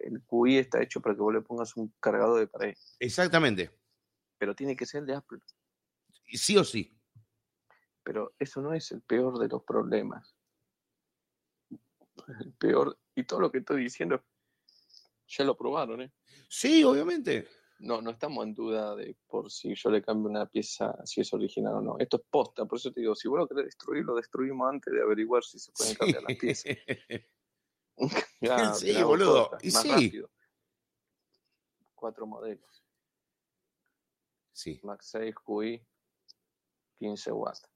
el 0.00 0.22
QI 0.22 0.58
está 0.58 0.82
hecho 0.82 1.00
para 1.00 1.14
que 1.14 1.20
vos 1.20 1.34
le 1.34 1.42
pongas 1.42 1.76
un 1.76 1.92
cargador 2.00 2.40
de 2.40 2.46
pared. 2.46 2.74
Exactamente. 2.98 3.70
Pero 4.38 4.54
tiene 4.54 4.74
que 4.74 4.86
ser 4.86 5.04
de 5.04 5.14
Apple. 5.14 5.40
Sí 6.26 6.56
o 6.56 6.64
sí. 6.64 6.96
Pero 8.02 8.34
eso 8.38 8.62
no 8.62 8.72
es 8.72 8.90
el 8.92 9.02
peor 9.02 9.38
de 9.38 9.48
los 9.48 9.62
problemas. 9.64 10.34
El 12.40 12.52
peor, 12.54 12.98
y 13.14 13.24
todo 13.24 13.40
lo 13.40 13.50
que 13.50 13.58
estoy 13.58 13.82
diciendo, 13.82 14.24
ya 15.26 15.44
lo 15.44 15.56
probaron, 15.56 16.02
¿eh? 16.02 16.12
Sí, 16.48 16.82
obviamente. 16.84 17.48
No, 17.80 18.02
no 18.02 18.10
estamos 18.10 18.44
en 18.44 18.52
duda 18.54 18.94
de 18.94 19.16
por 19.26 19.50
si 19.50 19.74
yo 19.74 19.90
le 19.90 20.02
cambio 20.02 20.28
una 20.28 20.44
pieza, 20.46 20.94
si 21.06 21.22
es 21.22 21.32
original 21.32 21.76
o 21.76 21.80
no. 21.80 21.98
Esto 21.98 22.18
es 22.18 22.22
posta, 22.30 22.66
por 22.66 22.76
eso 22.78 22.92
te 22.92 23.00
digo, 23.00 23.14
si 23.14 23.26
vos 23.26 23.38
lo 23.38 23.48
querés 23.48 23.64
destruir, 23.66 24.04
lo 24.04 24.14
destruimos 24.14 24.68
antes 24.68 24.92
de 24.92 25.00
averiguar 25.02 25.42
si 25.42 25.58
se 25.58 25.72
pueden 25.72 25.94
cambiar 25.94 26.22
las 26.24 26.36
piezas. 26.36 26.76
Ya, 28.40 28.74
Sí, 28.74 28.92
boludo, 29.02 29.48
corta, 29.48 29.66
y 29.66 29.70
más 29.72 29.82
sí. 29.82 29.90
rápido. 29.90 30.30
Cuatro 31.94 32.26
modelos. 32.26 32.84
Sí, 34.52 34.78
Max 34.82 35.08
6 35.12 35.34
QI, 35.42 35.82
15 36.98 37.32
watts. 37.32 37.66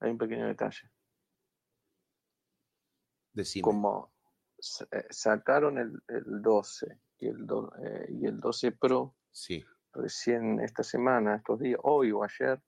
Hay 0.00 0.10
un 0.12 0.18
pequeño 0.18 0.46
detalle. 0.46 0.90
decime. 3.34 3.62
Como 3.62 4.14
eh, 4.92 5.06
sacaron 5.10 5.76
el, 5.76 6.02
el 6.08 6.40
12 6.40 6.98
y 7.18 7.26
el, 7.28 7.46
do- 7.46 7.72
eh, 7.82 8.06
y 8.10 8.26
el 8.26 8.38
12 8.40 8.72
Pro 8.72 9.14
Sí, 9.30 9.64
recién 9.92 10.60
esta 10.60 10.82
semana, 10.82 11.36
estos 11.36 11.60
días, 11.60 11.78
hoy 11.82 12.12
o 12.12 12.22
ayer, 12.24 12.60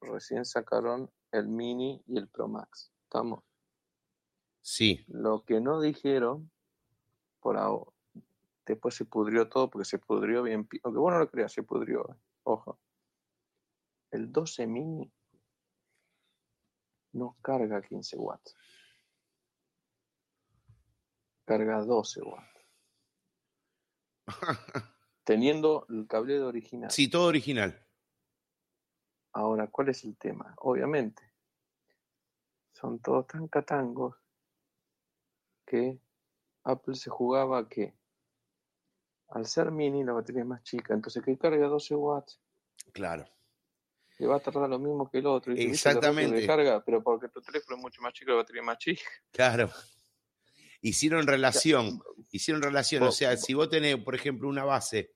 recién 0.00 0.44
sacaron 0.44 1.10
el 1.32 1.48
Mini 1.48 2.02
y 2.06 2.18
el 2.18 2.28
Pro 2.28 2.48
Max. 2.48 2.92
Estamos. 3.04 3.42
sí. 4.60 5.04
Lo 5.08 5.44
que 5.44 5.60
no 5.60 5.80
dijeron, 5.80 6.50
por 7.40 7.56
ahora, 7.58 7.90
después 8.66 8.94
se 8.94 9.04
pudrió 9.04 9.48
todo 9.48 9.68
porque 9.70 9.84
se 9.84 9.98
pudrió 9.98 10.42
bien. 10.42 10.68
Aunque 10.82 10.98
vos 11.00 11.12
no 11.12 11.18
lo 11.18 11.30
creas, 11.30 11.52
se 11.52 11.62
pudrió. 11.62 12.08
eh. 12.10 12.16
Ojo. 12.44 12.78
El 14.10 14.30
12 14.32 14.66
mini 14.66 15.10
no 17.12 17.36
carga 17.42 17.82
15 17.82 18.16
watts. 18.16 18.54
Carga 21.46 21.82
12 21.84 22.22
watts. 22.22 22.53
Teniendo 25.24 25.86
el 25.88 26.06
cableado 26.06 26.48
original. 26.48 26.90
sí, 26.90 27.08
todo 27.08 27.26
original. 27.26 27.80
Ahora, 29.32 29.66
¿cuál 29.68 29.88
es 29.88 30.04
el 30.04 30.16
tema? 30.16 30.54
Obviamente, 30.58 31.22
son 32.72 33.00
todos 33.00 33.26
tan 33.26 33.48
catangos 33.48 34.16
que 35.66 35.98
Apple 36.64 36.94
se 36.94 37.10
jugaba 37.10 37.58
a 37.58 37.68
que 37.68 37.94
al 39.28 39.46
ser 39.46 39.70
mini 39.70 40.04
la 40.04 40.12
batería 40.12 40.42
es 40.42 40.48
más 40.48 40.62
chica, 40.62 40.94
entonces 40.94 41.22
que 41.22 41.36
carga 41.38 41.66
12 41.66 41.94
watts, 41.94 42.40
Claro. 42.92 43.24
le 44.18 44.26
va 44.26 44.36
a 44.36 44.40
tardar 44.40 44.68
lo 44.68 44.78
mismo 44.78 45.10
que 45.10 45.18
el 45.18 45.26
otro. 45.26 45.52
Y 45.52 45.56
dice, 45.56 45.68
"¿Viste 45.72 45.88
lo 45.90 46.00
rápido 46.00 46.30
que 46.30 46.44
Exactamente. 46.44 46.46
carga, 46.46 46.84
pero 46.84 47.02
porque 47.02 47.28
tu 47.28 47.40
teléfono 47.42 47.76
es 47.76 47.82
mucho 47.82 48.02
más 48.02 48.12
chico, 48.12 48.30
la 48.30 48.36
batería 48.38 48.62
es 48.62 48.66
más 48.66 48.78
chica. 48.78 49.02
Claro. 49.32 49.70
Hicieron 50.86 51.26
relación, 51.26 52.02
hicieron 52.30 52.62
relación. 52.62 53.02
O 53.04 53.10
sea, 53.10 53.36
si 53.38 53.54
vos 53.54 53.70
tenés, 53.70 53.96
por 53.96 54.14
ejemplo, 54.14 54.48
una 54.50 54.64
base 54.64 55.12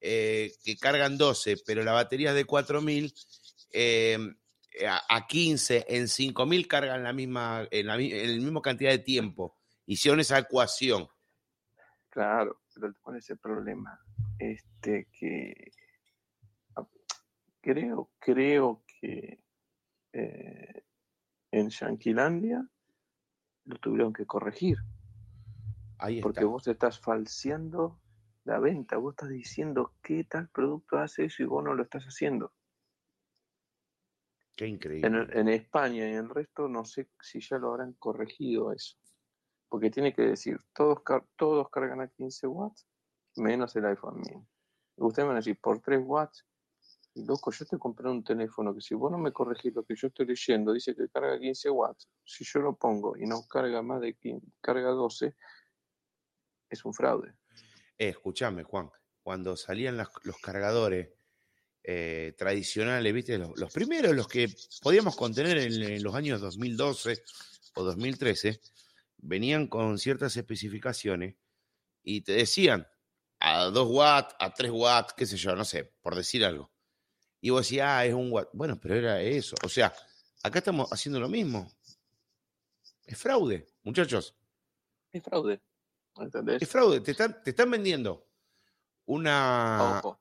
eh, 0.00 0.52
que 0.64 0.76
cargan 0.76 1.16
12, 1.16 1.58
pero 1.64 1.84
la 1.84 1.92
batería 1.92 2.30
es 2.30 2.34
de 2.34 2.44
4000, 2.44 3.14
eh, 3.72 4.18
a, 4.88 5.00
a 5.16 5.26
15, 5.28 5.84
en 5.88 6.08
5000 6.08 6.66
cargan 6.66 7.04
la 7.04 7.12
misma, 7.12 7.68
en 7.70 7.86
la, 7.86 7.96
mi- 7.96 8.12
en 8.12 8.36
la 8.38 8.42
misma 8.44 8.60
cantidad 8.62 8.90
de 8.90 8.98
tiempo. 8.98 9.56
Hicieron 9.86 10.18
esa 10.18 10.38
ecuación. 10.40 11.06
Claro, 12.08 12.62
pero 12.74 12.92
¿cuál 13.00 13.18
es 13.18 13.30
el 13.30 13.38
problema? 13.38 14.00
Este 14.40 15.06
que 15.16 15.70
ah, 16.74 16.84
creo, 17.60 18.10
creo 18.18 18.82
que 19.00 19.38
eh, 20.14 20.82
en 21.52 21.70
Yanquilandia 21.70 22.66
lo 23.66 23.78
tuvieron 23.78 24.12
que 24.12 24.26
corregir. 24.26 24.78
Ahí 26.02 26.16
está. 26.16 26.28
Porque 26.28 26.44
vos 26.44 26.66
estás 26.66 26.98
falseando 27.00 28.00
la 28.44 28.58
venta, 28.58 28.96
vos 28.96 29.12
estás 29.12 29.28
diciendo 29.28 29.94
qué 30.02 30.24
tal 30.24 30.48
producto 30.48 30.98
hace 30.98 31.26
eso 31.26 31.42
y 31.42 31.46
vos 31.46 31.62
no 31.62 31.74
lo 31.74 31.84
estás 31.84 32.04
haciendo. 32.04 32.52
Qué 34.56 34.66
increíble. 34.66 35.06
En, 35.06 35.38
en 35.38 35.48
España 35.48 36.06
y 36.08 36.12
en 36.12 36.24
el 36.24 36.28
resto 36.28 36.68
no 36.68 36.84
sé 36.84 37.08
si 37.20 37.40
ya 37.40 37.58
lo 37.58 37.70
habrán 37.70 37.94
corregido 37.94 38.72
eso. 38.72 38.96
Porque 39.68 39.90
tiene 39.90 40.12
que 40.12 40.22
decir, 40.22 40.58
todos, 40.74 41.02
car- 41.02 41.26
todos 41.36 41.68
cargan 41.70 42.00
a 42.00 42.08
15 42.08 42.46
watts, 42.46 42.86
menos 43.36 43.74
el 43.76 43.86
iPhone 43.86 44.20
mini. 44.20 44.46
Ustedes 44.96 45.26
van 45.26 45.36
a 45.36 45.38
decir, 45.40 45.58
por 45.60 45.80
3 45.80 46.02
watts, 46.04 46.44
loco, 47.14 47.50
yo 47.52 47.64
te 47.64 47.78
compré 47.78 48.10
un 48.10 48.22
teléfono 48.22 48.74
que 48.74 48.80
si 48.82 48.94
vos 48.94 49.10
no 49.10 49.18
me 49.18 49.32
corregís 49.32 49.74
lo 49.74 49.84
que 49.84 49.94
yo 49.96 50.08
estoy 50.08 50.26
leyendo, 50.26 50.72
dice 50.72 50.94
que 50.94 51.08
carga 51.08 51.38
15 51.38 51.70
watts. 51.70 52.10
Si 52.24 52.44
yo 52.44 52.60
lo 52.60 52.76
pongo 52.76 53.16
y 53.16 53.24
no 53.26 53.46
carga 53.48 53.80
más 53.82 54.00
de 54.02 54.14
15, 54.14 54.46
carga 54.60 54.90
12, 54.90 55.36
es 56.72 56.84
un 56.84 56.94
fraude. 56.94 57.34
Eh, 57.98 58.08
escuchame, 58.08 58.62
Juan, 58.64 58.90
cuando 59.22 59.56
salían 59.56 59.96
las- 59.96 60.08
los 60.24 60.38
cargadores 60.38 61.10
eh, 61.84 62.34
tradicionales, 62.38 63.12
¿viste? 63.12 63.38
Los, 63.38 63.58
los 63.58 63.72
primeros, 63.72 64.14
los 64.14 64.28
que 64.28 64.48
podíamos 64.82 65.16
contener 65.16 65.58
en, 65.58 65.72
en 65.82 66.02
los 66.02 66.14
años 66.14 66.40
2012 66.40 67.22
o 67.74 67.82
2013, 67.82 68.60
venían 69.18 69.66
con 69.66 69.98
ciertas 69.98 70.36
especificaciones 70.36 71.34
y 72.04 72.20
te 72.20 72.32
decían 72.32 72.86
a 73.40 73.64
2 73.64 73.88
watts, 73.90 74.36
a 74.38 74.54
3 74.54 74.70
watts, 74.70 75.12
qué 75.14 75.26
sé 75.26 75.36
yo, 75.36 75.56
no 75.56 75.64
sé, 75.64 75.92
por 76.00 76.14
decir 76.14 76.44
algo. 76.44 76.70
Y 77.40 77.50
vos 77.50 77.62
decías, 77.62 77.86
ah, 77.88 78.06
es 78.06 78.14
un 78.14 78.30
watt. 78.30 78.48
Bueno, 78.52 78.78
pero 78.80 78.94
era 78.94 79.20
eso. 79.20 79.56
O 79.64 79.68
sea, 79.68 79.92
acá 80.44 80.60
estamos 80.60 80.88
haciendo 80.92 81.18
lo 81.18 81.28
mismo. 81.28 81.68
Es 83.06 83.18
fraude, 83.18 83.66
muchachos. 83.82 84.36
Es 85.12 85.22
fraude. 85.22 85.60
¿Entendés? 86.16 86.62
Es 86.62 86.68
fraude. 86.68 87.00
Te 87.00 87.12
están, 87.12 87.42
te 87.42 87.50
están 87.50 87.70
vendiendo 87.70 88.26
una. 89.06 89.98
Ojo, 89.98 90.20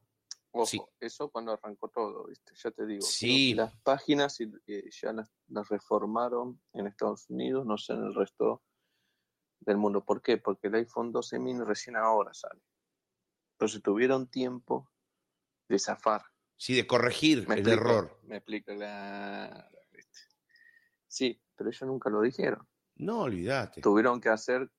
ojo, 0.51 0.65
Sí. 0.65 0.81
eso 0.99 1.29
cuando 1.29 1.53
arrancó 1.53 1.89
todo, 1.89 2.27
¿viste? 2.27 2.53
Ya 2.55 2.71
te 2.71 2.85
digo. 2.85 3.01
Sí. 3.01 3.53
Las 3.53 3.75
páginas 3.81 4.39
eh, 4.39 4.89
ya 4.89 5.13
las, 5.13 5.29
las 5.47 5.67
reformaron 5.69 6.61
en 6.73 6.87
Estados 6.87 7.29
Unidos, 7.29 7.65
no 7.65 7.77
sé 7.77 7.93
en 7.93 8.03
el 8.05 8.15
resto 8.15 8.63
del 9.59 9.77
mundo. 9.77 10.03
¿Por 10.03 10.21
qué? 10.21 10.37
Porque 10.37 10.67
el 10.67 10.75
iPhone 10.75 11.11
12 11.11 11.39
mini 11.39 11.63
recién 11.63 11.95
ahora 11.95 12.33
sale. 12.33 12.61
Entonces 13.53 13.81
tuvieron 13.83 14.27
tiempo 14.27 14.91
de 15.67 15.77
zafar. 15.77 16.23
Sí, 16.57 16.75
de 16.75 16.85
corregir 16.87 17.47
Me 17.47 17.55
el 17.55 17.59
explico, 17.61 17.81
error. 17.81 18.19
Me 18.23 18.37
explico 18.37 18.73
la... 18.73 19.69
¿viste? 19.91 20.19
Sí, 21.07 21.41
pero 21.55 21.69
ellos 21.69 21.81
nunca 21.83 22.09
lo 22.09 22.21
dijeron. 22.21 22.67
No, 22.95 23.21
olvídate. 23.21 23.81
Tuvieron 23.81 24.19
que 24.21 24.29
hacer, 24.29 24.71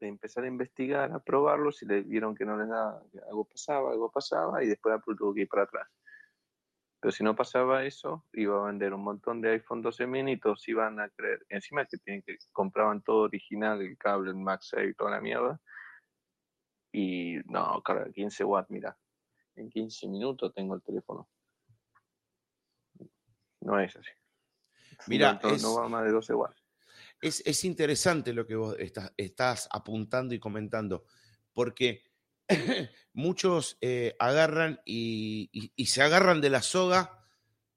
de 0.00 0.08
empezar 0.08 0.44
a 0.44 0.48
investigar, 0.48 1.12
a 1.12 1.18
probarlo, 1.20 1.72
si 1.72 1.86
le 1.86 2.02
vieron 2.02 2.34
que 2.34 2.44
no 2.44 2.56
les 2.56 2.68
daba, 2.68 3.02
algo 3.28 3.44
pasaba, 3.44 3.90
algo 3.92 4.10
pasaba, 4.10 4.62
y 4.62 4.68
después 4.68 4.94
Apple 4.94 5.14
tuvo 5.16 5.34
que 5.34 5.42
ir 5.42 5.48
para 5.48 5.62
atrás. 5.62 5.88
Pero 7.00 7.12
si 7.12 7.22
no 7.22 7.36
pasaba 7.36 7.84
eso, 7.84 8.24
iba 8.32 8.58
a 8.62 8.66
vender 8.66 8.92
un 8.94 9.04
montón 9.04 9.40
de 9.40 9.50
iPhone 9.50 9.82
12 9.82 10.06
mini 10.06 10.32
y 10.32 10.40
todos 10.40 10.66
iban 10.68 10.98
a 10.98 11.08
creer. 11.10 11.44
Encima 11.48 11.84
que, 11.86 11.98
tienen 11.98 12.22
que 12.22 12.36
compraban 12.52 13.02
todo 13.02 13.22
original, 13.22 13.80
el 13.80 13.96
cable, 13.96 14.30
el 14.30 14.36
MagSafe, 14.36 14.94
toda 14.94 15.12
la 15.12 15.20
mierda. 15.20 15.60
Y 16.92 17.36
no, 17.46 17.82
carga 17.82 18.10
15 18.10 18.44
watts, 18.44 18.70
mira. 18.70 18.96
En 19.54 19.70
15 19.70 20.08
minutos 20.08 20.52
tengo 20.54 20.74
el 20.74 20.82
teléfono. 20.82 21.28
No 23.60 23.78
es 23.78 23.94
así. 23.96 24.10
Mira, 25.06 25.38
no- 25.42 25.50
es- 25.50 25.62
no 25.62 25.74
va 25.74 25.88
más 25.88 26.04
de 26.04 26.12
12 26.12 26.34
watts. 26.34 26.62
Es, 27.20 27.42
es 27.46 27.64
interesante 27.64 28.32
lo 28.32 28.46
que 28.46 28.56
vos 28.56 28.76
estás, 29.16 29.68
apuntando 29.70 30.34
y 30.34 30.38
comentando, 30.38 31.04
porque 31.52 32.04
muchos 33.12 33.78
eh, 33.80 34.14
agarran 34.18 34.80
y 34.84 35.50
se 35.86 36.02
agarran 36.02 36.40
de 36.40 36.50
la 36.50 36.62
soga 36.62 37.26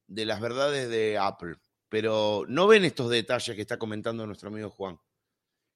de 0.10 0.26
las 0.26 0.42
verdades 0.42 0.90
de 0.90 1.18
Apple, 1.18 1.56
pero 1.88 2.44
no 2.48 2.68
ven 2.68 2.84
estos 2.84 3.10
detalles 3.10 3.56
que 3.56 3.62
está 3.62 3.78
comentando 3.78 4.26
nuestro 4.26 4.50
amigo 4.50 4.70
Juan, 4.70 5.00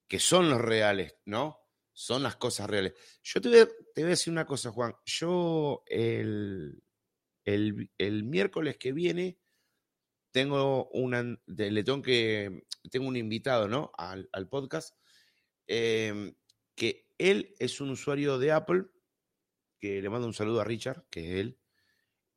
que 0.08 0.18
son 0.18 0.50
los 0.50 0.60
reales, 0.60 1.16
¿no? 1.24 1.60
Son 1.92 2.22
las 2.22 2.36
cosas 2.36 2.68
reales. 2.68 2.94
Yo 3.22 3.40
te 3.40 3.48
voy 3.48 3.58
a, 3.60 3.66
te 3.66 4.02
voy 4.02 4.04
a 4.04 4.08
decir 4.08 4.32
una 4.32 4.44
cosa, 4.44 4.72
Juan. 4.72 4.94
Yo 5.04 5.84
el, 5.86 6.82
el, 7.44 7.90
el 7.96 8.24
miércoles 8.24 8.76
que 8.76 8.92
viene 8.92 9.38
tengo 10.34 10.88
una, 10.88 11.38
le 11.46 11.84
tengo 11.84 12.02
que, 12.02 12.64
tengo 12.90 13.06
un 13.06 13.16
invitado, 13.16 13.68
¿no? 13.68 13.92
Al, 13.96 14.28
al 14.32 14.48
podcast, 14.48 14.96
eh, 15.68 16.34
que 16.74 17.08
él 17.18 17.54
es 17.60 17.80
un 17.80 17.90
usuario 17.90 18.40
de 18.40 18.50
Apple, 18.50 18.86
que 19.78 20.02
le 20.02 20.10
mando 20.10 20.26
un 20.26 20.34
saludo 20.34 20.60
a 20.60 20.64
Richard, 20.64 21.06
que 21.08 21.20
es 21.20 21.40
él, 21.40 21.60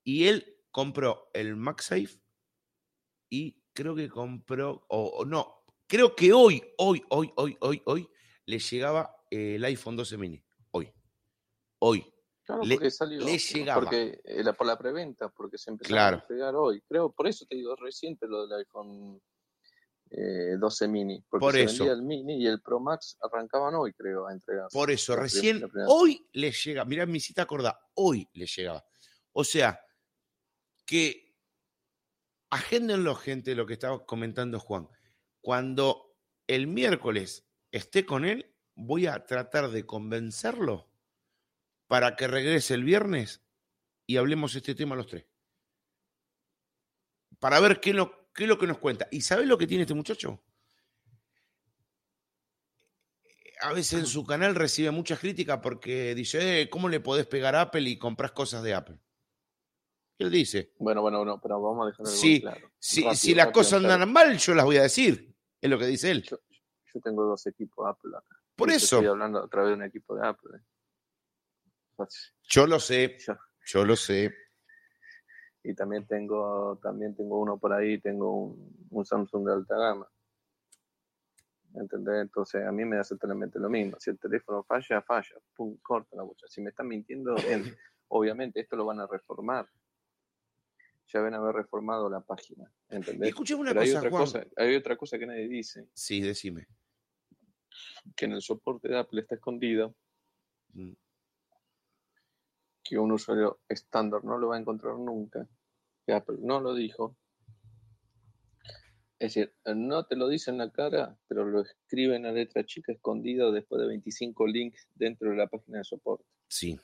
y 0.04 0.28
él 0.28 0.60
compró 0.70 1.32
el 1.34 1.56
MagSafe 1.56 2.22
y 3.32 3.64
creo 3.74 3.96
que 3.96 4.10
compró, 4.10 4.86
o 4.90 5.26
no, 5.26 5.66
creo 5.88 6.16
que 6.16 6.34
hoy, 6.34 6.62
hoy, 6.78 7.02
hoy, 7.10 7.34
hoy, 7.36 7.58
hoy, 7.62 7.82
hoy, 7.84 8.08
le 8.46 8.60
llegaba 8.60 9.26
el 9.32 9.66
iPhone 9.66 9.96
12 9.96 10.18
mini, 10.18 10.46
hoy, 10.70 10.94
hoy. 11.80 12.06
Claro, 12.48 12.64
Le- 12.64 12.76
porque 12.76 12.90
salió. 12.92 13.26
le 13.26 13.38
llegaba. 13.38 13.82
Porque, 13.82 14.22
eh, 14.24 14.42
la- 14.42 14.54
por 14.54 14.66
la 14.66 14.78
preventa, 14.78 15.28
porque 15.28 15.58
se 15.58 15.76
Claro. 15.78 16.16
a 16.16 16.20
entregar 16.22 16.56
hoy. 16.56 16.82
Creo, 16.88 17.12
por 17.12 17.28
eso 17.28 17.46
te 17.46 17.56
digo, 17.58 17.76
reciente 17.76 18.26
lo 18.26 18.48
del 18.48 18.60
iPhone 18.60 19.22
eh, 20.10 20.56
12 20.58 20.88
mini. 20.88 21.22
Porque 21.30 21.44
Por 21.44 21.54
se 21.56 21.64
eso. 21.64 21.84
vendía 21.84 21.92
el 21.92 22.02
mini 22.02 22.42
y 22.42 22.48
el 22.48 22.62
Pro 22.62 22.80
Max 22.80 23.18
arrancaban 23.22 23.76
hoy, 23.76 23.92
creo, 23.92 24.26
a 24.28 24.32
entregarse. 24.32 24.74
Por 24.74 24.90
eso, 24.90 25.14
La 25.18 25.24
recién 25.24 25.60
la 25.74 25.86
hoy 25.90 26.26
le 26.32 26.50
llega, 26.54 26.86
mirá 26.86 27.06
mi 27.06 27.20
cita 27.20 27.42
acordada, 27.42 27.78
hoy 27.96 28.26
le 28.32 28.46
llegaba. 28.46 28.86
O 29.34 29.44
sea, 29.44 29.82
que 30.86 31.36
agéndenlo, 32.50 33.16
gente, 33.16 33.54
lo 33.56 33.66
que 33.66 33.74
estaba 33.74 34.06
comentando 34.06 34.62
Juan. 34.62 34.88
Cuando 35.42 36.16
el 36.48 36.68
miércoles 36.68 37.46
esté 37.72 38.06
con 38.06 38.24
él, 38.24 38.56
voy 38.76 39.08
a 39.08 39.26
tratar 39.26 39.70
de 39.72 39.86
convencerlo 39.86 40.88
para 41.88 42.16
que 42.16 42.28
regrese 42.28 42.74
el 42.74 42.84
viernes 42.84 43.42
y 44.06 44.18
hablemos 44.18 44.56
este 44.56 44.76
tema 44.76 44.96
los 44.96 45.08
tres. 45.08 45.26
Para 47.40 47.60
ver 47.60 47.80
qué, 47.80 47.94
lo, 47.94 48.30
qué 48.34 48.44
es 48.44 48.50
lo 48.50 48.58
que 48.58 48.68
nos 48.68 48.80
cuenta. 48.80 49.08
¿Y 49.12 49.22
sabes 49.22 49.48
lo 49.48 49.58
que 49.58 49.68
tiene 49.68 49.84
este 49.84 49.94
muchacho? 49.94 50.42
a 53.62 53.74
veces 53.74 54.00
en 54.00 54.06
su 54.06 54.24
canal 54.26 54.56
recibe 54.56 54.92
muchas 54.92 55.20
críticas 55.20 55.60
porque 55.62 56.14
dice, 56.14 56.62
eh, 56.62 56.70
¿cómo 56.70 56.90
le 56.90 57.00
podés 57.00 57.26
pegar 57.26 57.56
a 57.56 57.62
Apple 57.62 57.90
y 57.90 57.98
compras 57.98 58.32
cosas 58.32 58.64
de 58.64 58.74
Apple? 58.74 59.00
Él 60.20 60.32
dice, 60.32 60.74
Bueno, 60.80 61.02
bueno, 61.02 61.24
no, 61.24 61.40
pero 61.42 61.62
vamos 61.62 61.86
a 61.86 61.88
dejar 61.88 62.06
algo 62.06 62.18
Sí, 62.18 62.42
claro. 62.42 62.72
si, 62.80 63.02
Rápido, 63.02 63.16
si 63.16 63.36
las 63.36 63.52
cosas 63.52 63.80
claro. 63.80 63.94
andan 63.96 64.12
mal, 64.14 64.38
yo 64.38 64.54
las 64.54 64.66
voy 64.66 64.78
a 64.78 64.84
decir. 64.84 65.36
Es 65.62 65.70
lo 65.70 65.78
que 65.78 65.86
dice 65.86 66.12
él. 66.12 66.24
Yo, 66.24 66.38
yo 66.94 67.02
tengo 67.02 67.24
dos 67.24 67.46
equipos 67.48 67.88
Apple 67.88 68.12
acá. 68.16 68.36
Por 68.56 68.72
eso, 68.72 68.98
Estoy 68.98 69.08
hablando 69.08 69.44
a 69.44 69.48
través 69.48 69.70
de 69.70 69.76
un 69.76 69.84
equipo 69.84 70.16
de 70.16 70.28
Apple. 70.28 70.58
eh. 70.58 70.62
Yo 72.44 72.68
lo 72.68 72.80
sé, 72.80 73.18
Yo- 73.20 73.38
yo 73.66 73.86
lo 73.86 73.96
sé. 73.96 74.34
y 75.64 75.74
también 75.74 76.06
tengo 76.08 76.78
también 76.82 77.16
tengo 77.16 77.40
uno 77.40 77.58
por 77.58 77.74
ahí 77.74 78.00
tengo 78.00 78.32
un, 78.32 78.88
un 78.90 79.06
Samsung 79.06 79.46
de 79.48 79.54
alta 79.54 79.76
gama 79.78 80.08
¿entendés? 81.74 82.22
entonces 82.22 82.66
a 82.66 82.72
mí 82.72 82.86
me 82.86 82.96
da 82.96 83.02
exactamente 83.02 83.60
lo 83.60 83.70
mismo 83.70 83.98
si 84.00 84.10
el 84.12 84.18
teléfono 84.20 84.64
falla 84.64 85.02
falla 85.02 85.36
pum 85.56 85.78
corta 85.82 86.16
la 86.16 86.24
bocha 86.24 86.48
si 86.48 86.62
me 86.62 86.70
están 86.70 86.88
mintiendo 86.88 87.36
bien. 87.48 87.78
obviamente 88.08 88.62
esto 88.62 88.76
lo 88.78 88.86
van 88.86 89.00
a 89.02 89.08
reformar 89.08 89.68
ya 91.08 91.22
ven 91.22 91.34
haber 91.34 91.56
reformado 91.56 92.10
la 92.10 92.22
página 92.22 92.72
¿entendés? 92.90 93.30
Escúchame 93.30 93.62
una 93.62 93.72
Pero 93.72 93.82
hay 93.82 93.88
cosa, 93.88 94.00
otra 94.00 94.10
Juan. 94.10 94.24
cosa 94.24 94.46
hay 94.56 94.76
otra 94.76 94.96
cosa 94.98 95.18
que 95.20 95.26
nadie 95.28 95.48
dice 95.50 95.90
Sí, 95.94 96.22
decime. 96.22 96.68
que 98.16 98.26
en 98.26 98.32
el 98.34 98.42
soporte 98.42 98.88
de 98.88 98.98
Apple 99.00 99.22
está 99.22 99.36
escondido 99.36 99.94
Mm, 100.74 100.94
que 102.88 102.98
un 102.98 103.12
usuario 103.12 103.60
estándar 103.68 104.24
no 104.24 104.38
lo 104.38 104.50
va 104.50 104.56
a 104.56 104.60
encontrar 104.60 104.98
nunca, 104.98 105.48
que 106.06 106.14
Apple 106.14 106.38
no 106.40 106.60
lo 106.60 106.74
dijo. 106.74 107.18
Es 109.20 109.34
decir, 109.34 109.54
no 109.76 110.06
te 110.06 110.16
lo 110.16 110.28
dice 110.28 110.52
en 110.52 110.60
la 110.60 110.72
cara, 110.72 111.18
pero 111.28 111.44
lo 111.46 111.62
escribe 111.62 112.16
en 112.16 112.24
la 112.24 112.32
letra 112.32 112.64
chica 112.64 112.92
escondida 112.92 113.52
después 113.52 113.82
de 113.82 113.88
25 113.88 114.46
links 114.48 114.88
dentro 114.94 115.32
de 115.32 115.38
la 115.38 115.48
página 115.48 115.80
de 115.80 115.84
soporte. 115.84 116.26
Sí, 116.48 116.80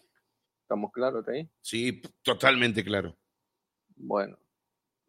¿Estamos 0.61 0.91
claros 0.91 1.27
ahí? 1.27 1.47
sí, 1.61 2.01
totalmente 2.23 2.83
claro. 2.83 3.15
Bueno, 3.95 4.37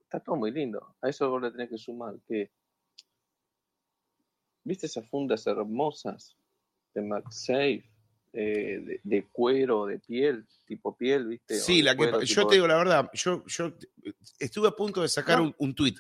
está 0.01 0.21
todo 0.21 0.37
muy 0.37 0.51
lindo. 0.51 0.97
A 1.01 1.09
eso 1.09 1.31
vos 1.31 1.41
le 1.41 1.51
tenés 1.51 1.71
que 1.71 1.79
sumar 1.79 2.15
que. 2.27 2.53
¿Viste 4.63 4.87
esas 4.87 5.09
fundas 5.09 5.47
hermosas 5.47 6.37
de 6.95 7.03
MagSafe? 7.03 7.94
Eh, 8.37 8.81
de, 8.85 9.01
de 9.03 9.29
cuero, 9.31 9.87
de 9.87 10.01
piel, 10.01 10.45
tipo 10.67 10.97
piel, 10.97 11.29
¿viste? 11.29 11.55
Sí, 11.59 11.83
la 11.83 11.95
que, 11.97 12.05
yo 12.27 12.43
tipo- 12.43 12.49
te 12.49 12.55
digo 12.57 12.67
la 12.67 12.77
verdad, 12.77 13.09
yo, 13.15 13.45
yo 13.47 13.73
estuve 14.41 14.69
a 14.69 14.73
punto 14.73 15.03
de 15.03 15.09
sacar 15.09 15.41
un, 15.41 15.55
un 15.59 15.75
tuit 15.75 15.97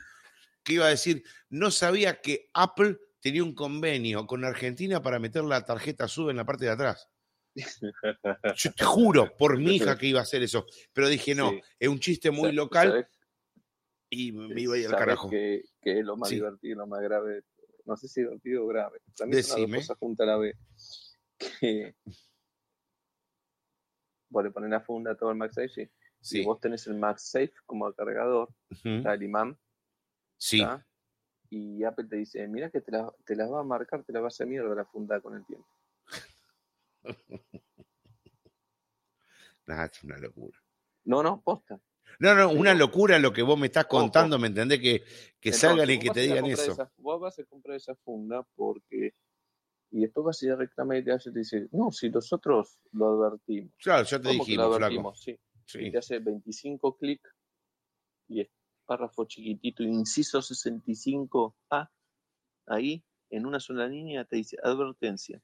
que 0.63 0.73
iba 0.75 0.87
a 0.87 0.91
decir, 0.91 1.23
no 1.51 1.71
sabía 1.71 2.21
que 2.21 2.51
Apple 2.55 2.99
tenía 3.21 3.45
un 3.45 3.55
convenio 3.55 4.27
con 4.27 4.45
Argentina 4.45 5.01
para 5.03 5.19
meter 5.19 5.45
la 5.45 5.65
tarjeta 5.65 6.09
SUB 6.09 6.31
en 6.31 6.37
la 6.39 6.45
parte 6.45 6.65
de 6.65 6.71
atrás. 6.73 7.09
Yo 8.57 8.73
te 8.73 8.85
juro, 8.85 9.35
por 9.37 9.59
mi 9.59 9.77
hija 9.77 9.97
que 9.97 10.07
iba 10.09 10.21
a 10.21 10.25
hacer 10.25 10.43
eso, 10.43 10.67
pero 10.93 11.09
dije, 11.09 11.35
no, 11.35 11.51
Sí. 11.51 11.61
es 11.79 11.89
un 11.89 12.01
chiste 12.01 12.31
muy 12.31 12.51
local 12.53 12.89
¿sabés- 12.91 13.07
y 14.11 14.33
me 14.33 14.61
iba 14.61 14.75
a 14.75 14.79
ir 14.79 14.87
al 14.87 14.97
carajo. 14.97 15.31
Que, 15.31 15.63
que 15.81 15.99
es 16.01 16.05
lo 16.05 16.17
más 16.17 16.29
Sí. 16.29 16.37
divertido 16.37 16.79
lo 16.79 16.87
más 16.87 17.01
grave. 17.03 17.43
No 17.85 17.97
sé 17.97 18.09
si 18.09 18.23
divertido 18.23 18.65
o 18.65 18.67
grave. 18.67 18.99
También 19.17 19.43
son 19.43 19.51
las 19.53 19.61
Decime. 19.61 19.77
dos 19.79 19.87
cosas 19.87 19.99
juntas 19.99 20.25
a 20.25 20.31
la 20.31 20.37
vez. 20.39 20.57
Que 21.61 21.95
vos 24.29 24.45
le 24.45 24.51
pones 24.51 24.71
la 24.71 24.81
funda 24.81 25.13
a 25.13 25.15
todo 25.17 25.31
el 25.31 25.37
MagSafe, 25.37 25.91
sí. 26.21 26.41
Y 26.41 26.45
vos 26.45 26.61
tenés 26.61 26.87
el 26.87 26.95
MagSafe 26.99 27.53
como 27.67 27.93
cargador, 27.93 28.49
ujú, 28.71 28.89
está 28.89 29.15
el 29.15 29.23
imán, 29.23 29.59
sí. 30.37 30.61
¿tá? 30.61 30.85
y 31.51 31.85
Apple 31.85 32.07
te 32.09 32.17
dice, 32.17 32.49
mira 32.49 32.69
que 32.71 32.81
te 32.81 32.91
la, 32.91 33.13
te 33.25 33.37
las 33.37 33.49
va 33.53 33.61
a 33.61 33.65
marcar, 33.65 34.03
te 34.03 34.13
la 34.13 34.19
va 34.21 34.27
a 34.27 34.29
hacer 34.29 34.47
mierda 34.49 34.75
la 34.75 34.85
funda 34.85 35.21
con 35.21 35.37
el 35.37 35.45
tiempo. 35.45 35.69
Nah, 39.67 39.87
es 39.87 40.05
una 40.05 40.19
locura. 40.19 40.59
No, 41.05 41.23
no, 41.23 41.41
posta. 41.41 41.81
No, 42.19 42.35
no, 42.35 42.51
una 42.51 42.75
locura 42.75 43.19
lo 43.19 43.33
que 43.33 43.43
vos 43.43 43.59
me 43.59 43.67
estás 43.69 43.87
Ojo. 43.87 43.99
contando, 44.03 44.39
¿me 44.39 44.49
entendés? 44.49 44.79
Que, 44.79 45.01
que 45.41 45.49
Entonces, 45.49 45.61
salgan 45.61 45.91
y 45.91 45.99
que 45.99 46.11
te 46.11 46.21
digan 46.21 46.45
eso. 46.47 46.73
esa- 46.73 46.93
vos 46.99 47.19
vas 47.21 47.39
a 47.39 47.45
comprar 47.45 47.77
esa 47.77 47.95
funda 47.95 48.43
porque... 48.55 49.15
Y 49.97 50.01
después 50.01 50.25
vas 50.27 50.43
a 50.43 50.47
ir 50.47 50.51
a 50.51 50.57
reclamar 50.57 50.97
y 50.97 51.05
te 51.05 51.13
hace 51.13 51.31
decir, 51.31 51.69
no, 51.71 51.93
si 51.93 52.11
nosotros 52.11 52.81
lo 52.91 53.11
advertimos. 53.11 53.73
Claro, 53.81 54.03
ya 54.05 54.19
te 54.21 54.25
¿Cómo 54.29 54.45
que 54.45 54.57
lo 54.57 54.65
dijimos, 54.65 54.67
flaco. 54.77 54.85
advertimos? 54.87 55.21
Sí. 55.23 55.31
Y 55.31 55.39
Sí. 55.67 55.91
te 55.93 55.99
hace 55.99 56.19
25 56.19 56.97
clics 56.99 57.31
y 58.27 58.41
es 58.41 58.49
párrafo 58.85 59.25
chiquitito, 59.25 59.85
inciso 59.85 60.43
65A, 60.43 61.93
ahí, 62.67 63.05
en 63.31 63.47
una 63.47 63.61
sola 63.61 63.87
línea 63.87 64.25
te 64.25 64.35
dice 64.35 64.57
advertencia. 64.65 65.41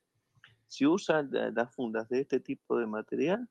Si 0.67 0.85
usan 0.85 1.31
las 1.31 1.73
fundas 1.73 2.09
de 2.09 2.21
este 2.23 2.41
tipo 2.41 2.77
de 2.77 2.87
material, 2.87 3.49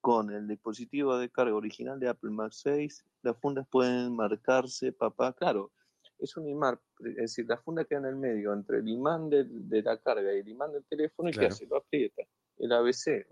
con 0.00 0.30
el 0.30 0.48
dispositivo 0.48 1.18
de 1.18 1.30
carga 1.30 1.54
original 1.54 2.00
de 2.00 2.08
Apple 2.08 2.30
Mac 2.30 2.52
6, 2.52 3.04
las 3.22 3.36
fundas 3.38 3.68
pueden 3.68 4.16
marcarse, 4.16 4.90
papá, 4.92 5.34
claro, 5.34 5.70
es 6.24 6.36
un 6.36 6.48
imán, 6.48 6.78
es 7.00 7.16
decir, 7.16 7.46
la 7.48 7.56
funda 7.58 7.84
queda 7.84 8.00
en 8.00 8.06
el 8.06 8.16
medio 8.16 8.52
entre 8.52 8.78
el 8.78 8.88
imán 8.88 9.28
de, 9.28 9.82
la 9.82 9.98
carga 9.98 10.34
y 10.34 10.38
el 10.38 10.48
imán 10.48 10.72
del 10.72 10.84
teléfono 10.84 11.28
y 11.28 11.32
que 11.32 11.46
hace? 11.46 11.66
Lo 11.66 11.78
aprieta, 11.78 12.22
el 12.58 12.72
ABC. 12.72 13.26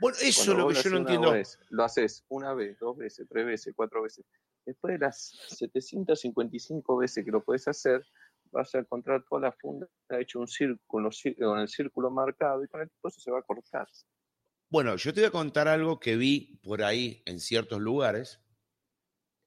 Bueno, 0.00 0.16
eso 0.20 0.52
es 0.52 0.58
lo 0.58 0.68
que 0.68 0.74
yo 0.74 0.90
no 0.90 0.98
entiendo. 0.98 1.32
lo 1.70 1.84
haces 1.84 2.24
una 2.28 2.54
vez, 2.54 2.78
dos 2.78 2.96
veces, 2.96 3.26
tres 3.28 3.46
veces, 3.46 3.74
cuatro 3.76 4.02
veces. 4.02 4.24
Después 4.64 4.94
de 4.94 5.06
las 5.06 5.32
755 5.48 6.96
veces 6.98 7.24
que 7.24 7.30
lo 7.30 7.42
puedes 7.42 7.66
hacer, 7.68 8.04
vas 8.50 8.74
a 8.74 8.78
encontrar 8.78 9.24
toda 9.28 9.42
la 9.42 9.52
funda 9.52 9.88
ha 10.10 10.20
hecho 10.20 10.40
un 10.40 10.48
círculo, 10.48 11.10
con 11.38 11.58
el 11.58 11.68
círculo 11.68 12.10
marcado 12.10 12.64
y 12.64 12.68
con 12.68 12.80
el 12.80 12.88
tiempo 12.88 13.10
se 13.10 13.30
va 13.30 13.40
a 13.40 13.42
cortar. 13.42 13.86
Bueno, 14.70 14.96
yo 14.96 15.14
te 15.14 15.20
voy 15.20 15.28
a 15.28 15.30
contar 15.30 15.68
algo 15.68 15.98
que 15.98 16.16
vi 16.16 16.60
por 16.62 16.82
ahí 16.82 17.22
en 17.24 17.40
ciertos 17.40 17.80
lugares. 17.80 18.40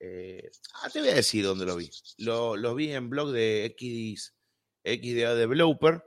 Eh, 0.04 0.50
ah, 0.82 0.90
te 0.90 1.00
voy 1.00 1.10
a 1.10 1.14
decir 1.14 1.46
dónde 1.46 1.64
lo 1.64 1.76
vi. 1.76 1.92
Lo, 2.18 2.76
vi 2.76 2.92
en 2.92 3.08
blog 3.08 3.32
de 3.32 3.66
X, 3.66 4.36
XDA 4.84 5.36
Developer, 5.36 6.04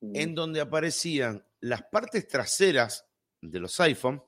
en 0.00 0.34
donde 0.34 0.62
aparecían 0.62 1.44
las 1.60 1.82
partes 1.82 2.26
traseras 2.26 3.06
de 3.42 3.60
los 3.60 3.78
iPhone, 3.80 4.22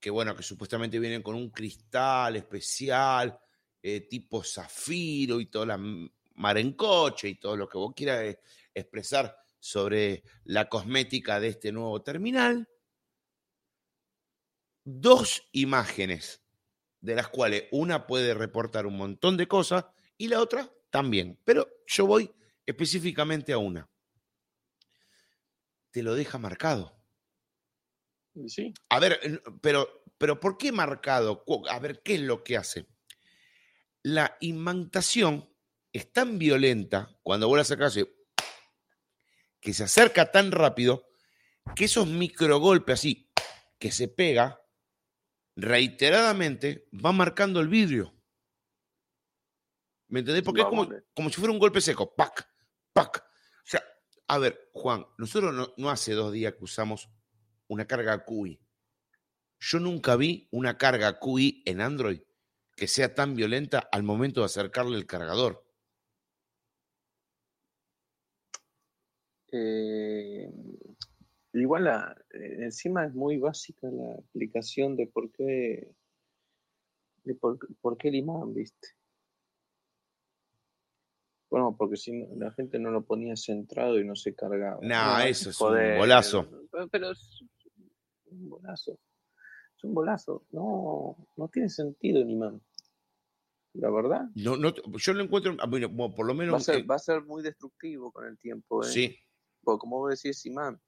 que 0.00 0.10
bueno, 0.10 0.34
que 0.34 0.42
supuestamente 0.42 0.98
vienen 0.98 1.22
con 1.22 1.36
un 1.36 1.50
cristal 1.50 2.34
especial, 2.34 3.38
eh, 3.80 4.00
tipo 4.08 4.42
zafiro 4.42 5.40
y 5.40 5.46
toda 5.46 5.66
la 5.66 5.78
mar 5.78 6.58
en 6.58 6.72
coche 6.72 7.28
y 7.28 7.38
todo 7.38 7.56
lo 7.56 7.68
que 7.68 7.78
vos 7.78 7.94
quieras 7.94 8.22
eh, 8.22 8.40
expresar 8.74 9.36
sobre 9.60 10.24
la 10.44 10.68
cosmética 10.68 11.38
de 11.38 11.48
este 11.48 11.70
nuevo 11.70 12.02
terminal. 12.02 12.68
Dos 14.84 15.48
imágenes, 15.52 16.43
de 17.04 17.14
las 17.14 17.28
cuales 17.28 17.64
una 17.70 18.06
puede 18.06 18.32
reportar 18.32 18.86
un 18.86 18.96
montón 18.96 19.36
de 19.36 19.46
cosas 19.46 19.84
y 20.16 20.28
la 20.28 20.40
otra 20.40 20.70
también. 20.88 21.38
Pero 21.44 21.68
yo 21.86 22.06
voy 22.06 22.32
específicamente 22.64 23.52
a 23.52 23.58
una. 23.58 23.90
Te 25.90 26.02
lo 26.02 26.14
deja 26.14 26.38
marcado. 26.38 26.98
Sí. 28.46 28.72
A 28.88 28.98
ver, 29.00 29.42
pero, 29.60 30.02
pero 30.16 30.40
¿por 30.40 30.56
qué 30.56 30.72
marcado? 30.72 31.44
A 31.68 31.78
ver, 31.78 32.00
¿qué 32.02 32.14
es 32.14 32.20
lo 32.20 32.42
que 32.42 32.56
hace? 32.56 32.86
La 34.02 34.38
imantación 34.40 35.54
es 35.92 36.10
tan 36.10 36.38
violenta 36.38 37.18
cuando 37.22 37.48
vos 37.48 37.58
la 37.58 37.64
sacás 37.64 37.98
que 39.60 39.74
se 39.74 39.84
acerca 39.84 40.32
tan 40.32 40.52
rápido 40.52 41.06
que 41.76 41.84
esos 41.84 42.06
microgolpes 42.06 42.94
así 42.94 43.30
que 43.78 43.92
se 43.92 44.08
pega 44.08 44.63
reiteradamente 45.56 46.88
van 46.92 47.16
marcando 47.16 47.60
el 47.60 47.68
vidrio. 47.68 48.14
¿Me 50.08 50.20
entendés? 50.20 50.42
Porque 50.42 50.60
es 50.60 50.66
como, 50.66 50.88
como, 51.14 51.30
si 51.30 51.36
fuera 51.36 51.52
un 51.52 51.58
golpe 51.58 51.80
seco. 51.80 52.14
¡Pac! 52.14 52.48
¡Pac! 52.92 53.18
O 53.18 53.66
sea, 53.66 53.82
a 54.28 54.38
ver, 54.38 54.70
Juan, 54.72 55.06
nosotros 55.18 55.52
no, 55.54 55.72
no 55.76 55.90
hace 55.90 56.12
dos 56.12 56.32
días 56.32 56.54
que 56.54 56.64
usamos 56.64 57.08
una 57.68 57.86
carga 57.86 58.24
QI. 58.24 58.60
Yo 59.58 59.80
nunca 59.80 60.16
vi 60.16 60.48
una 60.50 60.76
carga 60.76 61.18
QI 61.18 61.62
en 61.66 61.80
Android 61.80 62.20
que 62.76 62.88
sea 62.88 63.14
tan 63.14 63.34
violenta 63.34 63.88
al 63.90 64.02
momento 64.02 64.40
de 64.40 64.46
acercarle 64.46 64.96
el 64.96 65.06
cargador. 65.06 65.64
Eh, 69.52 70.50
igual 71.60 71.84
la, 71.84 72.16
eh, 72.32 72.56
encima 72.60 73.06
es 73.06 73.14
muy 73.14 73.38
básica 73.38 73.88
la 73.90 74.14
aplicación 74.14 74.96
de 74.96 75.06
por 75.06 75.30
qué 75.32 75.94
de 77.24 77.34
por, 77.34 77.96
qué 77.96 78.08
el 78.08 78.16
imán, 78.16 78.52
¿viste? 78.52 78.88
Bueno, 81.48 81.74
porque 81.76 81.96
si 81.96 82.26
la 82.36 82.50
gente 82.52 82.78
no 82.78 82.90
lo 82.90 83.04
ponía 83.04 83.36
centrado 83.36 83.98
y 83.98 84.04
no 84.04 84.14
se 84.14 84.34
cargaba. 84.34 84.80
no, 84.82 85.20
eso 85.20 85.50
es 85.50 85.60
un 85.60 85.98
bolazo. 85.98 86.48
Pero, 86.90 87.12
es 87.12 87.44
un 88.26 88.50
bolazo. 88.50 88.98
Es 89.76 89.84
un 89.84 89.94
bolazo. 89.94 90.44
No, 90.50 91.16
no 91.36 91.48
tiene 91.48 91.68
sentido 91.70 92.20
el 92.20 92.30
imán. 92.30 92.60
La 93.74 93.90
verdad. 93.90 94.28
No, 94.34 94.56
no, 94.56 94.72
yo 94.74 95.12
lo 95.14 95.22
encuentro, 95.22 95.56
ah, 95.60 95.68
por 95.68 96.26
lo 96.26 96.34
menos. 96.34 96.54
Va 96.54 96.58
a 96.58 96.60
ser, 96.60 96.90
va 96.90 96.96
a 96.96 96.98
ser 96.98 97.22
muy 97.22 97.42
destructivo 97.42 98.12
con 98.12 98.26
el 98.26 98.38
tiempo. 98.38 98.84
¿eh? 98.84 98.88
Sí, 98.88 99.16
porque 99.62 99.80
como 99.80 99.98
vos 99.98 100.10
decís, 100.10 100.44
Imán, 100.46 100.80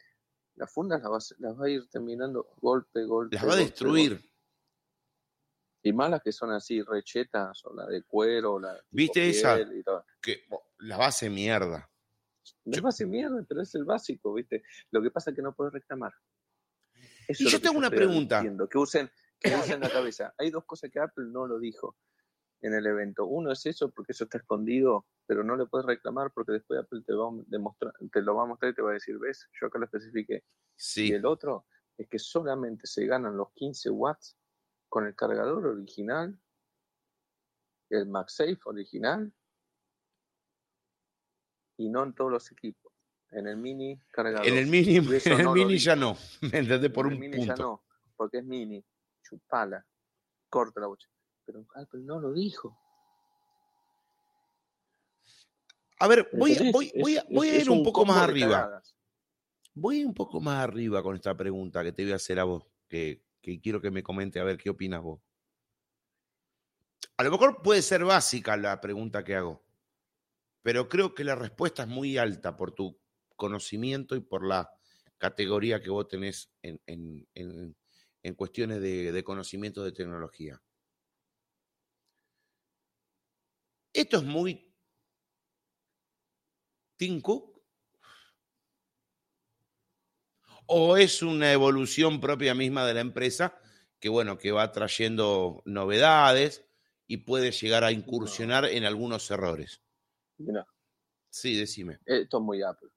las 0.56 0.72
fundas 0.72 1.02
las 1.38 1.60
va, 1.60 1.66
a 1.66 1.68
ir 1.68 1.88
terminando 1.88 2.48
golpe, 2.60 3.04
golpe. 3.04 3.36
Las 3.36 3.46
va 3.46 3.52
a 3.52 3.56
destruir. 3.56 4.20
Y 5.82 5.92
malas 5.92 6.20
que 6.22 6.32
son 6.32 6.50
así, 6.50 6.82
rechetas, 6.82 7.64
o 7.64 7.74
la 7.74 7.86
de 7.86 8.02
cuero, 8.02 8.58
la 8.58 8.76
¿Viste 8.90 9.28
esa? 9.28 9.58
Que 10.20 10.44
la 10.78 10.96
base 10.96 11.30
mierda. 11.30 11.88
La 12.64 12.80
base 12.80 13.06
mierda, 13.06 13.44
pero 13.48 13.62
es 13.62 13.74
el 13.76 13.84
básico, 13.84 14.34
¿viste? 14.34 14.64
Lo 14.90 15.00
que 15.00 15.10
pasa 15.10 15.30
es 15.30 15.36
que 15.36 15.42
no 15.42 15.54
puedes 15.54 15.72
reclamar. 15.72 16.12
y 17.28 17.48
yo 17.48 17.60
tengo 17.60 17.78
una 17.78 17.90
pregunta. 17.90 18.42
Que 18.68 18.78
usen, 18.78 19.10
que 19.38 19.54
usen 19.54 19.80
la 19.80 19.90
cabeza. 19.90 20.34
Hay 20.38 20.50
dos 20.50 20.64
cosas 20.64 20.90
que 20.90 20.98
Apple 20.98 21.26
no 21.28 21.46
lo 21.46 21.58
dijo 21.58 21.96
en 22.66 22.74
el 22.74 22.86
evento. 22.86 23.26
Uno 23.26 23.52
es 23.52 23.64
eso, 23.66 23.90
porque 23.90 24.12
eso 24.12 24.24
está 24.24 24.38
escondido, 24.38 25.06
pero 25.26 25.44
no 25.44 25.56
le 25.56 25.66
puedes 25.66 25.86
reclamar 25.86 26.32
porque 26.32 26.52
después 26.52 26.80
Apple 26.80 27.02
te, 27.06 27.14
va 27.14 27.28
a 27.28 27.32
demostrar, 27.46 27.92
te 28.12 28.22
lo 28.22 28.34
va 28.34 28.42
a 28.42 28.46
mostrar 28.46 28.72
y 28.72 28.74
te 28.74 28.82
va 28.82 28.90
a 28.90 28.94
decir, 28.94 29.18
ves, 29.18 29.48
yo 29.60 29.68
acá 29.68 29.78
lo 29.78 29.84
especifique 29.84 30.44
Sí. 30.78 31.08
Y 31.08 31.12
el 31.12 31.24
otro 31.24 31.66
es 31.96 32.06
que 32.08 32.18
solamente 32.18 32.86
se 32.86 33.06
ganan 33.06 33.36
los 33.36 33.50
15 33.54 33.88
watts 33.90 34.36
con 34.88 35.06
el 35.06 35.14
cargador 35.14 35.66
original, 35.66 36.38
el 37.88 38.06
MagSafe 38.06 38.58
original, 38.64 39.32
y 41.78 41.88
no 41.88 42.02
en 42.02 42.14
todos 42.14 42.30
los 42.30 42.52
equipos. 42.52 42.92
En 43.30 43.46
el 43.46 43.56
mini 43.56 43.98
cargador. 44.12 44.46
En 44.46 44.56
el 44.56 44.66
mini, 44.66 44.96
en 45.24 45.40
el 45.40 45.48
mini 45.54 45.78
ya 45.78 45.96
no, 45.96 46.16
¿me 46.42 46.58
entendés? 46.58 46.90
Por 46.90 47.06
en 47.06 47.12
un 47.12 47.12
el 47.14 47.18
mini 47.20 47.36
punto. 47.38 47.54
ya 47.54 47.62
no, 47.62 47.84
porque 48.16 48.38
es 48.38 48.44
mini, 48.44 48.84
chupala, 49.22 49.86
corta 50.50 50.80
la 50.80 50.88
bocha 50.88 51.08
pero 51.46 51.66
Apple 51.74 52.02
no 52.02 52.20
lo 52.20 52.32
dijo. 52.32 52.76
A 55.98 56.08
ver, 56.08 56.28
voy, 56.32 56.56
voy, 56.72 56.92
voy, 57.00 57.18
voy 57.30 57.48
a 57.48 57.60
ir 57.60 57.70
un, 57.70 57.82
poco 57.82 58.04
más 58.04 58.18
arriba. 58.18 58.82
Voy 59.72 59.96
a 59.96 60.00
ir 60.00 60.06
un 60.06 60.14
poco 60.14 60.40
más 60.40 60.62
arriba 60.62 61.02
con 61.02 61.14
esta 61.14 61.34
pregunta 61.34 61.82
que 61.82 61.92
te 61.92 62.02
voy 62.02 62.12
a 62.12 62.16
hacer 62.16 62.38
a 62.38 62.44
vos, 62.44 62.64
que, 62.88 63.22
que 63.40 63.60
quiero 63.60 63.80
que 63.80 63.90
me 63.90 64.02
comente 64.02 64.38
a 64.38 64.44
ver 64.44 64.58
qué 64.58 64.68
opinas 64.68 65.00
vos. 65.00 65.20
A 67.16 67.22
lo 67.22 67.30
mejor 67.30 67.62
puede 67.62 67.80
ser 67.80 68.04
básica 68.04 68.58
la 68.58 68.78
pregunta 68.80 69.24
que 69.24 69.36
hago, 69.36 69.64
pero 70.62 70.88
creo 70.88 71.14
que 71.14 71.24
la 71.24 71.34
respuesta 71.34 71.84
es 71.84 71.88
muy 71.88 72.18
alta 72.18 72.56
por 72.56 72.72
tu 72.72 72.98
conocimiento 73.36 74.16
y 74.16 74.20
por 74.20 74.44
la 74.44 74.70
categoría 75.16 75.80
que 75.80 75.90
vos 75.90 76.08
tenés 76.08 76.50
en, 76.60 76.80
en, 76.86 77.26
en, 77.34 77.76
en 78.22 78.34
cuestiones 78.34 78.80
de, 78.80 79.12
de, 79.12 79.24
conocimiento 79.24 79.82
de 79.82 79.92
tecnología. 79.92 80.60
Esto 83.96 84.18
es 84.18 84.24
muy 84.24 84.70
Tim 86.96 87.22
Cook. 87.22 87.56
¿O 90.66 90.98
es 90.98 91.22
una 91.22 91.50
evolución 91.50 92.20
propia 92.20 92.54
misma 92.54 92.84
de 92.84 92.92
la 92.92 93.00
empresa 93.00 93.58
que, 93.98 94.10
bueno, 94.10 94.36
que 94.36 94.52
va 94.52 94.70
trayendo 94.70 95.62
novedades 95.64 96.68
y 97.06 97.18
puede 97.18 97.52
llegar 97.52 97.84
a 97.84 97.92
incursionar 97.92 98.66
en 98.66 98.84
algunos 98.84 99.30
errores? 99.30 99.82
Mira. 100.36 100.66
Sí, 101.30 101.56
decime. 101.56 101.98
Esto 102.04 102.36
es 102.36 102.42
muy 102.42 102.62
Apple. 102.62 102.90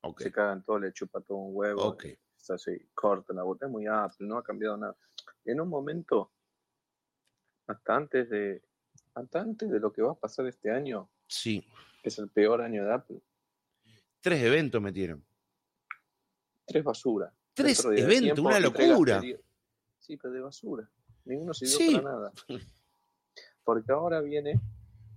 Okay. 0.00 0.24
Se 0.24 0.32
cagan 0.32 0.64
todo, 0.64 0.80
le 0.80 0.92
chupa 0.92 1.20
todo 1.20 1.38
un 1.38 1.54
huevo. 1.54 1.82
Ok. 1.84 2.06
Es 2.06 2.50
así, 2.50 2.76
corta 2.92 3.32
la 3.32 3.44
bota. 3.44 3.66
Es 3.66 3.72
muy 3.72 3.86
Apple, 3.86 4.26
no 4.26 4.38
ha 4.38 4.42
cambiado 4.42 4.76
nada. 4.78 4.96
En 5.44 5.60
un 5.60 5.68
momento, 5.68 6.32
hasta 7.68 7.94
antes 7.94 8.28
de, 8.30 8.67
antes 9.32 9.70
de 9.70 9.80
lo 9.80 9.92
que 9.92 10.02
va 10.02 10.12
a 10.12 10.18
pasar 10.18 10.46
este 10.46 10.70
año, 10.70 11.10
sí. 11.26 11.64
que 12.02 12.08
es 12.08 12.18
el 12.18 12.28
peor 12.28 12.60
año 12.60 12.84
de 12.84 12.94
Apple. 12.94 13.20
Tres 14.20 14.42
eventos 14.42 14.80
metieron. 14.80 15.24
Tres 16.66 16.84
basura. 16.84 17.32
Tres 17.54 17.84
eventos, 17.84 18.38
una 18.38 18.60
locura. 18.60 19.20
Sí, 19.98 20.16
pero 20.16 20.32
de 20.32 20.40
basura. 20.40 20.88
Ninguno 21.24 21.52
sirvió 21.52 22.00
para 22.02 22.14
nada. 22.14 22.32
Porque 23.64 23.92
ahora 23.92 24.20
viene 24.20 24.60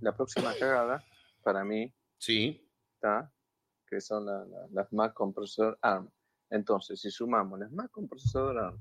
la 0.01 0.15
próxima 0.15 0.53
cagada, 0.59 1.03
para 1.43 1.63
mí. 1.63 1.93
Sí. 2.17 2.67
¿está? 2.95 3.31
Que 3.87 3.99
son 3.99 4.25
las 4.71 4.93
Mac 4.93 5.13
con 5.13 5.33
procesador 5.33 5.77
ARM. 5.81 6.09
Entonces, 6.49 6.99
si 6.99 7.09
sumamos 7.09 7.59
las 7.59 7.71
Mac 7.71 7.91
con 7.91 8.07
procesador 8.07 8.57
ARM, 8.59 8.79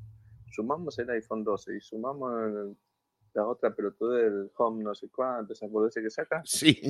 sumamos 0.52 0.98
el 0.98 1.10
iPhone 1.10 1.44
12 1.44 1.76
y 1.76 1.80
sumamos 1.80 2.32
el 2.32 2.76
la 3.34 3.46
otra 3.46 3.74
pelotuda 3.74 4.18
del 4.18 4.50
home 4.56 4.84
no 4.84 4.94
sé 4.94 5.08
cuánto, 5.08 5.52
esa 5.52 5.66
boludeces 5.66 6.02
que 6.02 6.10
saca. 6.10 6.42
Sí. 6.44 6.80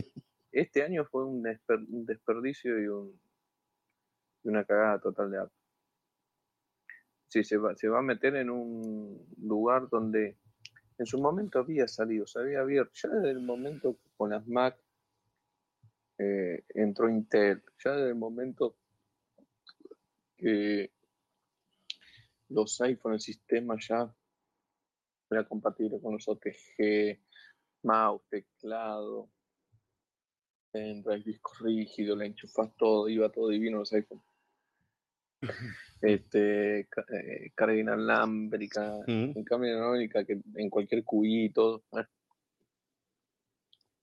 este 0.53 0.83
año 0.83 1.05
fue 1.05 1.25
un, 1.25 1.43
desperdicio 1.43 2.81
y, 2.83 2.89
un, 2.89 3.21
y 4.43 4.49
una 4.49 4.65
cagada 4.65 5.01
total 5.01 5.31
de 5.31 5.39
Apple. 5.39 5.57
Sí, 7.29 7.45
se 7.45 7.57
va, 7.57 7.77
se 7.77 7.89
va 7.89 8.01
a 8.01 8.03
meter 8.03 8.35
en 8.37 8.51
un 8.51 9.25
lugar 9.39 9.89
donde 9.89 10.37
en 10.99 11.07
su 11.07 11.19
momento 11.19 11.61
había 11.61 11.87
salido, 11.87 12.27
se 12.27 12.41
había 12.41 12.61
abierto, 12.61 12.93
ya 12.95 13.09
desde 13.09 13.31
el 13.31 13.41
momento 13.41 13.97
con 14.17 14.31
las 14.31 14.47
Mac 14.47 14.77
eh, 16.19 16.65
entró 16.75 17.09
Intel, 17.09 17.63
ya 17.83 17.93
desde 17.93 18.09
el 18.09 18.17
momento 18.17 18.77
que 20.37 20.91
los 22.49 22.81
iPhone, 22.81 23.15
el 23.15 23.21
sistema 23.21 23.77
ya 23.79 24.15
era 25.31 25.45
compatible 25.45 26.01
con 26.01 26.15
los 26.15 26.29
OTG, 26.29 27.19
mouse, 27.83 28.23
teclado, 28.29 29.31
en 30.73 31.03
disco 31.25 31.53
rígido, 31.61 32.17
le 32.17 32.27
enchufas 32.27 32.71
todo, 32.77 33.09
iba 33.09 33.29
todo 33.31 33.49
divino 33.49 33.79
los 33.79 33.93
iPhone. 33.93 34.23
Este, 36.03 36.81
eh, 36.81 37.53
carga 37.55 37.77
inalámbrica, 37.77 38.99
en 39.07 39.45
cambio 39.45 39.71
inalámbrica 39.71 40.25
que 40.25 40.41
en 40.55 40.71
cualquier 40.71 41.05
cubito, 41.05 41.83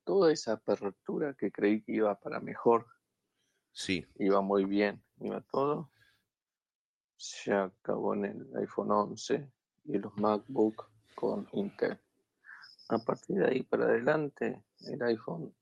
toda 0.04 0.32
esa 0.32 0.54
apertura 0.54 1.36
que 1.36 1.52
creí 1.52 1.82
que 1.82 1.94
iba 1.94 2.20
para 2.20 2.40
mejor, 2.40 2.88
sí. 3.72 4.06
iba 4.16 4.42
muy 4.42 4.66
bien, 4.66 5.04
iba 5.20 5.42
todo, 5.42 5.92
se 7.16 7.54
acabó 7.54 8.14
en 8.14 8.26
el 8.26 8.56
iPhone 8.58 8.92
11 8.92 9.52
y 9.86 9.98
los 9.98 10.16
MacBook 10.18 10.90
con 11.18 11.50
Intel. 11.54 12.00
A 12.90 13.00
partir 13.00 13.38
de 13.38 13.48
ahí 13.48 13.64
para 13.64 13.86
adelante, 13.86 14.64
el 14.82 15.02
iPhone 15.02 15.54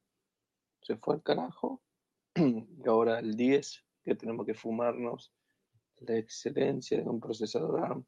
se 0.82 0.98
fue 0.98 1.16
al 1.16 1.24
carajo 1.24 1.82
y 2.36 2.88
ahora 2.88 3.20
el 3.20 3.38
10, 3.38 3.86
que 4.04 4.16
tenemos 4.16 4.46
que 4.46 4.54
fumarnos 4.54 5.34
la 6.02 6.18
excelencia 6.18 6.98
de 7.02 7.08
un 7.08 7.22
procesador 7.22 7.80
ARM. 7.80 8.06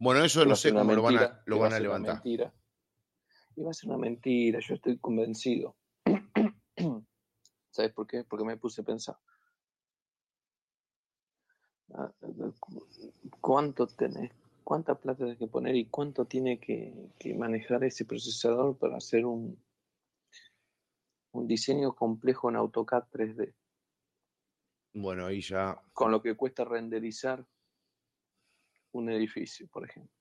Bueno, 0.00 0.24
eso 0.24 0.44
no 0.44 0.56
sé 0.56 0.72
cómo 0.72 0.94
lo 0.94 1.02
van 1.02 1.18
a, 1.18 1.42
lo 1.46 1.60
van 1.60 1.72
a, 1.72 1.78
levantar. 1.78 2.14
Mentira. 2.14 2.52
Y 3.54 3.62
va 3.62 3.70
a 3.70 3.74
ser 3.74 3.88
una 3.88 3.98
mentira, 3.98 4.58
yo 4.58 4.74
estoy 4.74 4.98
convencido. 4.98 5.76
¿Sabes 7.70 7.92
por 7.92 8.08
qué? 8.08 8.24
Porque 8.24 8.44
me 8.44 8.56
puse 8.56 8.80
a 8.80 8.84
pensar. 8.84 9.16
Ah, 11.94 12.10
¿Cuánto 13.40 13.86
tenés? 13.86 14.32
¿Cuánta 14.64 14.94
plata 14.94 15.24
tenés 15.24 15.38
que 15.38 15.46
poner 15.46 15.76
y 15.76 15.86
cuánto 15.86 16.24
tiene 16.24 16.58
que, 16.58 17.10
que 17.18 17.34
manejar 17.34 17.84
ese 17.84 18.04
procesador 18.04 18.76
para 18.78 18.96
hacer 18.96 19.26
un, 19.26 19.62
un 21.32 21.46
diseño 21.46 21.94
complejo 21.94 22.48
en 22.50 22.56
AutoCAD 22.56 23.04
3D? 23.12 23.54
Bueno, 24.94 25.26
ahí 25.26 25.40
ya. 25.40 25.80
Con 25.92 26.10
lo 26.10 26.22
que 26.22 26.36
cuesta 26.36 26.64
renderizar 26.64 27.44
un 28.92 29.10
edificio, 29.10 29.66
por 29.68 29.84
ejemplo. 29.88 30.12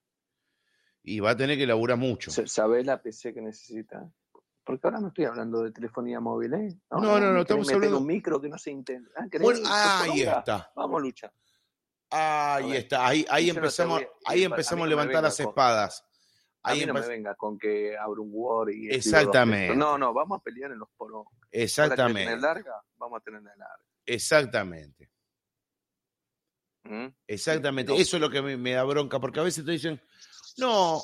Y 1.03 1.19
va 1.19 1.31
a 1.31 1.37
tener 1.37 1.57
que 1.57 1.67
laburar 1.67 1.97
mucho. 1.97 2.31
¿Sabés 2.31 2.85
la 2.85 3.01
PC 3.01 3.33
que 3.33 3.41
necesita? 3.41 4.11
Porque 4.63 4.87
ahora 4.87 4.99
no 4.99 5.07
estoy 5.07 5.25
hablando 5.25 5.63
de 5.63 5.71
telefonía 5.71 6.19
móvil, 6.19 6.53
¿eh? 6.53 6.79
No, 6.91 7.19
no, 7.19 7.19
no, 7.19 7.41
estamos 7.41 7.67
hablando 7.69 7.97
de 7.97 8.01
un 8.01 8.07
micro 8.07 8.39
que 8.39 8.47
no 8.47 8.57
se 8.57 8.71
intenta. 8.71 9.27
Ah, 9.65 10.03
ahí 10.03 10.21
está. 10.21 10.71
Vamos 10.75 10.99
a 10.99 11.01
luchar. 11.01 11.33
Ahí 12.11 12.75
está. 12.75 13.07
Ahí, 13.07 13.25
ahí 13.29 13.49
empezamos, 13.49 14.03
ahí 14.25 14.43
empezamos 14.43 14.85
a, 14.85 14.89
levantar 14.89 15.23
las 15.23 15.39
espadas. 15.39 16.05
Ahí 16.63 16.85
no 16.85 16.93
me 16.93 17.01
venga 17.01 17.35
con 17.35 17.57
que 17.57 17.97
abro 17.97 18.21
un 18.21 18.29
Word 18.33 18.69
y... 18.71 18.89
Exactamente. 18.89 19.75
No, 19.75 19.97
no, 19.97 20.13
vamos 20.13 20.39
a 20.39 20.43
pelear 20.43 20.71
en 20.71 20.79
los 20.79 20.89
poros. 20.95 21.25
Exactamente. 21.49 22.25
Tener 22.25 22.39
larga, 22.39 22.73
vamos 22.97 23.19
a 23.19 23.23
tener 23.23 23.41
larga. 23.41 23.79
Exactamente. 24.05 25.09
¿Mm? 26.83 27.07
Exactamente. 27.27 27.95
Eso 27.95 28.17
es 28.17 28.21
lo 28.21 28.29
que 28.29 28.41
me, 28.41 28.71
da 28.71 28.83
bronca, 28.83 29.19
porque 29.19 29.39
a 29.39 29.43
veces 29.43 29.65
te 29.65 29.71
dicen, 29.71 29.99
no, 30.57 31.03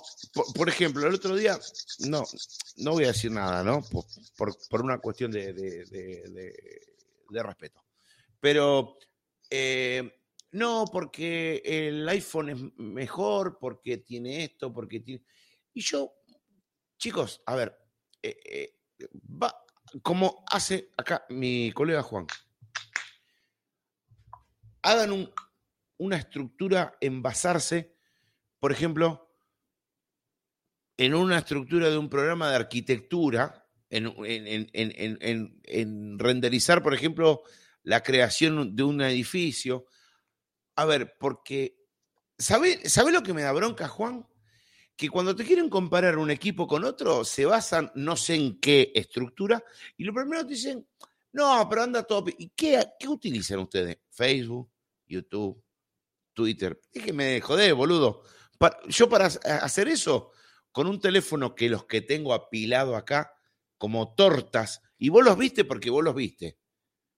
por, 0.53 0.69
ejemplo, 0.69 1.07
el 1.07 1.15
otro 1.15 1.35
día, 1.35 1.57
no, 1.99 2.23
no 2.77 2.91
voy 2.91 3.05
a 3.05 3.07
decir 3.07 3.31
nada, 3.31 3.63
¿no? 3.63 3.81
Por, 4.37 4.55
por, 4.69 4.81
una 4.81 4.99
cuestión 4.99 5.31
de, 5.31 5.53
de, 5.53 7.43
respeto. 7.43 7.83
Pero, 8.39 8.97
eh, 9.49 10.16
no, 10.51 10.85
porque 10.91 11.61
el 11.65 12.07
iPhone 12.09 12.49
es 12.49 12.57
mejor, 12.77 13.57
porque 13.59 13.97
tiene 13.97 14.43
esto, 14.43 14.73
porque 14.73 14.99
tiene... 14.99 15.23
Y 15.73 15.81
yo, 15.81 16.13
chicos, 16.97 17.41
a 17.45 17.55
ver, 17.55 17.77
eh, 18.21 18.37
eh, 18.45 19.09
va, 19.13 19.53
como 20.01 20.43
hace 20.51 20.91
acá 20.97 21.25
mi 21.29 21.71
colega 21.71 22.01
Juan, 22.01 22.25
hagan 24.81 25.31
una 25.97 26.17
estructura 26.17 26.97
en 27.01 27.21
basarse, 27.21 27.95
por 28.59 28.71
ejemplo, 28.71 29.27
en 30.97 31.13
una 31.13 31.37
estructura 31.37 31.89
de 31.89 31.97
un 31.97 32.09
programa 32.09 32.49
de 32.49 32.55
arquitectura, 32.55 33.67
en, 33.89 34.09
renderizar, 36.19 36.83
por 36.83 36.93
ejemplo, 36.93 37.43
la 37.83 38.01
creación 38.03 38.75
de 38.75 38.83
un 38.83 39.01
edificio. 39.01 39.85
A 40.77 40.85
ver, 40.85 41.17
porque, 41.17 41.75
¿sabe, 42.37 42.87
¿sabe 42.87 43.11
lo 43.11 43.23
que 43.23 43.33
me 43.33 43.41
da 43.41 43.51
bronca, 43.51 43.87
Juan? 43.87 44.27
Que 44.95 45.09
cuando 45.09 45.35
te 45.35 45.43
quieren 45.43 45.69
comparar 45.69 46.19
un 46.19 46.29
equipo 46.29 46.67
con 46.67 46.83
otro, 46.83 47.25
se 47.25 47.45
basan 47.45 47.91
no 47.95 48.15
sé 48.15 48.35
en 48.35 48.59
qué 48.59 48.91
estructura, 48.93 49.63
y 49.97 50.03
lo 50.03 50.13
primero 50.13 50.45
te 50.45 50.53
dicen, 50.53 50.87
no, 51.33 51.67
pero 51.67 51.81
anda 51.81 52.03
todo. 52.03 52.25
¿Y 52.37 52.49
qué, 52.55 52.83
qué 52.99 53.07
utilizan 53.07 53.59
ustedes? 53.59 53.97
Facebook, 54.11 54.69
YouTube, 55.07 55.63
Twitter. 56.33 56.79
Déjeme 56.93 57.25
de 57.25 57.41
joder, 57.41 57.73
boludo. 57.73 58.21
yo 58.87 59.09
para 59.09 59.25
hacer 59.25 59.87
eso, 59.87 60.31
con 60.71 60.85
un 60.85 60.99
teléfono 60.99 61.55
que 61.55 61.69
los 61.69 61.85
que 61.85 62.01
tengo 62.01 62.35
apilado 62.35 62.95
acá, 62.95 63.33
como 63.79 64.13
tortas, 64.13 64.83
y 64.99 65.09
vos 65.09 65.25
los 65.25 65.37
viste 65.39 65.65
porque 65.65 65.89
vos 65.89 66.03
los 66.03 66.13
viste. 66.13 66.59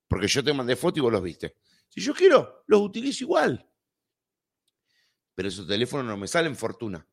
Porque 0.08 0.28
yo 0.28 0.42
te 0.42 0.54
mandé 0.54 0.76
foto 0.76 0.98
y 0.98 1.02
vos 1.02 1.12
los 1.12 1.22
viste. 1.22 1.56
Si 1.90 2.00
yo 2.00 2.14
quiero, 2.14 2.64
los 2.66 2.80
utilizo 2.80 3.24
igual. 3.24 3.68
Pero 5.34 5.48
esos 5.48 5.66
teléfonos 5.66 6.06
no 6.06 6.16
me 6.16 6.28
salen 6.28 6.56
fortuna. 6.56 7.06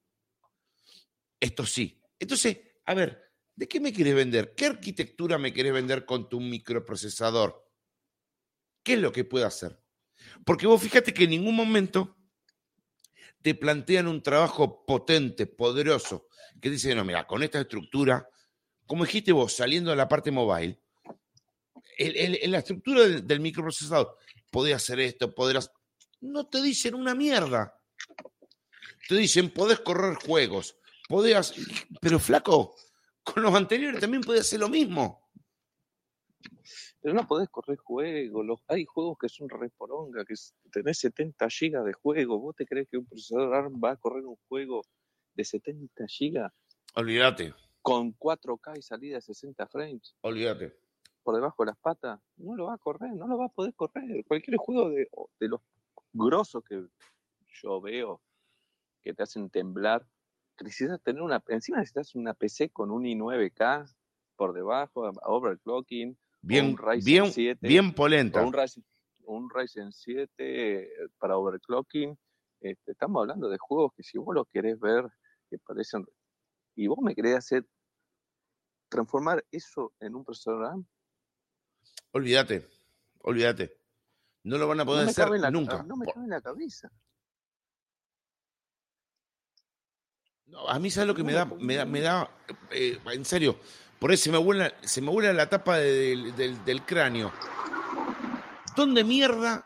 Esto 1.39 1.65
sí. 1.65 2.01
Entonces, 2.19 2.57
a 2.85 2.93
ver, 2.93 3.33
¿de 3.55 3.67
qué 3.67 3.79
me 3.79 3.91
quieres 3.91 4.15
vender? 4.15 4.53
¿Qué 4.55 4.67
arquitectura 4.67 5.37
me 5.37 5.51
quieres 5.51 5.73
vender 5.73 6.05
con 6.05 6.29
tu 6.29 6.39
microprocesador? 6.39 7.67
¿Qué 8.83 8.93
es 8.93 8.99
lo 8.99 9.11
que 9.11 9.25
puedo 9.25 9.45
hacer? 9.45 9.81
Porque 10.45 10.67
vos 10.67 10.81
fíjate 10.81 11.13
que 11.13 11.25
en 11.25 11.31
ningún 11.31 11.55
momento 11.55 12.17
te 13.41 13.55
plantean 13.55 14.07
un 14.07 14.21
trabajo 14.21 14.85
potente, 14.85 15.47
poderoso, 15.47 16.27
que 16.61 16.69
dice, 16.69 16.93
no, 16.95 17.03
mira, 17.03 17.25
con 17.27 17.43
esta 17.43 17.59
estructura, 17.59 18.29
como 18.85 19.05
dijiste 19.05 19.31
vos, 19.31 19.53
saliendo 19.53 19.91
de 19.91 19.97
la 19.97 20.07
parte 20.07 20.31
mobile, 20.31 20.79
en 21.97 22.51
la 22.51 22.59
estructura 22.59 23.07
del, 23.07 23.39
microprocesador, 23.39 24.17
podés 24.49 24.75
hacer 24.75 24.99
esto, 24.99 25.33
podrás... 25.33 25.71
No 26.21 26.47
te 26.47 26.61
dicen 26.61 26.95
una 26.95 27.13
mierda. 27.15 27.79
Te 29.07 29.15
dicen, 29.15 29.51
podés 29.51 29.79
correr 29.79 30.15
juegos, 30.15 30.77
podés... 31.07 31.53
Pero 32.01 32.19
flaco, 32.19 32.75
con 33.23 33.43
los 33.43 33.53
anteriores 33.53 33.99
también 33.99 34.21
podés 34.21 34.41
hacer 34.41 34.59
lo 34.59 34.69
mismo. 34.69 35.29
Pero 37.01 37.13
no 37.13 37.27
podés 37.27 37.49
correr 37.49 37.77
juegos, 37.77 38.45
los, 38.45 38.59
hay 38.67 38.85
juegos 38.85 39.17
que 39.19 39.29
son 39.29 39.47
reporonga, 39.49 40.25
que 40.25 40.33
tenés 40.71 40.97
70 40.99 41.49
gigas 41.49 41.85
de 41.85 41.93
juego. 41.93 42.39
¿Vos 42.39 42.55
te 42.55 42.65
crees 42.65 42.87
que 42.89 42.97
un 42.97 43.05
procesador 43.05 43.53
ARM 43.53 43.81
va 43.81 43.91
a 43.91 43.95
correr 43.97 44.25
un 44.25 44.37
juego 44.47 44.81
de 45.33 45.45
70 45.45 46.05
gigas? 46.07 46.51
Olvídate. 46.95 47.53
Con 47.81 48.17
4K 48.17 48.79
y 48.79 48.81
salida 48.81 49.15
de 49.15 49.21
60 49.21 49.67
frames. 49.67 50.15
Olvídate. 50.21 50.86
Por 51.27 51.35
debajo 51.35 51.65
de 51.65 51.71
las 51.71 51.77
patas, 51.79 52.21
no 52.37 52.55
lo 52.55 52.67
va 52.67 52.75
a 52.75 52.77
correr, 52.77 53.11
no 53.13 53.27
lo 53.27 53.37
va 53.37 53.47
a 53.47 53.49
poder 53.49 53.73
correr. 53.75 54.23
Cualquier 54.25 54.55
juego 54.55 54.91
de, 54.91 55.09
de 55.41 55.47
los 55.49 55.59
grosos 56.13 56.63
que 56.63 56.87
yo 57.49 57.81
veo 57.81 58.21
que 59.03 59.13
te 59.13 59.23
hacen 59.23 59.49
temblar, 59.49 60.07
necesitas 60.61 61.01
tener 61.01 61.21
una, 61.21 61.43
encima 61.49 61.79
necesitas 61.79 62.15
una 62.15 62.33
PC 62.33 62.69
con 62.69 62.91
un 62.91 63.03
i9K 63.03 63.93
por 64.37 64.53
debajo, 64.53 65.11
overclocking, 65.25 66.17
Bien, 66.41 66.77
bien, 67.03 67.29
7, 67.29 67.67
bien 67.67 67.93
polenta. 67.93 68.41
Un 68.41 68.53
Ryzen, 68.53 68.85
un 69.25 69.49
Ryzen 69.49 69.91
7 69.91 70.89
para 71.17 71.37
overclocking. 71.37 72.17
Este, 72.61 72.93
estamos 72.93 73.19
hablando 73.19 73.49
de 73.49 73.57
juegos 73.57 73.91
que 73.97 74.03
si 74.03 74.17
vos 74.17 74.33
lo 74.33 74.45
querés 74.45 74.79
ver, 74.79 75.03
que 75.49 75.57
parecen... 75.59 76.05
Y 76.73 76.87
vos 76.87 76.99
me 77.01 77.13
querés 77.13 77.35
hacer 77.35 77.65
transformar 78.87 79.43
eso 79.51 79.91
en 79.99 80.15
un 80.15 80.23
procesador. 80.23 80.85
Olvídate, 82.17 82.67
olvídate. 83.21 83.77
No 84.43 84.57
lo 84.57 84.67
van 84.67 84.79
a 84.79 84.85
poder 84.85 85.07
hacer 85.07 85.51
nunca. 85.51 85.83
No 85.83 85.95
me 85.95 86.07
cabe 86.07 86.23
en 86.23 86.29
la 86.31 86.41
cabeza. 86.41 86.89
No, 90.47 90.67
a 90.67 90.79
mí, 90.79 90.89
¿sabes 90.89 91.07
lo 91.07 91.13
que 91.13 91.23
me 91.23 91.33
da? 91.33 91.45
Me 91.45 91.75
da, 91.75 91.85
me 91.85 92.01
da 92.01 92.31
eh, 92.71 92.99
en 93.13 93.23
serio, 93.25 93.59
Por 93.99 94.11
eso 94.11 94.25
se 94.25 94.31
me 94.31 94.37
vuela, 94.39 94.73
se 94.81 95.01
me 95.01 95.11
vuela 95.11 95.31
la 95.33 95.47
tapa 95.47 95.77
del, 95.77 96.35
del- 96.35 96.63
del 96.65 96.83
cráneo. 96.85 97.31
¿Dónde 98.75 99.03
mierda 99.03 99.63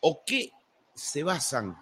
o 0.00 0.24
qué 0.26 0.50
se 0.94 1.22
basan 1.22 1.76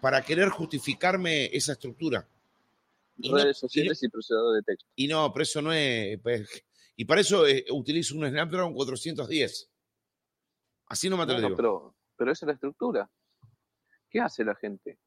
para 0.00 0.22
querer 0.22 0.50
justificarme 0.50 1.46
esa 1.46 1.72
estructura? 1.72 2.28
Y 3.16 3.30
no- 3.30 3.36
Redes 3.38 3.56
y- 3.58 3.60
sociales 3.60 4.02
y 4.02 4.08
procesador 4.08 4.54
de 4.56 4.62
texto. 4.62 4.90
Y 4.96 5.06
no, 5.08 5.32
pero 5.32 5.42
eso 5.44 5.62
no 5.62 5.72
es. 5.72 6.18
pues, 6.20 6.48
y 6.96 7.04
para 7.04 7.20
eso 7.20 7.46
eh, 7.46 7.64
utilizo 7.70 8.16
un 8.16 8.28
Snapdragon 8.28 8.72
410. 8.74 9.70
Así 10.86 11.08
no 11.08 11.16
me 11.16 11.24
Bueno, 11.24 11.40
digo. 11.40 11.56
pero, 11.56 11.96
pero 12.16 12.32
esa 12.32 12.44
es 12.44 12.48
la 12.48 12.52
estructura. 12.54 13.10
¿Qué 14.10 14.20
hace 14.20 14.44
la 14.44 14.54
gente 14.54 14.98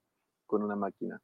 con 0.45 0.63
una 0.63 0.75
máquina? 0.75 1.21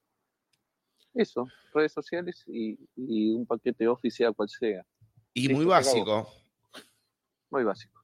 Eso, 1.13 1.47
redes 1.73 1.91
sociales 1.91 2.43
y, 2.47 2.77
y 2.95 3.31
un 3.33 3.45
paquete 3.45 3.87
Office, 3.87 4.17
sea 4.17 4.31
cual 4.31 4.49
sea. 4.49 4.85
y 5.33 5.41
listo, 5.47 5.55
muy 5.57 5.65
básico. 5.65 6.27
Muy 7.49 7.63
básico. 7.63 8.03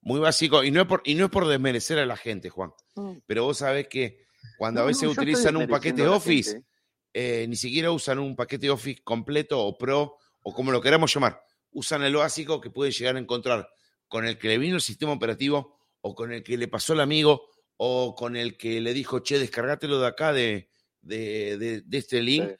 Muy 0.00 0.20
básico. 0.20 0.64
Y 0.64 0.70
no, 0.70 0.80
es 0.82 0.86
por, 0.86 1.02
y 1.04 1.14
no 1.14 1.26
es 1.26 1.30
por 1.30 1.46
desmerecer 1.46 1.98
a 1.98 2.06
la 2.06 2.16
gente, 2.16 2.48
Juan. 2.48 2.72
Mm. 2.96 3.18
Pero 3.26 3.44
vos 3.44 3.58
sabés 3.58 3.88
que 3.88 4.24
cuando 4.58 4.80
a 4.80 4.84
No, 4.84 4.86
veces 4.88 5.04
no, 5.04 5.10
utilizan 5.10 5.56
un 5.56 5.68
paquete 5.68 6.06
Office, 6.08 6.52
gente. 6.52 6.68
Eh, 7.14 7.46
ni 7.48 7.56
siquiera 7.56 7.90
usan 7.90 8.18
un 8.18 8.34
paquete 8.36 8.70
Office 8.70 9.02
completo 9.02 9.60
o 9.64 9.76
Pro 9.76 10.16
o 10.42 10.54
como 10.54 10.72
lo 10.72 10.80
queramos 10.80 11.12
llamar. 11.14 11.42
Usan 11.70 12.02
el 12.02 12.16
básico 12.16 12.60
que 12.60 12.70
pueden 12.70 12.92
llegar 12.92 13.16
a 13.16 13.18
encontrar 13.18 13.68
con 14.08 14.26
el 14.26 14.38
que 14.38 14.48
le 14.48 14.58
vino 14.58 14.76
el 14.76 14.82
sistema 14.82 15.12
operativo 15.12 15.78
o 16.00 16.14
con 16.14 16.32
el 16.32 16.42
que 16.42 16.56
le 16.58 16.68
pasó 16.68 16.92
el 16.92 17.00
amigo 17.00 17.48
o 17.76 18.14
con 18.14 18.36
el 18.36 18.56
que 18.56 18.80
le 18.80 18.92
dijo, 18.92 19.20
che, 19.20 19.38
descargátelo 19.38 19.98
de 20.00 20.06
acá 20.06 20.32
de, 20.32 20.70
de, 21.00 21.56
de- 21.58 21.80
de 21.82 21.98
este 21.98 22.20
link 22.22 22.48
Sí. 22.48 22.56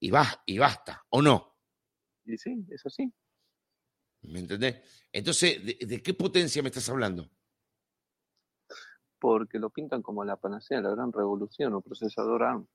y, 0.00 0.10
va, 0.10 0.42
y 0.46 0.58
basta, 0.58 1.04
¿o 1.10 1.22
no? 1.22 1.56
Y 2.26 2.36
sí, 2.36 2.64
es 2.70 2.84
así. 2.84 3.12
¿Me 4.22 4.40
entendés? 4.40 5.06
Entonces, 5.12 5.64
¿de, 5.64 6.02
qué 6.02 6.14
potencia 6.14 6.62
me 6.62 6.68
estás 6.68 6.88
hablando? 6.88 7.30
Porque 9.18 9.58
lo 9.58 9.70
pintan 9.70 10.02
como 10.02 10.24
la 10.24 10.36
panacea, 10.36 10.80
la 10.80 10.90
gran 10.90 11.12
revolución, 11.12 11.74
un 11.74 11.82
procesador 11.82 12.42
ARM. 12.42 12.66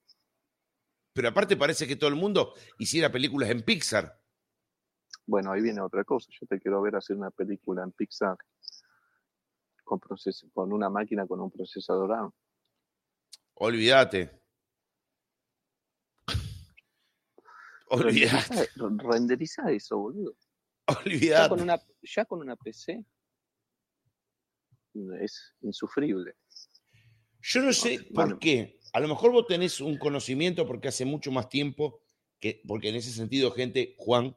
Pero 1.20 1.28
aparte 1.32 1.58
parece 1.58 1.86
que 1.86 1.98
todo 1.98 2.10
el 2.10 2.16
mundo 2.16 2.54
hiciera 2.78 3.12
películas 3.12 3.50
en 3.50 3.62
Pixar. 3.62 4.18
Bueno, 5.26 5.52
ahí 5.52 5.62
viene 5.62 5.82
otra 5.82 6.06
cosa. 6.06 6.32
Yo 6.32 6.48
te 6.48 6.62
quiero 6.62 6.82
ver 6.82 6.96
hacer 6.96 7.18
una 7.18 7.30
película 7.30 7.84
en 7.84 7.92
Pixar 7.92 8.38
con, 9.84 10.72
una 10.72 10.90
máquina 10.90 11.28
con 11.28 11.42
un 11.42 11.52
procesador 11.52 12.14
ARM. 12.14 12.32
Olvídate. 13.56 14.42
Olvídate. 17.90 18.70
Renderiza, 18.78 19.10
renderiza 19.10 19.72
eso, 19.74 19.98
boludo. 19.98 20.38
Ya 20.88 20.96
con, 20.96 21.06
Olvídate. 21.06 21.54
una, 21.62 21.82
ya 22.02 22.24
con 22.24 22.40
una 22.40 22.56
PC 22.56 23.06
es 25.20 25.54
insufrible. 25.64 26.38
Yo 27.42 27.62
no 27.62 27.74
sé 27.74 28.08
por 28.14 28.40
qué. 28.40 28.79
A 28.94 29.00
lo 29.00 29.08
mejor 29.08 29.32
vos 29.32 29.48
tenés 29.48 29.82
un 29.82 29.98
conocimiento 29.98 30.66
porque 30.66 30.88
hace 30.88 31.06
mucho 31.06 31.32
más 31.32 31.50
tiempo 31.50 32.02
que, 32.40 32.62
porque 32.68 32.90
en 32.90 32.96
ese 32.96 33.12
sentido, 33.12 33.52
gente, 33.52 33.96
Juan 33.98 34.36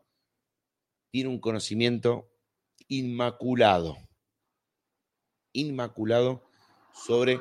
tiene 1.10 1.30
un 1.30 1.38
conocimiento 1.38 2.30
inmaculado. 2.88 3.96
Inmaculado 5.52 6.44
sobre 6.92 7.38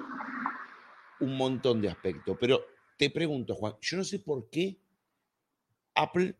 un 1.19 1.37
montón 1.37 1.81
de 1.81 1.89
aspectos. 1.89 2.37
Pero 2.39 2.65
te 2.97 3.09
pregunto, 3.09 3.55
Juan, 3.55 3.75
yo 3.81 3.97
no 3.97 4.03
sé 4.03 4.19
por 4.19 4.49
qué 4.49 4.79
Apple. 5.95 6.37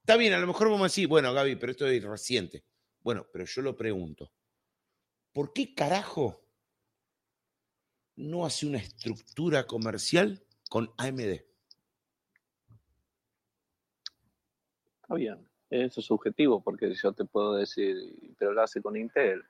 Está 0.00 0.16
bien, 0.16 0.32
a 0.32 0.38
lo 0.38 0.46
mejor 0.46 0.68
vamos 0.68 0.80
a 0.80 0.84
decir, 0.84 1.06
bueno, 1.08 1.32
Gaby, 1.32 1.56
pero 1.56 1.72
esto 1.72 1.86
es 1.86 2.02
reciente. 2.02 2.64
Bueno, 3.00 3.26
pero 3.32 3.44
yo 3.44 3.62
lo 3.62 3.76
pregunto. 3.76 4.32
¿Por 5.32 5.52
qué 5.52 5.74
carajo 5.74 6.42
no 8.20 8.44
hace 8.46 8.66
una 8.66 8.78
estructura 8.78 9.66
comercial 9.66 10.42
con 10.68 10.90
AMD? 10.98 11.40
Está 15.02 15.14
bien. 15.14 15.48
Eso 15.70 16.00
es 16.00 16.06
subjetivo, 16.06 16.62
porque 16.62 16.92
yo 16.94 17.12
te 17.12 17.24
puedo 17.24 17.54
decir, 17.54 17.96
pero 18.38 18.52
lo 18.52 18.62
hace 18.62 18.82
con 18.82 18.96
Intel. 18.96 19.42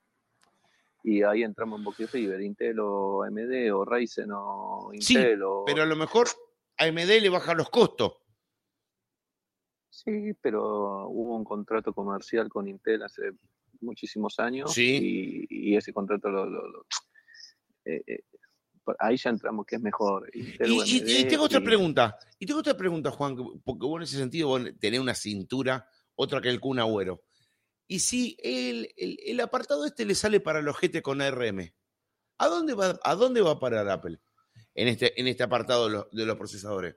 Y 1.03 1.23
ahí 1.23 1.43
entramos 1.43 1.79
en 1.79 1.85
Boca 1.85 2.05
River, 2.13 2.43
Intel 2.43 2.79
o 2.81 3.23
AMD 3.23 3.73
o 3.73 3.85
Ryzen 3.87 4.31
o 4.33 4.91
Sí, 5.01 5.15
Intel 5.15 5.43
o... 5.43 5.65
Pero 5.65 5.83
a 5.83 5.87
lo 5.87 5.97
mejor 5.97 6.29
AMD 6.77 7.21
le 7.23 7.29
baja 7.31 7.55
los 7.55 7.71
costos. 7.71 8.13
Sí, 9.89 10.35
pero 10.41 11.09
hubo 11.09 11.37
un 11.37 11.45
contrato 11.45 11.95
comercial 11.95 12.49
con 12.51 12.69
Intel 12.69 13.03
hace 13.03 13.33
muchísimos 13.81 14.39
años 14.39 14.73
Sí. 14.75 15.47
y, 15.51 15.71
y 15.73 15.77
ese 15.77 15.93
contrato 15.95 16.29
lo... 16.29 16.45
lo- 16.47 16.69
lo- 16.69 16.87
eh, 17.87 18.03
eh, 18.07 18.25
ahí 18.99 19.17
ya 19.17 19.31
entramos 19.31 19.67
que 19.67 19.77
es 19.77 19.83
mejor. 19.83 20.31
Y, 20.33 21.25
tengo 21.29 21.45
otra 21.45 21.61
pregunta. 21.61 22.19
Y 22.39 22.47
tengo 22.47 22.61
otra 22.61 22.77
pregunta, 22.77 23.11
Juan, 23.11 23.37
que- 23.37 23.45
porque 23.65 23.87
vos 23.87 23.97
en 23.99 24.03
ese 24.03 24.17
sentido 24.19 24.49
vos 24.49 24.63
tenés 24.79 25.01
una 25.01 25.15
cintura, 25.15 25.89
otra 26.15 26.41
que 26.41 26.49
el 26.49 26.61
Kun 26.61 26.79
Agüero. 26.79 27.23
Y 27.87 27.99
si 28.01 28.37
el, 28.43 28.93
el- 28.97 29.19
el 29.25 29.41
apartado 29.41 29.85
este 29.85 30.05
le 30.05 30.15
sale 30.15 30.41
para 30.41 30.63
los 30.63 30.77
GT 30.79 31.03
con 31.03 31.21
ARM, 31.21 31.73
¿a 32.39 32.47
dónde 32.49 32.75
va, 32.75 32.99
a 33.03 33.15
dónde 33.15 33.41
va 33.43 33.53
a 33.53 33.59
parar 33.61 33.89
Apple 33.89 34.21
en 34.75 34.89
este, 34.89 35.21
en 35.21 35.27
este 35.27 35.43
apartado 35.43 35.87
de 35.87 35.93
los, 35.93 36.11
de 36.11 36.27
los 36.27 36.37
procesadores? 36.37 36.97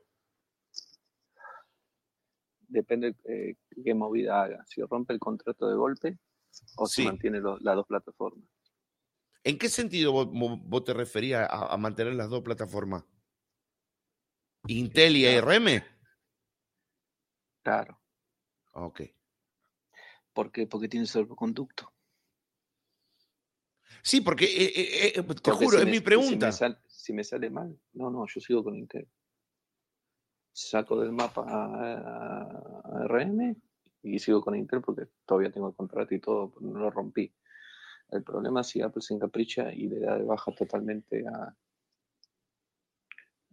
Depende 2.67 3.15
eh, 3.25 3.55
qué 3.83 3.93
movida 3.93 4.41
haga. 4.43 4.65
Si 4.67 4.81
rompe 4.81 5.13
el 5.13 5.19
contrato 5.19 5.67
de 5.67 5.75
golpe 5.75 6.19
o 6.77 6.87
Sí. 6.87 7.01
si 7.01 7.07
mantiene 7.07 7.39
las 7.39 7.75
dos 7.75 7.85
plataformas. 7.87 8.47
¿En 9.43 9.57
qué 9.57 9.69
sentido 9.69 10.11
vos, 10.13 10.83
te 10.85 10.93
referías 10.93 11.49
a, 11.49 11.73
a 11.73 11.77
mantener 11.77 12.13
las 12.15 12.29
dos 12.29 12.41
plataformas? 12.43 13.03
¿Intel 14.67 15.17
y. 15.17 15.25
ARM? 15.25 15.83
Claro. 17.61 17.99
Ok. 18.73 19.01
¿Por 20.33 20.51
qué? 20.51 20.65
Porque 20.67 20.87
tiene 20.87 21.05
salvoconducto. 21.05 21.91
Sí, 24.01 24.21
porque 24.21 24.45
eh, 24.45 24.71
eh, 24.75 25.13
eh, 25.15 25.23
te 25.23 25.23
Porque 25.23 25.65
juro, 25.65 25.69
si 25.71 25.77
es 25.77 25.85
me- 25.85 25.91
mi 25.91 25.97
si 25.97 26.03
pregunta. 26.03 26.45
me, 26.47 26.51
sal- 26.51 26.81
si 26.87 27.13
me 27.13 27.23
sale 27.23 27.49
mal, 27.49 27.79
no, 27.93 28.09
no, 28.09 28.25
yo 28.27 28.41
sigo 28.41 28.63
con 28.63 28.75
Intel. 28.75 29.07
Saco 30.51 30.99
del 30.99 31.11
mapa 31.11 31.43
a, 31.47 33.01
a 33.01 33.05
RM 33.07 33.55
y 34.03 34.19
sigo 34.19 34.41
con 34.41 34.55
Intel 34.55 34.81
porque 34.81 35.07
todavía 35.25 35.51
tengo 35.51 35.69
el 35.69 35.75
contrato 35.75 36.13
y 36.13 36.19
todo, 36.19 36.53
no 36.61 36.79
lo 36.79 36.91
rompí. 36.91 37.33
El 38.13 38.23
problema 38.23 38.61
es 38.61 38.67
si 38.67 38.81
Apple 38.81 39.01
se 39.01 39.13
encapricha 39.13 39.73
y 39.73 39.87
le 39.87 39.99
da 39.99 40.17
de 40.17 40.23
baja 40.23 40.53
totalmente 40.55 41.23
a, 41.27 41.55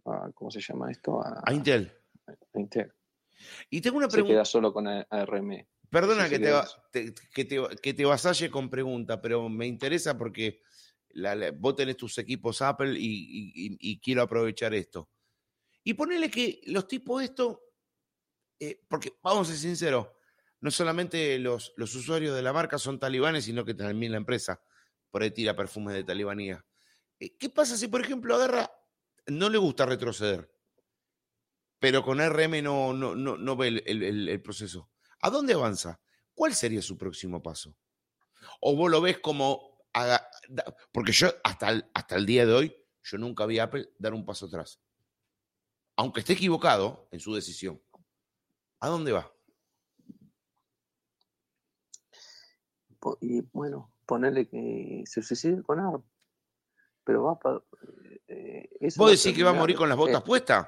a- 0.05 0.31
¿cómo 0.33 0.51
se 0.51 0.61
llama 0.61 0.91
esto? 0.91 1.21
A, 1.21 1.41
A 1.45 1.53
Intel. 1.53 1.91
a 2.27 2.59
Intel. 2.59 2.93
Y 3.69 3.81
tengo 3.81 3.97
una 3.97 4.07
Se 4.09 4.13
pregunta. 4.17 4.33
queda 4.33 4.45
solo 4.45 4.71
con 4.73 4.87
ARM. 4.87 5.67
Perdona 5.89 6.29
que, 6.29 6.39
te, 6.39 6.51
va- 6.51 6.63
eso. 6.63 6.81
te- 6.91 7.13
que, 7.33 7.45
te, 7.45 7.59
que 7.81 7.93
te 7.93 8.05
vasalle 8.05 8.49
con 8.49 8.69
pregunta, 8.69 9.19
pero 9.21 9.49
me 9.49 9.65
interesa 9.67 10.17
porque 10.17 10.61
la- 11.09 11.35
la- 11.35 11.51
vos 11.51 11.75
tenés 11.75 11.97
tus 11.97 12.17
equipos 12.17 12.61
Apple 12.61 12.97
y, 12.97 13.03
y- 13.05 13.51
y- 13.65 13.77
y 13.91 13.99
quiero 13.99 14.21
aprovechar 14.21 14.73
esto. 14.73 15.09
Y 15.83 15.93
ponele 15.95 16.29
que 16.29 16.61
los 16.67 16.87
tipos 16.87 17.23
esto, 17.23 17.63
eh, 18.59 18.79
porque 18.87 19.13
vamos 19.23 19.49
a 19.49 19.51
ser 19.51 19.59
sinceros, 19.59 20.07
no 20.61 20.69
solamente 20.69 21.39
los, 21.39 21.73
usuarios 21.77 22.35
de 22.35 22.43
la 22.43 22.53
marca 22.53 22.77
son 22.77 22.99
talibanes, 22.99 23.45
sino 23.45 23.65
que 23.65 23.73
también 23.73 24.11
la 24.11 24.19
empresa 24.19 24.61
por 25.09 25.23
ahí 25.23 25.31
tira 25.31 25.55
perfumes 25.55 25.95
de 25.95 26.03
talibanía. 26.03 26.63
Eh, 27.19 27.35
¿Qué 27.37 27.49
pasa 27.49 27.75
si, 27.75 27.87
por 27.87 28.01
ejemplo, 28.01 28.35
agarra, 28.35 28.71
no 29.25 29.49
le 29.49 29.57
gusta 29.57 29.85
retroceder, 29.85 30.49
pero 31.79 32.03
con 32.03 32.21
RM 32.21 32.61
no, 32.61 33.57
ve 33.57 33.83
el- 33.85 34.41
proceso? 34.41 34.91
¿A 35.19 35.31
dónde 35.31 35.53
avanza? 35.53 35.99
¿Cuál 36.33 36.53
sería 36.53 36.81
su 36.81 36.95
próximo 36.95 37.41
paso? 37.41 37.75
¿O 38.59 38.75
vos 38.75 38.89
lo 38.89 39.01
ves 39.01 39.17
como... 39.17 39.83
porque 40.91 41.11
yo 41.11 41.29
hasta 41.43 41.69
el, 41.69 41.85
hasta 41.93 42.15
el 42.15 42.25
día 42.25 42.45
de 42.45 42.53
hoy, 42.53 42.75
yo 43.03 43.17
nunca 43.17 43.47
vi 43.47 43.57
a 43.57 43.63
Apple 43.63 43.89
dar 43.97 44.13
un 44.13 44.25
paso 44.25 44.45
atrás. 44.45 44.79
Aunque 45.95 46.19
esté 46.19 46.33
equivocado 46.33 47.07
en 47.11 47.19
su 47.19 47.33
decisión. 47.33 47.81
¿A 48.79 48.87
dónde 48.87 49.11
va? 49.11 49.31
Y 53.19 53.41
bueno, 53.53 53.91
ponerle 54.05 54.47
que 54.47 55.03
se 55.05 55.21
suicide 55.21 55.63
con 55.63 55.79
ARM. 55.79 56.03
Pero 57.03 57.23
va 57.23 57.39
para. 57.39 57.61
¿Vos 58.97 59.11
decís 59.11 59.35
que 59.35 59.43
va 59.43 59.49
a 59.49 59.53
morir 59.53 59.75
con 59.75 59.89
las 59.89 59.97
botas 59.97 60.21
puestas? 60.21 60.67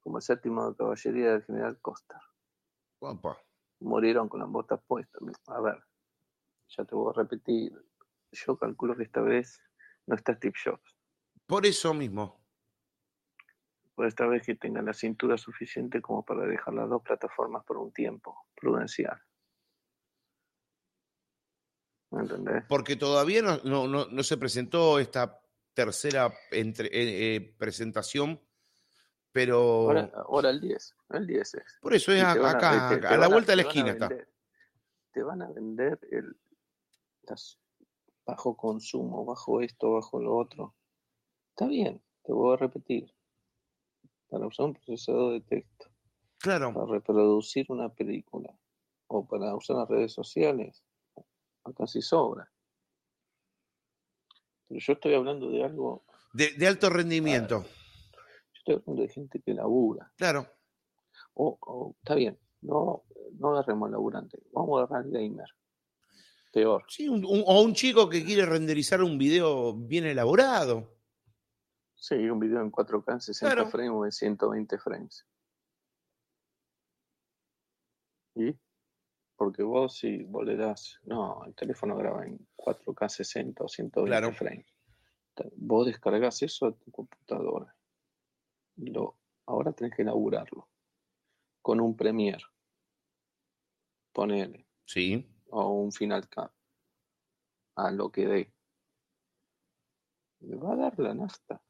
Como 0.00 0.18
el 0.18 0.22
séptimo 0.22 0.70
de 0.70 0.76
caballería 0.76 1.32
del 1.32 1.44
general 1.44 1.80
Costa. 1.80 2.20
Opa. 3.00 3.36
Murieron 3.80 4.28
con 4.28 4.40
las 4.40 4.48
botas 4.48 4.80
puestas. 4.86 5.20
A 5.46 5.60
ver, 5.60 5.82
ya 6.68 6.84
te 6.84 6.94
voy 6.94 7.10
a 7.10 7.18
repetir. 7.18 7.72
Yo 8.32 8.56
calculo 8.56 8.96
que 8.96 9.02
esta 9.02 9.20
vez 9.20 9.60
no 10.06 10.14
está 10.14 10.34
Steve 10.34 10.54
Jobs. 10.64 10.96
Por 11.46 11.66
eso 11.66 11.92
mismo. 11.94 12.40
por 13.98 14.06
esta 14.06 14.26
vez 14.28 14.46
que 14.46 14.54
tenga 14.54 14.80
la 14.80 14.92
cintura 14.92 15.36
suficiente 15.36 16.00
como 16.00 16.24
para 16.24 16.46
dejar 16.46 16.72
las 16.72 16.88
dos 16.88 17.02
plataformas 17.02 17.64
por 17.64 17.78
un 17.78 17.92
tiempo 17.92 18.46
prudencial. 18.54 19.20
Porque 22.68 22.96
todavía 22.96 23.42
no, 23.42 23.58
no, 23.64 23.86
no, 23.86 24.06
no 24.06 24.22
se 24.22 24.36
presentó 24.36 24.98
esta 24.98 25.40
tercera 25.74 26.32
entre, 26.50 26.86
eh, 26.88 27.36
eh, 27.36 27.54
presentación, 27.58 28.40
pero... 29.32 29.58
Ahora, 29.88 30.10
ahora 30.26 30.50
el 30.50 30.60
10, 30.60 30.94
el 31.10 31.26
10 31.26 31.54
es. 31.54 31.78
por 31.80 31.94
eso 31.94 32.12
es 32.12 32.22
acá, 32.24 32.46
a- 32.48 32.50
acá, 32.50 32.88
te- 32.94 33.00
te 33.02 33.06
a 33.06 33.16
la 33.18 33.26
a- 33.26 33.28
vuelta 33.28 33.52
de 33.52 33.56
la 33.56 33.62
esquina 33.62 33.90
está. 33.92 34.08
Te 35.12 35.22
van 35.22 35.42
a 35.42 35.48
vender 35.50 35.98
el 36.10 36.36
las 37.22 37.58
bajo 38.24 38.56
consumo, 38.56 39.24
bajo 39.24 39.60
esto, 39.60 39.92
bajo 39.92 40.20
lo 40.20 40.36
otro. 40.36 40.74
Está 41.50 41.66
bien, 41.66 42.02
te 42.24 42.32
voy 42.32 42.54
a 42.54 42.56
repetir. 42.56 43.12
Para 44.28 44.46
usar 44.46 44.66
un 44.66 44.74
procesador 44.74 45.32
de 45.34 45.40
texto, 45.40 45.86
Claro, 46.38 46.72
para 46.74 46.86
reproducir 46.86 47.66
una 47.70 47.88
película 47.94 48.54
o 49.06 49.26
para 49.26 49.54
usar 49.54 49.76
las 49.76 49.88
redes 49.88 50.12
sociales, 50.12 50.84
sí 51.86 52.02
sobra. 52.02 52.50
Pero 54.68 54.80
yo 54.80 54.92
estoy 54.92 55.14
hablando 55.14 55.50
de 55.50 55.64
algo, 55.64 56.04
de, 56.32 56.52
de 56.52 56.66
alto 56.66 56.90
rendimiento. 56.90 57.62
yo 57.62 58.58
estoy 58.58 58.74
hablando 58.76 59.02
de 59.02 59.08
gente 59.08 59.40
que 59.40 59.54
labura. 59.54 60.12
Claro, 60.16 60.46
O, 61.34 61.56
o, 61.60 61.96
está 62.02 62.14
bien, 62.14 62.38
no, 62.62 63.04
no 63.38 63.50
agarremos 63.52 63.90
laburante, 63.90 64.38
vamos 64.52 64.80
a 64.80 64.84
agarrar 64.84 65.08
gamer. 65.10 65.46
Peor. 66.52 66.84
sí, 66.88 67.08
un- 67.08 67.24
un- 67.26 67.44
o 67.46 67.60
un 67.62 67.74
chico 67.74 68.08
que 68.08 68.24
quiere 68.24 68.44
renderizar 68.46 69.02
un 69.02 69.18
video 69.18 69.74
bien 69.74 70.06
elaborado. 70.06 70.96
Sí, 71.94 72.14
un 72.14 72.38
video 72.40 72.60
en 72.62 72.70
4K 72.70 73.12
en 73.14 73.20
60 73.20 73.54
Claro. 73.54 73.70
frames 73.70 73.90
o 73.92 74.04
en 74.06 74.12
120 74.12 74.78
frames. 74.78 75.26
¿Y? 78.34 78.54
Porque 79.38 79.62
vos 79.62 79.96
si 79.96 80.24
vos 80.24 80.44
le 80.44 80.56
das, 80.56 80.98
no, 81.04 81.44
el 81.46 81.54
teléfono 81.54 81.96
graba 81.96 82.26
en 82.26 82.38
4K 82.56 83.08
60 83.08 83.62
o 83.64 83.68
120 83.68 84.10
Claro. 84.10 84.32
frames. 84.32 84.66
Vos 85.54 85.86
descargas 85.86 86.42
eso 86.42 86.66
a 86.66 86.72
tu 86.72 86.90
computadora. 86.90 87.72
Lo, 88.78 89.16
ahora 89.46 89.72
tenés 89.72 89.94
que 89.94 90.02
elaborarlo 90.02 90.68
con 91.62 91.80
un 91.80 91.96
Premiere. 91.96 92.42
Ponele. 94.12 94.66
Sí, 94.84 95.24
o 95.50 95.68
un 95.82 95.92
Final 95.92 96.28
Cut. 96.28 96.50
A 97.76 97.90
lo 97.92 98.10
que 98.10 98.26
dé. 98.26 98.52
Le 100.40 100.56
va 100.56 100.72
a 100.72 100.76
dar 100.76 100.98
la 100.98 101.14
nafta. 101.14 101.62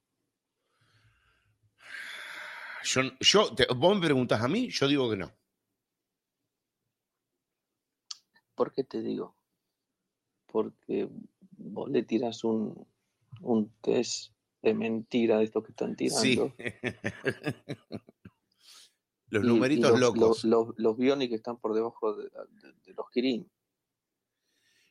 yo, 2.85 3.03
yo 3.21 3.55
te- 3.55 3.67
vos 3.77 3.95
me 3.95 4.05
preguntás 4.07 4.41
a 4.43 4.49
mí, 4.49 4.71
yo 4.71 4.89
digo 4.89 5.11
que 5.11 5.17
no. 5.19 5.31
¿Por 8.59 8.73
qué 8.73 8.83
te 8.83 9.01
digo? 9.01 9.37
Porque 10.47 11.09
vos 11.57 11.89
le 11.89 12.03
tiras 12.03 12.43
un, 12.43 12.87
un 13.41 13.71
test 13.81 14.33
de 14.63 14.75
mentira 14.75 15.39
de 15.39 15.45
estos 15.45 15.63
que 15.63 15.71
están 15.71 15.95
tirando. 15.95 16.21
Sí. 16.21 16.39
Los 19.31 19.45
y- 19.45 19.47
y 19.47 19.51
numeritos 19.51 19.91
los, 19.93 20.01
locos. 20.01 20.19
Los, 20.21 20.45
los, 20.45 20.75
los 20.79 20.97
Bionic 20.97 21.31
están 21.33 21.59
por 21.59 21.75
debajo 21.75 22.15
de, 22.17 22.25
de- 22.25 22.73
de 22.85 22.95
los 22.95 23.09
Kirin. 23.11 23.49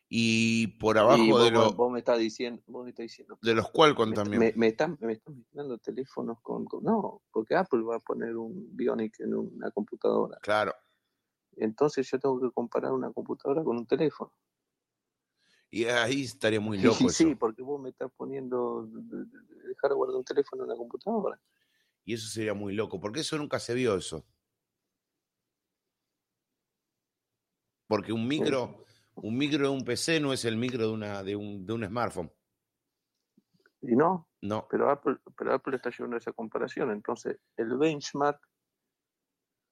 y 0.10 0.68
por 0.80 0.95
y 0.95 0.99
abajo 0.99 1.26
vos, 1.27 1.44
de, 1.44 1.52
los 1.52 1.76
vos 1.76 1.91
me 1.91 1.99
estás 1.99 2.19
diciendo, 2.19 2.61
vos 2.68 2.84
me 2.85 2.91
estás 2.91 3.03
diciendo, 3.06 3.38
de 3.41 3.56
los 3.56 3.65
me, 4.11 4.15
también. 4.15 4.39
me, 4.39 4.53
me 4.56 4.68
están, 4.68 4.95
me 5.02 5.14
están 5.14 5.35
mezclando 5.39 5.77
teléfonos 5.80 6.39
con, 6.41 6.65
con- 6.65 6.84
No, 6.84 7.23
porque 7.31 7.56
Apple 7.56 7.81
va 7.81 7.95
a 7.98 7.99
poner 7.99 8.38
un 8.38 8.69
Bionic 8.77 9.19
en 9.22 9.34
una 9.34 9.72
computadora. 9.72 10.38
Claro. 10.44 10.73
Entonces 11.58 12.10
yo 12.10 12.20
tengo 12.20 12.40
que 12.40 12.52
comparar 12.52 12.92
una 12.94 13.12
computadora 13.12 13.64
con 13.64 13.78
un 13.78 13.86
teléfono. 13.86 14.32
Y 15.70 15.86
ahí 15.86 16.24
estaría 16.24 16.60
muy 16.60 16.78
loco 16.82 17.10
sí, 17.10 17.30
eso. 17.30 17.40
porque 17.40 17.62
vos 17.62 17.82
me 17.82 17.90
estás 17.90 18.12
poniendo 18.16 18.88
el 18.88 19.76
hardware 19.82 20.12
de 20.12 20.18
un 20.18 20.24
teléfono 20.24 20.64
en 20.64 20.70
una 20.70 20.78
computadora. 20.78 21.40
Y 22.06 22.14
eso 22.14 22.28
sería 22.30 22.54
muy 22.54 22.74
loco, 22.74 23.00
porque 23.02 23.20
eso 23.20 23.38
nunca 23.38 23.60
se 23.60 23.74
vio 23.74 23.96
eso. 23.96 24.26
Porque 27.88 28.12
un 28.14 28.28
micro, 28.28 28.84
un 29.16 29.38
micro 29.38 29.70
de 29.70 29.74
un 29.74 29.84
PC 29.84 30.20
no 30.20 30.34
es 30.34 30.46
el 30.46 30.58
micro 30.58 30.88
de 30.88 30.94
una, 30.94 31.24
de 31.24 31.36
un, 31.36 31.66
de 31.66 31.74
un 31.74 31.86
smartphone. 31.86 32.32
Y 33.82 33.96
no, 33.96 34.28
No. 34.42 34.68
pero 34.70 34.90
Apple, 34.90 35.18
pero 35.38 35.54
Apple 35.54 35.76
está 35.76 35.90
llevando 35.90 36.18
esa 36.18 36.34
comparación. 36.34 36.92
Entonces, 36.92 37.40
el 37.56 37.78
benchmark, 37.78 38.40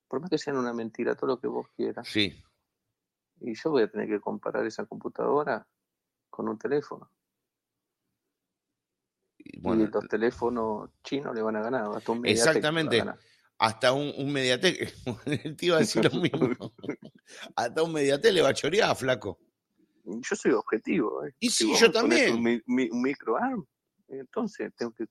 por 0.07 0.19
más 0.21 0.29
que 0.29 0.37
sean 0.37 0.57
una 0.57 0.73
mentira, 0.73 1.15
todo 1.15 1.27
lo 1.27 1.39
que 1.39 1.47
vos 1.47 1.67
quieras, 1.75 2.07
Sí. 2.07 2.43
y 3.41 3.53
yo 3.55 3.71
voy 3.71 3.83
a 3.83 3.89
tener 3.91 4.07
que 4.07 4.19
comparar 4.19 4.65
esa 4.65 4.85
computadora 4.85 5.67
con 6.29 6.47
un 6.49 6.57
teléfono. 6.57 7.09
Y 9.37 9.57
y 9.57 9.61
Bueno, 9.61 9.87
los 9.91 10.07
teléfonos 10.07 10.89
chinos 11.03 11.35
le 11.35 11.41
van 11.41 11.55
a 11.55 11.61
ganar, 11.61 11.89
hasta 11.95 12.11
un 12.11 12.23
va 12.23 12.29
Exactamente. 12.29 12.97
ganar. 12.99 13.19
hasta 13.57 13.93
un, 13.93 14.11
un 14.17 14.31
Mediatek, 14.31 14.93
te 15.57 15.65
iba 15.65 15.77
a 15.77 15.79
decir 15.79 16.03
lo 16.03 16.09
mismo. 16.21 16.73
hasta 17.55 17.83
un 17.83 17.93
Mediatek 17.93 18.33
le 18.33 18.41
va 18.41 18.49
a 18.49 18.53
chorear, 18.53 18.95
flaco. 18.95 19.39
Yo 20.03 20.35
soy 20.35 20.51
objetivo. 20.51 21.25
¿eh? 21.25 21.33
Y 21.39 21.49
Si 21.49 21.65
sí, 21.73 21.75
yo 21.79 21.91
también. 21.91 22.35
Un, 22.35 22.43
mi- 22.67 22.89
un 22.89 23.01
micro 23.01 23.37
ARM, 23.37 23.65
entonces 24.07 24.71
tengo 24.75 24.93
que 24.93 25.07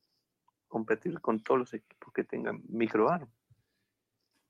competir 0.69 1.21
con 1.21 1.43
todos 1.43 1.59
los 1.61 1.75
equipos 1.75 2.13
que 2.13 2.25
tengan 2.25 2.63
micro 2.69 3.09
ARM. 3.11 3.29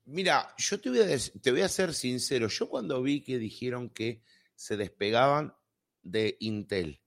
Mira, 0.05 0.53
yo 0.57 0.79
te 0.79 0.89
voy, 0.89 0.99
a, 0.99 1.07
te 1.41 1.51
voy 1.51 1.61
a 1.61 1.69
ser 1.69 1.93
sincero. 1.93 2.47
Yo 2.47 2.69
cuando 2.69 3.01
vi 3.01 3.21
que 3.21 3.37
dijeron 3.39 3.89
que 3.89 4.23
se 4.55 4.77
despegaban 4.77 5.55
de 6.03 6.37
Intel 6.41 7.01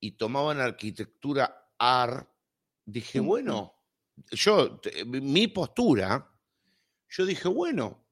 y 0.00 0.12
tomaban 0.12 0.60
arquitectura 0.60 1.72
AR, 1.78 2.28
dije, 2.84 3.20
bueno, 3.20 3.74
yo, 4.32 4.80
mi 5.06 5.48
postura, 5.48 6.30
yo 7.08 7.24
dije, 7.24 7.48
bueno, 7.48 8.06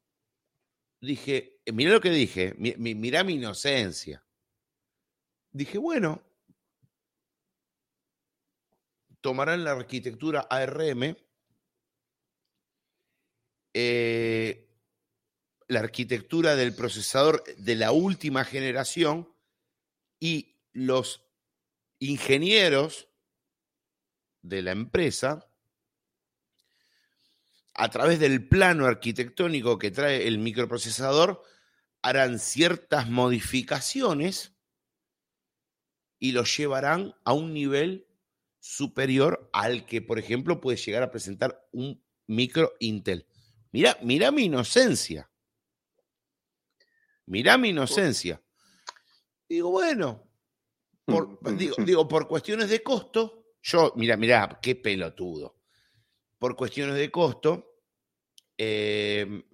dije, 1.00 1.60
eh, 1.66 1.72
mirá 1.72 1.92
lo 1.92 2.00
que 2.00 2.10
dije, 2.10 2.54
mi, 2.56 2.74
mi- 2.78 2.94
mirá 2.94 3.22
mi 3.24 3.34
inocencia. 3.34 4.24
Dije, 5.50 5.76
bueno, 5.78 6.22
tomarán 9.20 9.64
la 9.64 9.72
arquitectura 9.72 10.46
ARM, 10.48 11.16
eh, 13.74 14.68
la 15.68 15.80
arquitectura 15.80 16.56
del 16.56 16.74
procesador 16.74 17.44
de 17.56 17.76
la 17.76 17.92
última 17.92 18.44
generación 18.44 19.32
y 20.18 20.56
los 20.72 21.26
ingenieros 21.98 23.08
de 24.42 24.62
la 24.62 24.72
empresa, 24.72 25.50
a 27.74 27.90
través 27.90 28.18
del 28.18 28.48
plano 28.48 28.86
arquitectónico 28.86 29.78
que 29.78 29.90
trae 29.90 30.26
el 30.26 30.38
microprocesador, 30.38 31.42
harán 32.02 32.38
ciertas 32.38 33.08
modificaciones 33.08 34.52
y 36.18 36.32
los 36.32 36.56
llevarán 36.56 37.14
a 37.24 37.32
un 37.32 37.52
nivel 37.52 38.06
superior 38.58 39.48
al 39.52 39.86
que, 39.86 40.02
por 40.02 40.18
ejemplo, 40.18 40.60
puede 40.60 40.76
llegar 40.76 41.02
a 41.02 41.10
presentar 41.10 41.68
un 41.72 42.02
micro 42.26 42.74
Intel. 42.80 43.26
Mira, 43.72 43.98
mira 44.02 44.30
mi 44.30 44.44
inocencia. 44.44 45.30
Mira 47.26 47.58
mi 47.58 47.70
inocencia. 47.70 48.42
Digo, 49.48 49.70
bueno, 49.70 50.30
por, 51.04 51.56
digo, 51.56 51.76
digo, 51.84 52.08
por 52.08 52.26
cuestiones 52.28 52.70
de 52.70 52.82
costo, 52.82 53.54
yo, 53.62 53.92
mira, 53.96 54.16
mira, 54.16 54.58
qué 54.62 54.76
pelotudo. 54.76 55.56
Por 56.38 56.56
cuestiones 56.56 56.96
de 56.96 57.10
costo, 57.10 57.82
eh, 58.56 59.44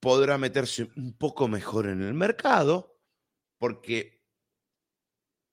podrá 0.00 0.36
meterse 0.38 0.90
un 0.96 1.16
poco 1.16 1.48
mejor 1.48 1.86
en 1.86 2.02
el 2.02 2.14
mercado, 2.14 3.00
porque 3.58 4.22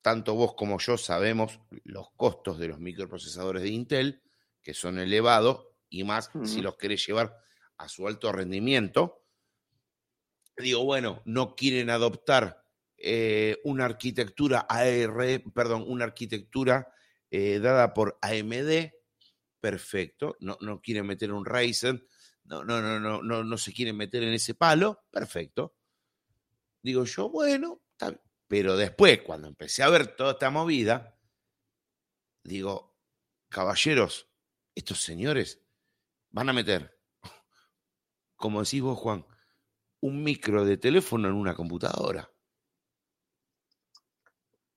tanto 0.01 0.33
vos 0.33 0.55
como 0.55 0.79
yo 0.79 0.97
sabemos 0.97 1.59
los 1.83 2.11
costos 2.11 2.57
de 2.57 2.67
los 2.67 2.79
microprocesadores 2.79 3.63
de 3.63 3.69
Intel, 3.69 4.23
que 4.61 4.73
son 4.73 4.99
elevados, 4.99 5.67
y 5.89 6.03
más 6.03 6.31
si 6.43 6.61
los 6.61 6.77
querés 6.77 7.05
llevar 7.05 7.37
a 7.81 7.89
su 7.89 8.07
alto 8.07 8.31
rendimiento. 8.31 9.25
Digo, 10.57 10.85
bueno, 10.85 11.21
no 11.25 11.55
quieren 11.55 11.89
adoptar 11.89 12.63
eh, 12.97 13.59
una 13.63 13.85
arquitectura 13.85 14.67
AR, 14.69 15.43
perdón, 15.53 15.85
una 15.87 16.05
arquitectura 16.05 16.93
eh, 17.31 17.59
dada 17.59 17.93
por 17.93 18.19
AMD, 18.21 18.91
perfecto. 19.59 20.37
No, 20.39 20.57
no 20.61 20.79
quieren 20.79 21.07
meter 21.07 21.31
un 21.33 21.45
Ryzen, 21.45 22.05
no, 22.43 22.63
no, 22.63 22.81
no, 22.81 22.99
no, 22.99 23.23
no, 23.23 23.43
no 23.43 23.57
se 23.57 23.73
quieren 23.73 23.97
meter 23.97 24.21
en 24.23 24.33
ese 24.33 24.53
palo, 24.53 25.05
perfecto. 25.09 25.75
Digo 26.83 27.05
yo, 27.05 27.29
bueno, 27.29 27.81
está 27.93 28.09
bien. 28.09 28.21
Pero 28.47 28.75
después, 28.75 29.21
cuando 29.21 29.47
empecé 29.47 29.81
a 29.81 29.89
ver 29.89 30.15
toda 30.15 30.33
esta 30.33 30.49
movida, 30.49 31.17
digo, 32.43 32.97
caballeros, 33.49 34.27
estos 34.75 35.01
señores 35.01 35.63
van 36.31 36.49
a 36.49 36.53
meter, 36.53 37.00
como 38.41 38.61
decís 38.61 38.81
vos, 38.81 38.99
Juan, 38.99 39.25
un 40.01 40.23
micro 40.23 40.65
de 40.65 40.75
teléfono 40.75 41.29
en 41.29 41.35
una 41.35 41.55
computadora. 41.55 42.29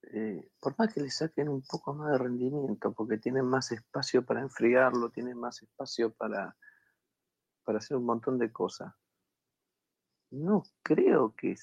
Eh, 0.02 0.48
por 0.60 0.78
más 0.78 0.94
que 0.94 1.00
le 1.00 1.10
saquen 1.10 1.48
un 1.48 1.62
poco 1.62 1.92
más 1.92 2.12
de 2.12 2.18
rendimiento, 2.18 2.92
porque 2.92 3.18
tienen 3.18 3.46
más 3.46 3.72
espacio 3.72 4.24
para 4.24 4.42
enfriarlo, 4.42 5.10
tienen 5.10 5.36
más 5.36 5.60
espacio 5.62 6.12
para, 6.12 6.56
para 7.64 7.78
hacer 7.78 7.96
un 7.96 8.04
montón 8.04 8.38
de 8.38 8.52
cosas. 8.52 8.94
No 10.30 10.62
creo 10.82 11.34
que 11.34 11.56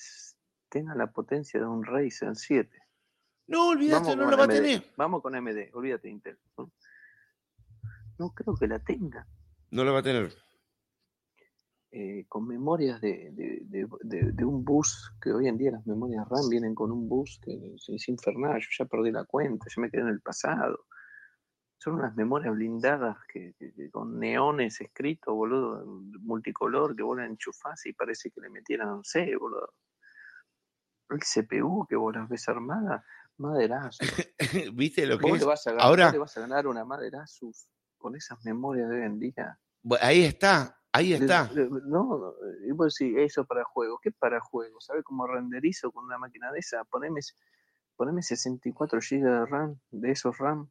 tenga 0.68 0.95
la 0.95 1.11
potencia 1.11 1.60
de 1.60 1.65
un 1.65 1.86
Ryzen 1.86 2.36
7. 2.36 2.78
No, 3.48 3.69
olvídate, 3.69 4.15
no 4.15 4.30
lo 4.30 4.38
va 4.38 4.45
a 4.45 4.48
tener. 4.48 4.84
Vamos 4.98 5.22
con 5.22 5.34
MD, 5.34 5.69
olvídate 5.73 6.10
Intel. 6.10 6.38
No 8.18 8.34
creo 8.34 8.56
que 8.56 8.68
la 8.68 8.80
tenga. 8.80 9.28
No 9.69 9.84
lo 9.84 9.94
va 9.94 9.99
a 9.99 10.03
tener. 10.03 10.36
Eh, 11.94 12.26
con 12.30 12.48
memorias 12.48 13.02
de, 13.02 14.46
un 14.46 14.64
bus, 14.64 15.12
que 15.22 15.34
hoy 15.34 15.50
en 15.50 15.58
día 15.58 15.72
las 15.72 15.86
memorias 15.86 16.26
RAM 16.30 16.48
vienen 16.50 16.74
con 16.74 16.90
un 16.90 17.10
bus 17.10 17.38
que 17.44 17.76
es 17.76 18.08
infernal, 18.08 18.62
yo 18.62 18.68
ya 18.80 18.86
perdí 18.86 19.12
la 19.12 19.26
cuenta, 19.26 19.66
yo 19.68 19.82
me 19.82 19.92
quedé 19.92 20.04
en 20.04 20.08
el 20.08 20.22
pasado. 20.22 20.86
Son 21.78 21.96
unas 21.96 22.16
memorias 22.16 22.56
blindadas 22.56 23.18
que, 23.28 23.56
con 23.92 24.18
neones 24.18 24.80
escritos, 24.80 25.36
boludo, 25.36 25.86
multicolor, 26.22 26.96
que 26.96 27.04
vos 27.04 27.18
la 27.18 27.26
enchufás 27.26 27.86
y 27.86 27.92
parece 27.92 28.32
que 28.32 28.40
le 28.40 28.50
metieran, 28.50 28.88
no 28.88 29.04
sé, 29.04 29.36
boludo. 29.36 29.74
El 31.10 31.20
CPU 31.20 31.86
que 31.90 31.98
vos 31.98 32.16
las 32.16 32.30
ves 32.30 32.48
armada, 32.48 33.04
maderazo. 33.36 34.00
¿Viste 34.76 35.06
lo 35.06 35.20
que 35.20 35.30
es? 35.30 35.44
vas 35.44 35.68
a 35.68 35.72
ganar, 35.72 35.86
Ahora... 35.86 36.12
vas 36.18 36.38
a 36.38 36.42
ganar 36.42 36.68
una 36.68 36.86
maderazo 36.86 37.52
con 37.98 38.16
esas 38.16 38.40
memorias 38.46 38.90
de 38.90 38.96
hoy 38.96 39.06
en 39.06 39.20
día. 39.20 39.60
Ahí 40.00 40.24
está, 40.24 40.81
Ahí 40.94 41.14
está. 41.14 41.50
No, 41.86 42.34
y 42.68 42.72
vos 42.72 42.96
decís, 42.98 43.16
eso 43.18 43.46
para 43.46 43.64
juegos. 43.64 44.00
¿Qué 44.02 44.12
para 44.12 44.42
juegos? 44.42 44.86
¿Sabes 44.86 45.04
cómo 45.04 45.26
renderizo 45.26 45.92
con 45.92 46.06
una 46.06 46.18
máquina 46.18 46.52
de 46.52 46.60
esa? 46.60 46.84
Poneme, 46.84 47.22
poneme 47.96 48.22
64 48.22 49.00
GB 49.00 49.24
de 49.24 49.46
RAM, 49.46 49.80
de 49.90 50.12
esos 50.12 50.38
RAM. 50.38 50.70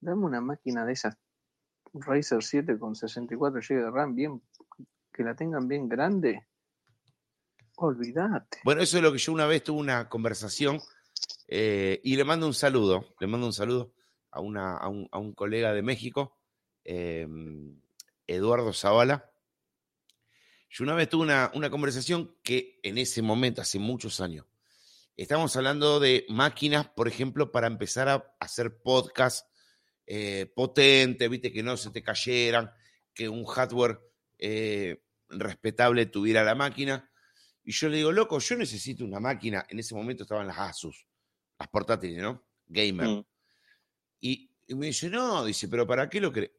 Dame 0.00 0.24
una 0.24 0.40
máquina 0.40 0.84
de 0.84 0.92
esas, 0.92 1.16
un 1.92 2.02
Razer 2.02 2.42
7 2.42 2.78
con 2.78 2.96
64 2.96 3.60
GB 3.60 3.84
de 3.84 3.90
RAM, 3.90 4.14
bien, 4.14 4.42
que 5.12 5.22
la 5.22 5.36
tengan 5.36 5.68
bien 5.68 5.88
grande. 5.88 6.46
Olvídate. 7.76 8.58
Bueno, 8.64 8.82
eso 8.82 8.96
es 8.96 9.02
lo 9.02 9.12
que 9.12 9.18
yo 9.18 9.32
una 9.32 9.46
vez 9.46 9.62
tuve 9.62 9.80
una 9.80 10.08
conversación 10.08 10.80
eh, 11.46 12.00
y 12.02 12.16
le 12.16 12.24
mando 12.24 12.46
un 12.46 12.54
saludo, 12.54 13.14
le 13.20 13.26
mando 13.26 13.46
un 13.46 13.52
saludo 13.52 13.92
a, 14.30 14.40
una, 14.40 14.76
a, 14.76 14.88
un, 14.88 15.08
a 15.10 15.18
un 15.18 15.32
colega 15.32 15.72
de 15.72 15.82
México. 15.82 16.36
Eh, 16.84 17.26
Eduardo 18.26 18.72
Zavala. 18.72 19.30
Yo 20.70 20.84
una 20.84 20.94
vez 20.94 21.08
tuve 21.08 21.24
una, 21.24 21.70
conversación 21.70 22.36
que 22.42 22.80
en 22.82 22.98
ese 22.98 23.22
momento, 23.22 23.62
hace 23.62 23.78
muchos 23.78 24.20
años, 24.20 24.46
estábamos 25.16 25.54
hablando 25.56 26.00
de 26.00 26.26
máquinas, 26.28 26.88
por 26.88 27.06
ejemplo, 27.06 27.52
para 27.52 27.68
empezar 27.68 28.08
a 28.08 28.34
hacer 28.40 28.78
podcast 28.82 29.46
eh, 30.06 30.52
potente, 30.54 31.28
viste, 31.28 31.52
que 31.52 31.62
no 31.62 31.76
se 31.76 31.90
te 31.90 32.02
cayeran, 32.02 32.72
que 33.14 33.28
un 33.28 33.44
hardware 33.44 34.00
eh, 34.38 35.00
respetable 35.28 36.06
tuviera 36.06 36.42
la 36.42 36.56
máquina. 36.56 37.08
Y 37.62 37.72
yo 37.72 37.88
le 37.88 37.98
digo, 37.98 38.10
loco, 38.10 38.40
yo 38.40 38.56
necesito 38.56 39.04
una 39.04 39.20
máquina. 39.20 39.64
En 39.68 39.78
ese 39.78 39.94
momento 39.94 40.24
estaban 40.24 40.48
las 40.48 40.58
Asus, 40.58 41.06
las 41.58 41.68
portátiles, 41.68 42.20
¿no? 42.20 42.44
Gamer. 42.66 43.08
Mm. 43.08 43.24
Y, 44.20 44.50
y, 44.66 44.74
me 44.74 44.86
dice, 44.86 45.08
no, 45.08 45.44
dice, 45.44 45.68
pero 45.68 45.86
¿para 45.86 46.10
qué 46.10 46.20
lo 46.20 46.32
crees? 46.32 46.50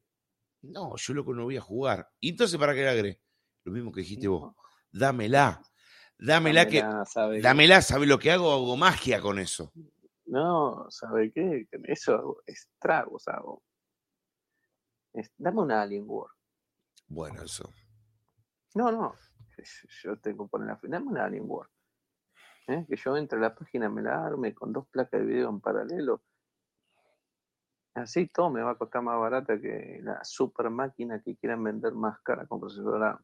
No, 0.71 0.95
yo 0.95 1.13
loco 1.13 1.33
no 1.33 1.43
voy 1.43 1.57
a 1.57 1.61
jugar. 1.61 2.09
¿Y 2.19 2.29
entonces 2.29 2.59
para 2.59 2.73
qué 2.73 2.83
la 2.83 2.91
agregué? 2.91 3.21
Lo 3.63 3.71
mismo 3.71 3.91
que 3.91 4.01
dijiste 4.01 4.27
vos. 4.27 4.55
Dámela. 4.91 5.61
Dámela, 6.17 6.67
que. 6.67 6.83
Sabe 7.05 7.41
dámela, 7.41 7.81
¿sabe 7.81 8.05
lo 8.05 8.17
que 8.19 8.31
hago? 8.31 8.51
Hago 8.51 8.77
magia 8.77 9.19
con 9.19 9.39
eso. 9.39 9.73
No, 10.25 10.85
¿sabe 10.89 11.31
qué? 11.31 11.67
Eso 11.83 12.41
estragos 12.45 13.27
hago. 13.27 13.63
dame 15.37 15.61
una 15.61 15.81
Alien 15.81 16.05
War. 16.07 16.31
Bueno, 17.07 17.43
eso. 17.43 17.69
No, 18.73 18.91
no. 18.91 19.13
Yo 20.03 20.17
tengo 20.19 20.45
que 20.45 20.51
poner 20.51 20.67
la. 20.67 20.79
Dame 20.83 21.07
una 21.07 21.25
Alien 21.25 21.43
War. 21.45 21.69
¿Eh? 22.67 22.85
Que 22.87 22.95
yo 22.95 23.15
entre 23.17 23.37
a 23.37 23.41
la 23.41 23.55
página, 23.55 23.89
me 23.89 24.01
la 24.01 24.25
arme 24.25 24.53
con 24.53 24.73
dos 24.73 24.87
placas 24.87 25.19
de 25.19 25.25
video 25.25 25.49
en 25.49 25.59
paralelo 25.59 26.23
Así 27.95 28.27
todo 28.27 28.49
me 28.49 28.61
va 28.61 28.72
a 28.72 28.76
costar 28.76 29.01
más 29.01 29.17
barata 29.17 29.59
que 29.59 29.99
la 30.03 30.22
super 30.26 30.69
máquina 30.69 31.22
que 31.23 31.38
quieran 31.38 31.63
vender 31.63 31.93
más 31.93 32.19
cara 32.19 32.45
con 32.45 32.59
procesador 32.59 33.22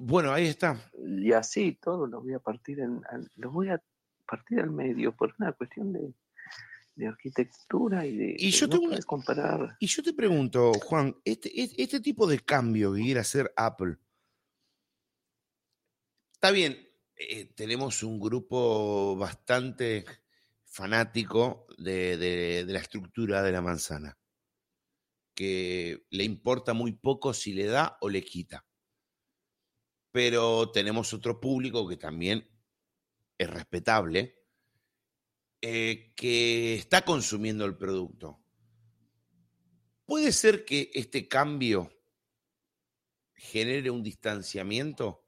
Bueno, 0.00 0.32
ahí 0.32 0.46
está. 0.46 0.80
Y 0.98 1.32
así 1.32 1.78
todo 1.82 2.06
lo 2.06 2.22
voy 2.22 2.32
a 2.32 2.38
partir 2.38 2.80
en, 2.80 3.02
lo 3.36 3.50
voy 3.50 3.68
a 3.68 3.82
partir 4.26 4.60
al 4.60 4.70
medio 4.70 5.14
por 5.14 5.34
una 5.38 5.52
cuestión 5.52 5.92
de, 5.92 6.14
arquitectura 7.06 8.06
y 8.06 8.16
de 8.16 8.36
y 8.38 8.50
yo 8.52 8.68
comparar. 9.04 9.76
Y 9.78 9.86
yo 9.86 10.02
te 10.02 10.14
pregunto, 10.14 10.72
Juan, 10.74 11.14
este, 11.22 11.50
este 11.54 12.00
tipo 12.00 12.26
de 12.26 12.38
cambio 12.38 12.94
que 12.94 13.02
quiere 13.02 13.20
hacer 13.20 13.52
Apple, 13.54 13.98
está 16.32 16.50
bien, 16.52 16.88
eh, 17.16 17.52
tenemos 17.54 18.02
un 18.02 18.18
grupo 18.18 19.14
bastante 19.16 20.06
fanático 20.74 21.68
de, 21.78 22.64
la 22.66 22.80
estructura 22.80 23.42
de 23.42 23.52
la 23.52 23.62
manzana, 23.62 24.18
que 25.32 26.04
le 26.10 26.24
importa 26.24 26.74
muy 26.74 26.92
poco 26.92 27.32
si 27.32 27.52
le 27.52 27.66
da 27.66 27.96
o 28.00 28.08
le 28.08 28.24
quita. 28.24 28.66
Pero 30.10 30.72
tenemos 30.72 31.14
otro 31.14 31.40
público 31.40 31.88
que 31.88 31.96
también 31.96 32.50
es 33.38 33.48
respetable, 33.48 34.34
eh, 35.60 36.12
que 36.16 36.74
está 36.74 37.04
consumiendo 37.04 37.64
el 37.66 37.76
producto. 37.76 38.42
¿Puede 40.04 40.32
ser 40.32 40.64
que 40.64 40.90
este 40.92 41.28
cambio 41.28 41.92
genere 43.36 43.90
un 43.90 44.02
distanciamiento 44.02 45.24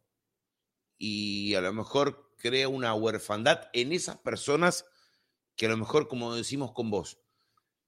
y 0.99 1.55
a 1.55 1.61
lo 1.61 1.73
mejor 1.73 2.35
crea 2.37 2.69
una 2.69 2.95
huerfandad 2.95 3.69
en 3.73 3.93
esas 3.93 4.19
personas 4.19 4.85
que 5.57 5.67
a 5.67 5.71
lo 5.71 5.77
mejor, 5.77 6.07
como 6.09 6.35
decimos 6.35 6.73
con 6.73 6.91
vos, 6.91 7.21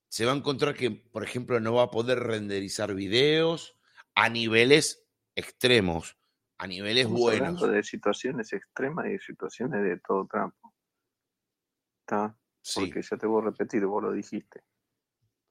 se 0.09 0.25
va 0.25 0.33
a 0.33 0.37
encontrar 0.37 0.75
que, 0.75 0.91
por 0.91 1.23
ejemplo, 1.23 1.61
no 1.61 1.75
va 1.75 1.85
a 1.85 1.91
poder 1.91 2.21
renderizar 2.21 2.95
videos 2.95 3.79
a 4.15 4.29
niveles 4.29 5.07
extremos, 5.37 6.19
a 6.57 6.67
niveles 6.67 7.07
buenos. 7.09 7.61
de 7.61 7.83
situaciones 7.83 8.53
extremas 8.53 9.07
y 9.07 9.11
de 9.11 9.21
situaciones 9.21 9.83
de 9.85 10.01
todo 10.01 10.27
trampo. 10.27 10.75
¿Está? 12.01 12.37
Porque 12.75 13.03
ya 13.03 13.17
te 13.17 13.27
voy 13.27 13.43
a 13.43 13.47
repetir, 13.47 13.85
vos 13.85 14.03
lo 14.03 14.13
dijiste. 14.13 14.65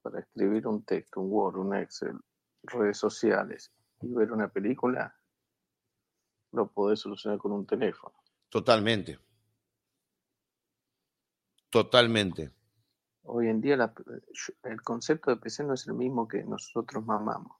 Para 0.02 0.20
escribir 0.20 0.66
un 0.66 0.84
texto, 0.84 1.20
un 1.20 1.30
Word, 1.30 1.56
un 1.56 1.74
Excel, 1.74 2.18
redes 2.64 2.98
sociales 2.98 3.72
y 4.00 4.12
ver 4.12 4.32
una 4.32 4.48
película, 4.48 5.16
lo 6.52 6.70
podés 6.70 7.00
solucionar 7.00 7.38
con 7.38 7.52
un 7.52 7.66
teléfono. 7.66 8.14
Totalmente. 8.48 9.18
Totalmente. 11.70 12.50
Hoy 13.22 13.48
en 13.48 13.60
día 13.60 13.92
el 14.64 14.82
concepto 14.82 15.30
de 15.30 15.36
PC 15.36 15.64
no 15.64 15.74
es 15.74 15.86
el 15.86 15.94
mismo 15.94 16.26
que 16.26 16.42
nosotros 16.42 17.04
mamamos. 17.04 17.56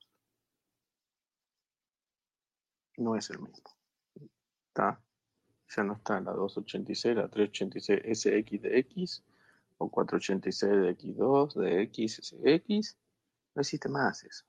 No 2.97 3.17
es 3.17 3.29
el 3.31 3.41
mismo. 3.41 3.77
¿Está? 4.69 5.01
Ya 5.77 5.83
no 5.83 5.95
está 5.95 6.21
la 6.21 6.33
286, 6.33 7.17
la 7.17 7.29
386 7.29 8.19
SX 8.19 8.63
de 8.63 8.79
X 8.79 9.23
o 9.77 9.91
486 9.91 10.73
de 10.73 10.97
X2, 10.97 11.55
de 11.55 11.83
X, 11.83 12.21
SX. 12.23 12.97
No 13.55 13.61
existe 13.61 13.89
más 13.91 14.25
eso. 14.25 14.47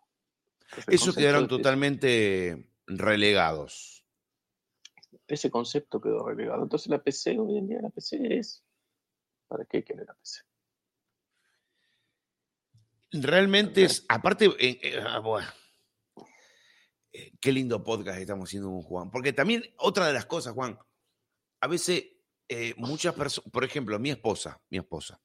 eso 0.88 1.14
quedaron 1.14 1.50
totalmente 1.50 2.66
relegados. 2.88 4.06
Ese 5.28 5.52
concepto 5.52 6.00
quedó 6.00 6.26
relegado. 6.26 6.64
Entonces 6.64 6.88
la 6.90 7.04
PC, 7.04 7.38
hoy 7.38 7.58
en 7.58 7.68
día 7.68 7.82
la 7.82 7.90
PC 7.90 8.38
es 8.38 8.64
¿Para 9.50 9.66
qué 9.66 9.84
quiere 9.84 10.06
la 10.06 10.14
PC? 10.14 10.42
Realmente 13.12 13.84
es, 13.84 14.06
aparte, 14.08 14.46
eh, 14.46 14.80
eh, 14.84 15.04
ah, 15.04 15.56
eh, 17.12 17.32
qué 17.42 17.52
lindo 17.52 17.84
podcast 17.84 18.20
estamos 18.20 18.48
haciendo 18.48 18.70
con 18.70 18.84
Juan. 18.84 19.12
Porque 19.12 19.34
también, 19.34 19.64
otra 19.78 20.06
de 20.06 20.14
las 20.14 20.28
cosas, 20.28 20.54
Juan, 20.54 20.78
a 21.62 21.68
veces 21.68 22.06
muchas 22.78 23.16
personas, 23.16 23.52
por 23.52 23.64
ejemplo, 23.64 23.98
mi 23.98 24.12
esposa, 24.12 24.62
mi 24.70 24.78
esposa, 24.78 25.20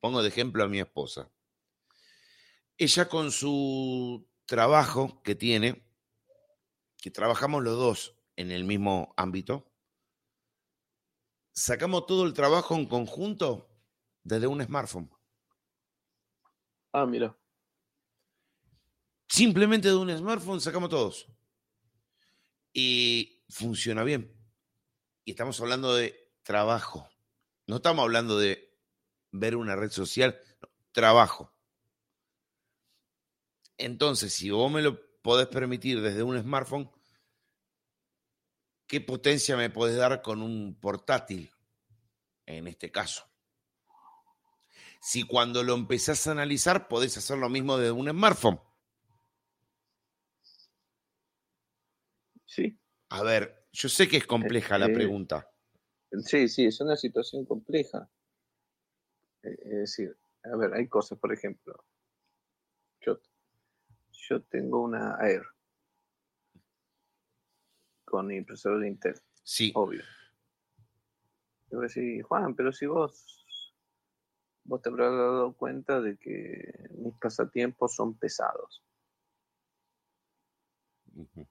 pongo 0.00 0.22
de 0.22 0.28
ejemplo 0.28 0.62
a 0.62 0.68
mi 0.68 0.80
esposa. 0.80 1.30
Ella 2.76 3.08
con 3.08 3.30
su 3.30 4.28
trabajo 4.44 5.22
que 5.22 5.34
tiene, 5.34 5.86
que 6.98 7.10
trabajamos 7.10 7.62
los 7.62 7.78
dos 7.78 8.18
en 8.36 8.50
el 8.50 8.64
mismo 8.64 9.14
ámbito, 9.16 9.71
sacamos 11.52 12.06
todo 12.06 12.26
el 12.26 12.32
trabajo 12.32 12.74
en 12.74 12.86
conjunto 12.86 13.68
desde 14.22 14.46
un 14.46 14.62
smartphone. 14.62 15.10
Ah, 16.92 17.06
mira. 17.06 17.36
Simplemente 19.28 19.88
de 19.88 19.94
un 19.94 20.16
smartphone 20.16 20.60
sacamos 20.60 20.90
todos. 20.90 21.26
Y 22.72 23.44
funciona 23.48 24.04
bien. 24.04 24.34
Y 25.24 25.32
estamos 25.32 25.60
hablando 25.60 25.94
de 25.94 26.32
trabajo. 26.42 27.08
No 27.66 27.76
estamos 27.76 28.02
hablando 28.02 28.38
de 28.38 28.76
ver 29.30 29.56
una 29.56 29.76
red 29.76 29.90
social, 29.90 30.38
no, 30.60 30.68
trabajo. 30.92 31.52
Entonces, 33.78 34.32
si 34.34 34.50
vos 34.50 34.70
me 34.70 34.82
lo 34.82 35.00
podés 35.22 35.48
permitir 35.48 36.00
desde 36.02 36.22
un 36.22 36.38
smartphone, 36.40 36.90
¿qué 38.92 39.00
potencia 39.00 39.56
me 39.56 39.70
podés 39.70 39.96
dar 39.96 40.20
con 40.20 40.42
un 40.42 40.78
portátil? 40.78 41.50
En 42.44 42.68
este 42.68 42.92
caso. 42.92 43.24
Si 45.00 45.22
cuando 45.22 45.62
lo 45.62 45.72
empezás 45.72 46.26
a 46.26 46.32
analizar 46.32 46.88
podés 46.88 47.16
hacer 47.16 47.38
lo 47.38 47.48
mismo 47.48 47.78
desde 47.78 47.92
un 47.92 48.10
smartphone. 48.10 48.60
Sí. 52.44 52.78
A 53.08 53.22
ver, 53.22 53.66
yo 53.72 53.88
sé 53.88 54.06
que 54.08 54.18
es 54.18 54.26
compleja 54.26 54.76
la 54.76 54.84
Este, 54.84 54.96
pregunta. 54.96 55.50
Sí, 56.26 56.46
sí, 56.46 56.66
es 56.66 56.78
una 56.82 56.96
situación 56.96 57.46
compleja. 57.46 58.10
Eh, 59.42 59.56
Es 59.62 59.78
decir, 59.78 60.14
a 60.44 60.54
ver, 60.54 60.74
hay 60.74 60.86
cosas, 60.86 61.18
por 61.18 61.32
ejemplo, 61.32 61.82
yo, 63.00 63.18
yo 64.28 64.42
tengo 64.42 64.82
una 64.82 65.16
Air 65.22 65.51
con 68.12 68.30
impresor 68.30 68.78
de 68.78 68.88
Intel, 68.88 69.14
Sí, 69.42 69.72
obvio. 69.74 70.02
Yo 71.70 71.78
voy 71.78 71.84
a 71.84 71.88
decir, 71.88 72.22
Juan, 72.24 72.54
pero 72.54 72.70
si 72.70 72.84
vos, 72.84 73.80
vos 74.64 74.82
te 74.82 74.90
habrás 74.90 75.12
dado 75.12 75.54
cuenta 75.54 75.98
de 76.02 76.18
que 76.18 76.90
mis 76.98 77.14
pasatiempos 77.14 77.94
son 77.94 78.12
pesados. 78.12 78.82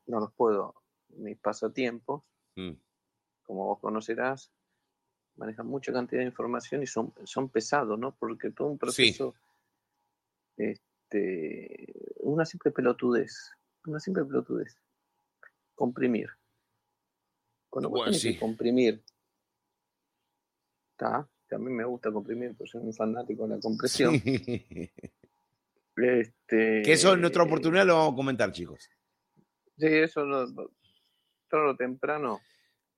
No 0.05 0.19
los 0.19 0.31
puedo, 0.33 0.75
mis 1.09 1.35
pasatiempos, 1.39 2.21
mm, 2.55 2.73
como 3.41 3.65
vos 3.65 3.79
conocerás, 3.79 4.51
manejan 5.37 5.65
mucha 5.65 5.91
cantidad 5.91 6.21
de 6.21 6.27
información 6.27 6.83
y 6.83 6.85
son, 6.85 7.11
son 7.23 7.49
pesados, 7.49 7.97
¿no? 7.97 8.15
Porque 8.15 8.51
todo 8.51 8.67
un 8.67 8.77
proceso, 8.77 9.33
este, 10.57 11.91
una 12.19 12.45
simple 12.45 12.69
pelotudez, 12.69 13.49
una 13.87 13.99
simple 13.99 14.25
pelotudez, 14.25 14.77
comprimir. 15.73 16.29
Cuando 17.71 17.89
vos 17.89 17.99
Bueno, 17.99 18.05
tenés 18.11 18.21
sí. 18.21 18.33
que 18.33 18.39
comprimir, 18.39 19.01
¿está? 20.91 21.27
Que 21.47 21.55
a 21.55 21.57
mí 21.57 21.71
me 21.71 21.85
gusta 21.85 22.11
comprimir, 22.11 22.53
porque 22.55 22.69
soy 22.69 22.81
un 22.81 22.93
fanático 22.93 23.47
de 23.47 23.55
la 23.55 23.61
compresión. 23.61 24.19
Sí. 24.19 24.91
Este, 25.95 26.81
Que 26.83 26.93
eso 26.93 27.13
en 27.13 27.25
otra 27.25 27.43
oportunidad 27.43 27.85
lo 27.85 27.95
vamos 27.95 28.13
a 28.13 28.15
comentar, 28.15 28.51
chicos. 28.51 28.89
Sí, 29.77 29.87
eso 29.87 30.25
no, 30.25 30.45
tarde 31.49 31.69
o 31.69 31.75
temprano, 31.75 32.39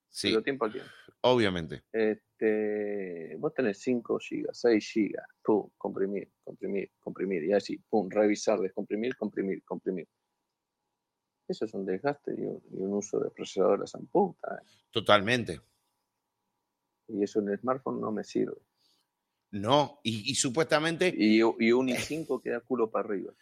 Sí, 0.08 0.28
pero 0.30 0.42
tiempo 0.42 0.64
al 0.66 0.72
tiempo. 0.72 0.90
obviamente. 1.22 1.82
Este, 1.92 3.36
vos 3.38 3.52
tenés 3.54 3.78
5 3.80 4.18
gigas, 4.20 4.58
6 4.60 4.90
gigas, 4.92 5.26
pum, 5.42 5.68
comprimir, 5.76 6.30
comprimir, 6.44 6.90
comprimir, 7.00 7.44
y 7.44 7.52
así, 7.52 7.78
pum, 7.88 8.08
revisar, 8.10 8.60
descomprimir, 8.60 9.16
comprimir, 9.16 9.62
comprimir. 9.64 10.08
Eso 11.46 11.64
es 11.66 11.74
un 11.74 11.84
desgaste 11.84 12.32
y 12.36 12.42
un, 12.44 12.62
y 12.72 12.82
un 12.82 12.94
uso 12.94 13.18
de 13.20 13.30
procesador 13.30 13.82
a 13.82 13.86
san 13.86 14.06
puta, 14.06 14.56
¿eh? 14.56 14.66
Totalmente. 14.90 15.60
Y 17.08 17.22
eso 17.22 17.40
en 17.40 17.50
el 17.50 17.58
smartphone 17.58 18.00
no 18.00 18.10
me 18.10 18.24
sirve. 18.24 18.56
No, 19.50 20.00
y, 20.02 20.30
y 20.30 20.34
supuestamente, 20.34 21.14
Y, 21.16 21.36
y 21.38 21.42
un 21.72 21.88
i5 21.88 22.40
queda 22.42 22.60
culo 22.60 22.90
para 22.90 23.08
arriba. 23.08 23.32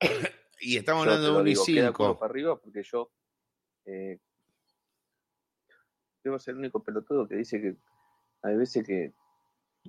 y 0.60 0.76
estamos 0.76 1.06
Yo 1.06 1.12
hablando 1.12 1.34
de 1.34 1.40
un 1.40 1.46
digo, 1.46 1.64
queda 1.64 1.92
culo 1.92 2.14
i5. 2.14 2.18
para 2.18 2.30
arriba 2.30 2.60
porque 2.60 2.82
yo 2.82 3.10
eh, 3.86 4.18
debo 6.22 6.38
ser 6.38 6.52
el 6.52 6.58
único 6.58 6.82
pelotudo 6.82 7.26
que 7.26 7.36
dice 7.36 7.60
que 7.60 7.76
hay 8.42 8.56
veces 8.56 8.86
que 8.86 9.12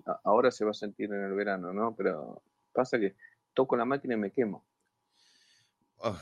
a- 0.06 0.20
ahora 0.24 0.52
se 0.52 0.64
va 0.64 0.72
a 0.72 0.74
sentir 0.74 1.12
en 1.14 1.22
el 1.24 1.34
verano, 1.34 1.74
¿no? 1.74 1.94
Pero 1.96 2.42
pasa 2.72 2.98
que 2.98 3.16
toco 3.54 3.76
la 3.76 3.84
máquina 3.86 4.14
y 4.14 4.18
me 4.18 4.32
quemo, 4.32 4.66
Oh, 6.04 6.20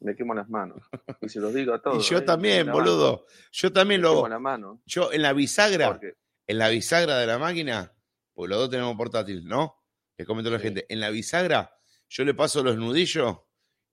me 0.00 0.14
quemo 0.14 0.34
las 0.34 0.48
manos. 0.48 0.82
Y 1.22 1.28
se 1.28 1.40
los 1.40 1.52
digo 1.54 1.72
a 1.74 1.76
y 1.76 1.80
todos. 1.80 2.08
yo 2.08 2.18
¿eh? 2.18 2.22
también, 2.22 2.70
boludo. 2.70 3.26
Yo 3.52 3.72
también 3.72 4.00
Me 4.00 4.06
lo 4.08 4.10
hago. 4.12 4.28
la 4.28 4.38
mano. 4.38 4.82
Yo 4.86 5.12
en 5.12 5.22
la 5.22 5.32
bisagra, 5.32 5.98
en 6.46 6.58
la 6.58 6.68
bisagra 6.68 7.18
de 7.18 7.26
la 7.26 7.38
máquina, 7.38 7.92
porque 8.34 8.50
los 8.50 8.58
dos 8.58 8.70
tenemos 8.70 8.94
portátil, 8.96 9.46
¿no? 9.46 9.82
Les 10.16 10.26
comento 10.26 10.48
a 10.50 10.52
la 10.54 10.58
Sí. 10.58 10.64
gente. 10.64 10.86
En 10.88 11.00
la 11.00 11.10
bisagra, 11.10 11.76
yo 12.08 12.24
le 12.24 12.34
paso 12.34 12.62
los 12.62 12.76
nudillos 12.76 13.38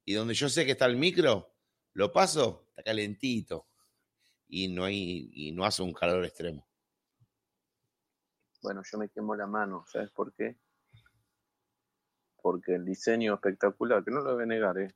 y 0.05 0.13
donde 0.13 0.33
yo 0.33 0.49
sé 0.49 0.65
que 0.65 0.71
está 0.73 0.85
el 0.85 0.97
micro, 0.97 1.55
lo 1.93 2.11
paso, 2.11 2.65
está 2.69 2.83
calentito. 2.83 3.67
Y 4.47 4.67
no 4.67 4.83
hay, 4.83 5.29
y 5.33 5.51
no 5.53 5.65
hace 5.65 5.81
un 5.83 5.93
calor 5.93 6.23
extremo. 6.25 6.67
bueno, 8.61 8.81
yo 8.89 8.97
me 8.97 9.09
quemo 9.09 9.35
la 9.35 9.45
mano, 9.47 9.83
¿sabes 9.91 10.09
por 10.11 10.33
qué? 10.33 10.57
Porque 12.41 12.75
el 12.75 12.85
diseño 12.85 13.33
espectacular, 13.33 14.03
que 14.03 14.11
no 14.11 14.21
lo 14.21 14.35
voy 14.35 14.43
a 14.43 14.45
negar, 14.45 14.77
¿eh? 14.77 14.93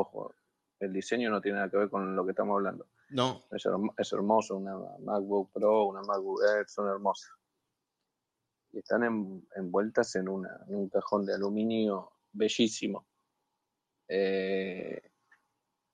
Ojo, 0.00 0.34
el 0.80 0.92
diseño 0.92 1.30
no 1.30 1.40
tiene 1.40 1.56
nada 1.58 1.70
que 1.70 1.76
ver 1.78 1.88
con 1.90 2.14
lo 2.14 2.24
que 2.24 2.30
estamos 2.32 2.56
hablando. 2.56 2.86
No, 3.10 3.44
Es, 3.50 3.64
hermo- 3.64 3.94
es 3.96 4.12
hermoso, 4.12 4.56
una 4.56 4.74
MacBook 5.00 5.52
Pro, 5.52 5.84
una 5.86 6.02
MacBook 6.02 6.40
Air, 6.42 6.68
son 6.68 6.88
hermosas. 6.88 7.30
Y 8.72 8.78
están 8.78 9.04
en- 9.04 9.46
envueltas 9.54 10.14
en, 10.16 10.28
una, 10.28 10.50
en 10.68 10.74
un 10.74 10.88
cajón 10.88 11.24
de 11.24 11.34
aluminio 11.34 12.12
bellísimo. 12.32 13.06
Eh, 14.08 15.00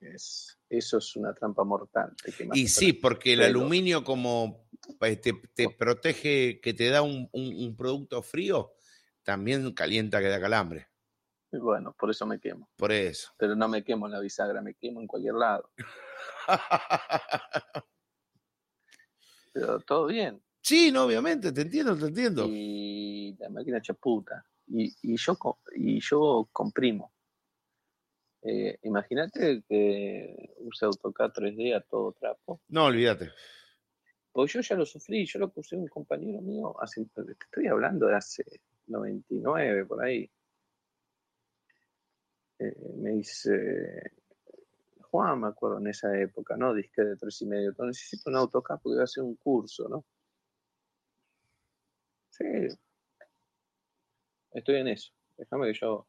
es- 0.01 0.59
eso 0.69 0.99
es 0.99 1.17
una 1.17 1.33
trampa 1.35 1.65
mortal. 1.65 2.15
Y 2.55 2.67
sí, 2.69 2.93
porque 2.93 3.35
el 3.35 3.41
Pero- 3.41 3.61
aluminio 3.61 4.03
como 4.03 4.67
eh, 5.01 5.17
te, 5.17 5.33
te 5.55 5.69
protege, 5.69 6.61
que 6.61 6.75
te 6.75 6.89
da 6.89 7.03
un, 7.03 7.29
un- 7.33 7.55
un 7.55 7.77
producto 7.77 8.21
frío, 8.23 8.73
también 9.23 9.73
calienta 9.75 10.19
que 10.21 10.29
da 10.29 10.41
calambre. 10.41 10.89
Y 11.53 11.59
bueno, 11.59 11.95
por 11.99 12.11
eso 12.11 12.27
me 12.27 12.41
quemo. 12.41 12.69
Por 12.77 12.91
eso. 12.93 13.31
Pero 13.37 13.55
no 13.55 13.69
me 13.69 13.85
quemo 13.85 14.07
en 14.07 14.13
la 14.13 14.21
bisagra, 14.21 14.63
me 14.63 14.75
quemo 14.75 15.01
en 15.01 15.07
cualquier 15.07 15.35
lado. 15.35 15.71
Pero 19.53 19.81
todo 19.81 20.07
bien. 20.07 20.43
sí, 20.63 20.91
no, 20.91 21.05
obviamente, 21.05 21.53
te 21.53 21.61
entiendo, 21.61 21.95
te 21.97 22.07
entiendo. 22.07 22.47
Y 22.49 23.37
la 23.39 23.51
máquina 23.51 23.83
chaputa. 23.83 24.45
Y, 24.67 24.95
y, 25.03 25.17
yo, 25.19 25.37
y 25.75 26.01
yo 26.01 26.49
comprimo. 26.53 27.13
Eh, 28.43 28.79
Imagínate 28.83 29.63
que 29.69 30.55
use 30.59 30.87
AutoCAD 30.87 31.33
3D 31.33 31.77
a 31.77 31.81
todo 31.83 32.13
trapo. 32.13 32.63
No, 32.69 32.87
olvídate. 32.87 33.31
Pues 34.33 34.53
yo 34.55 34.61
ya 34.63 34.75
lo 34.75 34.87
sufrí, 34.87 35.27
yo 35.27 35.39
lo 35.39 35.51
puse 35.53 35.77
un 35.77 35.87
compañero 35.89 36.41
mío, 36.41 36.75
hace, 36.81 37.05
te 37.15 37.33
estoy 37.33 37.67
hablando 37.67 38.07
de 38.07 38.17
hace 38.17 38.43
99 38.87 39.85
por 39.85 40.03
ahí. 40.03 40.31
Eh, 42.63 42.77
me 42.97 43.11
dice, 43.13 44.13
Juan, 45.01 45.41
me 45.41 45.49
acuerdo 45.49 45.79
en 45.79 45.89
esa 45.89 46.17
época, 46.21 46.57
¿no? 46.57 46.73
Disque 46.75 47.03
de 47.03 47.17
tres 47.17 47.43
y 47.43 47.47
medio, 47.47 47.75
"Todo, 47.75 47.87
necesito 47.89 48.31
un 48.31 48.37
AutoCAD 48.37 48.77
porque 48.83 48.95
voy 48.95 49.01
a 49.01 49.05
hacer 49.05 49.25
un 49.25 49.35
curso, 49.37 49.89
¿no? 49.89 50.05
Sí, 52.31 52.45
estoy 54.53 54.77
en 54.77 54.89
eso. 54.89 55.13
Déjame 55.37 55.73
que 55.73 55.79
yo, 55.81 56.07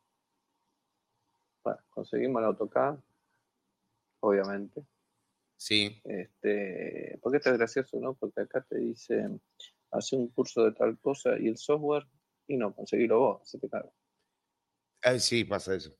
bueno, 1.63 1.79
conseguimos 1.89 2.39
el 2.41 2.45
AutoCAD, 2.45 2.99
obviamente. 4.19 4.85
Sí, 5.57 6.01
Este, 6.03 7.17
porque 7.21 7.37
esto 7.37 7.51
es 7.51 7.57
gracioso, 7.57 7.99
¿no? 7.99 8.13
Porque 8.15 8.41
acá 8.41 8.61
te 8.61 8.77
dicen, 8.77 9.41
hace 9.91 10.15
un 10.17 10.27
curso 10.29 10.65
de 10.65 10.73
tal 10.73 10.99
cosa 10.99 11.37
y 11.39 11.47
el 11.47 11.57
software, 11.57 12.05
y 12.47 12.57
no, 12.57 12.75
conseguilo 12.75 13.19
vos, 13.19 13.49
se 13.49 13.59
te 13.59 13.69
caga. 13.69 13.89
Ah, 15.01 15.19
sí, 15.19 15.43
pasa 15.45 15.75
eso. 15.75 15.95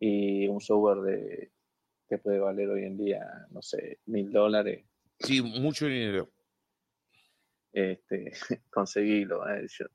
Y 0.00 0.48
un 0.48 0.60
software 0.60 1.00
de 1.02 1.52
que 2.08 2.18
puede 2.18 2.38
valer 2.40 2.68
hoy 2.70 2.84
en 2.84 2.96
día, 2.96 3.46
no 3.50 3.62
sé, 3.62 4.00
mil 4.06 4.32
dólares, 4.32 4.84
Sí, 5.18 5.42
mucho 5.42 5.86
dinero. 5.86 6.30
este, 7.72 8.32
conseguilo. 8.72 9.46
eh, 9.48 9.66
yo- 9.68 9.86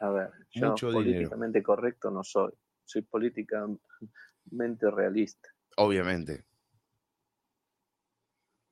a 0.00 0.10
ver, 0.10 0.30
yo 0.50 0.68
Mucho 0.70 0.90
dinero. 0.90 1.02
políticamente 1.02 1.62
correcto 1.62 2.10
no 2.10 2.22
soy, 2.22 2.52
soy 2.84 3.02
políticamente 3.02 4.90
realista. 4.92 5.48
Obviamente. 5.78 6.44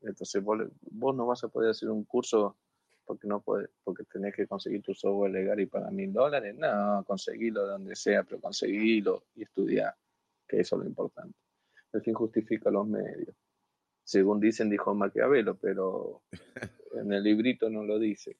Entonces 0.03 0.43
vos, 0.45 0.59
vos 0.83 1.17
no 1.17 1.27
vas 1.27 1.43
a 1.43 1.49
poder 1.49 1.71
hacer 1.71 1.89
un 1.89 2.05
curso 2.05 2.57
porque 3.05 3.27
no 3.27 3.41
puedes, 3.41 3.71
porque 3.85 4.05
tenés 4.05 4.35
que 4.35 4.47
conseguir 4.47 4.83
tu 4.83 4.93
software 4.95 5.33
legal 5.33 5.59
y 5.61 5.67
pagar 5.67 5.93
mil 5.93 6.13
dólares. 6.13 6.55
No, 6.57 7.03
conseguilo 7.07 7.65
de 7.65 7.73
donde 7.73 7.97
sea, 7.97 8.23
pero 8.25 8.41
conseguilo 8.41 9.25
y 9.35 9.43
estudiar, 9.45 9.95
que 10.47 10.61
eso 10.61 10.77
es 10.77 10.83
lo 10.83 10.89
importante. 10.89 11.37
El 11.93 12.03
fin 12.03 12.15
justifica 12.15 12.71
los 12.71 12.87
medios. 12.87 13.35
Según 14.05 14.39
dicen, 14.41 14.71
dijo 14.71 14.95
Maquiavelo, 14.95 15.57
pero 15.57 16.23
en 16.95 17.13
el 17.13 17.23
librito 17.23 17.69
no 17.71 17.85
lo 17.85 17.99
dice. 17.99 18.37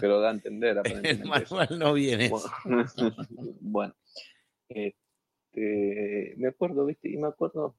Pero 0.00 0.20
da 0.20 0.28
a 0.28 0.32
entender 0.32 0.76
El 0.84 1.06
eso. 1.06 1.26
manual 1.26 1.78
no 1.78 1.92
viene. 1.94 2.28
Bueno, 2.28 2.44
bueno, 3.60 3.94
este, 4.68 6.34
me 6.36 6.48
acuerdo, 6.48 6.84
¿viste? 6.84 7.10
Y 7.10 7.16
me 7.16 7.28
acuerdo, 7.28 7.76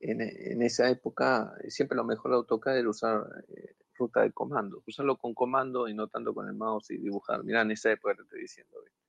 en, 0.00 0.20
en 0.20 0.62
esa 0.62 0.90
época, 0.90 1.54
siempre 1.68 1.96
lo 1.96 2.04
mejor 2.04 2.32
de 2.32 2.36
AutoCAD 2.38 2.78
era 2.78 2.90
usar 2.90 3.24
eh, 3.48 3.76
ruta 3.94 4.22
de 4.22 4.32
comando, 4.32 4.82
usarlo 4.86 5.16
con 5.16 5.34
comando 5.34 5.88
y 5.88 5.94
no 5.94 6.08
tanto 6.08 6.34
con 6.34 6.48
el 6.48 6.54
mouse 6.54 6.90
y 6.90 6.98
dibujar. 6.98 7.42
Mirá, 7.44 7.62
en 7.62 7.70
esa 7.70 7.90
época 7.92 8.14
te 8.16 8.22
estoy 8.22 8.40
diciendo, 8.42 8.76
¿viste? 8.84 9.07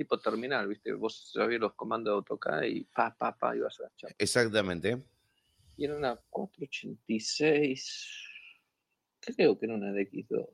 Tipo 0.00 0.18
terminal, 0.18 0.66
¿viste? 0.66 0.94
Vos 0.94 1.30
sabías 1.34 1.60
los 1.60 1.74
comandos 1.74 2.10
de 2.10 2.14
AutoCAD 2.14 2.62
y 2.62 2.84
pa, 2.84 3.14
pa, 3.14 3.36
pa, 3.36 3.54
ibas 3.54 3.78
a 3.80 3.82
la 3.82 3.92
chapa. 3.98 4.14
Exactamente. 4.16 4.96
Y 5.76 5.84
era 5.84 5.94
una 5.94 6.16
486, 6.30 8.24
creo 9.20 9.58
que 9.58 9.66
era 9.66 9.74
una 9.74 9.92
DX2, 9.92 10.48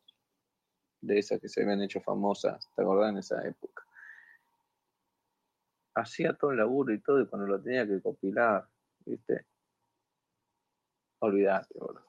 de 1.00 1.18
esas 1.20 1.40
que 1.40 1.48
se 1.48 1.62
habían 1.62 1.80
hecho 1.80 2.00
famosas, 2.00 2.68
¿te 2.74 2.82
acordás 2.82 3.10
en 3.12 3.18
esa 3.18 3.46
época? 3.46 3.86
Hacía 5.94 6.32
todo 6.32 6.50
el 6.50 6.56
laburo 6.56 6.92
y 6.92 6.98
todo, 7.00 7.20
y 7.22 7.28
cuando 7.28 7.46
lo 7.46 7.62
tenía 7.62 7.86
que 7.86 8.00
compilar, 8.02 8.68
¿viste? 9.04 9.46
Olvídate, 11.20 11.78
boludo. 11.78 12.04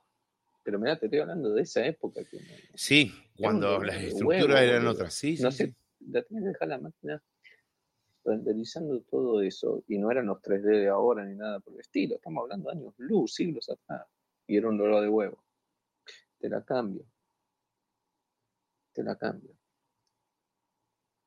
Pero 0.64 0.80
mira, 0.80 0.98
te 0.98 1.06
estoy 1.06 1.20
hablando 1.20 1.54
de 1.54 1.62
esa 1.62 1.86
época. 1.86 2.24
Que 2.26 2.40
Sí, 2.74 3.14
cuando 3.40 3.78
las 3.84 3.98
huevo, 3.98 4.08
estructuras 4.08 4.62
eran 4.64 4.78
boludo. 4.86 4.92
otras. 4.94 5.14
Sí, 5.14 5.38
sí, 5.38 5.44
no 5.44 5.52
sí. 5.52 5.58
sé, 5.58 5.76
la 6.12 6.24
tenías 6.24 6.44
que 6.44 6.50
dejar 6.50 6.68
la 6.70 6.80
máquina 6.80 7.24
renderizando 8.24 9.02
todo 9.04 9.42
eso, 9.42 9.84
y 9.88 9.98
no 9.98 10.12
eran 10.12 10.26
los 10.26 10.42
3D 10.42 10.82
de 10.82 10.90
ahora 10.90 11.24
ni 11.26 11.36
nada 11.36 11.60
por 11.62 11.74
el 11.74 11.80
estilo, 11.80 12.16
estamos 12.16 12.44
hablando 12.44 12.70
de 12.70 12.78
años 12.78 12.94
luz, 12.98 13.34
siglos 13.34 13.70
atrás, 13.70 14.06
y 14.46 14.58
era 14.58 14.68
un 14.68 14.78
dolor 14.78 15.02
de 15.02 15.10
huevo. 15.10 15.44
Te 16.38 16.50
la 16.50 16.64
cambio. 16.64 17.06
Te 18.94 19.04
la 19.04 19.16
cambio. 19.16 19.56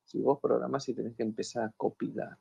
Si 0.05 0.20
vos 0.20 0.39
programás 0.40 0.89
y 0.89 0.94
tenés 0.94 1.16
que 1.16 1.23
empezar 1.23 1.65
a 1.65 1.73
compilar. 1.77 2.36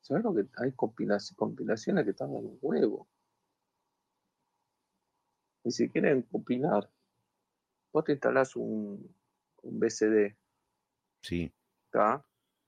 ¿Sabes 0.00 0.22
lo 0.22 0.32
que 0.32 0.46
hay 0.56 0.72
compilaciones, 0.72 1.36
compilaciones 1.36 2.04
que 2.04 2.12
tardan 2.12 2.36
un 2.36 2.58
huevo? 2.62 3.08
Ni 5.64 5.72
siquiera 5.72 6.12
en 6.12 6.22
compilar. 6.22 6.88
Vos 7.96 8.04
te 8.04 8.12
instalás 8.12 8.54
un, 8.56 9.16
un 9.62 9.80
BCD, 9.80 10.36
Sí, 11.22 11.50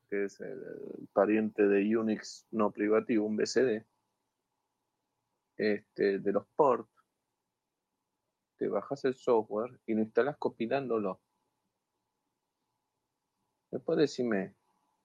que 0.08 0.24
es 0.24 0.40
el, 0.40 0.58
el 0.58 1.08
pariente 1.12 1.68
de 1.68 1.98
Unix 1.98 2.46
no 2.50 2.70
privativo, 2.70 3.26
un 3.26 3.36
BCD, 3.36 3.84
este, 5.58 6.20
de 6.20 6.32
los 6.32 6.46
ports, 6.56 6.88
te 8.56 8.68
bajas 8.68 9.04
el 9.04 9.16
software 9.16 9.78
y 9.84 9.92
lo 9.92 10.00
instalás 10.00 10.38
compilándolo. 10.38 11.20
Después 13.70 13.98
decime 13.98 14.54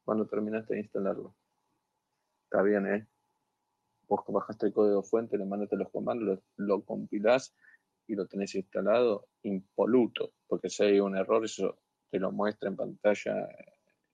cuando 0.06 0.26
terminaste 0.26 0.76
de 0.76 0.80
instalarlo. 0.80 1.36
Está 2.45 2.62
bien, 2.62 2.88
¿eh? 2.88 3.06
Vos 4.08 4.22
bajaste 4.30 4.68
el 4.68 4.74
código 4.74 5.04
fuente, 5.04 5.38
le 5.38 5.44
mandaste 5.44 5.76
los 5.76 5.90
comandos, 5.90 6.41
lo, 6.56 6.66
lo 6.66 6.86
compilás 6.86 7.54
y 8.14 8.15
lo 8.15 8.26
tenés 8.27 8.53
instalado 8.56 9.27
impoluto, 9.44 10.34
porque 10.48 10.69
si 10.69 10.84
hay 10.84 10.99
un 10.99 11.18
error, 11.18 11.44
eso 11.44 11.80
te 12.10 12.19
lo 12.19 12.31
muestra 12.31 12.69
en 12.69 12.76
pantalla 12.77 13.48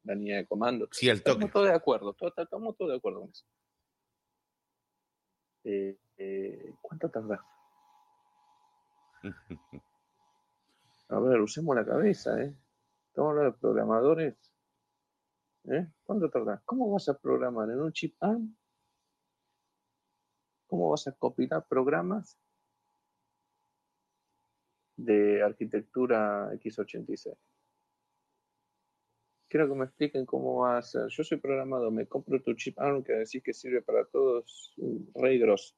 la 0.04 0.16
línea 0.16 0.38
de 0.38 0.48
comando. 0.48 0.88
sí, 0.92 1.10
Estamos 1.10 1.40
toque. 1.42 1.52
todos 1.52 1.68
de 1.68 1.74
acuerdo, 1.76 2.14
todos- 2.14 2.34
estamos 2.38 2.76
todos 2.78 2.92
de 2.92 2.98
acuerdo 2.98 3.22
con 3.22 3.30
eso. 3.30 3.46
Eh, 5.66 5.98
eh, 6.18 6.74
¿Cuánto 6.82 7.10
tardás? 7.10 7.42
A 11.10 11.20
ver, 11.20 11.42
usemos 11.42 11.76
la 11.76 11.86
cabeza, 11.86 12.40
¿eh? 12.42 12.56
Estamos 13.08 13.32
hablando 13.32 13.52
de 13.52 13.58
programadores. 13.60 14.36
¿Eh? 15.66 15.88
¿Cuánto 16.04 16.30
tardás? 16.30 16.62
¿Cómo 16.66 16.92
vas 16.92 17.10
a 17.10 17.18
programar 17.18 17.70
en 17.70 17.82
un 17.82 17.92
chip 17.92 18.16
ARM? 18.22 18.56
¿Cómo 20.68 20.90
vas 20.92 21.08
a 21.08 21.12
compilar 21.14 21.66
programas 21.68 22.40
de 25.04 25.42
arquitectura 25.42 26.52
x86? 26.54 27.38
Quiero 29.48 29.68
que 29.68 29.76
me 29.76 29.86
expliquen 29.86 30.26
cómo 30.26 30.60
va 30.60 30.78
a 30.78 30.82
ser. 30.82 31.08
Yo 31.08 31.24
soy 31.24 31.40
programador, 31.40 31.92
me 31.92 32.08
compro 32.08 32.42
tu 32.42 32.54
chip 32.54 32.78
ARM 32.80 33.04
que 33.04 33.14
decís 33.14 33.42
que 33.42 33.54
sirve 33.54 33.82
para 33.82 34.06
todos, 34.06 34.76
rey 35.16 35.40
grosso. 35.40 35.76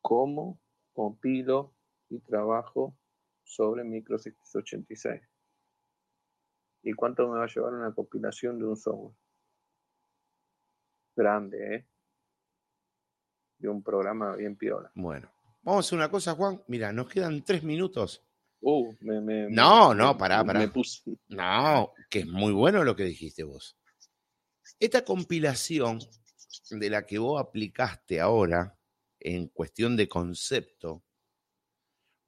¿Cómo 0.00 0.60
compilo 0.92 1.74
y 2.08 2.20
trabajo 2.20 2.96
sobre 3.42 3.84
micros 3.84 4.26
x86? 4.26 5.20
¿Y 6.82 6.92
cuánto 6.92 7.28
me 7.28 7.38
va 7.38 7.44
a 7.44 7.48
llevar 7.48 7.74
una 7.74 7.92
compilación 7.94 8.58
de 8.58 8.66
un 8.66 8.76
software? 8.76 9.16
Grande, 11.16 11.76
¿eh? 11.76 11.86
De 13.58 13.68
un 13.68 13.82
programa 13.82 14.36
bien 14.36 14.56
piola. 14.56 14.90
Bueno, 14.94 15.30
vamos 15.64 15.84
a 15.84 15.86
hacer 15.86 15.98
una 15.98 16.10
cosa, 16.10 16.34
Juan. 16.34 16.62
Mira, 16.68 16.92
nos 16.92 17.08
quedan 17.08 17.42
tres 17.44 17.62
minutos. 17.62 18.22
Uh, 18.60 18.94
me, 19.00 19.20
me- 19.20 19.50
No, 19.50 19.92
no, 19.94 20.16
pará, 20.16 20.44
pará. 20.44 20.60
Me 20.60 20.68
puse. 20.68 21.02
No, 21.28 21.92
que 22.08 22.20
es 22.20 22.26
muy 22.26 22.52
bueno 22.52 22.84
lo 22.84 22.94
que 22.96 23.04
dijiste 23.04 23.42
vos. 23.44 23.76
Esta 24.78 25.04
compilación 25.04 25.98
de 26.70 26.90
la 26.90 27.04
que 27.04 27.18
vos 27.18 27.40
aplicaste 27.40 28.20
ahora 28.20 28.78
en 29.20 29.48
cuestión 29.48 29.96
de 29.96 30.08
concepto 30.08 31.02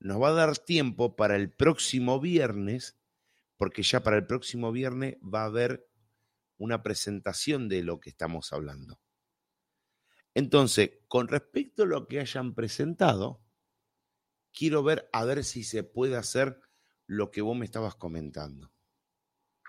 nos 0.00 0.20
va 0.20 0.28
a 0.28 0.32
dar 0.32 0.58
tiempo 0.58 1.16
para 1.16 1.36
el 1.36 1.50
próximo 1.50 2.20
viernes, 2.20 2.98
porque 3.56 3.82
ya 3.82 4.02
para 4.02 4.16
el 4.16 4.26
próximo 4.26 4.70
viernes 4.72 5.16
va 5.22 5.42
a 5.42 5.46
haber 5.46 5.88
una 6.58 6.82
presentación 6.82 7.68
de 7.68 7.82
lo 7.82 7.98
que 7.98 8.10
estamos 8.10 8.52
hablando. 8.52 9.00
Entonces, 10.34 10.90
con 11.16 11.28
respecto 11.28 11.84
a 11.84 11.86
lo 11.86 12.06
que 12.06 12.20
hayan 12.20 12.54
presentado, 12.54 13.40
quiero 14.52 14.82
ver 14.82 15.08
a 15.14 15.24
ver 15.24 15.44
si 15.44 15.64
se 15.64 15.82
puede 15.82 16.14
hacer 16.14 16.60
lo 17.06 17.30
que 17.30 17.40
vos 17.40 17.56
me 17.56 17.64
estabas 17.64 17.94
comentando. 17.94 18.70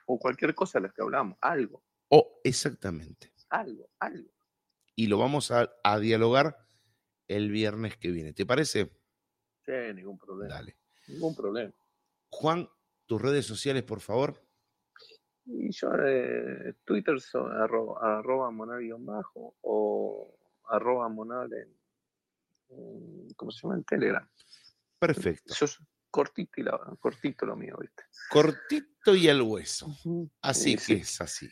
O 0.08 0.20
cualquier 0.20 0.54
cosa 0.54 0.80
de 0.80 0.88
las 0.88 0.94
que 0.94 1.02
hablamos. 1.04 1.38
Algo, 1.40 1.86
O 2.10 2.42
exactamente. 2.44 3.32
algo, 3.50 3.90
algo. 3.98 4.30
Y 4.94 5.08
lo 5.08 5.20
vamos 5.20 5.52
a, 5.52 5.72
a 5.86 6.00
dialogar 6.00 6.68
el 7.30 7.50
viernes 7.50 7.96
que 7.96 8.12
viene. 8.12 8.34
¿Te 8.34 8.46
parece? 8.46 8.92
Sí, 9.66 9.72
ningún 9.96 10.18
problema. 10.18 10.54
Dale. 10.54 10.78
Ningún 11.08 11.34
problema. 11.34 11.74
Juan, 12.30 12.68
tus 13.06 13.22
redes 13.22 13.46
sociales, 13.46 13.84
por 13.84 14.02
favor. 14.02 14.46
Y 15.46 15.72
yo, 15.72 15.92
eh, 16.06 16.74
Twitter, 16.84 17.22
son 17.22 17.50
arroba, 17.54 18.20
arroba 18.20 18.52
monal 18.52 18.82
guion 18.82 19.06
bajo 19.06 19.56
o 19.62 20.37
arroba 20.70 21.08
monal 21.10 21.52
en, 21.54 21.78
en- 22.70 23.28
¿cómo 23.36 23.52
se 23.52 23.62
llama? 23.64 23.76
En 23.76 23.84
Telegram. 23.84 24.30
Perfecto. 25.00 25.54
Yo 25.54 25.68
cortito, 26.10 26.52
y 26.60 26.64
la, 26.64 26.80
cortito 27.00 27.46
lo 27.46 27.56
mío, 27.56 27.78
¿viste? 27.80 28.04
Cortito 28.30 29.16
y 29.16 29.30
al 29.30 29.42
hueso. 29.42 29.88
Así 30.42 30.72
Sí, 30.72 30.76
que 30.76 30.82
sí. 30.82 30.94
es 30.94 31.22
así. 31.22 31.50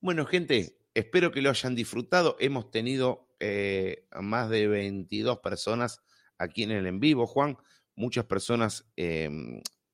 Bueno, 0.00 0.24
gente, 0.26 0.78
espero 0.94 1.30
que 1.32 1.42
lo 1.42 1.50
hayan 1.50 1.74
disfrutado. 1.74 2.36
Hemos 2.40 2.70
tenido 2.70 3.28
eh, 3.40 4.06
más 4.20 4.48
de 4.50 4.68
22 4.68 5.40
personas 5.40 6.00
aquí 6.38 6.62
en 6.62 6.70
el 6.72 6.86
en 6.86 7.00
vivo, 7.00 7.26
Juan. 7.26 7.58
Muchas 7.96 8.24
personas 8.24 8.90
eh, 8.96 9.30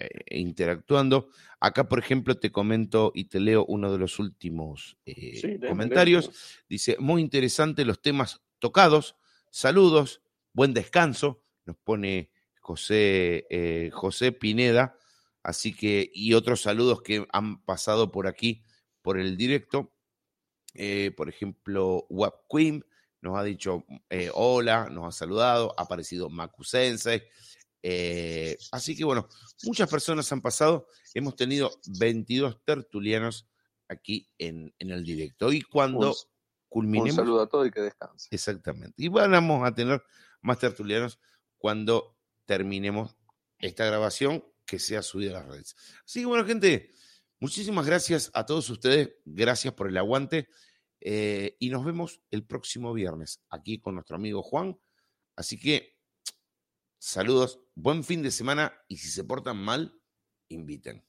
eh, 0.00 0.38
interactuando. 0.38 1.28
Acá, 1.60 1.86
por 1.86 1.98
ejemplo, 1.98 2.38
te 2.38 2.50
comento 2.50 3.12
y 3.14 3.24
te 3.24 3.38
leo 3.38 3.66
uno 3.66 3.92
de 3.92 3.98
los 3.98 4.18
últimos 4.18 4.96
eh, 5.04 5.38
Sí, 5.38 5.58
comentarios. 5.68 6.30
Dice, 6.68 6.96
muy 6.98 7.20
interesante 7.20 7.84
los 7.84 8.00
temas 8.00 8.40
tocados. 8.58 9.16
Saludos, 9.50 10.22
buen 10.54 10.72
descanso. 10.72 11.42
Nos 11.66 11.76
pone 11.76 12.30
José, 12.60 13.46
eh, 13.50 13.90
José 13.92 14.32
Pineda. 14.32 14.96
Así 15.42 15.74
que, 15.74 16.10
y 16.14 16.32
otros 16.32 16.62
saludos 16.62 17.02
que 17.02 17.26
han 17.30 17.62
pasado 17.64 18.10
por 18.10 18.26
aquí, 18.26 18.62
por 19.02 19.18
el 19.18 19.36
directo. 19.36 19.92
Por 21.16 21.28
ejemplo, 21.28 22.06
Wap 22.08 22.46
Queen 22.48 22.84
nos 23.20 23.36
ha 23.36 23.42
dicho 23.42 23.84
hola, 24.34 24.88
nos 24.88 25.08
ha 25.08 25.18
saludado, 25.18 25.74
ha 25.76 25.82
aparecido 25.82 26.30
Maku 26.30 26.64
Sensei. 26.64 27.22
Eh, 27.82 28.56
así 28.72 28.96
que 28.96 29.04
bueno, 29.04 29.28
muchas 29.64 29.88
personas 29.88 30.30
han 30.32 30.40
pasado. 30.40 30.86
Hemos 31.14 31.36
tenido 31.36 31.70
22 31.98 32.62
tertulianos 32.64 33.48
aquí 33.88 34.28
en, 34.38 34.74
en 34.78 34.90
el 34.90 35.02
directo. 35.04 35.52
Y 35.52 35.62
cuando 35.62 35.98
Un, 35.98 36.06
un 36.08 36.14
culminemos. 36.68 37.14
saludo 37.16 37.42
a 37.42 37.48
todos 37.48 37.66
y 37.68 37.70
que 37.70 37.80
descanse. 37.80 38.28
Exactamente. 38.30 38.94
Y 39.02 39.08
vamos 39.08 39.66
a 39.66 39.74
tener 39.74 40.02
más 40.42 40.58
tertulianos 40.58 41.18
cuando 41.58 42.16
terminemos 42.44 43.16
esta 43.58 43.84
grabación 43.84 44.44
que 44.66 44.78
sea 44.78 45.02
subida 45.02 45.30
a 45.38 45.40
las 45.42 45.48
redes. 45.50 45.76
Así 46.04 46.20
que 46.20 46.26
bueno, 46.26 46.44
gente, 46.46 46.90
muchísimas 47.40 47.86
gracias 47.86 48.30
a 48.34 48.46
todos 48.46 48.68
ustedes. 48.70 49.10
Gracias 49.24 49.74
por 49.74 49.88
el 49.88 49.96
aguante. 49.96 50.48
eh, 51.02 51.56
y 51.58 51.70
nos 51.70 51.84
vemos 51.84 52.20
el 52.30 52.44
próximo 52.46 52.92
viernes 52.92 53.40
aquí 53.48 53.80
con 53.80 53.94
nuestro 53.94 54.16
amigo 54.16 54.42
Juan. 54.42 54.78
Así 55.34 55.58
que 55.58 55.98
saludos, 57.00 57.60
buen 57.74 58.04
fin 58.04 58.22
de 58.22 58.30
semana 58.30 58.84
y 58.86 58.98
si 58.98 59.08
se 59.08 59.24
portan 59.24 59.56
mal, 59.56 60.00
inviten. 60.48 61.04